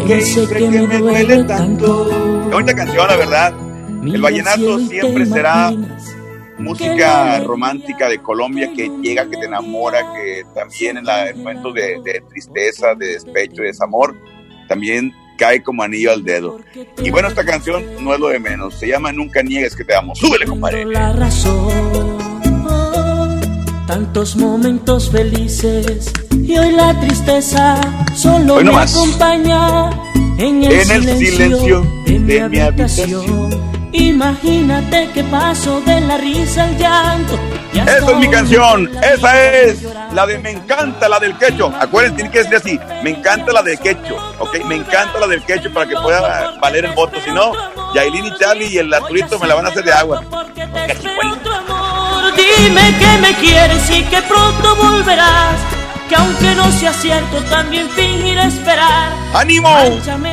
que 0.06 0.20
sé 0.20 0.46
que 0.46 0.68
me 0.68 0.98
duele 0.98 1.42
tanto. 1.44 2.06
Qué 2.06 2.54
bonita 2.54 2.74
canción, 2.74 3.08
la 3.08 3.16
verdad. 3.16 3.54
El 4.02 4.20
vallenato 4.20 4.78
siempre 4.78 5.24
será 5.24 5.72
música 6.58 7.40
romántica 7.40 8.10
de 8.10 8.18
Colombia 8.18 8.70
que 8.76 8.90
llega, 9.00 9.24
que 9.24 9.38
te 9.38 9.46
enamora, 9.46 10.00
que 10.12 10.44
también 10.54 10.98
en, 10.98 11.06
la, 11.06 11.30
en 11.30 11.38
momentos 11.38 11.72
de, 11.72 11.98
de 12.04 12.20
tristeza, 12.28 12.94
de 12.94 13.14
despecho, 13.14 13.62
de 13.62 13.68
desamor, 13.68 14.14
también 14.68 15.14
cae 15.38 15.62
como 15.62 15.82
anillo 15.82 16.12
al 16.12 16.22
dedo. 16.22 16.60
Y 17.02 17.10
bueno, 17.10 17.28
esta 17.28 17.44
canción 17.44 17.82
no 18.00 18.12
es 18.12 18.20
lo 18.20 18.28
de 18.28 18.40
menos. 18.40 18.74
Se 18.74 18.86
llama 18.88 19.12
Nunca 19.12 19.42
niegues 19.42 19.74
que 19.74 19.84
te 19.84 19.94
amo. 19.94 20.14
Súbele, 20.14 20.44
compadre. 20.44 20.84
la 20.84 21.12
razón. 21.14 22.18
Tantos 23.86 24.36
momentos 24.36 25.10
felices 25.10 26.12
y 26.42 26.58
hoy 26.58 26.72
la 26.72 26.98
tristeza 27.00 27.80
solo 28.14 28.56
Hoy 28.56 28.64
me 28.64 28.76
acompaña 28.76 29.88
en 30.38 30.62
el, 30.64 30.72
En 30.72 30.90
el 30.90 31.02
silencio, 31.16 31.30
silencio 31.30 31.80
de, 32.04 32.18
mi, 32.18 32.32
de 32.34 32.48
mi 32.50 32.58
habitación. 32.58 33.78
Imagínate 33.92 35.08
que 35.14 35.24
paso 35.24 35.80
de 35.80 36.02
la 36.02 36.18
risa 36.18 36.64
al 36.64 36.76
llanto. 36.76 37.38
Esa 37.72 38.10
es 38.10 38.16
mi 38.16 38.28
canción. 38.28 38.90
Esa 39.02 39.42
es 39.42 39.82
la 40.12 40.26
de 40.26 40.38
Me 40.38 40.50
encanta 40.50 41.08
la 41.08 41.18
del 41.18 41.36
quecho. 41.36 41.72
Acuérdense, 41.78 42.16
tiene 42.16 42.30
que 42.30 42.38
decir 42.38 42.56
así. 42.56 42.80
Me 43.02 43.10
encanta 43.10 43.52
la 43.52 43.62
del 43.62 43.78
quecho. 43.78 44.16
Ok, 44.38 44.64
me 44.64 44.76
encanta 44.76 45.18
la 45.18 45.26
del 45.26 45.42
quecho 45.42 45.72
para 45.72 45.86
que 45.86 45.94
pueda 45.96 46.52
valer 46.60 46.86
el 46.86 46.92
voto. 46.92 47.18
Si 47.24 47.30
no, 47.30 47.52
Yailin 47.94 48.26
y 48.26 48.38
Charlie 48.38 48.66
y 48.66 48.78
el 48.78 48.92
Arturito 48.92 49.38
me 49.38 49.46
la 49.46 49.54
van 49.54 49.66
a 49.66 49.68
hacer 49.70 49.84
de 49.84 49.92
agua. 49.92 50.22
Dime 52.36 52.94
que 52.98 53.18
me 53.20 53.34
quieres 53.34 53.90
y 53.90 54.02
que 54.04 54.22
pronto 54.22 54.76
volverás. 54.76 55.56
Que 56.08 56.14
aunque 56.14 56.54
no 56.54 56.72
sea 56.72 56.92
cierto, 56.92 57.42
también 57.50 57.88
fingir 57.90 58.38
esperar. 58.38 59.12
¡Ánimo! 59.34 59.68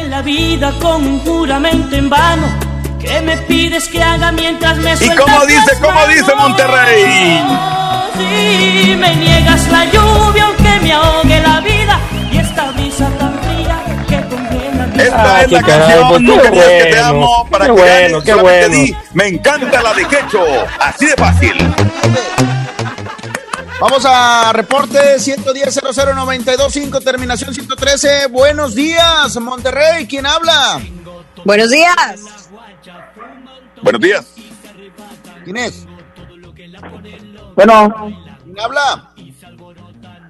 La 0.10 0.22
vida 0.22 0.72
con 0.82 1.06
un 1.06 1.20
juramento 1.20 1.96
en 1.96 2.10
vano. 2.10 2.75
¿Qué 3.06 3.22
me 3.22 3.38
pides 3.38 3.88
que 3.90 4.02
haga 4.02 4.32
mientras 4.32 4.78
me 4.80 4.94
¿Y 4.94 5.10
cómo 5.16 5.46
dice, 5.46 5.72
las 5.72 5.80
cómo 5.82 6.08
dice 6.08 6.36
manos? 6.36 6.50
Monterrey? 6.50 7.42
Si 8.18 8.96
me 8.96 9.16
niegas 9.16 9.68
la 9.70 9.86
lluvia 9.86 10.46
aunque 10.46 10.80
me 10.82 10.94
ahogue 10.94 11.42
la 11.42 11.60
vida 11.62 12.00
y 12.32 12.38
esta 12.38 12.72
brisa 12.72 13.10
tan 13.20 13.40
fría 13.42 13.84
que 14.08 14.22
congela 14.30 14.88
mi 14.88 15.02
Esta 15.02 15.38
Ah, 15.38 15.42
es 15.44 15.52
la 15.52 15.62
qué 15.62 15.66
caray, 15.66 15.80
canción, 15.80 16.08
pues 16.10 16.22
no 16.22 16.42
qué 16.42 16.42
querías 16.42 16.66
que 16.66 16.84
te 16.86 17.02
bueno, 17.02 17.08
amo, 17.08 17.48
para 17.50 17.66
qué 17.66 17.74
que 17.74 17.82
bueno, 17.82 18.22
qué 18.24 18.34
bueno. 18.34 18.76
di, 18.76 18.98
me 19.14 19.28
encanta 19.28 19.82
la 19.82 19.94
de 19.94 20.06
Quecho, 20.08 20.44
así 20.80 21.06
de 21.06 21.16
fácil. 21.16 21.76
Vamos 23.80 24.06
a 24.06 24.52
reporte 24.54 25.20
110 25.20 25.82
00925 26.16 27.02
terminación 27.02 27.54
113. 27.54 28.28
Buenos 28.28 28.74
días, 28.74 29.36
Monterrey. 29.38 30.08
¿Quién 30.08 30.26
habla? 30.26 30.80
Buenos 31.44 31.70
días. 31.70 32.45
Buenos 33.82 34.02
días. 34.02 34.26
¿Quién 35.44 35.58
es? 35.58 35.86
Bueno, 37.56 37.94
¿Quién 38.44 38.60
habla? 38.60 39.12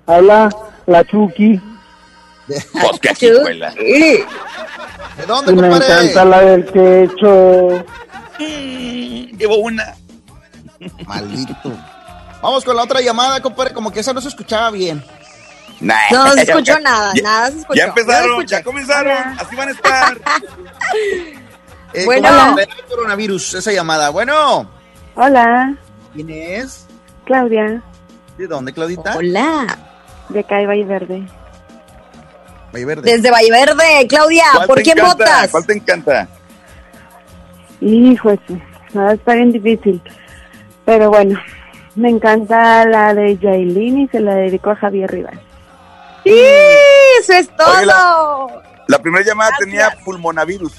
habla 0.06 0.50
la 0.86 1.04
Chucky. 1.06 1.60
Pues 2.48 3.00
qué. 3.20 3.32
¿De 3.32 5.26
dónde, 5.26 5.54
me 5.54 5.70
compadre? 5.70 5.94
encanta 6.12 6.26
la 6.26 6.42
del 6.42 6.66
quecho. 6.66 7.86
Llevo 8.38 9.58
una. 9.58 9.96
Maldito. 11.08 11.56
Vamos 12.42 12.64
con 12.64 12.76
la 12.76 12.84
otra 12.84 13.02
llamada, 13.02 13.42
compadre. 13.42 13.74
Como 13.74 13.92
que 13.92 14.02
esa 14.02 14.14
no 14.14 14.22
se 14.22 14.28
escuchaba 14.28 14.70
bien. 14.72 15.04
Nah. 15.80 15.96
No 16.12 16.34
se 16.34 16.42
escuchó 16.44 16.80
nada, 16.80 17.14
Ya- 17.16 17.24
nada 17.24 17.52
se 17.52 17.60
escuchó. 17.60 17.78
Ya 17.80 17.86
empezaron, 17.86 18.46
ya 18.46 18.64
comenzaron, 18.64 19.40
así 19.40 19.56
van 19.56 19.70
a 19.70 19.72
estar. 19.72 20.18
Eh, 21.96 22.06
Bueno. 22.06 22.56
coronavirus, 22.90 23.56
esa 23.56 23.72
llamada. 23.72 24.10
Bueno, 24.10 24.70
Hola, 25.16 25.74
¿quién 26.14 26.30
es? 26.30 26.86
Claudia, 27.26 27.82
¿De 28.38 28.48
dónde, 28.48 28.74
Claudita? 28.74 29.16
Hola. 29.16 29.78
de 30.30 30.40
y 30.40 30.84
Verde. 30.84 31.26
Valle 32.74 32.86
Verde. 32.86 33.12
Desde 33.12 33.32
Valle 33.32 33.52
Verde, 33.52 34.08
Claudia, 34.10 34.44
¿Cuál 34.56 34.68
¿por 34.68 34.82
quién 34.82 34.98
encanta? 34.98 35.14
votas? 35.26 35.52
¿Cuál 35.52 35.66
te 35.66 35.74
encanta? 35.74 36.28
Hijo, 37.80 38.32
eso, 38.32 38.60
nada, 38.94 39.14
está 39.14 39.34
bien 39.36 39.52
difícil. 39.54 40.02
Pero 40.84 41.10
bueno, 41.10 41.40
me 41.96 42.10
encanta 42.10 42.86
la 42.86 43.14
de 43.14 43.38
Yailin 43.38 44.00
y 44.02 44.08
se 44.10 44.20
la 44.20 44.36
dedico 44.36 44.72
a 44.72 44.76
Javier 44.76 45.10
Rivas. 45.10 45.36
Sí, 46.26 46.38
eso 47.22 47.34
es 47.34 47.50
todo. 47.56 48.46
Oye, 48.48 48.56
La 48.88 49.00
primera 49.00 49.24
llamada 49.26 49.52
tenía 49.60 49.96
pulmonavirus. 50.04 50.74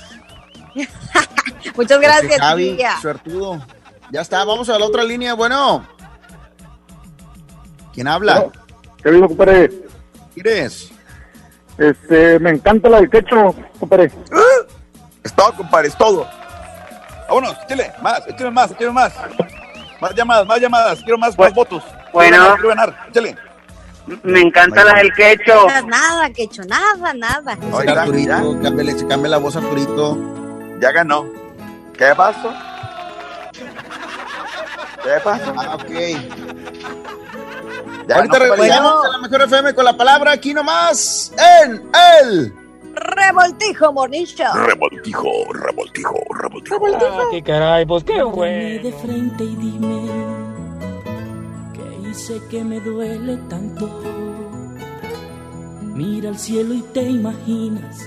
Muchas 1.77 2.01
gracias, 2.01 2.33
Este, 2.33 2.41
Javi, 2.41 2.69
Silvia. 2.71 2.97
suertudo. 3.01 3.67
Ya 4.13 4.21
está, 4.21 4.45
vamos 4.45 4.69
a 4.69 4.79
la 4.79 4.87
otra 4.87 5.03
línea. 5.03 5.35
Bueno. 5.35 5.87
¿Quién 7.93 8.09
habla? 8.09 8.47
¿Qué 9.03 9.11
digo, 9.11 9.29
compadre? 9.29 9.71
¿Quién 10.35 10.47
es? 10.47 10.91
Este, 11.79 12.39
me 12.39 12.51
encanta 12.51 12.89
la 12.89 13.01
del 13.01 13.11
quecho, 13.11 13.55
compadre. 13.79 14.11
Es 15.23 15.33
todo, 15.35 15.53
compadre, 15.55 15.89
es 15.89 15.97
todo. 15.97 16.27
Vámonos, 17.29 17.57
échale, 17.65 17.93
más, 18.03 18.27
échale 18.29 18.51
más, 18.51 18.71
échale 18.71 18.93
más. 18.93 19.13
Más 20.01 20.15
llamadas, 20.15 20.47
más 20.47 20.61
llamadas, 20.61 20.99
quiero 21.03 21.19
más, 21.19 21.37
más 21.39 21.55
votos. 21.55 21.83
bueno. 22.13 22.37
Quiero 22.37 22.45
ganar, 22.45 22.57
quiero 22.57 22.69
ganar, 22.69 23.09
échale. 23.09 23.37
Me 24.23 24.41
encanta 24.41 24.85
la 24.85 24.93
del 24.95 25.13
quecho. 25.15 25.67
Nada, 25.67 25.83
Nada, 25.83 26.31
que 26.31 26.43
hecho, 26.45 26.63
nada, 26.63 27.13
nada. 27.15 27.55
Está, 27.55 28.03
Arturito, 28.03 28.61
cámbiale, 28.63 29.29
la 29.29 29.39
voz 29.39 29.57
a 29.57 29.59
Arturito. 29.59 30.17
Ya 30.81 30.93
ganó. 30.93 31.27
¿Qué 31.97 32.13
pasó? 32.17 32.53
¿Qué 35.03 35.11
pasó? 35.25 35.55
Ah, 35.57 35.75
ok. 35.77 35.89
Ya 38.09 38.17
Ahorita 38.17 38.39
compadre. 38.39 38.49
regresamos 38.51 39.05
a 39.05 39.09
la 39.09 39.19
mejor 39.19 39.43
FM 39.43 39.75
con 39.75 39.85
la 39.85 39.97
palabra 39.97 40.33
aquí 40.33 40.55
nomás 40.55 41.33
en 41.65 41.83
el. 42.21 42.55
Revoltijo, 42.95 43.93
Mornicho. 43.93 44.45
Revoltijo, 44.55 45.29
revoltijo, 45.53 46.15
revoltijo. 46.35 46.87
Ah, 46.87 47.23
qué 47.31 47.43
caray, 47.43 47.85
pues 47.85 48.05
qué 48.05 48.23
bueno. 48.23 48.83
de 48.83 48.93
frente 48.93 49.45
y 49.45 49.55
dime 49.57 50.07
que 51.75 52.09
hice 52.09 52.41
que 52.49 52.65
me 52.65 52.81
duele 52.81 53.37
tanto. 53.49 53.89
Mira 55.83 56.29
al 56.31 56.39
cielo 56.39 56.75
y 56.75 56.83
te 56.93 57.03
imaginas 57.03 58.07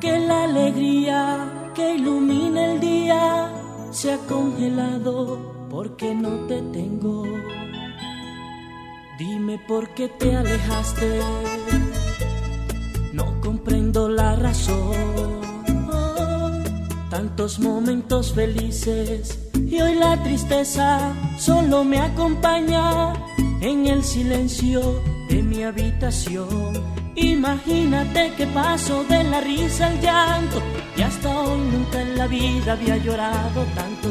que 0.00 0.18
la 0.18 0.44
alegría 0.44 1.48
que 1.76 1.94
ilumina 1.96 2.72
el 2.72 2.80
día 2.80 3.52
se 3.90 4.14
ha 4.14 4.18
congelado 4.20 5.68
porque 5.70 6.14
no 6.14 6.30
te 6.46 6.62
tengo. 6.72 7.24
Dime 9.18 9.58
por 9.68 9.90
qué 9.90 10.08
te 10.08 10.34
alejaste. 10.34 11.20
No 13.12 13.40
comprendo 13.42 14.08
la 14.08 14.36
razón. 14.36 14.94
Tantos 17.10 17.58
momentos 17.60 18.32
felices 18.32 19.38
y 19.54 19.78
hoy 19.78 19.96
la 19.96 20.22
tristeza 20.22 21.12
solo 21.38 21.84
me 21.84 21.98
acompaña 21.98 23.12
en 23.60 23.86
el 23.86 24.02
silencio 24.02 24.80
de 25.28 25.42
mi 25.42 25.62
habitación. 25.62 26.72
Imagínate 27.14 28.32
que 28.36 28.46
paso 28.46 29.04
de 29.04 29.24
la 29.24 29.40
risa 29.40 29.86
al 29.86 30.00
llanto 30.00 30.62
y 30.96 31.02
hasta 31.02 31.28
hoy 31.28 31.60
nunca 31.72 32.00
en 32.00 32.18
la 32.18 32.26
vida 32.26 32.72
había 32.72 32.96
llorado 32.98 33.64
tanto. 33.74 34.08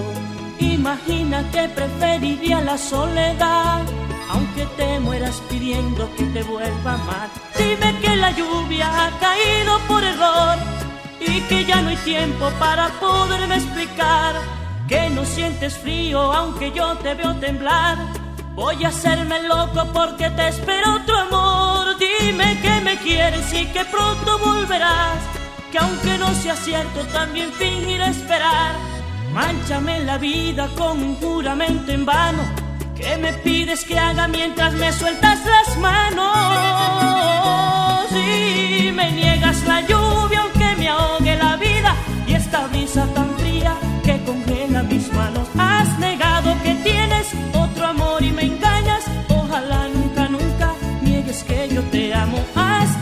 Imagina 0.60 1.44
que 1.52 1.68
preferiría 1.70 2.62
la 2.62 2.78
soledad, 2.78 3.84
aunque 4.30 4.66
te 4.78 5.00
mueras 5.00 5.42
pidiendo 5.50 6.10
que 6.16 6.24
te 6.26 6.44
vuelva 6.44 6.92
a 6.92 6.96
amar. 6.96 7.30
Dime 7.58 8.00
que 8.02 8.16
la 8.16 8.32
lluvia 8.32 8.88
ha 8.88 9.20
caído 9.20 9.80
por 9.88 10.04
error 10.04 10.58
y 11.20 11.42
que 11.42 11.66
ya 11.66 11.82
no 11.82 11.90
hay 11.90 11.98
tiempo 11.98 12.50
para 12.60 12.90
poderme 13.00 13.56
explicar 13.56 14.36
que 14.88 15.10
no 15.10 15.26
sientes 15.26 15.78
frío 15.78 16.20
aunque 16.34 16.72
yo 16.72 16.96
te 16.98 17.14
veo 17.14 17.36
temblar. 17.36 18.25
Voy 18.56 18.84
a 18.86 18.88
hacerme 18.88 19.44
loco 19.44 19.86
porque 19.94 20.30
te 20.30 20.48
espero 20.48 21.02
tu 21.06 21.14
amor. 21.14 21.98
Dime 22.00 22.58
que 22.62 22.80
me 22.82 22.98
quieres 23.00 23.52
y 23.54 23.66
que 23.66 23.84
pronto 23.84 24.40
volverás. 24.40 25.18
Que 25.74 25.78
aunque 25.78 26.18
no 26.18 26.34
sea 26.34 26.56
cierto, 26.56 27.02
también 27.12 27.52
fingiré 27.52 28.08
esperar. 28.08 28.76
Manchame 29.34 30.00
la 30.06 30.18
vida 30.18 30.70
con 30.78 31.04
un 31.04 31.16
juramento 31.16 31.92
en 31.92 32.06
vano. 32.06 32.44
¿Qué 32.96 33.18
me 33.18 33.34
pides 33.34 33.84
que 33.84 34.00
haga 34.00 34.30
mientras 34.30 34.74
me 34.74 34.94
sueltas 34.94 35.40
las 35.46 35.78
manos? 35.78 36.26
Y 38.14 38.90
me 38.94 39.12
niegas 39.12 39.64
la 39.68 39.82
lluvia 39.82 40.44
aunque 40.44 40.76
me 40.78 40.88
ahogue 40.88 41.36
la 41.36 41.58
vida. 41.58 41.94
Y 42.26 42.36
esta 42.36 42.68
brisa 42.68 43.06
tan 43.14 43.36
fría 43.38 43.76
que 44.06 44.18
congela 44.24 44.82
mis 44.84 45.12
manos. 45.12 45.45
Que 51.44 51.68
yo 51.70 51.82
te 51.84 52.14
amo. 52.14 52.38
Has 52.56 53.02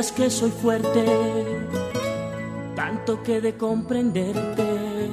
Que 0.00 0.30
soy 0.30 0.50
fuerte, 0.50 1.04
tan 2.74 3.04
tanto 3.04 3.22
que 3.22 3.42
de 3.42 3.58
comprenderte. 3.58 5.10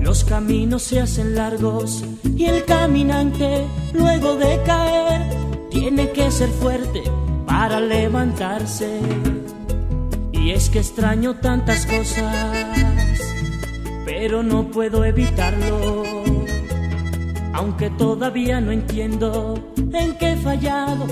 Los 0.00 0.24
caminos 0.24 0.82
se 0.82 0.98
hacen 0.98 1.34
largos 1.34 2.02
y 2.24 2.46
el 2.46 2.64
caminante, 2.64 3.66
luego 3.92 4.36
de 4.36 4.62
caer, 4.64 5.20
tiene 5.70 6.10
que 6.12 6.30
ser 6.30 6.48
fuerte 6.48 7.02
para 7.46 7.78
levantarse. 7.78 8.98
Y 10.32 10.52
es 10.52 10.70
que 10.70 10.78
extraño 10.78 11.36
tantas 11.40 11.84
cosas, 11.84 12.56
pero 14.06 14.42
no 14.42 14.70
puedo 14.70 15.04
evitarlo. 15.04 16.02
Aunque 17.52 17.90
todavía 17.90 18.58
no 18.58 18.72
entiendo 18.72 19.62
en 19.76 20.16
qué 20.16 20.32
he 20.32 20.36
fallado, 20.36 21.04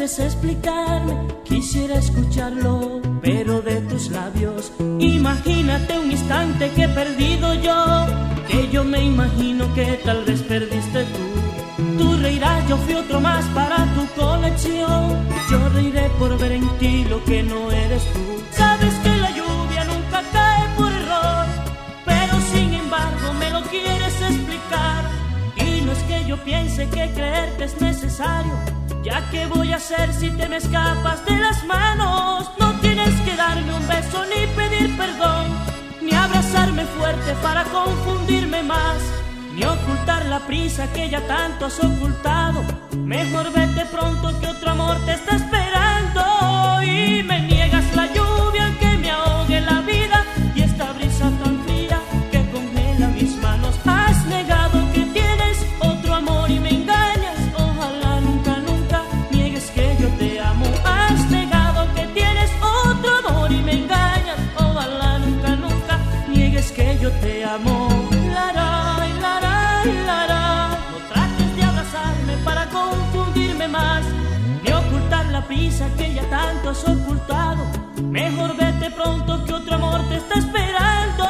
puedes 0.00 0.18
explicarme, 0.18 1.14
quisiera 1.44 1.96
escucharlo, 1.96 3.02
pero 3.20 3.60
de 3.60 3.82
tus 3.82 4.08
labios. 4.08 4.72
Imagínate 4.98 5.98
un 5.98 6.10
instante 6.10 6.70
que 6.70 6.84
he 6.84 6.88
perdido 6.88 7.52
yo, 7.52 8.06
que 8.48 8.70
yo 8.70 8.82
me 8.82 9.04
imagino 9.04 9.70
que 9.74 10.00
tal 10.02 10.24
vez 10.24 10.40
perdiste 10.40 11.04
tú. 11.04 11.98
Tú 11.98 12.16
reirás, 12.16 12.66
yo 12.66 12.78
fui 12.78 12.94
otro 12.94 13.20
más 13.20 13.44
para 13.48 13.76
tu 13.94 14.06
colección. 14.18 15.18
Yo 15.50 15.68
reiré 15.68 16.08
por 16.18 16.38
ver 16.38 16.52
en 16.52 16.66
ti 16.78 17.04
lo 17.04 17.22
que 17.24 17.42
no 17.42 17.70
eres 17.70 18.02
tú. 18.14 18.42
Sabes 18.52 18.94
que 19.02 19.16
la 19.18 19.30
lluvia 19.32 19.84
nunca 19.84 20.22
cae 20.32 20.76
por 20.78 20.90
error, 20.90 21.46
pero 22.06 22.40
sin 22.54 22.72
embargo 22.72 23.34
me 23.38 23.50
lo 23.50 23.60
quieres 23.64 24.14
explicar. 24.22 25.04
Y 25.56 25.82
no 25.82 25.92
es 25.92 26.02
que 26.04 26.24
yo 26.24 26.42
piense 26.42 26.88
que 26.88 27.10
creerte 27.12 27.64
es 27.64 27.78
necesario, 27.82 28.54
ya 29.02 29.28
que 29.30 29.46
voy 29.46 29.72
a 29.72 29.76
hacer 29.76 30.12
si 30.12 30.30
te 30.30 30.48
me 30.48 30.56
escapas 30.56 31.24
de 31.24 31.36
las 31.38 31.64
manos. 31.64 32.50
No 32.58 32.72
tienes 32.80 33.14
que 33.22 33.36
darme 33.36 33.74
un 33.74 33.86
beso 33.88 34.24
ni 34.26 34.46
pedir 34.54 34.96
perdón, 34.96 35.46
ni 36.02 36.12
abrazarme 36.12 36.84
fuerte 36.84 37.34
para 37.42 37.64
confundirme 37.64 38.62
más, 38.62 38.98
ni 39.54 39.64
ocultar 39.64 40.26
la 40.26 40.40
prisa 40.40 40.92
que 40.92 41.08
ya 41.08 41.20
tanto 41.26 41.66
has 41.66 41.78
ocultado. 41.78 42.62
Mejor 42.96 43.52
vete 43.52 43.84
pronto 43.86 44.38
que 44.40 44.46
otro 44.46 44.70
amor 44.70 44.96
te 45.04 45.12
está 45.14 45.36
esperando 45.36 46.82
y 46.82 47.22
me 47.22 47.40
niegas 47.40 47.59
que 75.96 76.14
ya 76.14 76.28
tanto 76.28 76.70
has 76.70 76.84
ocultado. 76.84 77.64
Mejor 78.02 78.56
vete 78.56 78.90
pronto 78.90 79.44
que 79.44 79.54
otro 79.54 79.74
amor 79.74 80.02
te 80.08 80.16
está 80.16 80.38
esperando 80.38 81.29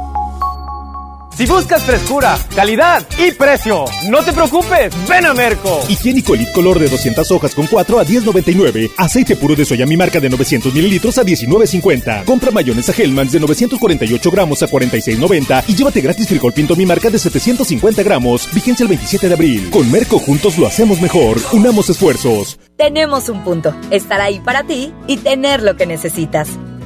Si 1.41 1.47
buscas 1.47 1.81
frescura, 1.81 2.37
calidad 2.55 3.03
y 3.17 3.31
precio, 3.31 3.85
no 4.11 4.23
te 4.23 4.31
preocupes, 4.31 4.93
ven 5.09 5.25
a 5.25 5.33
Merco. 5.33 5.79
Higiénico 5.89 6.35
Elite 6.35 6.51
Color 6.51 6.77
de 6.77 6.87
200 6.87 7.31
hojas 7.31 7.55
con 7.55 7.65
4 7.65 7.97
a 7.97 8.05
10.99. 8.05 8.91
Aceite 8.95 9.35
puro 9.35 9.55
de 9.55 9.65
soya 9.65 9.87
mi 9.87 9.97
marca 9.97 10.19
de 10.19 10.29
900 10.29 10.71
mililitros 10.71 11.17
a 11.17 11.23
19.50. 11.23 12.25
Compra 12.25 12.51
mayonesa 12.51 12.93
Hellmann's 12.95 13.31
de 13.31 13.39
948 13.39 14.29
gramos 14.29 14.61
a 14.61 14.67
46.90 14.67 15.63
y 15.67 15.73
llévate 15.73 16.01
gratis 16.01 16.27
frijol 16.27 16.53
pinto 16.53 16.75
mi 16.75 16.85
marca 16.85 17.09
de 17.09 17.17
750 17.17 18.03
gramos. 18.03 18.47
Vigencia 18.53 18.83
el 18.83 18.89
27 18.89 19.27
de 19.27 19.33
abril. 19.33 19.71
Con 19.71 19.91
Merco 19.91 20.19
juntos 20.19 20.59
lo 20.59 20.67
hacemos 20.67 21.01
mejor. 21.01 21.39
Unamos 21.53 21.89
esfuerzos. 21.89 22.59
Tenemos 22.77 23.29
un 23.29 23.43
punto, 23.43 23.75
estar 23.89 24.21
ahí 24.21 24.39
para 24.41 24.61
ti 24.67 24.93
y 25.07 25.17
tener 25.17 25.63
lo 25.63 25.75
que 25.75 25.87
necesitas. 25.87 26.49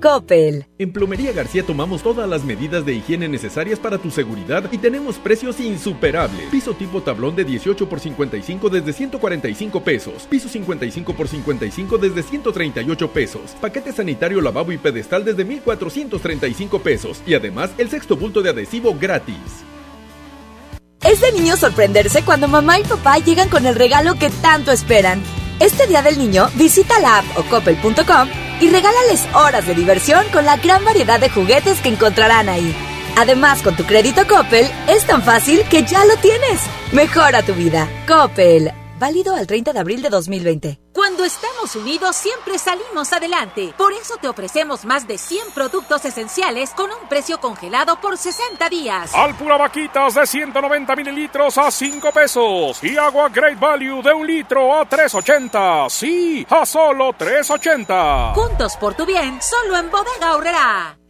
Coppel. 0.00 0.66
En 0.78 0.92
Plomería 0.92 1.32
García 1.32 1.64
tomamos 1.64 2.02
todas 2.02 2.28
las 2.28 2.44
medidas 2.44 2.84
de 2.84 2.94
higiene 2.94 3.28
necesarias 3.28 3.78
para 3.78 3.98
tu 3.98 4.10
seguridad 4.10 4.70
y 4.72 4.78
tenemos 4.78 5.16
precios 5.16 5.60
insuperables. 5.60 6.48
Piso 6.50 6.74
tipo 6.74 7.02
tablón 7.02 7.36
de 7.36 7.44
18 7.44 7.88
por 7.88 8.00
55 8.00 8.68
desde 8.70 8.92
145 8.92 9.82
pesos. 9.82 10.26
Piso 10.28 10.48
55 10.48 11.14
por 11.14 11.28
55 11.28 11.98
desde 11.98 12.22
138 12.22 13.12
pesos. 13.12 13.56
Paquete 13.60 13.92
sanitario 13.92 14.40
lavabo 14.40 14.72
y 14.72 14.78
pedestal 14.78 15.24
desde 15.24 15.44
1435 15.44 16.78
pesos. 16.80 17.22
Y 17.26 17.34
además 17.34 17.70
el 17.78 17.88
sexto 17.88 18.16
bulto 18.16 18.42
de 18.42 18.50
adhesivo 18.50 18.96
gratis. 18.98 19.64
Es 21.04 21.20
de 21.20 21.32
niño 21.32 21.56
sorprenderse 21.56 22.22
cuando 22.22 22.48
mamá 22.48 22.80
y 22.80 22.84
papá 22.84 23.18
llegan 23.18 23.48
con 23.48 23.66
el 23.66 23.74
regalo 23.74 24.16
que 24.16 24.30
tanto 24.30 24.72
esperan. 24.72 25.22
Este 25.60 25.88
día 25.88 26.02
del 26.02 26.18
niño, 26.18 26.48
visita 26.54 27.00
la 27.00 27.18
app 27.18 27.24
o 27.36 27.42
coppel.com 27.42 28.28
y 28.60 28.70
regálales 28.70 29.26
horas 29.34 29.66
de 29.66 29.74
diversión 29.74 30.24
con 30.32 30.44
la 30.44 30.56
gran 30.56 30.84
variedad 30.84 31.18
de 31.18 31.30
juguetes 31.30 31.80
que 31.80 31.88
encontrarán 31.88 32.48
ahí. 32.48 32.74
Además, 33.16 33.62
con 33.62 33.74
tu 33.74 33.84
crédito 33.84 34.24
Coppel, 34.28 34.68
es 34.86 35.04
tan 35.04 35.22
fácil 35.22 35.64
que 35.68 35.82
ya 35.82 36.04
lo 36.04 36.16
tienes. 36.18 36.60
Mejora 36.92 37.42
tu 37.42 37.54
vida. 37.54 37.88
Coppel. 38.06 38.72
Válido 38.98 39.36
al 39.36 39.46
30 39.46 39.72
de 39.72 39.78
abril 39.78 40.02
de 40.02 40.08
2020. 40.08 40.80
Cuando 40.92 41.24
estamos 41.24 41.76
unidos 41.76 42.16
siempre 42.16 42.58
salimos 42.58 43.12
adelante. 43.12 43.72
Por 43.78 43.92
eso 43.92 44.16
te 44.20 44.26
ofrecemos 44.26 44.84
más 44.84 45.06
de 45.06 45.18
100 45.18 45.52
productos 45.54 46.04
esenciales 46.04 46.70
con 46.70 46.90
un 46.90 47.08
precio 47.08 47.38
congelado 47.38 48.00
por 48.00 48.18
60 48.18 48.68
días. 48.68 49.14
Alpura 49.14 49.56
Vaquitas 49.56 50.14
de 50.14 50.26
190 50.26 50.96
mililitros 50.96 51.56
a 51.58 51.70
5 51.70 52.10
pesos. 52.10 52.82
Y 52.82 52.96
agua 52.96 53.28
Great 53.28 53.60
Value 53.60 54.02
de 54.02 54.12
un 54.12 54.26
litro 54.26 54.74
a 54.74 54.88
3.80. 54.88 55.88
Sí, 55.90 56.44
a 56.50 56.66
solo 56.66 57.12
3.80. 57.12 58.34
Juntos 58.34 58.76
por 58.78 58.94
tu 58.94 59.06
bien, 59.06 59.38
solo 59.40 59.76
en 59.76 59.90
Bodega 59.92 60.34
Horrera. 60.34 60.98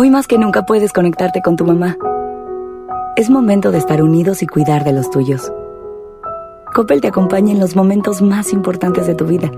Hoy 0.00 0.10
más 0.10 0.28
que 0.28 0.38
nunca 0.38 0.64
puedes 0.64 0.92
conectarte 0.92 1.42
con 1.42 1.56
tu 1.56 1.64
mamá. 1.64 1.96
Es 3.16 3.30
momento 3.30 3.72
de 3.72 3.78
estar 3.78 4.00
unidos 4.00 4.44
y 4.44 4.46
cuidar 4.46 4.84
de 4.84 4.92
los 4.92 5.10
tuyos. 5.10 5.50
Coppel 6.72 7.00
te 7.00 7.08
acompaña 7.08 7.50
en 7.50 7.58
los 7.58 7.74
momentos 7.74 8.22
más 8.22 8.52
importantes 8.52 9.08
de 9.08 9.16
tu 9.16 9.26
vida. 9.26 9.50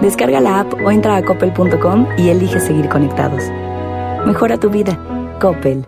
Descarga 0.00 0.40
la 0.40 0.60
app 0.60 0.74
o 0.74 0.92
entra 0.92 1.16
a 1.16 1.24
coppel.com 1.24 2.06
y 2.18 2.28
elige 2.28 2.60
seguir 2.60 2.88
conectados. 2.88 3.42
Mejora 4.24 4.58
tu 4.58 4.70
vida. 4.70 4.96
Coppel. 5.40 5.84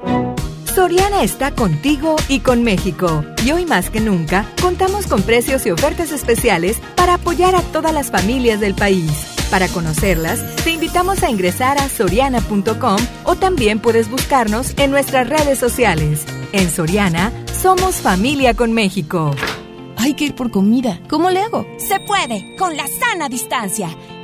Soriana 0.65 1.23
está 1.23 1.53
contigo 1.53 2.17
y 2.29 2.41
con 2.41 2.65
México. 2.65 3.23
Y 3.47 3.53
hoy 3.53 3.67
más 3.67 3.89
que 3.89 4.01
nunca, 4.01 4.45
contamos 4.61 5.07
con 5.07 5.23
precios 5.23 5.65
y 5.65 5.71
ofertas 5.71 6.11
especiales 6.11 6.81
para 6.97 7.15
apoyar 7.15 7.55
a 7.55 7.63
todas 7.63 7.95
las 7.95 8.11
familias 8.11 8.59
del 8.59 8.75
país. 8.75 9.38
Para 9.51 9.69
conocerlas, 9.69 10.45
te 10.63 10.73
invitamos 10.73 11.23
a 11.23 11.31
ingresar 11.31 11.79
a 11.79 11.89
soriana.com 11.89 12.99
o 13.25 13.37
también 13.37 13.81
puedes 13.81 14.11
buscarnos 14.11 14.75
en 14.79 14.91
nuestras 14.91 15.29
redes 15.29 15.59
sociales. 15.59 16.27
En 16.53 16.71
Soriana, 16.71 17.33
somos 17.61 17.97
familia 17.97 18.53
con 18.53 18.73
México. 18.73 19.35
Hay 19.97 20.15
que 20.15 20.27
ir 20.27 20.35
por 20.35 20.51
comida. 20.51 21.01
¿Cómo 21.09 21.31
le 21.31 21.41
hago? 21.41 21.67
Se 21.79 21.99
puede, 22.01 22.57
con 22.57 22.77
la 22.77 22.87
sana 22.87 23.29
distancia. 23.29 23.89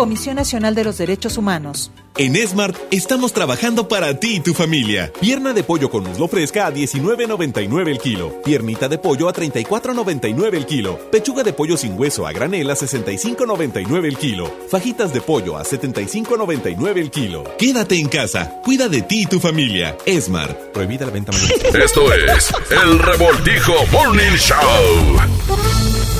Comisión 0.00 0.36
Nacional 0.36 0.74
de 0.74 0.82
los 0.82 0.96
Derechos 0.96 1.36
Humanos. 1.36 1.90
En 2.16 2.34
Smart 2.34 2.74
estamos 2.90 3.34
trabajando 3.34 3.86
para 3.86 4.18
ti 4.18 4.36
y 4.36 4.40
tu 4.40 4.54
familia. 4.54 5.12
Pierna 5.20 5.52
de 5.52 5.62
pollo 5.62 5.90
con 5.90 6.04
muslo 6.04 6.26
fresca 6.26 6.66
a 6.66 6.72
19.99 6.72 7.86
el 7.86 7.98
kilo. 7.98 8.40
Piernita 8.42 8.88
de 8.88 8.96
pollo 8.96 9.28
a 9.28 9.34
34.99 9.34 10.54
el 10.54 10.64
kilo. 10.64 10.98
Pechuga 11.10 11.42
de 11.42 11.52
pollo 11.52 11.76
sin 11.76 11.98
hueso 11.98 12.26
a 12.26 12.32
granel 12.32 12.70
a 12.70 12.76
65.99 12.76 14.06
el 14.06 14.16
kilo. 14.16 14.50
Fajitas 14.70 15.12
de 15.12 15.20
pollo 15.20 15.58
a 15.58 15.64
75.99 15.64 16.96
el 16.96 17.10
kilo. 17.10 17.44
Quédate 17.58 17.96
en 17.96 18.08
casa. 18.08 18.62
Cuida 18.64 18.88
de 18.88 19.02
ti 19.02 19.24
y 19.24 19.26
tu 19.26 19.38
familia. 19.38 19.98
Smart. 20.18 20.56
Prohibida 20.72 21.04
la 21.04 21.12
venta 21.12 21.30
mayor. 21.30 21.76
Esto 21.76 22.10
es 22.14 22.50
el 22.70 22.98
Revoltijo 23.00 23.74
Morning 23.92 24.36
Show. 24.38 26.19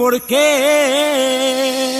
¿por 0.00 0.18
qué? 0.22 1.99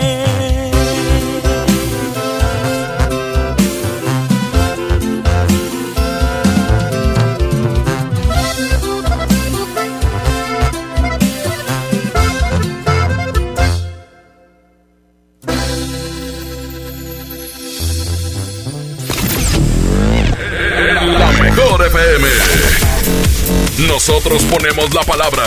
Nosotros 23.87 24.43
ponemos 24.43 24.93
la 24.93 25.03
palabra. 25.03 25.43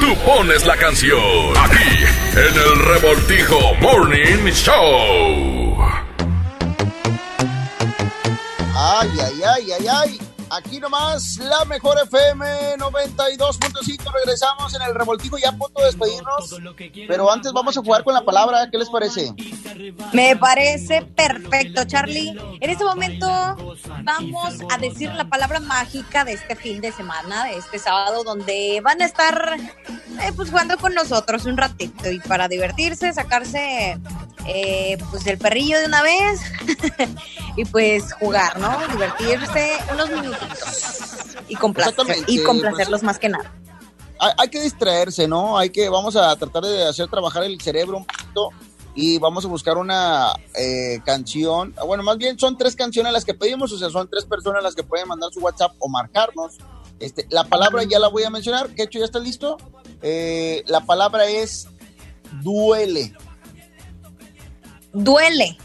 Tú 0.00 0.14
pones 0.24 0.66
la 0.66 0.76
canción. 0.76 1.56
Aquí, 1.56 2.04
en 2.32 2.54
el 2.54 2.84
Revoltijo 2.84 3.74
Morning 3.80 4.50
Show. 4.52 5.78
Ay, 8.74 9.10
ay, 9.20 9.42
ay, 9.42 9.72
ay, 9.72 9.86
ay. 9.88 10.15
Aquí 10.76 10.82
nomás, 10.82 11.38
la 11.38 11.64
mejor 11.64 11.96
FM 12.02 12.76
92.5. 12.76 14.12
Regresamos 14.12 14.74
en 14.74 14.82
el 14.82 14.94
revoltijo 14.94 15.38
ya 15.38 15.48
a 15.48 15.52
punto 15.52 15.80
de 15.80 15.86
despedirnos. 15.86 16.54
Pero 17.08 17.32
antes 17.32 17.50
vamos 17.54 17.78
a 17.78 17.80
jugar 17.80 18.04
con 18.04 18.12
la 18.12 18.22
palabra. 18.22 18.68
¿Qué 18.70 18.76
les 18.76 18.90
parece? 18.90 19.32
Me 20.12 20.36
parece 20.36 21.00
perfecto, 21.00 21.84
Charlie. 21.86 22.38
En 22.60 22.68
este 22.68 22.84
momento 22.84 23.26
vamos 24.02 24.56
a 24.70 24.76
decir 24.76 25.10
la 25.14 25.24
palabra 25.24 25.60
mágica 25.60 26.26
de 26.26 26.34
este 26.34 26.54
fin 26.54 26.82
de 26.82 26.92
semana, 26.92 27.44
de 27.44 27.56
este 27.56 27.78
sábado, 27.78 28.22
donde 28.22 28.82
van 28.84 29.00
a 29.00 29.06
estar 29.06 29.56
eh, 29.58 30.32
pues 30.36 30.50
jugando 30.50 30.76
con 30.76 30.92
nosotros 30.92 31.46
un 31.46 31.56
ratito 31.56 32.10
y 32.10 32.20
para 32.20 32.48
divertirse, 32.48 33.14
sacarse 33.14 33.98
eh, 34.48 34.98
pues 35.10 35.26
el 35.26 35.38
perrillo 35.38 35.78
de 35.78 35.86
una 35.86 36.02
vez 36.02 36.40
y 37.56 37.64
pues 37.64 38.12
jugar, 38.14 38.58
¿no? 38.58 38.78
Divertirse 38.88 39.72
unos 39.92 40.10
minutitos 40.10 41.26
y 41.48 41.56
complacer, 41.56 41.94
y 42.26 42.42
complacerlos 42.42 43.00
pues, 43.00 43.02
más 43.02 43.18
que 43.18 43.28
nada. 43.28 43.52
Hay, 44.18 44.32
hay 44.38 44.48
que 44.48 44.60
distraerse, 44.60 45.28
¿no? 45.28 45.58
Hay 45.58 45.70
que, 45.70 45.88
vamos 45.88 46.16
a 46.16 46.34
tratar 46.36 46.64
de 46.64 46.84
hacer 46.84 47.08
trabajar 47.08 47.44
el 47.44 47.60
cerebro 47.60 47.98
un 47.98 48.04
poquito 48.04 48.50
y 48.96 49.18
vamos 49.18 49.44
a 49.44 49.48
buscar 49.48 49.76
una 49.76 50.32
eh, 50.58 51.00
canción. 51.04 51.74
Bueno, 51.86 52.02
más 52.02 52.16
bien 52.16 52.38
son 52.38 52.56
tres 52.56 52.74
canciones 52.74 53.12
las 53.12 53.26
que 53.26 53.34
pedimos, 53.34 53.70
o 53.70 53.78
sea, 53.78 53.90
son 53.90 54.08
tres 54.08 54.24
personas 54.24 54.62
las 54.62 54.74
que 54.74 54.82
pueden 54.82 55.06
mandar 55.06 55.30
su 55.32 55.40
WhatsApp 55.40 55.72
o 55.78 55.88
marcarnos. 55.88 56.56
Este, 56.98 57.26
la 57.28 57.44
palabra 57.44 57.84
ya 57.84 57.98
la 57.98 58.08
voy 58.08 58.24
a 58.24 58.30
mencionar. 58.30 58.70
¿Qué 58.70 58.84
hecho 58.84 58.98
ya 58.98 59.04
está 59.04 59.18
listo? 59.18 59.58
Eh, 60.00 60.64
la 60.66 60.80
palabra 60.80 61.26
es 61.26 61.68
duele. 62.42 63.14
Duele, 65.02 65.56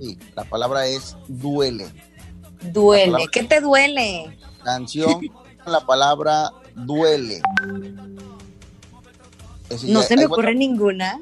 Sí, 0.00 0.18
la 0.34 0.44
palabra 0.44 0.86
es 0.86 1.16
duele. 1.28 1.86
duele. 2.72 3.06
palabra- 3.12 3.30
¿Qué 3.32 3.42
te 3.44 3.60
duele? 3.60 4.38
Canción 4.64 5.20
con 5.62 5.72
la 5.72 5.80
palabra 5.80 6.50
duele. 6.74 7.40
No 9.84 10.02
se 10.02 10.16
me 10.16 10.26
ocurre 10.26 10.54
ninguna. 10.54 11.18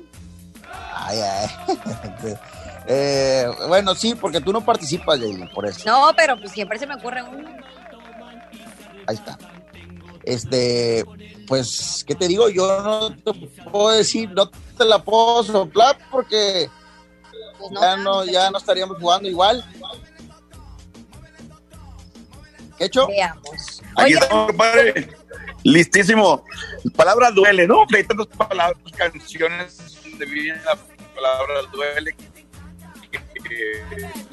Ay, 0.94 1.18
ay. 1.20 1.48
Eh, 2.86 3.46
bueno, 3.66 3.94
sí, 3.94 4.14
porque 4.14 4.42
tú 4.42 4.52
no 4.52 4.62
participas, 4.62 5.18
Yailin, 5.18 5.48
por 5.54 5.64
eso. 5.66 5.80
No, 5.86 6.10
pero 6.14 6.36
pues 6.38 6.52
siempre 6.52 6.78
se 6.78 6.86
me 6.86 6.94
ocurre 6.96 7.22
un. 7.22 7.46
Ahí 9.06 9.14
está. 9.16 9.38
Este, 10.22 11.02
pues, 11.46 12.04
¿qué 12.06 12.14
te 12.14 12.28
digo? 12.28 12.50
Yo 12.50 12.82
no 12.82 13.10
te 13.16 13.32
puedo 13.70 13.88
decir, 13.88 14.30
no 14.32 14.50
te 14.50 14.84
la 14.84 15.02
puedo 15.02 15.42
soplar 15.44 15.96
porque 16.10 16.68
Pues 17.58 17.70
no, 17.70 17.80
ya 17.80 17.96
no, 17.96 18.24
ya 18.24 18.50
no 18.50 18.58
estaríamos 18.58 18.98
jugando 18.98 19.28
igual. 19.28 19.64
¿Qué 22.78 22.86
hecho? 22.86 23.06
Veamos. 23.06 23.82
Aquí 23.96 24.04
Oye, 24.04 24.14
estamos, 24.14 24.46
compadre. 24.48 25.08
Listísimo. 25.62 26.44
Palabra 26.96 27.30
duele, 27.30 27.66
¿no? 27.66 27.84
Hay 27.94 28.04
tantas 28.04 28.26
palabras, 28.26 28.76
canciones 28.96 30.02
donde 30.02 30.26
viene 30.26 30.60
la 30.64 30.76
palabra 31.14 31.62
duele. 31.72 32.14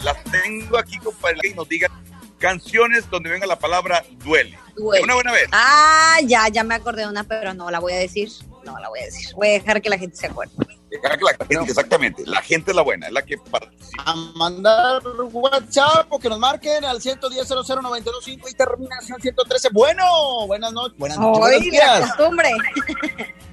las 0.04 0.24
tengo 0.26 0.78
aquí, 0.78 0.98
compadre, 0.98 1.40
que 1.42 1.56
nos 1.56 1.70
digan 1.70 1.92
canciones 2.40 3.10
donde 3.10 3.30
venga 3.30 3.46
la 3.46 3.58
palabra 3.58 4.04
duele. 4.24 4.58
duele. 4.76 5.00
De 5.00 5.04
una 5.04 5.14
buena 5.14 5.32
vez. 5.32 5.48
Ah, 5.52 6.18
ya, 6.26 6.48
ya 6.50 6.64
me 6.64 6.76
acordé 6.76 7.04
de 7.04 7.08
una, 7.08 7.24
pero 7.24 7.54
no 7.54 7.70
la 7.70 7.80
voy 7.80 7.94
a 7.94 7.98
decir. 7.98 8.30
No 8.64 8.78
la 8.80 8.90
voy 8.90 9.00
a 9.00 9.06
decir. 9.06 9.34
Voy 9.36 9.50
a 9.50 9.52
dejar 9.52 9.82
que 9.82 9.90
la 9.90 9.98
gente 9.98 10.16
se 10.16 10.28
acuerde. 10.28 10.54
Dejar 10.90 11.18
que 11.18 11.24
la 11.24 11.46
gente, 11.46 11.72
exactamente. 11.72 12.24
La 12.26 12.42
gente 12.42 12.72
es 12.72 12.76
la 12.76 12.84
buena, 12.84 13.08
es 13.08 13.14
la 13.14 13.22
que 13.22 13.38
participa. 13.38 14.04
A 14.06 14.16
mandar 14.36 15.02
WhatsApp 15.32 16.08
o 16.10 16.20
que 16.20 16.30
nos 16.30 16.40
marquen 16.40 16.84
al 16.86 17.02
110 17.02 17.48
00925 17.48 18.50
y 18.50 18.54
terminación 18.54 19.22
113. 19.22 19.70
Bueno, 19.72 20.04
buenas 20.48 20.74
noches. 20.74 20.98
Buenas 20.98 21.18
noches. 21.18 21.40
buenos 21.40 21.66
la 21.66 21.72
días. 21.72 22.02
costumbre. 22.02 22.50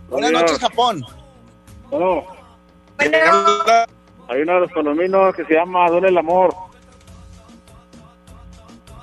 Buenas 0.08 0.32
noches, 0.32 0.58
Japón. 0.58 1.04
Oh, 1.90 2.24
hay 2.98 4.42
uno 4.42 4.54
de 4.54 4.60
los 4.60 4.72
colominos 4.72 5.34
que 5.34 5.44
se 5.44 5.54
llama 5.54 5.88
Duele 5.88 6.08
el 6.08 6.18
Amor. 6.18 6.54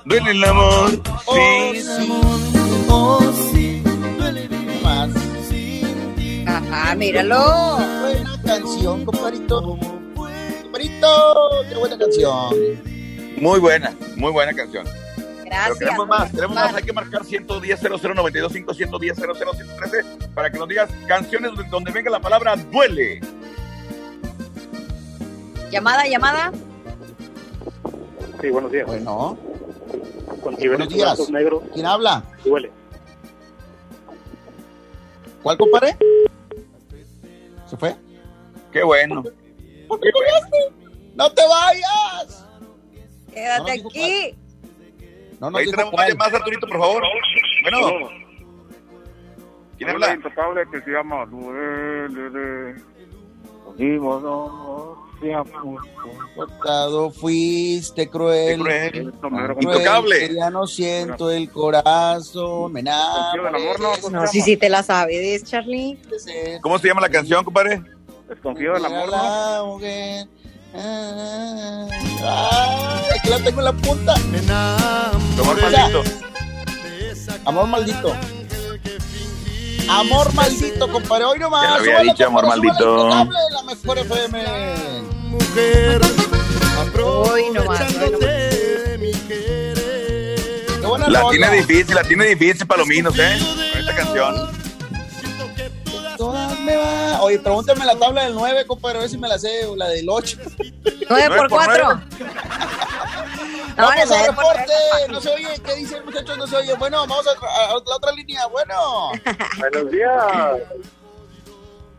Duele 0.04 0.30
el 0.30 0.44
amor. 0.44 1.02
Oh, 2.88 3.20
sí. 3.52 3.82
¿Qué 3.82 4.80
más? 4.84 5.10
Ajá, 6.56 6.94
míralo. 6.94 7.76
Buena 8.00 8.42
canción, 8.44 9.04
compadrito. 9.04 9.78
Compadrito, 10.62 11.50
qué 11.68 11.74
buena 11.76 11.98
canción. 11.98 12.54
Muy 13.38 13.60
buena, 13.60 13.94
muy 14.16 14.32
buena 14.32 14.54
canción. 14.54 14.86
Pero 15.16 15.44
Gracias. 15.44 15.78
queremos 15.78 16.08
más, 16.08 16.30
queremos 16.32 16.54
más. 16.56 16.74
Hay 16.74 16.82
que 16.82 16.92
marcar 16.92 17.24
110 17.24 17.80
00925 17.82 18.74
110 18.74 19.16
00113 19.18 20.28
para 20.34 20.50
que 20.50 20.58
nos 20.58 20.68
digas 20.68 20.88
canciones 21.06 21.52
donde- 21.70 21.92
venga 21.92 22.10
la 22.10 22.20
palabra 22.20 22.56
duele. 22.56 23.20
Llamada, 25.70 26.06
llamada. 26.06 26.52
Sí, 28.40 28.48
buenos 28.50 28.72
días. 28.72 28.86
Bueno, 28.86 29.36
Con 30.42 30.54
buenos 30.54 30.88
días. 30.88 31.30
negros, 31.30 31.62
¿Quién 31.74 31.86
habla? 31.86 32.22
duele. 32.44 32.70
¿Cuál, 35.42 35.58
compadre? 35.58 35.96
¿Se 37.66 37.76
fue? 37.76 37.94
Qué 38.72 38.82
bueno. 38.82 39.22
¿Por 39.88 40.00
qué 40.00 40.10
colgaste? 40.12 40.58
¡No 41.14 41.30
te 41.32 41.42
vayas! 41.48 42.46
Quédate 43.32 43.82
No 43.82 43.88
aquí. 43.88 44.34
No 45.40 45.50
nos 45.50 45.60
Ahí 45.60 45.70
tenemos 45.70 45.90
cuál. 45.92 46.04
más 46.04 46.08
llamadas, 46.12 46.34
Arturito, 46.34 46.66
por 46.66 46.78
favor. 46.78 47.02
Bueno, 47.62 48.08
¿quién 49.76 49.90
Habla 49.90 50.18
que 50.70 50.80
se 50.80 50.90
llama 50.90 51.26
Duele 51.26 52.30
de 52.30 52.82
no 53.76 55.05
Cortado 56.34 57.10
fuiste 57.10 58.08
cruel. 58.08 58.60
Cruel. 58.60 59.12
Cruel, 59.12 59.56
Intocable. 59.60 60.34
ya 60.34 60.50
no 60.50 60.66
siento 60.66 61.30
el 61.30 61.50
corazón, 61.50 62.72
me 62.72 62.80
amor, 62.80 63.36
no, 63.36 63.48
enamoré. 63.48 64.10
No, 64.10 64.26
sí, 64.26 64.40
sí 64.42 64.56
te 64.56 64.68
la 64.68 64.82
sabes, 64.82 65.44
Charlie. 65.44 65.98
¿Cómo 66.60 66.78
se 66.78 66.88
llama 66.88 67.00
la 67.00 67.08
canción, 67.08 67.44
compadre? 67.44 67.82
Desconfío 68.28 68.74
del 68.74 68.84
amor, 68.84 69.08
¿no? 69.10 69.78
Ay, 72.24 73.20
que 73.22 73.30
la 73.30 73.38
tengo 73.38 73.60
en 73.60 73.64
la 73.64 73.72
punta. 73.72 74.14
Amor 75.38 75.62
maldito. 75.62 76.02
Amor 77.44 77.66
maldito. 77.68 78.14
Amor 79.88 80.32
maldito, 80.34 80.90
compadre. 80.90 81.24
Hoy 81.24 81.38
nomás. 81.38 81.62
Ya 81.62 81.68
lo 81.70 81.76
había 81.76 82.00
dicho, 82.00 82.26
amor 82.26 82.46
maldito. 82.46 83.08
La 83.08 83.62
mejor 83.64 83.98
FM. 83.98 84.44
Nomás. 85.30 87.00
hoy 87.02 87.50
nomás. 87.52 87.80
La 91.08 91.28
tiene 91.30 91.50
difícil, 91.50 91.94
la 91.94 92.02
tiene 92.02 92.26
difícil, 92.26 92.66
Palominos, 92.66 93.18
¿eh? 93.18 93.38
Con 93.72 93.80
esta 93.80 93.94
canción. 93.94 94.55
Todas 96.16 96.58
me 96.60 96.76
va. 96.76 97.20
Oye, 97.22 97.38
pregúntame 97.38 97.84
la 97.84 97.96
tabla 97.96 98.24
del 98.24 98.34
9, 98.34 98.66
compadre, 98.66 98.98
a 98.98 99.00
ver 99.02 99.10
si 99.10 99.18
me 99.18 99.28
la 99.28 99.38
sé, 99.38 99.66
o 99.66 99.76
la 99.76 99.88
del 99.88 100.08
8. 100.08 100.38
9 101.10 101.36
por 101.36 101.48
4. 101.48 101.84
Vamos 103.76 103.94
no, 104.08 104.14
a 104.14 104.18
no, 104.18 104.26
reporte. 104.26 104.72
No 105.10 105.20
se 105.20 105.30
oye. 105.34 105.48
¿Qué 105.64 105.74
dicen, 105.74 106.04
muchachos? 106.04 106.38
No 106.38 106.46
se 106.46 106.56
oye. 106.56 106.74
Bueno, 106.76 107.06
vamos 107.06 107.26
a, 107.26 107.30
a- 107.30 107.66
a 107.66 107.74
la 107.74 107.96
otra 107.96 108.12
línea. 108.12 108.46
Bueno. 108.46 109.10
Buenos 109.58 109.90
días. 109.90 110.22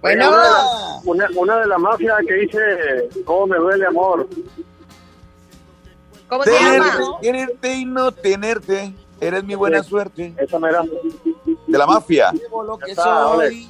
Bueno. 0.01 0.27
Una, 0.29 1.01
una, 1.05 1.27
una 1.35 1.57
de 1.59 1.67
la 1.67 1.77
mafia 1.77 2.15
que 2.27 2.33
dice, 2.33 2.59
¿cómo 3.25 3.47
me 3.47 3.57
duele 3.57 3.85
amor? 3.85 4.27
¿Cómo 6.27 6.43
se 6.43 6.51
Tenerte, 6.51 6.89
llama? 6.99 7.19
quererte 7.21 7.73
y 7.75 7.85
no 7.85 8.11
tenerte. 8.11 8.93
Eres 9.21 9.43
mi 9.43 9.55
buena 9.55 9.81
Sí. 9.83 9.89
suerte. 9.89 10.33
Esa 10.37 10.59
mera. 10.59 10.83
De 11.67 11.77
la 11.77 11.85
mafia. 11.85 12.31
Lo 12.65 12.77
que 12.77 12.93
soy. 12.95 13.69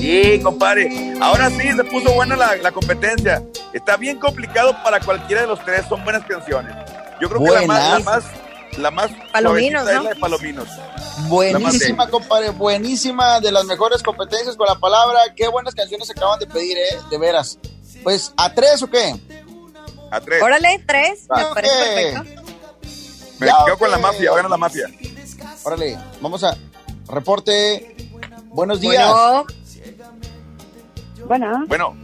Sí, 0.00 0.40
compadre. 0.42 1.14
Ahora 1.20 1.50
sí 1.50 1.72
se 1.72 1.84
puso 1.84 2.12
buena 2.12 2.36
la, 2.36 2.56
la 2.56 2.72
competencia. 2.72 3.42
Está 3.72 3.96
bien 3.96 4.18
complicado 4.18 4.74
para 4.82 5.00
cualquiera 5.00 5.42
de 5.42 5.48
los 5.48 5.64
tres. 5.64 5.84
Son 5.88 6.02
buenas 6.04 6.24
canciones. 6.24 6.74
Yo 7.20 7.28
creo 7.28 7.42
que 7.42 7.50
la 7.50 7.62
más, 7.66 7.92
la 7.92 7.98
más, 8.10 8.24
la 8.78 8.90
más 8.90 9.10
Palominos, 9.32 9.84
¿no? 9.84 9.90
es 9.90 10.02
la 10.04 10.10
de 10.10 10.16
Palominos. 10.16 10.68
Buenísima, 11.28 12.08
compadre. 12.08 12.50
Buenísima. 12.50 13.40
De 13.40 13.50
las 13.50 13.64
mejores 13.64 14.02
competencias 14.02 14.56
con 14.56 14.66
la 14.68 14.76
palabra. 14.76 15.18
Qué 15.36 15.48
buenas 15.48 15.74
canciones 15.74 16.06
se 16.06 16.12
acaban 16.12 16.38
de 16.38 16.46
pedir, 16.46 16.78
¿eh? 16.78 16.98
De 17.10 17.18
veras. 17.18 17.58
Pues, 18.04 18.32
¿a 18.36 18.52
tres 18.54 18.80
o 18.82 18.88
qué? 18.88 19.14
A 20.10 20.20
tres. 20.20 20.40
Órale, 20.42 20.82
3. 20.86 21.26
Me 21.36 21.42
Ah, 21.42 21.50
parece 21.52 21.74
ok. 21.74 22.24
perfecto. 22.24 22.52
Me 23.40 23.46
Ya, 23.46 23.56
quedo 23.66 23.78
con 23.78 23.90
la 23.90 23.98
mafia. 23.98 24.34
Gana 24.34 24.48
la 24.48 24.56
mafia. 24.56 24.86
Órale, 25.64 25.98
vamos 26.20 26.44
a 26.44 26.56
reporte. 27.08 27.96
Buenos 28.46 28.80
días. 28.80 29.10
Bueno, 29.12 29.46
Bueno, 31.28 31.64
Bueno, 31.68 31.94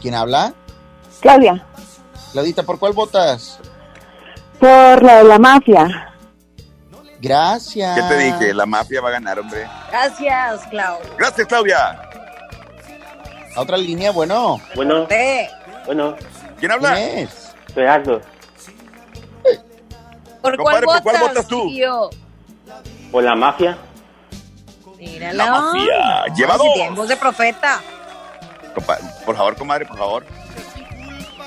¿Quién 0.00 0.14
habla? 0.14 0.52
Claudia, 1.20 1.64
Claudita, 2.32 2.62
¿por 2.62 2.78
cuál 2.78 2.92
votas? 2.92 3.58
por 4.60 5.02
la 5.02 5.16
de 5.18 5.24
la 5.24 5.38
mafia. 5.38 6.12
Gracias. 7.20 7.94
¿qué 7.98 8.02
te 8.02 8.16
dije? 8.18 8.54
La 8.54 8.66
mafia 8.66 9.00
va 9.00 9.08
a 9.08 9.12
ganar, 9.12 9.38
hombre. 9.38 9.66
gracias, 9.90 10.66
Clau. 10.68 10.98
Gracias, 11.18 11.46
Claudia. 11.46 11.98
A 13.56 13.60
otra 13.60 13.76
línea, 13.78 14.12
bueno. 14.12 14.60
Bueno, 14.74 15.06
bueno, 15.86 16.14
¿Quién 16.16 16.54
¿Quién 16.58 16.72
habla? 16.72 17.00
es? 17.00 17.54
soy 17.72 17.84
Aldo. 17.86 18.20
¿por 20.42 20.56
Compadre, 20.56 20.86
cuál 20.86 21.02
¿por 21.02 21.12
cuál 21.12 21.28
votas, 21.28 21.46
tú? 21.48 21.68
tío? 21.68 22.10
Por 23.10 23.24
la 23.24 23.34
mafia. 23.34 23.78
Mírala. 24.98 25.32
La 25.44 25.50
mafia. 25.50 26.24
Lleva 26.34 26.56
dos. 26.56 26.72
tiene 26.74 26.90
voz 26.90 27.08
de 27.08 27.16
profeta. 27.16 27.80
Por 29.24 29.36
favor, 29.36 29.56
comadre, 29.56 29.86
por 29.86 29.98
favor. 29.98 30.24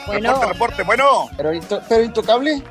Bueno, 0.07 0.29
Reporte, 0.33 0.53
reporte. 0.53 0.83
Bueno. 0.83 1.29
Pero, 1.37 1.53
into- 1.53 1.81
pero 1.87 2.03
intocable. 2.03 2.63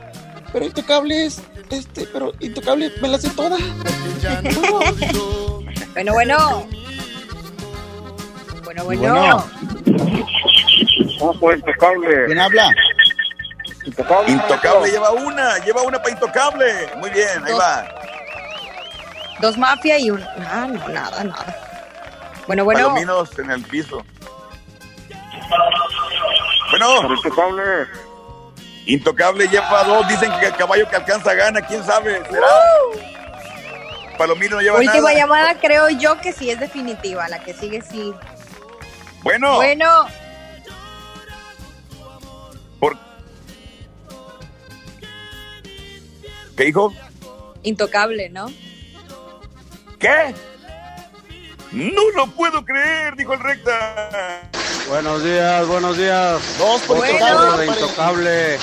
Pero 0.53 0.65
intocable 0.65 1.27
es. 1.27 1.41
Este, 1.71 2.07
pero 2.13 2.33
intocable 2.41 2.91
me 3.03 3.09
la 3.09 3.19
sé 3.19 3.31
toda. 3.31 3.57
bueno, 5.95 6.13
bueno. 6.15 6.67
Bueno, 8.65 8.85
bueno. 8.85 9.45
¿Cómo 11.19 11.35
fue 11.35 11.57
intocable? 11.57 12.27
¿Quién 12.27 12.39
habla? 12.39 12.71
Intocable. 13.85 14.33
Intocable 14.33 14.91
lleva 14.91 15.11
una, 15.13 15.59
lleva 15.65 15.83
una 15.83 15.99
para 15.99 16.11
Intocable. 16.15 16.67
Muy 16.97 17.11
bien, 17.11 17.45
ahí 17.45 17.53
Dos. 17.53 17.61
va. 17.61 17.89
Dos 19.41 19.59
mafia 19.59 19.99
y 19.99 20.11
un. 20.11 20.23
Ah, 20.23 20.67
no, 20.69 20.89
nada, 20.89 21.25
nada. 21.25 21.57
Bueno, 22.47 22.65
bueno. 22.65 22.89
Palominos 22.89 23.39
en 23.39 23.51
el 23.51 23.63
piso. 23.63 24.05
Bueno, 26.71 27.15
Intocable. 27.15 27.87
Intocable 28.87 29.49
lleva 29.49 29.85
dos. 29.85 30.09
Dicen 30.09 30.31
que 30.41 30.47
el 30.47 30.57
caballo 30.57 30.89
que 30.89 30.97
alcanza 30.97 31.35
gana. 31.35 31.61
¿Quién 31.63 31.85
sabe? 31.85 32.23
¿Será? 32.31 32.47
Palomino 34.17 34.57
no 34.57 34.63
lleva 34.63 34.79
Última 34.79 34.95
nada. 34.95 35.15
llamada, 35.15 35.55
creo 35.61 35.89
yo 35.91 36.19
que 36.21 36.33
sí 36.33 36.51
es 36.51 36.59
definitiva. 36.59 37.29
La 37.29 37.39
que 37.39 37.55
sigue 37.55 37.83
sí. 37.83 38.13
Bueno, 39.23 39.57
Bueno, 39.57 40.07
por... 42.81 42.97
¿qué 46.57 46.65
dijo? 46.65 46.93
intocable, 47.63 48.31
¿no? 48.31 48.47
¿Qué? 49.99 50.35
No 51.73 52.03
lo 52.17 52.27
puedo 52.29 52.65
creer, 52.65 53.15
dijo 53.17 53.35
el 53.35 53.41
recta. 53.41 54.48
Buenos 54.89 55.23
días, 55.23 55.67
buenos 55.67 55.97
días. 55.99 56.41
Dos 56.59 56.81
por 56.83 56.97
Bueno. 56.99 57.15
intocable. 57.19 57.67
intocable. 57.67 58.59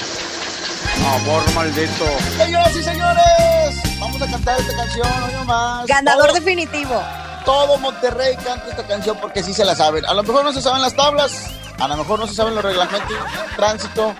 Amor 1.15 1.53
maldito. 1.53 2.05
Señoras 2.37 2.75
y 2.75 2.83
señores, 2.83 3.99
vamos 3.99 4.21
a 4.21 4.27
cantar 4.27 4.59
esta 4.59 4.75
canción 4.75 5.07
hoy 5.23 5.33
nomás. 5.33 5.85
Ganador 5.87 6.27
Todo- 6.27 6.35
definitivo. 6.35 7.03
Todo 7.45 7.77
Monterrey 7.77 8.35
canta 8.37 8.67
esta 8.69 8.87
canción 8.87 9.17
porque 9.21 9.43
sí 9.43 9.53
se 9.53 9.63
la 9.63 9.75
saben. 9.75 10.03
A 10.05 10.13
lo 10.15 10.23
mejor 10.23 10.43
no 10.43 10.51
se 10.51 10.61
saben 10.63 10.81
las 10.81 10.95
tablas, 10.95 11.43
a 11.79 11.87
lo 11.87 11.97
mejor 11.97 12.17
no 12.19 12.25
se 12.27 12.33
saben 12.33 12.55
los 12.55 12.63
reglamentos 12.63 13.09
de 13.11 13.55
tránsito, 13.55 14.15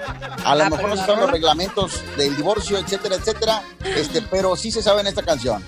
a 0.46 0.56
lo 0.56 0.64
Ah, 0.64 0.70
mejor 0.70 0.90
no 0.90 0.96
se 0.98 1.06
saben 1.06 1.22
los 1.22 1.32
reglamentos 1.32 2.04
del 2.18 2.36
divorcio, 2.38 2.78
etcétera, 2.78 3.16
etcétera. 3.16 3.64
Este, 3.84 4.22
pero 4.22 4.56
sí 4.56 4.72
se 4.72 4.84
saben 4.84 5.08
esta 5.08 5.24
canción. 5.24 5.66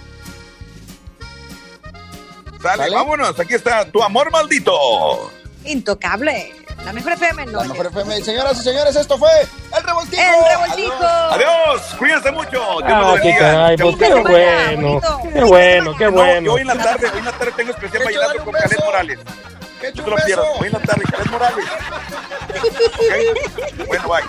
Sale, 2.61 2.83
¿Sale? 2.83 2.95
vámonos. 2.95 3.39
Aquí 3.39 3.55
está 3.55 3.85
tu 3.91 4.03
amor 4.03 4.29
maldito. 4.31 5.31
Intocable. 5.65 6.53
La 6.85 6.93
mejor 6.93 7.13
FM, 7.13 7.45
no. 7.47 7.59
La 7.61 7.67
mejor 7.67 7.87
FM. 7.87 8.21
Señoras 8.21 8.59
y 8.59 8.63
señores, 8.63 8.95
esto 8.95 9.17
fue 9.17 9.29
El 9.75 9.83
Revoltijo. 9.83 10.21
El 10.21 10.57
revoltijo. 10.57 11.03
Adiós. 11.05 11.81
Cuídense 11.97 12.31
mucho. 12.31 12.61
Ah, 12.85 13.01
los 13.11 13.19
qué 13.21 13.35
caray, 13.37 13.77
pues 13.77 13.95
qué 13.97 14.13
bueno, 14.13 15.01
qué 15.33 15.43
bueno, 15.43 15.95
qué 15.97 16.05
No, 16.05 16.11
bueno. 16.11 16.41
yo 16.41 16.53
hoy 16.53 16.61
en 16.61 16.67
la 16.67 16.75
tarde, 16.77 17.09
hoy 17.11 17.19
en 17.19 17.25
la 17.25 17.31
tarde 17.31 17.51
tengo 17.57 17.71
especial 17.71 18.03
vallenato 18.05 18.43
con 18.45 18.53
beso. 18.53 18.85
Morales. 18.85 19.19
¡Qué 19.81 19.91
No 19.95 20.03
te 20.03 20.09
lo 20.09 20.15
pierdas. 20.17 20.45
Hoy 20.59 20.67
en 20.67 20.73
la 20.73 20.79
tarde, 20.79 21.03
Caled 21.11 21.31
Morales. 21.31 21.65
Ok. 22.57 23.87
Bueno, 23.87 24.09
bye. 24.09 24.23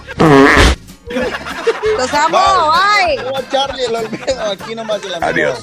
Los 1.97 2.13
amo. 2.15 2.39
Ay. 2.75 3.17
Charlie 3.51 3.85
el 3.85 3.97
Olmedo, 3.97 4.51
aquí 4.53 4.75
nomás 4.75 5.01
de 5.01 5.09
la 5.09 5.17
Adiós. 5.27 5.59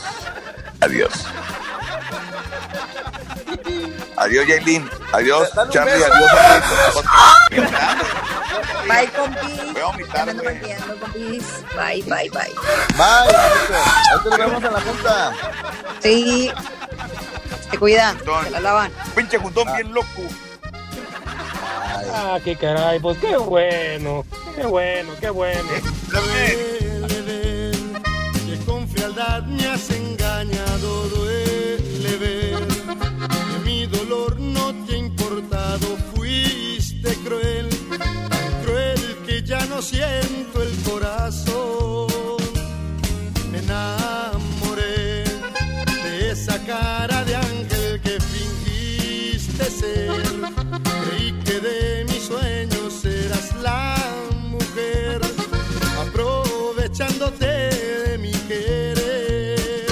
Adiós. 0.82 1.12
Adiós, 4.18 4.48
Yailin. 4.48 4.90
Adiós, 5.12 5.50
Charlie. 5.72 5.92
beso. 5.94 7.04
Adiós. 7.52 7.72
Bye, 8.88 9.08
compis. 9.16 9.60
Güey. 9.74 10.36
metiendo, 10.44 10.96
compis. 11.00 11.44
Bye, 11.76 12.04
bye, 12.04 12.30
bye. 12.30 12.54
Bye, 12.96 13.36
ahí 13.36 14.20
te 14.24 14.30
vemos 14.38 14.64
en 14.64 14.74
la 14.74 14.82
junta. 14.82 15.34
Sí. 16.02 16.52
Se 17.72 17.78
cuidan. 17.78 18.18
Se 18.20 18.50
la 18.52 18.60
lavan. 18.60 18.92
Pinche 19.16 19.38
juntón 19.38 19.68
bien 19.76 19.94
loco. 19.94 20.22
Ah, 22.14 22.40
qué 22.44 22.56
caray, 22.56 23.00
pues 23.00 23.18
qué 23.18 23.36
bueno, 23.36 24.26
qué 24.56 24.66
bueno, 24.66 25.12
qué 25.20 25.30
bueno. 25.30 25.70
que 28.46 28.58
con 28.66 28.88
frialdad 28.88 29.44
me 29.44 29.68
has 29.68 29.90
engañado, 29.90 31.10
duele 31.10 32.45
no 39.76 39.82
siento 39.82 40.64
el 40.64 40.74
corazón. 40.90 42.08
Me 43.52 43.58
enamoré 43.60 45.26
de 46.04 46.32
esa 46.32 46.58
cara 46.64 47.26
de 47.26 47.36
ángel 47.36 48.00
que 48.02 48.18
fingiste 48.22 49.66
ser. 49.66 50.22
Creí 51.04 51.34
que 51.44 51.60
de 51.60 52.06
mis 52.06 52.24
sueños 52.24 53.04
eras 53.04 53.54
la 53.62 53.98
mujer, 54.50 55.20
aprovechándote 56.00 57.46
de 57.46 58.18
mi 58.18 58.32
querer. 58.48 59.92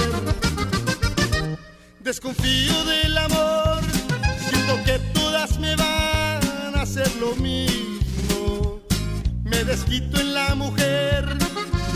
Desconfío 2.00 2.84
del 2.86 3.18
amor, 3.18 3.80
siento 4.48 4.82
que 4.86 4.98
todas 5.12 5.58
me 5.58 5.76
van 5.76 6.74
a 6.74 6.82
hacer 6.82 7.14
lo 7.16 7.36
mismo 7.36 7.73
me 9.54 9.62
desquito 9.62 10.20
en 10.20 10.34
la 10.34 10.52
mujer 10.56 11.24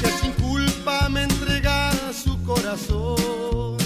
que 0.01 0.09
sin 0.21 0.33
culpa 0.35 1.09
me 1.09 1.25
entrega 1.25 1.91
su 2.13 2.41
corazón. 2.45 3.77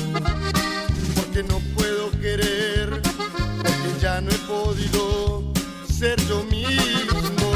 Porque 1.16 1.42
no 1.42 1.58
puedo 1.74 2.10
querer, 2.20 3.00
porque 3.00 4.00
ya 4.00 4.20
no 4.20 4.30
he 4.30 4.38
podido 4.46 5.54
ser 5.88 6.20
yo 6.28 6.44
mismo. 6.44 7.48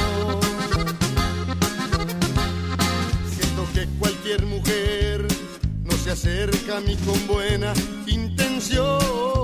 Siento 3.37 3.67
que 3.75 3.87
cualquier 3.99 4.47
mujer 4.47 5.27
no 5.85 5.93
se 5.99 6.13
acerca 6.13 6.79
a 6.79 6.81
mí 6.81 6.97
con 7.05 7.27
buena 7.27 7.75
intención. 8.07 9.36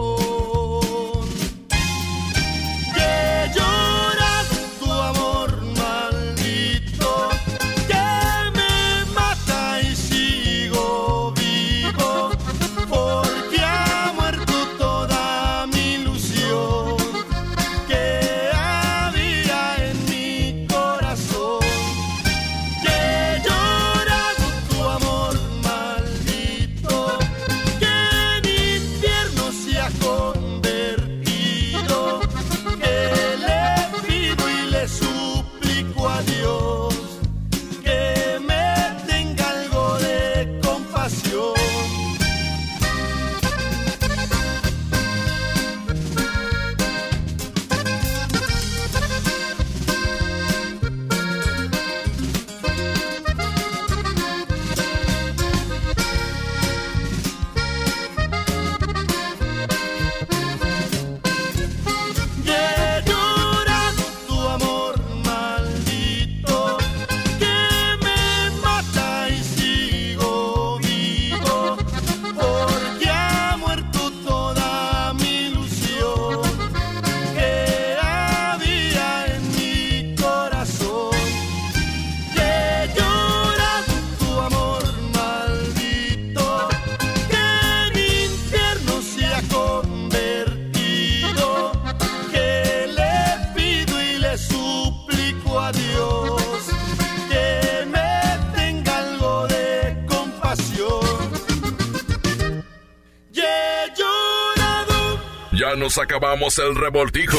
Acabamos 106.12 106.58
el 106.58 106.76
revoltijo. 106.76 107.39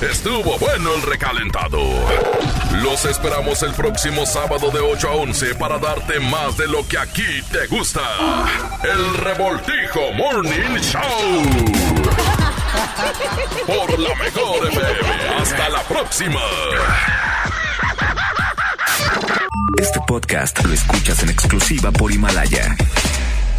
Estuvo 0.00 0.58
bueno 0.58 0.94
el 0.96 1.02
recalentado. 1.02 1.78
Los 2.82 3.04
esperamos 3.04 3.62
el 3.62 3.72
próximo 3.72 4.26
sábado 4.26 4.72
de 4.72 4.80
8 4.80 5.08
a 5.08 5.14
11 5.14 5.54
para 5.54 5.78
darte 5.78 6.18
más 6.18 6.56
de 6.56 6.66
lo 6.66 6.86
que 6.88 6.98
aquí 6.98 7.40
te 7.52 7.68
gusta. 7.68 8.00
El 8.82 9.14
revoltijo 9.18 10.12
Morning 10.14 10.80
Show. 10.80 11.02
Por 13.66 13.98
la 14.00 14.14
mejor 14.16 14.66
FM. 14.66 15.36
Hasta 15.40 15.68
la 15.68 15.82
próxima. 15.84 16.40
Este 19.80 20.00
podcast 20.08 20.64
lo 20.64 20.72
escuchas 20.72 21.22
en 21.22 21.28
exclusiva 21.28 21.92
por 21.92 22.10
Himalaya. 22.10 22.76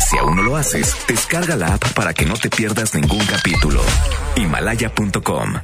Si 0.10 0.18
aún 0.18 0.36
no 0.36 0.44
lo 0.44 0.58
haces, 0.58 0.94
descarga 1.08 1.56
la 1.56 1.76
app 1.76 1.94
para 1.94 2.14
que 2.14 2.26
no 2.26 2.34
te 2.34 2.50
pierdas 2.50 2.94
ningún 2.94 3.26
capítulo. 3.26 3.82
Himalaya.com 4.36 5.60